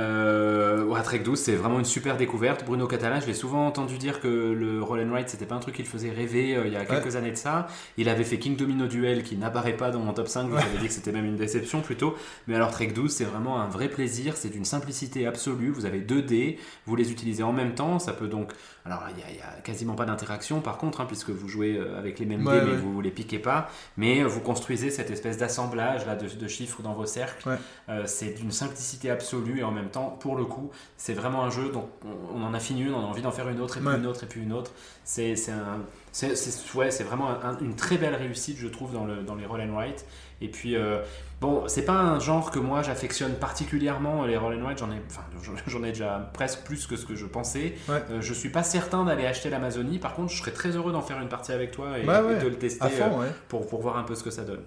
Euh, 0.00 0.84
ouais, 0.84 1.02
Trek 1.02 1.20
12, 1.20 1.38
c'est 1.38 1.54
vraiment 1.56 1.78
une 1.78 1.84
super 1.84 2.16
découverte. 2.16 2.64
Bruno 2.64 2.86
Catala, 2.86 3.20
je 3.20 3.26
l'ai 3.26 3.34
souvent 3.34 3.66
entendu 3.66 3.98
dire 3.98 4.20
que 4.20 4.28
le 4.28 4.82
Roll 4.82 5.00
and 5.00 5.14
Ride, 5.14 5.28
c'était 5.28 5.46
pas 5.46 5.54
un 5.54 5.58
truc 5.60 5.74
qui 5.76 5.82
le 5.82 5.88
faisait 5.88 6.10
rêver 6.10 6.54
euh, 6.56 6.66
il 6.66 6.72
y 6.72 6.76
a 6.76 6.84
quelques 6.84 7.16
années 7.16 7.30
de 7.30 7.36
ça. 7.36 7.66
Il 7.96 8.08
avait 8.08 8.24
fait 8.24 8.38
King 8.38 8.56
Domino 8.56 8.86
Duel 8.86 9.22
qui 9.22 9.36
n'apparaît 9.36 9.76
pas 9.76 9.90
dans 9.90 10.00
mon 10.00 10.12
top 10.12 10.28
5. 10.28 10.48
Vous 10.48 10.56
Ouais. 10.56 10.62
avez 10.62 10.78
dit 10.78 10.86
que 10.88 10.92
c'était 10.92 11.12
même 11.12 11.24
une 11.26 11.36
déception 11.36 11.80
plutôt. 11.80 12.14
Mais 12.46 12.54
alors, 12.54 12.70
Trek 12.70 12.88
12, 12.88 13.10
c'est 13.10 13.24
vraiment 13.24 13.60
un 13.60 13.68
vrai 13.68 13.88
plaisir. 13.88 14.36
C'est 14.36 14.50
d'une 14.50 14.64
simplicité 14.64 15.26
absolue. 15.26 15.70
Vous 15.70 15.86
avez 15.86 16.00
deux 16.00 16.22
dés, 16.22 16.58
vous 16.86 16.96
les 16.96 17.10
utilisez 17.12 17.42
en 17.42 17.52
même 17.52 17.74
temps. 17.74 17.98
Ça 17.98 18.12
peut 18.12 18.28
donc. 18.28 18.52
Alors, 18.84 19.04
il 19.10 19.18
y 19.18 19.40
a- 19.40 19.58
a 19.58 19.60
quasiment 19.60 19.94
pas 19.94 20.04
d'interaction 20.06 20.60
par 20.60 20.78
contre, 20.78 21.00
hein, 21.00 21.04
puisque 21.06 21.30
vous 21.30 21.48
jouez 21.48 21.76
euh, 21.76 21.98
avec 21.98 22.18
les 22.18 22.26
mêmes 22.26 22.46
Ouais, 22.46 22.60
dés, 22.60 22.66
mais 22.66 22.72
ouais. 22.72 22.76
vous 22.78 23.00
les 23.00 23.10
piquez 23.10 23.29
pas. 23.38 23.68
Mais 23.96 24.22
vous 24.24 24.40
construisez 24.40 24.90
cette 24.90 25.10
espèce 25.10 25.38
d'assemblage 25.38 26.06
là 26.06 26.16
de, 26.16 26.26
de 26.28 26.48
chiffres 26.48 26.82
dans 26.82 26.92
vos 26.94 27.06
cercles. 27.06 27.48
Ouais. 27.48 27.56
Euh, 27.88 28.02
c'est 28.06 28.30
d'une 28.34 28.50
simplicité 28.52 29.10
absolue 29.10 29.60
et 29.60 29.62
en 29.62 29.70
même 29.70 29.90
temps, 29.90 30.16
pour 30.20 30.36
le 30.36 30.44
coup, 30.44 30.70
c'est 30.96 31.14
vraiment 31.14 31.44
un 31.44 31.50
jeu 31.50 31.70
dont 31.70 31.88
on, 32.04 32.38
on 32.40 32.42
en 32.44 32.54
a 32.54 32.60
fini 32.60 32.82
une, 32.82 32.94
on 32.94 33.00
a 33.00 33.06
envie 33.06 33.22
d'en 33.22 33.30
faire 33.32 33.48
une 33.48 33.60
autre 33.60 33.76
et 33.76 33.80
puis 33.80 33.88
Ouais. 33.88 33.96
une 33.96 34.06
autre 34.06 34.24
et 34.24 34.26
puis 34.26 34.42
une 34.42 34.52
autre. 34.52 34.72
C'est 35.04 35.36
c'est 35.36 35.52
un- 35.52 35.80
c'est- 36.12 36.34
c'est- 36.36 36.74
ouais, 36.76 36.90
vraiment 37.04 37.28
un- 37.30 37.58
une 37.60 37.76
très 37.76 37.96
belle 37.98 38.14
réussite, 38.14 38.56
je 38.58 38.68
trouve, 38.68 38.92
dans, 38.92 39.04
le, 39.04 39.22
dans 39.22 39.34
les 39.34 39.46
roll 39.46 39.60
and 39.60 39.74
write. 39.74 40.04
Et 40.42 40.48
puis, 40.48 40.74
euh, 40.76 41.02
bon, 41.40 41.64
c'est 41.66 41.84
pas 41.84 41.92
un 41.94 42.18
genre 42.20 42.50
que 42.50 42.58
moi 42.58 42.82
j'affectionne 42.82 43.34
particulièrement, 43.34 44.24
les 44.24 44.36
roll 44.36 44.54
and. 44.62 44.76
J'en 44.76 44.90
ai, 44.90 45.00
enfin, 45.10 45.22
j'en- 45.66 45.84
ai 45.84 45.88
déjà 45.92 46.30
presque 46.34 46.60
plus 46.64 46.86
que 46.86 46.96
ce 46.96 47.06
que 47.06 47.14
je 47.14 47.26
pensais. 47.26 47.74
Ouais. 47.88 48.02
Euh, 48.10 48.20
je 48.20 48.32
suis 48.34 48.50
pas 48.50 48.62
certain 48.62 49.04
d'aller 49.04 49.26
acheter 49.26 49.50
l'Amazonie. 49.50 49.98
Par 49.98 50.14
contre, 50.14 50.32
je 50.32 50.38
serais 50.38 50.50
très 50.52 50.70
heureux 50.70 50.92
d'en 50.92 51.02
faire 51.02 51.20
une 51.20 51.28
partie 51.28 51.52
avec 51.52 51.70
toi 51.70 51.98
et, 51.98 52.06
Ouais, 52.06 52.18
et 52.18 52.22
ouais. 52.22 52.38
de 52.42 52.48
le 52.48 52.56
tester 52.56 52.84
euh, 52.84 52.88
fond, 52.88 53.20
ouais. 53.20 53.28
pour, 53.48 53.66
pour 53.66 53.80
voir 53.82 53.96
un 53.98 54.02
peu 54.04 54.14
ce 54.14 54.22
que 54.22 54.30
ça 54.30 54.42
donne. 54.42 54.62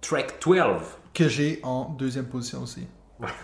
Trek 0.00 0.26
12. 0.44 0.56
Que 1.14 1.28
j'ai 1.28 1.60
en 1.62 1.84
deuxième 1.98 2.26
position 2.26 2.62
aussi. 2.62 2.86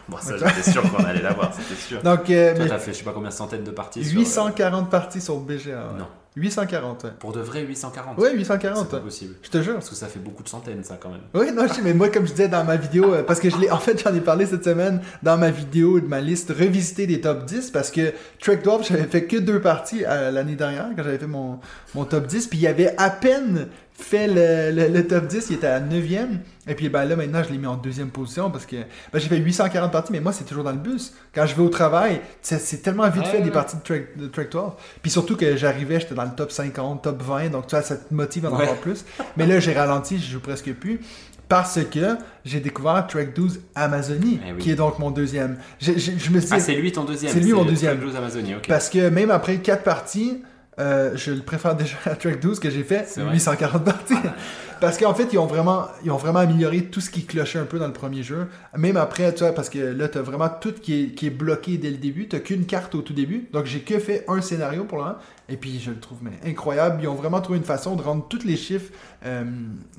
Bon, 0.09 0.17
ça, 0.19 0.37
j'étais 0.37 0.73
sûr 0.73 0.83
qu'on 0.91 1.05
allait 1.05 1.23
l'avoir, 1.23 1.55
c'était 1.57 1.81
sûr. 1.81 2.03
Donc, 2.03 2.29
euh, 2.31 2.53
Toi, 2.57 2.65
mais 2.65 2.69
t'as 2.71 2.79
fait 2.79 2.93
je 2.93 2.99
sais 2.99 3.05
pas 3.05 3.13
combien 3.13 3.29
de 3.29 3.35
centaines 3.35 3.63
de 3.63 3.71
parties. 3.71 4.05
sur, 4.05 4.19
840 4.19 4.91
parties 4.91 5.21
sur 5.21 5.37
BGA. 5.39 5.71
euh. 5.71 5.93
Non. 5.99 6.09
840, 6.39 7.05
ouais. 7.05 7.11
Pour 7.19 7.33
de 7.33 7.41
vrai, 7.41 7.63
840. 7.63 8.19
Ouais, 8.19 8.31
C'est 8.31 8.37
840. 8.37 8.89
pas 8.91 9.01
possible. 9.01 9.35
Je 9.43 9.51
te 9.51 9.61
jure. 9.63 9.75
Parce 9.75 9.91
que 9.91 9.95
ça 9.95 10.07
fait 10.07 10.19
beaucoup 10.19 10.43
de 10.43 10.49
centaines, 10.49 10.83
ça, 10.85 10.97
quand 11.01 11.11
même. 11.11 11.21
Oui, 11.35 11.53
non, 11.53 11.67
je 11.69 11.75
sais, 11.75 11.83
mais 11.83 11.95
moi, 11.95 12.09
comme 12.09 12.27
je 12.27 12.33
disais 12.33 12.49
dans 12.49 12.65
ma 12.65 12.77
vidéo, 12.77 13.13
euh, 13.13 13.23
parce 13.23 13.41
que 13.41 13.51
je 13.51 13.57
l'ai, 13.59 13.71
en 13.71 13.79
fait, 13.79 14.03
j'en 14.03 14.15
ai 14.15 14.21
parlé 14.21 14.47
cette 14.47 14.65
semaine 14.65 15.01
dans 15.23 15.37
ma 15.37 15.51
vidéo 15.51 16.01
de 16.01 16.07
ma 16.07 16.21
liste 16.21 16.51
revisiter 16.51 17.07
des 17.07 17.21
top 17.21 17.45
10, 17.45 17.71
parce 17.71 17.91
que 17.91 18.13
Trek 18.41 18.59
Dwarf, 18.59 18.87
j'avais 18.89 19.05
fait 19.05 19.25
que 19.25 19.37
deux 19.37 19.61
parties 19.61 20.05
euh, 20.07 20.31
l'année 20.31 20.57
dernière, 20.57 20.87
quand 20.97 21.03
j'avais 21.03 21.19
fait 21.19 21.27
mon, 21.27 21.59
mon 21.95 22.05
top 22.05 22.27
10, 22.27 22.47
puis 22.47 22.59
il 22.59 22.63
y 22.63 22.67
avait 22.67 22.95
à 22.97 23.11
peine 23.11 23.69
fait 24.01 24.29
le, 24.29 24.71
le- 24.75 24.89
le 24.93 25.07
top 25.07 25.27
10, 25.27 25.47
il 25.51 25.57
était 25.57 25.67
à 25.67 25.81
9e, 25.81 26.29
et 26.69 26.75
puis 26.75 26.89
ben 26.89 27.05
là, 27.05 27.17
maintenant, 27.17 27.43
je 27.43 27.51
l'ai 27.53 27.59
mis 27.59 27.67
en 27.67 27.77
deuxième 27.77 28.09
position, 28.11 28.51
parce 28.51 28.65
que 28.65 28.77
ben, 28.77 29.19
j'ai 29.19 29.29
fait 29.29 29.37
840 29.39 29.91
parties, 29.91 30.13
mais 30.13 30.21
moi, 30.21 30.33
c'est 30.33 30.45
toujours 30.45 30.65
dans 30.65 30.71
le 30.73 30.79
bus. 30.79 31.13
Quand 31.35 31.47
je 31.47 31.55
vais 31.57 31.63
au 31.63 31.69
travail, 31.69 32.21
c'est, 32.41 32.83
tellement 32.83 33.09
vite 33.11 33.25
Ouais, 33.25 33.31
fait 33.31 33.41
des 33.43 33.51
parties 33.51 33.77
de 33.77 33.83
Trek, 33.83 34.09
de 34.17 34.27
Trek 34.29 34.49
Dwarf, 34.51 34.75
puis 35.03 35.11
surtout 35.11 35.37
que 35.37 35.57
j'arrivais, 35.57 35.99
j'étais 36.01 36.15
dans 36.15 36.25
le 36.25 36.31
top 36.37 36.53
50, 36.53 37.03
top 37.03 37.23
20, 37.23 37.49
donc 37.51 37.67
tu 37.67 37.75
vois, 37.75 37.83
ça 37.83 37.97
te 37.97 38.15
motive 38.15 38.47
à 38.47 38.51
en 38.51 38.57
Ouais. 38.57 38.63
avoir 38.63 38.77
plus. 38.79 39.05
Mais 39.37 39.47
là, 39.47 39.59
j'ai 39.61 39.73
ralenti, 39.73 40.19
je 40.19 40.31
joue 40.33 40.41
presque 40.41 40.73
plus. 40.75 41.01
Parce 41.49 41.81
que 41.91 42.17
j'ai 42.45 42.61
découvert 42.61 43.07
Trek 43.07 43.31
12 43.35 43.61
Amazonie, 43.75 44.39
Eh 44.47 44.53
oui. 44.53 44.59
qui 44.59 44.71
est 44.71 44.75
donc 44.75 44.99
mon 44.99 45.11
deuxième. 45.11 45.57
J'ai- 45.81 45.99
j'ai- 45.99 46.19
je 46.19 46.31
me 46.31 46.41
suis 46.41 46.51
Ah, 46.53 46.57
dit, 46.59 46.63
c'est 46.63 46.75
lui 46.75 46.93
ton 46.93 47.05
deuxième. 47.05 47.33
C'est 47.33 47.41
lui 47.41 47.55
mon 47.55 47.65
le 47.65 47.71
deuxième. 47.71 47.97
Trek 47.97 48.05
12 48.07 48.17
Amazonie, 48.17 48.55
ok. 48.57 48.67
parce 48.69 48.91
que 48.91 49.09
même 49.09 49.31
après 49.31 49.57
4 49.57 49.83
parties, 49.83 50.43
euh, 50.79 51.13
je 51.17 51.33
le 51.33 51.41
préfère 51.43 51.75
déjà 51.75 51.97
à 52.05 52.15
Trek 52.15 52.37
12 52.37 52.61
que 52.61 52.71
j'ai 52.71 52.85
fait 52.85 53.05
C'est 53.09 53.21
vrai. 53.23 53.33
840 53.35 53.85
parties. 53.85 54.15
Parce 54.81 54.97
qu'en 54.97 55.13
fait, 55.13 55.29
ils 55.33 55.39
ont, 55.41 55.47
vraiment, 55.47 55.89
ils 56.05 56.11
ont 56.13 56.17
vraiment 56.17 56.39
amélioré 56.39 56.85
tout 56.85 57.01
ce 57.01 57.11
qui 57.11 57.25
clochait 57.25 57.59
un 57.59 57.65
peu 57.65 57.81
dans 57.81 57.89
le 57.89 57.93
premier 57.93 58.23
jeu. 58.23 58.47
Même 58.77 58.97
après, 58.97 59.35
tu 59.35 59.41
vois, 59.43 59.53
parce 59.53 59.69
que 59.71 59.81
là, 59.81 60.07
t'as 60.07 60.23
vraiment 60.23 60.49
tout 60.49 60.73
qui 60.73 61.03
est, 61.03 61.07
qui 61.17 61.27
est 61.27 61.31
bloqué 61.31 61.79
dès 61.79 61.91
le 61.91 61.97
début. 61.97 62.29
T'as 62.29 62.39
qu'une 62.39 62.65
carte 62.65 62.95
au 62.95 63.03
tout 63.03 63.13
début. 63.13 63.49
Donc, 63.53 63.65
j'ai 63.67 63.81
que 63.81 63.99
fait 63.99 64.25
un 64.29 64.41
scénario 64.41 64.85
pour 64.85 64.99
le 64.99 65.05
moment. 65.05 65.17
Et 65.49 65.57
puis, 65.57 65.81
je 65.81 65.91
le 65.91 65.99
trouve 65.99 66.19
mais, 66.23 66.39
incroyable. 66.49 67.01
Ils 67.03 67.09
ont 67.09 67.17
vraiment 67.17 67.41
trouvé 67.41 67.59
une 67.59 67.65
façon 67.65 67.97
de 67.97 68.03
rendre 68.03 68.29
tous 68.29 68.45
les 68.45 68.57
chiffres, 68.57 68.93
euh, 69.27 69.43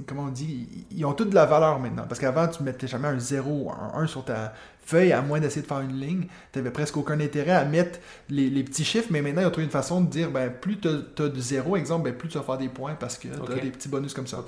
comment 0.08 0.24
on 0.24 0.30
dit, 0.30 0.70
ils- 0.92 1.00
ils 1.00 1.06
ont 1.06 1.12
toutes 1.12 1.32
de 1.32 1.36
la 1.36 1.46
valeur 1.46 1.78
maintenant. 1.80 2.06
Parce 2.08 2.22
qu'avant, 2.22 2.48
tu 2.48 2.64
mettais 2.64 2.88
jamais 2.88 3.10
un 3.10 3.20
0 3.20 3.66
ou 3.66 3.72
un 3.72 4.00
1 4.02 4.08
sur 4.08 4.24
ta 4.24 4.54
feuille, 4.90 5.12
à 5.14 5.22
moins 5.22 5.40
d'essayer 5.40 5.62
de 5.62 5.68
faire 5.68 5.82
une 5.82 6.00
ligne. 6.00 6.28
T'avais 6.52 6.72
presque 6.72 6.98
aucun 6.98 7.20
intérêt 7.20 7.52
à 7.52 7.66
mettre 7.66 8.00
les, 8.30 8.50
les 8.50 8.64
petits 8.64 8.84
chiffres. 8.86 9.08
Mais 9.12 9.22
maintenant, 9.22 9.42
ils 9.42 9.46
ont 9.48 9.52
trouvé 9.52 9.66
une 9.66 9.72
façon 9.72 10.02
de 10.02 10.10
dire, 10.10 10.32
ben, 10.32 10.50
plus 10.52 10.78
t'as 10.80 10.90
as 11.26 11.30
de 11.30 11.40
0, 11.40 11.76
exemple, 11.76 12.06
ben, 12.10 12.18
plus 12.18 12.30
tu 12.30 12.38
vas 12.38 12.44
faire 12.44 12.58
des 12.58 12.70
points 12.70 12.96
parce 12.96 13.18
que 13.18 13.28
t'as 13.28 13.42
Ok. 13.42 13.62
des 13.62 13.70
petits 13.72 13.90
bonus 13.90 14.14
comme 14.14 14.28
ça. 14.28 14.44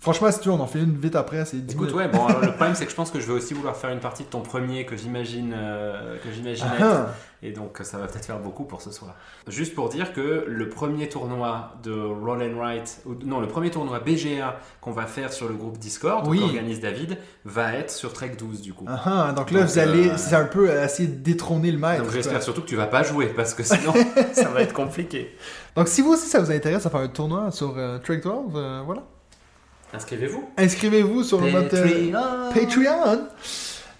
Franchement, 0.00 0.32
si 0.32 0.40
tu 0.40 0.48
veux, 0.48 0.54
on 0.54 0.60
en 0.60 0.66
fait 0.66 0.78
une 0.78 0.96
vite 0.96 1.14
après, 1.14 1.44
c'est 1.44 1.58
10 1.58 1.74
Écoute, 1.74 1.92
ouais, 1.92 2.08
bon, 2.08 2.24
alors 2.26 2.40
le 2.40 2.48
problème, 2.52 2.74
c'est 2.74 2.86
que 2.86 2.90
je 2.90 2.96
pense 2.96 3.10
que 3.10 3.20
je 3.20 3.26
vais 3.26 3.34
aussi 3.34 3.52
vouloir 3.52 3.76
faire 3.76 3.90
une 3.90 4.00
partie 4.00 4.22
de 4.22 4.28
ton 4.28 4.40
premier 4.40 4.86
que 4.86 4.96
j'imagine 4.96 5.52
euh, 5.54 6.16
que 6.24 6.32
j'imagine 6.32 6.66
Ah, 6.70 6.74
être. 6.76 6.84
ah. 6.86 7.14
Et 7.42 7.52
donc, 7.52 7.78
ça 7.82 7.98
va 7.98 8.06
peut-être 8.06 8.24
faire 8.24 8.38
beaucoup 8.38 8.64
pour 8.64 8.80
ce 8.80 8.90
soir. 8.90 9.14
Juste 9.46 9.74
pour 9.74 9.90
dire 9.90 10.12
que 10.14 10.44
le 10.46 10.68
premier 10.70 11.08
tournoi 11.10 11.72
de 11.82 11.92
Roll 11.92 12.42
and 12.42 12.56
Write, 12.58 13.02
ou 13.04 13.14
non, 13.26 13.40
le 13.40 13.46
premier 13.48 13.70
tournoi 13.70 13.98
BGA 14.00 14.58
qu'on 14.80 14.92
va 14.92 15.04
faire 15.06 15.32
sur 15.34 15.48
le 15.48 15.54
groupe 15.54 15.76
Discord, 15.78 16.26
Oui. 16.28 16.38
qu'organise 16.40 16.80
David, 16.80 17.18
va 17.44 17.74
être 17.74 17.90
sur 17.90 18.12
Trek 18.14 18.32
12 18.38 18.62
du 18.62 18.72
coup. 18.72 18.86
Ah, 18.88 19.00
ah, 19.28 19.32
donc 19.32 19.50
là, 19.50 19.60
Donc, 19.60 19.68
vous 19.68 19.78
allez, 19.78 20.08
euh, 20.10 20.16
c'est 20.16 20.34
un 20.34 20.44
peu 20.46 20.70
essayer 20.70 21.08
de 21.10 21.16
détrôner 21.22 21.72
le 21.72 21.78
maître. 21.78 22.04
Donc 22.04 22.12
j'espère 22.12 22.42
surtout 22.42 22.62
que 22.62 22.66
tu 22.68 22.76
vas 22.76 22.86
pas 22.86 23.02
jouer 23.02 23.26
parce 23.26 23.52
que 23.52 23.62
sinon 23.62 23.92
ça 24.32 24.48
va 24.48 24.62
être 24.62 24.72
compliqué. 24.74 25.34
Donc 25.76 25.88
si 25.88 26.00
vous 26.00 26.12
aussi 26.14 26.26
ça 26.26 26.40
vous 26.40 26.50
intéresse 26.50 26.86
à 26.86 26.90
faire 26.90 27.00
un 27.00 27.08
tournoi 27.08 27.50
sur 27.50 27.74
euh, 27.76 27.98
Trek 27.98 28.18
12, 28.22 28.32
euh, 28.54 28.82
voilà. 28.84 29.02
Inscrivez-vous. 29.92 30.48
Inscrivez-vous 30.56 31.24
sur 31.24 31.40
notre 31.40 31.76
euh, 31.76 32.50
Patreon. 32.54 33.26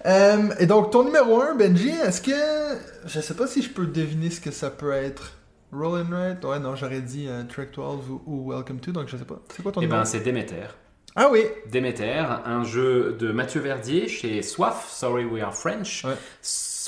Euh, 0.06 0.48
et 0.58 0.66
donc 0.66 0.90
ton 0.90 1.04
numéro 1.04 1.40
1, 1.42 1.54
Benji, 1.56 1.90
est-ce 1.90 2.20
que. 2.22 2.78
Je 3.06 3.20
sais 3.20 3.34
pas 3.34 3.46
si 3.46 3.62
je 3.62 3.70
peux 3.70 3.86
deviner 3.86 4.30
ce 4.30 4.40
que 4.40 4.50
ça 4.50 4.70
peut 4.70 4.92
être. 4.92 5.32
Roll 5.72 6.00
and 6.00 6.10
Write 6.10 6.44
Ouais, 6.44 6.58
non, 6.58 6.74
j'aurais 6.74 7.00
dit 7.00 7.26
euh, 7.28 7.42
Trek 7.48 7.68
12 7.74 8.08
ou, 8.08 8.22
ou 8.26 8.52
Welcome 8.52 8.80
to, 8.80 8.92
donc 8.92 9.08
je 9.08 9.16
sais 9.16 9.24
pas. 9.24 9.40
C'est 9.54 9.62
quoi 9.62 9.72
ton 9.72 9.80
Et 9.80 9.84
numéro? 9.84 10.00
ben 10.00 10.04
c'est 10.04 10.20
Demeter. 10.20 10.74
Ah 11.16 11.28
oui 11.30 11.42
Demeter, 11.72 12.40
un 12.44 12.62
jeu 12.64 13.16
de 13.18 13.30
Mathieu 13.32 13.60
Verdier 13.60 14.08
chez 14.08 14.42
Soif, 14.42 14.88
Sorry 14.90 15.24
We 15.24 15.42
Are 15.42 15.54
French. 15.54 16.04
Ouais. 16.04 16.14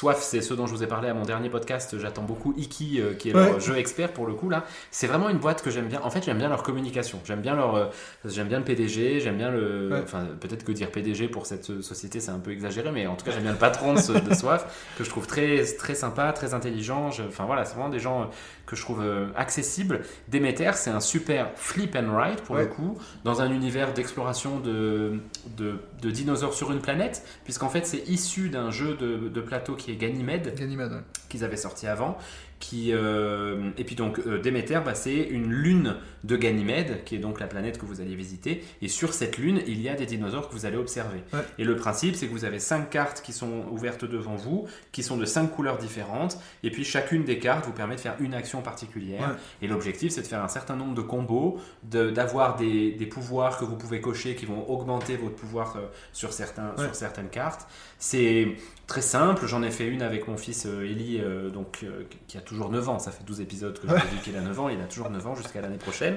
Soif, 0.02 0.20
c'est 0.20 0.40
ce 0.40 0.52
dont 0.52 0.66
je 0.66 0.72
vous 0.74 0.82
ai 0.82 0.88
parlé 0.88 1.08
à 1.08 1.14
mon 1.14 1.22
dernier 1.22 1.48
podcast. 1.48 1.96
J'attends 1.96 2.24
beaucoup 2.24 2.52
Iki, 2.56 3.00
euh, 3.00 3.14
qui 3.14 3.30
est 3.30 3.32
leur 3.34 3.54
Ouais. 3.54 3.60
jeu 3.60 3.76
expert 3.76 4.12
pour 4.12 4.26
le 4.26 4.34
coup 4.34 4.50
là. 4.50 4.64
C'est 4.90 5.06
vraiment 5.06 5.28
une 5.28 5.38
boîte 5.38 5.62
que 5.62 5.70
j'aime 5.70 5.86
bien. 5.86 6.00
En 6.02 6.10
fait, 6.10 6.24
j'aime 6.24 6.38
bien 6.38 6.48
leur 6.48 6.64
communication. 6.64 7.20
J'aime 7.24 7.40
bien 7.40 7.54
leur, 7.54 7.76
euh, 7.76 7.86
j'aime 8.24 8.48
bien 8.48 8.58
le 8.58 8.64
PDG. 8.64 9.20
J'aime 9.20 9.36
bien 9.36 9.52
le, 9.52 9.90
Ouais. 9.92 10.00
enfin 10.02 10.26
peut-être 10.40 10.64
que 10.64 10.72
dire 10.72 10.90
PDG 10.90 11.28
pour 11.28 11.46
cette 11.46 11.80
société 11.82 12.18
c'est 12.18 12.32
un 12.32 12.40
peu 12.40 12.50
exagéré, 12.50 12.90
mais 12.90 13.06
en 13.06 13.14
tout 13.14 13.24
cas 13.24 13.30
j'aime 13.30 13.44
bien 13.44 13.52
le 13.52 13.58
patron 13.58 13.94
de, 13.94 14.00
ce- 14.00 14.10
de 14.10 14.34
Soif 14.34 14.64
que 14.98 15.04
je 15.04 15.08
trouve 15.10 15.28
très 15.28 15.62
très 15.78 15.94
sympa, 15.94 16.32
très 16.32 16.52
intelligent. 16.52 17.12
Je- 17.12 17.22
Enfin 17.22 17.44
voilà, 17.44 17.64
c'est 17.64 17.74
vraiment 17.74 17.88
des 17.88 18.00
gens 18.00 18.22
euh, 18.22 18.24
que 18.66 18.74
je 18.74 18.80
trouve 18.82 19.04
accessibles. 19.36 20.00
Demeter, 20.28 20.72
c'est 20.74 20.90
un 20.90 20.98
super 21.00 21.50
flip 21.54 21.94
and 21.96 22.10
write 22.12 22.40
pour 22.42 22.56
Ouais. 22.56 22.62
le 22.62 22.68
coup, 22.68 22.98
dans 23.22 23.40
un 23.40 23.52
univers 23.52 23.92
d'exploration 23.92 24.58
de, 24.58 25.20
de, 25.56 25.74
de 26.00 26.10
dinosaures 26.10 26.54
sur 26.54 26.72
une 26.72 26.80
planète, 26.80 27.22
puisqu'en 27.44 27.68
fait 27.68 27.86
c'est 27.86 28.08
issu 28.08 28.48
d'un 28.48 28.70
jeu 28.72 28.94
de, 28.94 29.28
de 29.28 29.40
plateau 29.40 29.74
qui 29.76 29.90
est 29.91 29.91
Ganymede, 29.96 30.52
ouais. 30.92 31.00
qu'ils 31.28 31.44
avaient 31.44 31.56
sorti 31.56 31.86
avant. 31.86 32.16
Qui, 32.62 32.92
euh, 32.92 33.70
et 33.76 33.82
puis 33.82 33.96
donc 33.96 34.20
euh, 34.20 34.38
Déméter, 34.38 34.78
bah, 34.84 34.94
c'est 34.94 35.16
une 35.18 35.50
lune 35.50 35.96
de 36.22 36.36
Ganymède, 36.36 37.02
qui 37.04 37.16
est 37.16 37.18
donc 37.18 37.40
la 37.40 37.48
planète 37.48 37.76
que 37.76 37.84
vous 37.84 38.00
allez 38.00 38.14
visiter. 38.14 38.62
Et 38.82 38.86
sur 38.86 39.14
cette 39.14 39.36
lune, 39.36 39.60
il 39.66 39.82
y 39.82 39.88
a 39.88 39.94
des 39.96 40.06
dinosaures 40.06 40.48
que 40.48 40.54
vous 40.54 40.64
allez 40.64 40.76
observer. 40.76 41.24
Ouais. 41.32 41.40
Et 41.58 41.64
le 41.64 41.74
principe, 41.74 42.14
c'est 42.14 42.28
que 42.28 42.30
vous 42.30 42.44
avez 42.44 42.60
cinq 42.60 42.88
cartes 42.88 43.20
qui 43.20 43.32
sont 43.32 43.64
ouvertes 43.72 44.04
devant 44.04 44.36
vous, 44.36 44.68
qui 44.92 45.02
sont 45.02 45.16
de 45.16 45.24
cinq 45.24 45.48
couleurs 45.48 45.76
différentes. 45.76 46.38
Et 46.62 46.70
puis 46.70 46.84
chacune 46.84 47.24
des 47.24 47.40
cartes 47.40 47.66
vous 47.66 47.72
permet 47.72 47.96
de 47.96 48.00
faire 48.00 48.14
une 48.20 48.32
action 48.32 48.62
particulière. 48.62 49.22
Ouais. 49.30 49.34
Et 49.62 49.66
l'objectif, 49.66 50.12
c'est 50.12 50.22
de 50.22 50.28
faire 50.28 50.44
un 50.44 50.48
certain 50.48 50.76
nombre 50.76 50.94
de 50.94 51.02
combos, 51.02 51.58
de- 51.82 52.10
d'avoir 52.10 52.54
des, 52.54 52.92
des 52.92 53.06
pouvoirs 53.06 53.58
que 53.58 53.64
vous 53.64 53.76
pouvez 53.76 54.00
cocher 54.00 54.36
qui 54.36 54.46
vont 54.46 54.70
augmenter 54.70 55.16
votre 55.16 55.34
pouvoir 55.34 55.74
euh, 55.76 55.80
sur, 56.12 56.32
certains, 56.32 56.70
Ouais. 56.78 56.84
sur 56.84 56.94
certaines 56.94 57.28
cartes. 57.28 57.66
C'est 57.98 58.54
très 58.86 59.02
simple. 59.02 59.46
J'en 59.46 59.64
ai 59.64 59.72
fait 59.72 59.88
une 59.88 60.02
avec 60.02 60.28
mon 60.28 60.36
fils 60.36 60.66
euh, 60.66 60.84
Eli 60.84 61.20
donc, 61.52 61.84
qui 62.28 62.36
a 62.36 62.40
toujours 62.40 62.51
9 62.52 62.88
ans. 62.88 62.98
Ça 62.98 63.10
fait 63.10 63.24
12 63.24 63.40
épisodes 63.40 63.78
que 63.78 63.86
je 63.88 63.92
vous 63.92 64.00
dis 64.12 64.18
qu'il 64.22 64.36
a 64.36 64.40
9 64.40 64.60
ans. 64.60 64.68
Il 64.68 64.80
a 64.80 64.84
toujours 64.84 65.10
9 65.10 65.26
ans 65.26 65.34
jusqu'à 65.34 65.60
l'année 65.60 65.76
prochaine, 65.78 66.16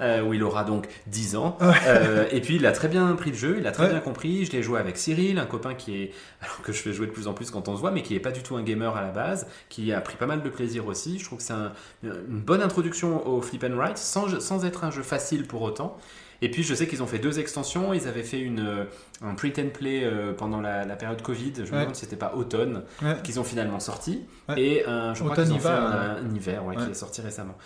euh, 0.00 0.22
où 0.22 0.32
il 0.34 0.42
aura 0.42 0.64
donc 0.64 0.88
10 1.06 1.36
ans. 1.36 1.56
Euh, 1.86 2.26
et 2.30 2.40
puis 2.40 2.56
il 2.56 2.66
a 2.66 2.72
très 2.72 2.88
bien 2.88 3.12
pris 3.14 3.30
le 3.30 3.36
jeu, 3.36 3.56
il 3.58 3.66
a 3.66 3.72
très 3.72 3.84
Ouais. 3.84 3.90
bien 3.90 4.00
compris. 4.00 4.44
Je 4.44 4.52
l'ai 4.52 4.62
joué 4.62 4.80
avec 4.80 4.96
Cyril, 4.96 5.38
un 5.38 5.46
copain 5.46 5.74
qui 5.74 5.96
est, 6.02 6.12
alors 6.42 6.62
que 6.62 6.72
je 6.72 6.80
fais 6.82 6.92
jouer 6.92 7.06
de 7.06 7.12
plus 7.12 7.28
en 7.28 7.32
plus 7.34 7.50
quand 7.50 7.68
on 7.68 7.76
se 7.76 7.80
voit, 7.80 7.90
mais 7.90 8.02
qui 8.02 8.14
est 8.14 8.20
pas 8.20 8.32
du 8.32 8.42
tout 8.42 8.56
un 8.56 8.62
gamer 8.62 8.96
à 8.96 9.02
la 9.02 9.10
base, 9.10 9.46
qui 9.68 9.92
a 9.92 10.00
pris 10.00 10.16
pas 10.16 10.26
mal 10.26 10.42
de 10.42 10.48
plaisir 10.48 10.86
aussi. 10.86 11.18
Je 11.18 11.24
trouve 11.24 11.38
que 11.38 11.44
c'est 11.44 11.52
un- 11.52 11.72
une 12.02 12.40
bonne 12.40 12.62
introduction 12.62 13.26
au 13.28 13.40
flip 13.42 13.64
and 13.64 13.76
write, 13.76 13.98
sans, 13.98 14.40
sans 14.40 14.64
être 14.64 14.84
un 14.84 14.90
jeu 14.90 15.02
facile 15.02 15.46
pour 15.46 15.62
autant. 15.62 15.96
Et 16.42 16.50
puis 16.50 16.62
je 16.62 16.74
sais 16.74 16.86
qu'ils 16.86 17.02
ont 17.02 17.06
fait 17.06 17.18
deux 17.18 17.38
extensions. 17.38 17.92
Ils 17.94 18.06
avaient 18.08 18.22
fait 18.22 18.40
une, 18.40 18.60
euh, 18.60 18.84
un 19.22 19.34
pretend 19.34 19.68
play 19.72 20.04
euh, 20.04 20.32
pendant 20.32 20.60
la, 20.60 20.84
la 20.84 20.96
période 20.96 21.22
Covid. 21.22 21.52
Je 21.56 21.62
me 21.62 21.70
Ouais. 21.72 21.80
demande 21.80 21.94
si 21.94 22.02
c'était 22.02 22.16
pas 22.16 22.34
automne 22.34 22.82
Ouais. 23.02 23.16
qu'ils 23.24 23.40
ont 23.40 23.44
finalement 23.44 23.80
sorti. 23.80 24.24
Ouais. 24.48 24.60
Et 24.60 24.84
un, 24.86 25.14
je 25.14 25.22
crois 25.22 25.34
qu'ils 25.34 25.52
ont 25.52 25.58
fait 25.58 25.68
un, 25.68 26.16
un 26.24 26.34
hiver 26.34 26.62
qui 26.84 26.90
est 26.90 26.94
sorti 26.94 27.20
récemment. 27.20 27.56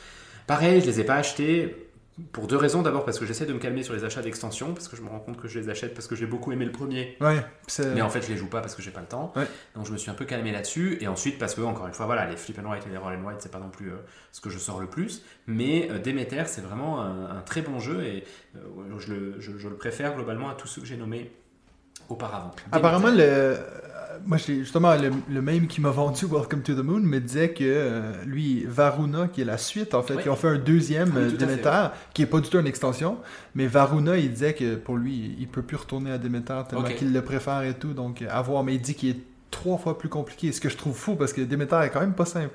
Pareil, 0.47 0.81
je 0.81 0.87
les 0.87 1.01
ai 1.01 1.05
pas 1.05 1.14
achetés 1.16 1.89
pour 2.33 2.47
deux 2.47 2.57
raisons. 2.57 2.83
D'abord 2.83 3.05
parce 3.05 3.18
que 3.18 3.27
j'essaie 3.27 3.47
de 3.47 3.53
me 3.53 3.59
calmer 3.59 3.83
sur 3.83 3.95
les 3.95 4.05
achats 4.05 4.23
d'extensions, 4.23 4.73
parce 4.75 4.89
que 4.89 4.97
je 4.97 5.03
me 5.03 5.09
rends 5.09 5.21
compte 5.21 5.37
que 5.41 5.49
je 5.49 5.59
les 5.59 5.68
achète 5.68 5.95
parce 5.95 6.07
que 6.07 6.14
j'ai 6.16 6.27
beaucoup 6.27 6.53
aimé 6.53 6.64
le 6.64 6.73
premier. 6.73 7.16
Ouais, 7.21 7.45
Mais 7.95 8.03
en 8.03 8.11
fait, 8.11 8.23
je 8.23 8.29
les 8.29 8.37
joue 8.37 8.49
pas 8.49 8.61
parce 8.61 8.75
que 8.75 8.83
j'ai 8.83 8.91
pas 8.91 9.01
le 9.01 9.07
temps. 9.07 9.33
Ouais. 9.37 9.47
Donc 9.75 9.87
je 9.87 9.93
me 9.93 9.97
suis 9.99 10.11
un 10.11 10.14
peu 10.14 10.25
calmé 10.25 10.53
là-dessus. 10.53 10.99
Et 11.01 11.09
ensuite, 11.09 11.39
parce 11.39 11.55
que, 11.55 11.61
encore 11.61 11.87
une 11.87 11.95
fois, 11.95 12.07
voilà, 12.07 12.27
les 12.29 12.37
flip 12.37 12.59
and 12.59 12.68
write 12.68 12.87
et 12.87 12.91
les 12.91 12.97
roll 12.97 13.14
and 13.14 13.25
write, 13.25 13.41
c'est 13.41 13.51
pas 13.53 13.59
non 13.61 13.71
plus 13.71 13.91
euh, 13.93 13.97
ce 14.33 14.41
que 14.41 14.51
je 14.51 14.59
sors 14.59 14.81
le 14.81 14.87
plus. 14.87 15.25
Mais 15.47 15.89
euh, 15.91 15.99
Demeter, 15.99 16.45
c'est 16.47 16.61
vraiment 16.62 17.01
un, 17.01 17.37
un 17.37 17.41
très 17.43 17.62
bon 17.62 17.79
jeu 17.79 18.03
et 18.05 18.25
euh, 18.57 18.61
je, 18.99 19.12
le, 19.14 19.41
je- 19.41 19.57
je 19.59 19.68
le 19.68 19.77
préfère 19.77 20.14
globalement 20.14 20.49
à 20.51 20.55
tous 20.55 20.66
ceux 20.68 20.81
que 20.81 20.87
j'ai 20.87 20.97
nommés 20.97 21.31
auparavant. 22.11 22.51
Apparemment, 22.73 23.09
le... 23.11 23.17
euh, 23.21 23.57
moi, 24.27 24.37
j'ai 24.37 24.57
justement 24.59 24.95
le, 24.97 25.11
le 25.31 25.41
même 25.43 25.67
qui 25.67 25.81
m'a 25.81 25.91
vendu 25.91 26.27
Welcome 26.31 26.61
to 26.63 26.75
the 26.75 26.85
Moon 26.85 27.01
me 27.01 27.19
disait 27.21 27.51
que 27.55 27.65
euh, 27.65 28.13
lui, 28.27 28.65
Varuna, 28.69 29.29
qui 29.29 29.41
est 29.41 29.45
la 29.47 29.57
suite 29.57 29.95
en 29.95 30.03
fait, 30.03 30.15
Oui. 30.17 30.23
ils 30.27 30.31
ont 30.31 30.37
fait 30.37 30.49
un 30.49 30.59
deuxième 30.59 31.11
Oui, 31.17 31.23
euh, 31.23 31.31
Demeter, 31.37 31.91
qui 32.13 32.23
est 32.23 32.27
pas 32.27 32.41
du 32.41 32.49
tout 32.51 32.59
une 32.59 32.67
extension, 32.67 33.17
mais 33.55 33.67
Varuna, 33.67 34.19
il 34.19 34.31
disait 34.31 34.53
que 34.55 34.75
pour 34.75 34.97
lui, 34.99 35.35
il 35.39 35.49
peut 35.49 35.63
plus 35.63 35.77
retourner 35.79 36.13
à 36.13 36.19
Demeter 36.19 36.63
tellement 36.69 36.85
qu'il 36.85 37.13
le 37.15 37.23
préfère 37.23 37.63
et 37.63 37.75
tout, 37.75 37.95
donc 37.95 38.23
à 38.29 38.43
voir, 38.43 38.63
mais 38.63 38.75
il 38.75 38.81
dit 38.83 38.95
qu'il 38.95 39.09
est 39.11 39.21
trois 39.51 39.79
fois 39.79 39.97
plus 39.99 40.09
compliqué, 40.11 40.53
ce 40.53 40.61
que 40.61 40.69
je 40.69 40.77
trouve 40.77 40.95
fou 40.97 41.17
parce 41.17 41.33
que 41.33 41.41
Demeter 41.41 41.81
est 41.83 41.91
quand 41.91 42.01
même 42.01 42.13
pas 42.15 42.27
simple. 42.27 42.55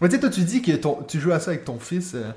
Mais 0.00 0.08
tu 0.08 0.14
sais, 0.14 0.20
toi, 0.20 0.30
tu 0.30 0.40
dis 0.42 0.62
que 0.62 0.72
ton- 0.76 1.02
tu 1.06 1.20
joues 1.20 1.32
à 1.32 1.40
ça 1.40 1.50
avec 1.50 1.64
ton 1.66 1.78
fils 1.78 2.12
euh, 2.14 2.30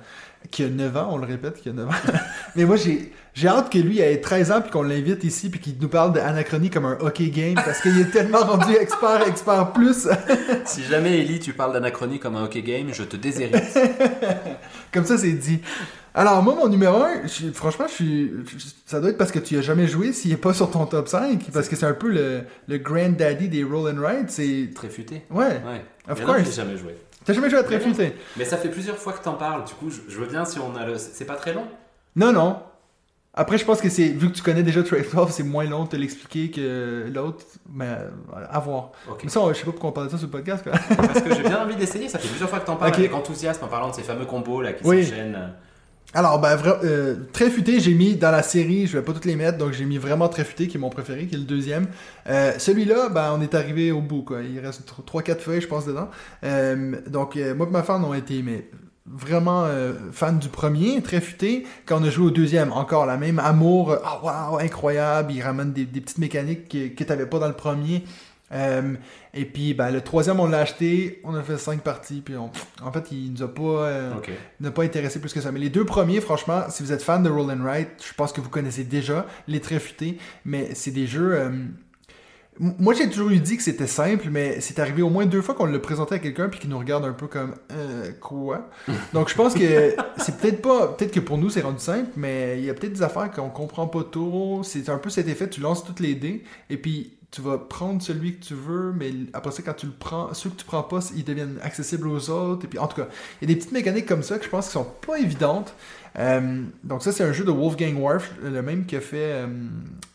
qui 0.51 0.63
a 0.63 0.69
9 0.69 0.97
ans, 0.97 1.09
on 1.11 1.17
le 1.17 1.25
répète, 1.25 1.61
qui 1.61 1.69
a 1.69 1.73
9 1.73 1.87
ans. 1.89 1.91
Mais 2.55 2.65
moi, 2.65 2.75
j'ai 2.75 3.11
j'ai 3.35 3.47
hâte 3.47 3.71
que 3.71 3.79
lui 3.79 3.99
ait 3.99 4.21
13 4.21 4.51
ans 4.51 4.61
puis 4.61 4.69
qu'on 4.69 4.83
l'invite 4.83 5.23
ici 5.23 5.49
puis 5.49 5.59
qu'il 5.59 5.75
nous 5.81 5.87
parle 5.87 6.13
d'Anachronie 6.13 6.69
comme 6.69 6.85
un 6.85 6.97
hockey 6.99 7.29
game 7.29 7.55
parce 7.55 7.81
qu'il 7.81 7.99
est 7.99 8.11
tellement 8.11 8.39
rendu 8.45 8.73
expert, 8.75 9.27
expert 9.27 9.71
plus. 9.73 10.07
Si 10.65 10.83
jamais, 10.83 11.19
Ellie, 11.19 11.39
tu 11.39 11.51
parles 11.53 11.73
d'anachronie 11.73 12.19
comme 12.19 12.35
un 12.35 12.43
hockey 12.45 12.61
game, 12.61 12.87
je 12.93 13.03
te 13.03 13.17
déshérite. 13.17 13.77
comme 14.93 15.05
ça, 15.05 15.17
c'est 15.17 15.31
dit. 15.33 15.59
Alors, 16.15 16.43
moi, 16.43 16.53
mon 16.55 16.67
numéro 16.67 17.01
1, 17.01 17.27
franchement, 17.53 17.85
je 17.87 17.93
suis, 17.93 18.31
je- 18.55 18.65
ça 18.85 18.99
doit 18.99 19.09
être 19.09 19.17
parce 19.17 19.31
que 19.31 19.39
tu 19.39 19.57
as 19.57 19.61
jamais 19.61 19.87
joué 19.87 20.13
s'il 20.13 20.31
est 20.31 20.37
pas 20.37 20.53
sur 20.53 20.69
ton 20.69 20.85
top 20.85 21.07
5 21.07 21.49
parce 21.51 21.67
que 21.67 21.75
c'est 21.75 21.87
un 21.87 21.93
peu 21.93 22.09
le, 22.09 22.41
le 22.67 22.77
granddaddy 22.77 23.49
des 23.49 23.63
roll 23.63 23.91
and 23.91 24.05
ride. 24.05 24.25
C'est. 24.29 24.69
Très 24.75 24.89
futé. 24.89 25.23
Ouais, 25.31 25.45
Ouais. 25.65 25.83
of 26.07 26.19
non, 26.19 26.25
course. 26.35 26.55
jamais 26.55 26.77
joué. 26.77 26.95
T'as 27.25 27.33
jamais 27.33 27.49
joué 27.49 27.59
à 27.59 27.63
Mais. 27.63 27.67
Tréfuté? 27.79 28.15
Mais 28.37 28.45
ça 28.45 28.57
fait 28.57 28.69
plusieurs 28.69 28.97
fois 28.97 29.13
que 29.13 29.23
t'en 29.23 29.33
parles. 29.33 29.63
Du 29.65 29.73
coup, 29.73 29.89
je, 29.89 29.99
je 30.11 30.17
veux 30.19 30.27
bien 30.27 30.45
si 30.45 30.59
on 30.59 30.75
a 30.75 30.85
le. 30.85 30.97
C'est 30.97 31.25
pas 31.25 31.35
très 31.35 31.53
long. 31.53 31.65
Non, 32.15 32.31
non. 32.31 32.59
Après, 33.35 33.57
je 33.57 33.65
pense 33.65 33.81
que 33.81 33.89
c'est 33.89 34.09
vu 34.09 34.29
que 34.29 34.35
tu 34.35 34.43
connais 34.43 34.61
déjà 34.61 34.83
Trade 34.83 35.05
Off, 35.15 35.31
c'est 35.31 35.41
moins 35.41 35.63
long 35.65 35.85
de 35.85 35.89
te 35.89 35.95
l'expliquer 35.95 36.51
que 36.51 37.09
l'autre. 37.13 37.43
Mais 37.73 37.87
euh, 37.87 38.09
à 38.49 38.59
voir. 38.59 38.91
Mais 39.23 39.29
ça, 39.29 39.41
je 39.49 39.53
sais 39.57 39.65
pas 39.65 39.71
pourquoi 39.71 39.89
on 39.89 39.93
parle 39.93 40.05
de 40.07 40.11
ça 40.11 40.17
sur 40.19 40.27
le 40.27 40.31
podcast. 40.31 40.63
quoi. 40.63 40.73
Parce 40.95 41.21
que 41.21 41.33
j'ai 41.33 41.41
bien 41.41 41.59
envie 41.63 41.75
d'essayer. 41.75 42.07
Ça 42.09 42.19
fait 42.19 42.27
plusieurs 42.27 42.49
fois 42.49 42.59
que 42.59 42.67
t'en 42.67 42.75
parles 42.75 42.93
avec 42.95 43.13
enthousiasme 43.13 43.63
en 43.63 43.67
parlant 43.67 43.89
de 43.89 43.95
ces 43.95 44.03
fameux 44.03 44.25
combos 44.25 44.61
là 44.61 44.73
qui 44.73 44.85
Oui. 44.85 45.03
s'enchaînent. 45.03 45.53
Alors, 46.15 46.39
ben, 46.39 46.57
euh, 46.83 47.15
très 47.33 47.49
j'ai 47.79 47.93
mis 47.95 48.15
dans 48.15 48.29
la 48.29 48.43
série, 48.43 48.85
je 48.85 48.97
vais 48.97 49.03
pas 49.03 49.13
toutes 49.13 49.25
les 49.25 49.35
mettre, 49.35 49.57
donc 49.57 49.73
j'ai 49.73 49.85
mis 49.85 49.97
vraiment 49.97 50.29
très 50.29 50.43
futé, 50.43 50.67
qui 50.67 50.77
est 50.77 50.79
mon 50.79 50.91
préféré, 50.91 51.25
qui 51.25 51.33
est 51.33 51.39
le 51.39 51.43
deuxième. 51.43 51.87
Euh, 52.29 52.53
Celui-là, 52.59 53.09
ben, 53.09 53.33
on 53.35 53.41
est 53.41 53.55
arrivé 53.55 53.91
au 53.91 54.01
bout, 54.01 54.21
quoi. 54.21 54.41
Il 54.43 54.59
reste 54.59 54.83
3-4 55.07 55.39
feuilles, 55.39 55.61
je 55.61 55.67
pense, 55.67 55.87
dedans. 55.87 56.09
Euh, 56.43 56.97
donc, 57.07 57.35
euh, 57.35 57.55
moi 57.55 57.65
et 57.67 57.71
ma 57.71 57.81
femme 57.81 58.05
ont 58.05 58.13
été, 58.13 58.43
vraiment 59.07 59.67
fan 60.11 60.39
du 60.39 60.49
premier, 60.49 61.01
très 61.01 61.19
futé. 61.19 61.65
Quand 61.85 61.99
on 61.99 62.03
a 62.05 62.09
joué 62.09 62.27
au 62.27 62.31
deuxième, 62.31 62.71
encore 62.71 63.05
la 63.05 63.17
même 63.17 63.39
amour, 63.39 63.97
ah 64.03 64.21
waouh, 64.23 64.59
incroyable, 64.59 65.33
il 65.33 65.41
ramène 65.41 65.73
des, 65.73 65.85
des 65.85 65.99
petites 65.99 66.19
mécaniques 66.19 66.69
que, 66.69 66.87
que 66.87 67.03
t'avais 67.03 67.25
pas 67.25 67.39
dans 67.39 67.47
le 67.47 67.53
premier. 67.53 68.03
Euh, 68.53 68.93
et 69.33 69.45
puis, 69.45 69.73
ben, 69.73 69.89
le 69.91 70.01
troisième, 70.01 70.39
on 70.39 70.47
l'a 70.47 70.59
acheté, 70.59 71.19
on 71.23 71.33
a 71.35 71.41
fait 71.41 71.57
5 71.57 71.81
parties, 71.81 72.21
puis 72.21 72.35
on- 72.35 72.51
en 72.83 72.91
fait, 72.91 73.11
il 73.11 73.33
nous 73.33 73.41
a 73.43 73.47
pas... 73.53 73.61
euh, 73.87 74.11
pas 74.71 74.83
intéressé 74.83 75.19
plus 75.19 75.33
que 75.33 75.41
ça. 75.41 75.51
Mais 75.51 75.59
les 75.59 75.69
deux 75.69 75.85
premiers, 75.85 76.21
franchement, 76.21 76.63
si 76.69 76.83
vous 76.83 76.91
êtes 76.91 77.01
fan 77.01 77.23
de 77.23 77.29
Roll 77.29 77.49
and 77.51 77.63
Write, 77.63 77.89
je 78.07 78.13
pense 78.13 78.31
que 78.31 78.41
vous 78.41 78.49
connaissez 78.49 78.83
déjà 78.83 79.25
les 79.47 79.59
très 79.59 79.79
futés, 79.79 80.17
mais 80.45 80.75
c'est 80.75 80.91
des 80.91 81.07
jeux. 81.07 81.33
euh, 81.33 81.49
Moi, 82.59 82.93
j'ai 82.93 83.09
toujours 83.09 83.31
eu 83.31 83.39
dit 83.39 83.57
que 83.57 83.63
c'était 83.63 83.87
simple, 83.87 84.27
mais 84.29 84.61
c'est 84.61 84.77
arrivé 84.77 85.01
au 85.01 85.09
moins 85.09 85.25
deux 85.25 85.41
fois 85.41 85.55
qu'on 85.55 85.65
l'a 85.65 85.79
présenté 85.79 86.13
à 86.13 86.19
quelqu'un 86.19 86.49
puis 86.49 86.59
qu'il 86.59 86.69
nous 86.69 86.77
regarde 86.77 87.03
un 87.03 87.13
peu 87.13 87.25
comme 87.25 87.55
euh, 87.71 88.11
quoi? 88.21 88.69
Donc, 89.13 89.29
je 89.29 89.33
pense 89.33 89.55
que 89.55 89.95
c'est 90.17 90.37
peut-être 90.37 90.61
pas, 90.61 90.89
peut-être 90.89 91.11
que 91.11 91.19
pour 91.19 91.39
nous 91.39 91.49
c'est 91.49 91.61
rendu 91.61 91.79
simple, 91.79 92.11
mais 92.15 92.59
il 92.59 92.65
y 92.65 92.69
a 92.69 92.75
peut-être 92.75 92.93
des 92.93 93.01
affaires 93.01 93.31
qu'on 93.31 93.49
comprend 93.49 93.87
pas 93.87 94.03
trop. 94.03 94.61
C'est 94.61 94.87
un 94.89 94.99
peu 94.99 95.09
cet 95.09 95.27
effet, 95.27 95.49
tu 95.49 95.61
lances 95.61 95.83
toutes 95.83 95.99
les 95.99 96.13
dés 96.13 96.43
et 96.69 96.77
puis 96.77 97.17
tu 97.33 97.41
vas 97.41 97.57
prendre 97.57 97.99
celui 97.99 98.35
que 98.37 98.45
tu 98.45 98.53
veux, 98.53 98.93
mais 98.95 99.11
après 99.33 99.49
ça, 99.49 99.63
quand 99.63 99.73
tu 99.73 99.87
le 99.87 99.91
prends, 99.91 100.31
ceux 100.35 100.51
que 100.51 100.55
tu 100.55 100.65
prends 100.65 100.83
pas, 100.83 100.99
ils 101.15 101.23
deviennent 101.23 101.57
accessibles 101.63 102.07
aux 102.07 102.29
autres. 102.29 102.65
Et 102.65 102.67
puis, 102.67 102.77
en 102.77 102.85
tout 102.85 102.97
cas, 103.01 103.07
il 103.41 103.49
y 103.49 103.51
a 103.51 103.55
des 103.55 103.59
petites 103.59 103.71
mécaniques 103.71 104.05
comme 104.05 104.21
ça 104.21 104.37
que 104.37 104.45
je 104.45 104.49
pense 104.49 104.67
qui 104.67 104.73
sont 104.73 104.85
pas 105.05 105.17
évidentes. 105.17 105.73
Euh, 106.19 106.61
donc 106.83 107.01
ça, 107.01 107.11
c'est 107.11 107.23
un 107.23 107.33
jeu 107.33 107.43
de 107.43 107.49
Wolfgang 107.49 107.97
Warf, 107.99 108.31
le 108.43 108.61
même 108.61 108.85
qui 108.85 108.95
a 108.95 109.01
fait 109.01 109.17
euh, 109.33 109.47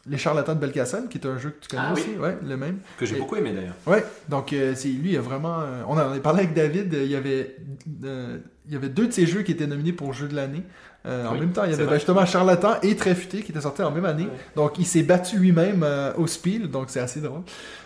Les 0.06 0.16
Charlatans 0.16 0.54
de 0.54 0.60
Belkacem, 0.60 1.08
qui 1.08 1.18
est 1.18 1.26
un 1.26 1.38
jeu 1.38 1.50
que 1.50 1.60
tu 1.66 1.68
connais 1.68 1.82
Ah 1.86 1.92
oui. 1.96 2.02
aussi. 2.02 2.16
Ouais, 2.20 2.38
le 2.40 2.56
même. 2.56 2.78
Que 2.98 3.04
j'ai 3.04 3.16
beaucoup 3.16 3.34
aimé 3.34 3.52
d'ailleurs. 3.52 3.74
Ouais, 3.84 4.04
donc 4.28 4.52
euh, 4.52 4.74
c'est 4.76 4.86
lui, 4.86 5.10
il 5.14 5.16
a 5.16 5.20
vraiment. 5.20 5.58
on 5.88 5.94
en 5.94 5.98
a 5.98 6.20
parlé 6.20 6.44
avec 6.44 6.54
David, 6.54 6.92
il 6.92 7.10
y 7.10 7.16
avait, 7.16 7.56
il 8.00 8.72
y 8.72 8.76
avait 8.76 8.90
deux 8.90 9.08
de 9.08 9.12
ces 9.12 9.26
jeux 9.26 9.42
qui 9.42 9.50
étaient 9.50 9.66
nominés 9.66 9.92
pour 9.92 10.12
jeu 10.12 10.28
de 10.28 10.36
l'année. 10.36 10.62
Euh, 11.06 11.26
en 11.26 11.34
même 11.34 11.52
temps, 11.52 11.64
il 11.64 11.70
y 11.70 11.74
avait 11.74 11.86
ben, 11.86 11.94
justement 11.94 12.26
Charlatan 12.26 12.74
et 12.82 12.96
Très 12.96 13.14
Futé 13.14 13.42
qui 13.42 13.52
étaient 13.52 13.60
sortis 13.60 13.82
en 13.82 13.90
même 13.90 14.04
année. 14.04 14.24
Ouais. 14.24 14.38
Donc 14.56 14.78
il 14.78 14.84
s'est 14.86 15.02
battu 15.04 15.38
lui-même 15.38 15.82
euh, 15.84 16.12
au 16.18 16.26
Spiel, 16.26 16.68
donc 16.68 16.86
c'est 16.88 17.00
assez 17.00 17.20
drôle. 17.20 17.42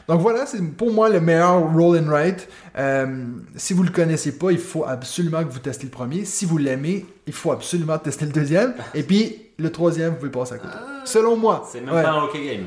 Donc 0.09 0.21
voilà, 0.21 0.47
c'est 0.47 0.61
pour 0.77 0.93
moi 0.93 1.09
le 1.09 1.21
meilleur 1.21 1.61
roll 1.73 1.99
and 1.99 2.09
write. 2.11 2.49
Euh, 2.79 3.25
si 3.55 3.75
vous 3.75 3.83
le 3.83 3.91
connaissez 3.91 4.37
pas, 4.39 4.51
il 4.51 4.59
faut 4.59 4.85
absolument 4.85 5.45
que 5.45 5.53
vous 5.53 5.59
testiez 5.61 5.85
le 5.87 5.93
premier. 5.93 6.25
Si 6.25 6.47
vous 6.47 6.59
l'aimez, 6.59 7.07
il 7.27 7.33
faut 7.33 7.53
absolument 7.53 7.99
tester 7.99 8.25
le 8.25 8.33
deuxième. 8.33 8.75
Et 8.95 9.03
puis 9.03 9.37
le 9.59 9.71
troisième, 9.71 10.11
vous 10.15 10.17
pouvez 10.17 10.31
passer 10.31 10.55
à 10.55 10.59
côté. 10.59 10.75
Selon 11.05 11.37
moi. 11.37 11.69
C'est 11.71 11.81
même 11.83 11.95
Ouais. 11.95 12.03
pas 12.03 12.11
un 12.13 12.23
hockey 12.25 12.45
game. 12.45 12.65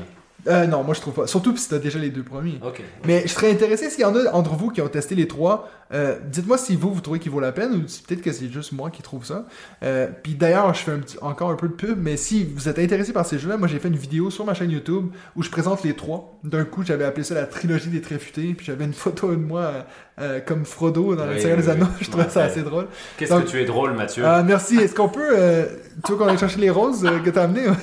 Euh, 0.48 0.66
non, 0.66 0.82
moi 0.84 0.94
je 0.94 1.00
trouve 1.00 1.14
pas. 1.14 1.26
Surtout 1.26 1.56
si 1.56 1.68
t'as 1.68 1.78
déjà 1.78 1.98
les 1.98 2.10
deux 2.10 2.22
premiers. 2.22 2.58
Ok. 2.64 2.80
Mais 3.04 3.22
je 3.22 3.28
serais 3.32 3.50
intéressé 3.50 3.90
s'il 3.90 4.02
y 4.02 4.04
en 4.04 4.14
a 4.14 4.30
entre 4.32 4.54
vous 4.54 4.70
qui 4.70 4.80
ont 4.80 4.88
testé 4.88 5.14
les 5.14 5.26
trois. 5.26 5.68
euh, 5.92 6.16
Dites-moi 6.30 6.56
si 6.58 6.76
vous, 6.76 6.92
vous 6.94 7.00
trouvez 7.00 7.18
qu'il 7.18 7.32
vaut 7.32 7.40
la 7.40 7.52
peine 7.52 7.72
ou 7.74 7.88
si 7.88 8.02
peut-être 8.02 8.22
que 8.22 8.32
c'est 8.32 8.48
juste 8.52 8.72
moi 8.72 8.90
qui 8.90 9.02
trouve 9.02 9.24
ça. 9.24 9.46
Euh, 9.82 10.06
Puis 10.22 10.34
d'ailleurs, 10.34 10.72
je 10.74 10.80
fais 10.82 10.92
un 10.92 10.98
petit- 10.98 11.18
encore 11.20 11.50
un 11.50 11.56
peu 11.56 11.68
de 11.68 11.72
pub, 11.72 11.98
mais 12.00 12.16
si 12.16 12.44
vous 12.44 12.68
êtes 12.68 12.78
intéressé 12.78 13.12
par 13.12 13.26
ces 13.26 13.38
jeux-là, 13.38 13.56
moi 13.56 13.66
j'ai 13.68 13.78
fait 13.78 13.88
une 13.88 13.96
vidéo 13.96 14.30
sur 14.30 14.44
ma 14.44 14.54
chaîne 14.54 14.70
YouTube 14.70 15.06
où 15.34 15.42
je 15.42 15.50
présente 15.50 15.82
les 15.82 15.94
trois. 15.94 16.38
D'un 16.44 16.64
coup, 16.64 16.82
j'avais 16.84 17.04
appelé 17.04 17.24
ça 17.24 17.34
la 17.34 17.46
trilogie 17.46 17.88
des 17.90 18.00
tréfutés, 18.00 18.54
puis 18.56 18.66
j'avais 18.66 18.84
une 18.84 18.94
photo 18.94 19.30
de 19.30 19.36
moi 19.36 19.60
euh, 19.60 19.82
euh, 20.20 20.40
comme 20.40 20.64
Frodo 20.64 21.14
dans 21.16 21.26
le 21.26 21.32
Oui, 21.34 21.40
Seigneur 21.40 21.58
oui, 21.58 21.64
des 21.64 21.70
Anneaux. 21.70 21.86
oui. 21.86 21.96
je 22.02 22.10
trouvais 22.10 22.28
ça 22.30 22.44
assez 22.44 22.62
drôle. 22.62 22.86
Qu'est-ce 23.16 23.34
que 23.34 23.46
tu 23.48 23.60
es 23.60 23.64
drôle, 23.64 23.92
Mathieu? 23.94 24.22
Ah, 24.24 24.42
merci. 24.44 24.76
Est-ce 24.78 24.94
qu'on 24.94 25.08
peut. 25.08 25.28
euh, 25.36 25.66
tu 26.04 26.12
veux 26.12 26.18
qu'on 26.18 26.28
aille 26.28 26.38
chercher 26.38 26.60
les 26.60 26.70
roses 26.70 27.04
euh, 27.04 27.18
que 27.18 27.30
t'as 27.30 27.42
amenées? 27.44 27.66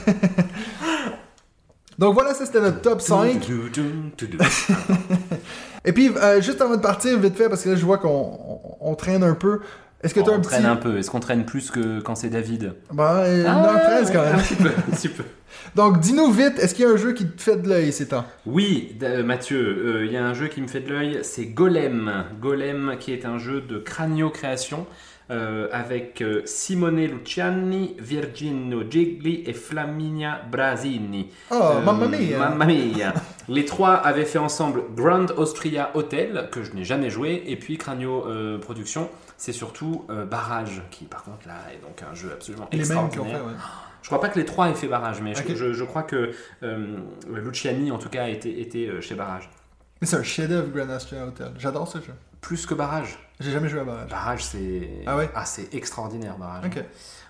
Donc 2.00 2.14
voilà, 2.14 2.34
ça 2.34 2.46
c'était 2.46 2.62
notre 2.62 2.82
top 2.82 3.02
5. 3.02 3.40
Tudum, 3.42 3.70
tudum, 3.72 4.12
tudum. 4.18 4.40
Et 5.86 5.92
puis, 5.92 6.10
euh, 6.16 6.42
juste 6.42 6.62
avant 6.62 6.76
de 6.78 6.82
partir, 6.82 7.20
vite 7.20 7.36
fait, 7.36 7.50
parce 7.50 7.64
que 7.64 7.70
là, 7.70 7.76
je 7.76 7.86
vois 7.86 7.98
qu'on 7.98 8.10
on, 8.10 8.60
on 8.92 8.96
traîne 8.96 9.24
un 9.24 9.34
peu. 9.36 9.60
Est-ce 10.02 10.14
que 10.14 10.20
tu 10.20 10.30
as 10.30 10.34
on 10.34 10.36
un 10.36 10.40
petit. 10.40 10.50
traîne 10.50 10.66
un 10.66 10.76
peu. 10.76 10.98
Est-ce 10.98 11.10
qu'on 11.10 11.20
traîne 11.22 11.46
plus 11.46 11.72
que 11.72 12.02
quand 12.02 12.16
c'est 12.16 12.30
David? 12.30 12.74
Ben, 12.92 13.04
euh, 13.04 13.46
Ah, 13.48 13.52
une 13.52 13.66
heure 13.66 13.82
13 13.82 14.12
quand 14.12 14.22
même. 14.24 14.36
Un 14.36 14.40
petit 14.40 14.56
peu, 14.56 14.68
un 14.70 14.96
petit 14.96 15.08
peu. 15.10 15.24
Donc, 15.76 16.00
dis-nous 16.00 16.30
vite, 16.32 16.60
est-ce 16.60 16.74
qu'il 16.76 16.84
y 16.86 16.88
a 16.88 16.92
un 16.92 16.98
jeu 16.98 17.14
qui 17.14 17.26
te 17.28 17.42
fait 17.42 17.56
de 17.56 17.70
l'œil 17.70 17.94
ces 17.94 18.08
temps 18.10 18.26
Oui, 18.46 18.98
euh, 19.02 19.24
Mathieu, 19.24 19.60
euh, 19.60 20.06
il 20.06 20.12
y 20.12 20.18
a 20.18 20.26
un 20.26 20.34
jeu 20.34 20.48
qui 20.48 20.62
me 20.62 20.68
fait 20.68 20.82
de 20.82 20.90
l'œil, 20.92 21.20
c'est 21.24 21.46
Golem. 21.46 22.26
Golem, 22.42 22.96
qui 23.00 23.14
est 23.14 23.26
un 23.26 23.38
jeu 23.38 23.62
de 23.62 23.78
cranio-création 23.78 24.86
euh, 25.32 25.68
avec 25.72 26.22
euh, 26.22 26.42
Simone 26.46 26.98
Luciani, 27.06 27.96
Virginio 28.00 28.84
Gigli 28.90 29.44
et 29.46 29.54
Flaminia 29.54 30.42
Brasini. 30.52 31.30
Oh, 31.52 31.56
Euh, 31.56 31.82
mamma 31.82 32.08
mia 32.08 32.38
Mamma 32.38 32.66
mia. 32.66 33.14
Les 33.50 33.66
trois 33.66 33.94
avaient 33.94 34.26
fait 34.26 34.38
ensemble 34.40 34.84
Grand 34.96 35.32
Austria 35.38 35.92
Hotel, 35.96 36.50
que 36.52 36.64
je 36.64 36.74
n'ai 36.74 36.84
jamais 36.84 37.10
joué, 37.10 37.44
et 37.48 37.56
puis 37.56 37.78
Cranio 37.78 38.26
euh, 38.28 38.58
Production. 38.60 39.10
C'est 39.38 39.52
surtout 39.54 40.06
Barrage, 40.30 40.82
qui 40.92 41.04
par 41.06 41.24
contre 41.24 41.48
là 41.48 41.56
est 41.74 41.82
donc 41.82 42.02
un 42.10 42.14
jeu 42.16 42.30
absolument 42.32 42.68
Les 42.72 42.78
mêmes 42.80 42.88
qui 42.88 42.94
ont 42.94 43.06
extraordinaire. 43.06 43.40
fait, 43.42 43.46
ouais. 43.48 43.54
Je 44.02 44.08
crois 44.08 44.22
pas 44.22 44.30
que 44.30 44.40
les 44.40 44.46
trois 44.46 44.70
aient 44.70 44.74
fait 44.76 44.88
Barrage, 44.88 45.22
mais 45.22 45.34
je- 45.36 45.42
Ok. 45.42 45.56
je, 45.56 45.74
je 45.74 45.84
crois 45.84 46.04
que 46.04 46.32
Luciani 47.28 47.92
en 47.92 47.98
tout 47.98 48.10
cas 48.10 48.28
était, 48.28 48.60
était 48.62 48.90
chez 49.02 49.16
Barrage. 49.16 49.50
Mais 50.02 50.08
c'est 50.08 50.18
un 50.18 50.24
chef-d'œuvre, 50.24 50.68
Grand 50.74 50.94
Austria 50.96 51.26
Hotel. 51.26 51.52
J'adore 51.58 51.88
ce 51.88 51.98
jeu. 52.00 52.14
Plus 52.44 52.68
que 52.68 52.76
Barrage. 52.76 53.18
J'ai 53.40 53.52
jamais 53.52 53.70
joué 53.70 53.80
à 53.80 53.84
Barrage. 53.84 54.10
Barrage, 54.10 54.44
c'est 54.44 54.90
Ah 55.08 55.18
ouais 55.18 55.30
c'est 55.46 55.74
extraordinaire, 55.74 56.38
Barrage. 56.38 56.66
Ok. 56.66 56.84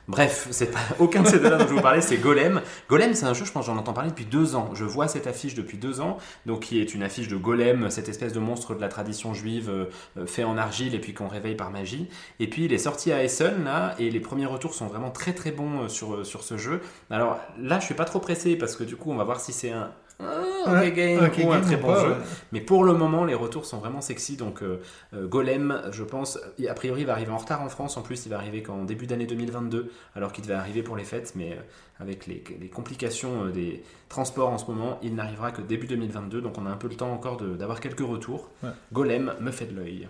Bref, 0.10 0.49
c'est 0.52 0.72
pas 0.72 0.80
aucun 0.99 1.22
de 1.22 1.27
ces 1.27 1.40
deux-là 1.40 1.57
dont 1.57 1.68
je 1.68 1.73
vous 1.73 1.81
parler, 1.81 2.02
c'est 2.02 2.18
Golem. 2.18 2.61
Golem, 2.90 3.14
c'est 3.14 3.26
un 3.26 3.34
jeu, 3.34 3.45
je 3.45 3.52
pense, 3.53 3.68
j'en 3.68 3.77
entends 3.77 3.94
parler 3.94 4.10
depuis 4.10 4.26
deux 4.26 4.53
ans. 4.56 4.72
Je 4.73 4.84
vois 4.84 5.07
cette 5.07 5.27
affiche 5.27 5.56
depuis 5.56 5.77
deux 5.77 6.02
ans, 6.02 6.18
donc 6.45 6.61
qui 6.61 6.81
est 6.81 6.94
une 6.94 7.03
affiche 7.03 7.30
de 7.30 7.38
Golem, 7.38 7.90
cette 7.90 8.10
espèce 8.10 8.34
de 8.34 8.40
monstre 8.40 8.76
de 8.76 8.81
la 8.81 8.90
tradition 8.90 9.34
juive 9.34 9.69
euh, 9.69 9.85
euh, 10.18 10.26
fait 10.26 10.44
en 10.44 10.57
argile 10.57 10.94
et 10.94 10.99
puis 10.99 11.14
qu'on 11.14 11.30
réveille 11.30 11.56
par 11.56 11.72
magie. 11.72 12.10
Et 12.41 12.49
puis 12.49 12.65
il 12.65 12.73
est 12.73 12.80
sorti 12.80 13.14
à 13.14 13.23
Essen 13.23 13.64
là, 13.64 13.95
et 13.98 14.10
les 14.10 14.19
premiers 14.19 14.45
retours 14.45 14.73
sont 14.73 14.88
vraiment 14.88 15.10
très 15.10 15.34
très 15.34 15.52
bons 15.52 15.84
euh, 15.84 15.88
sur, 15.88 16.26
sur 16.26 16.44
ce 16.44 16.57
jeu. 16.57 16.81
Alors 17.10 17.40
là, 17.57 17.80
je 17.80 17.85
suis 17.85 17.95
pas 17.95 18.06
trop 18.06 18.19
pressé 18.19 18.57
parce 18.57 18.76
que 18.76 18.84
du 18.84 18.98
coup, 18.98 19.10
on 19.10 19.15
va 19.15 19.23
voir 19.23 19.40
si 19.40 19.53
c'est 19.53 19.72
un 19.72 19.91
ah, 20.19 20.72
Ouais, 20.72 20.88
ok 20.90 20.95
game 20.95 21.19
ou 21.48 21.52
un 21.52 21.60
très 21.61 21.76
ou 21.76 21.80
bon 21.80 21.88
pas, 21.88 22.02
jeu. 22.02 22.10
ouais. 22.11 22.18
Mais 22.52 22.61
pour 22.61 22.84
le 22.84 22.94
moment, 22.94 23.26
les 23.26 23.34
retours 23.34 23.65
sont 23.65 23.77
vraiment 23.80 24.02
sexy. 24.02 24.38
Donc, 24.38 24.61
euh, 24.64 24.80
euh, 25.14 25.27
Golem, 25.27 25.81
je 25.91 26.03
pense, 26.03 26.40
a 26.68 26.73
priori, 26.73 27.02
il 27.02 27.07
va 27.07 27.14
arriver 27.14 27.31
en 27.31 27.38
retard 27.38 27.61
en 27.61 27.69
France. 27.69 27.98
En 27.98 28.02
plus, 28.02 28.26
il 28.26 28.30
va 28.30 28.38
arriver 28.38 28.64
qu'en 28.64 28.84
début 28.85 29.06
d'année 29.07 29.26
2022, 29.26 29.91
alors 30.15 30.31
qu'il 30.31 30.44
devait 30.44 30.53
arriver 30.53 30.81
pour 30.84 30.95
les 30.95 31.03
fêtes. 31.03 31.34
Mais 31.35 31.52
euh, 31.53 31.61
avec 31.99 32.27
les, 32.27 32.44
les 32.61 32.69
complications 32.69 33.48
des 33.48 33.84
transports 34.10 34.49
en 34.49 34.57
ce 34.57 34.65
moment, 34.72 34.99
il 35.03 35.15
n'arrivera 35.15 35.52
que 35.52 35.61
début 35.61 35.88
2022. 35.88 36.41
Donc, 36.41 36.57
on 36.57 36.65
a 36.65 36.69
un 36.69 36.77
peu 36.77 36.88
le 36.88 36.95
temps 36.95 37.11
encore 37.11 37.38
de- 37.38 37.56
d'avoir 37.56 37.80
quelques 37.81 37.99
retours. 38.07 38.49
Ouais. 38.64 38.69
Golem 38.94 39.34
me 39.41 39.52
fait 39.52 39.65
de 39.65 39.76
l'œil. 39.76 40.07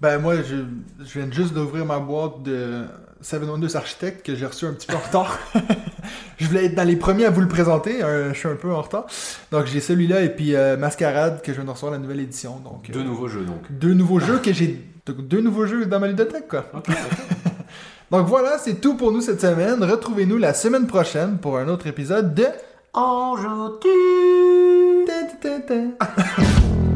Ben 0.00 0.18
moi, 0.18 0.36
je, 0.36 0.56
je 1.04 1.18
viens 1.18 1.30
juste 1.30 1.54
d'ouvrir 1.54 1.84
ma 1.84 1.98
boîte 1.98 2.42
de 2.44 2.84
Seven 3.20 3.48
Wonders 3.48 3.74
Architect 3.74 4.24
que 4.24 4.36
j'ai 4.36 4.46
reçu 4.46 4.64
un 4.66 4.72
petit 4.72 4.86
peu 4.86 4.94
en 4.94 5.00
retard. 5.00 5.38
je 6.38 6.46
voulais 6.46 6.66
être 6.66 6.74
dans 6.74 6.84
les 6.84 6.96
premiers 6.96 7.24
à 7.24 7.30
vous 7.30 7.40
le 7.40 7.48
présenter, 7.48 8.02
euh, 8.02 8.32
je 8.32 8.38
suis 8.38 8.48
un 8.48 8.54
peu 8.54 8.72
en 8.72 8.82
retard. 8.82 9.06
Donc 9.50 9.66
j'ai 9.66 9.80
celui-là 9.80 10.22
et 10.22 10.28
puis 10.28 10.54
euh, 10.54 10.76
Mascarade 10.76 11.42
que 11.42 11.52
je 11.52 11.56
viens 11.56 11.64
de 11.64 11.70
recevoir 11.70 11.92
la 11.92 11.98
nouvelle 11.98 12.20
édition. 12.20 12.60
Donc, 12.60 12.88
euh, 12.88 12.92
Deux 12.92 13.02
nouveaux 13.02 13.28
jeux, 13.28 13.44
donc. 13.44 13.60
deux 13.70 13.94
nouveaux 13.94 14.20
jeux 14.20 14.38
que 14.38 14.52
j'ai... 14.52 14.80
Deux 15.06 15.40
nouveaux 15.40 15.66
jeux 15.66 15.86
dans 15.86 16.00
ma 16.00 16.06
ludothèque, 16.06 16.48
quoi. 16.48 16.66
Donc 18.10 18.26
voilà, 18.26 18.58
c'est 18.58 18.74
tout 18.74 18.94
pour 18.94 19.10
nous 19.10 19.22
cette 19.22 19.40
semaine. 19.40 19.82
Retrouvez-nous 19.82 20.36
la 20.38 20.52
semaine 20.54 20.86
prochaine 20.86 21.38
pour 21.38 21.58
un 21.58 21.68
autre 21.68 21.86
épisode 21.86 22.34
de... 22.34 22.44
Ta. 25.66 25.74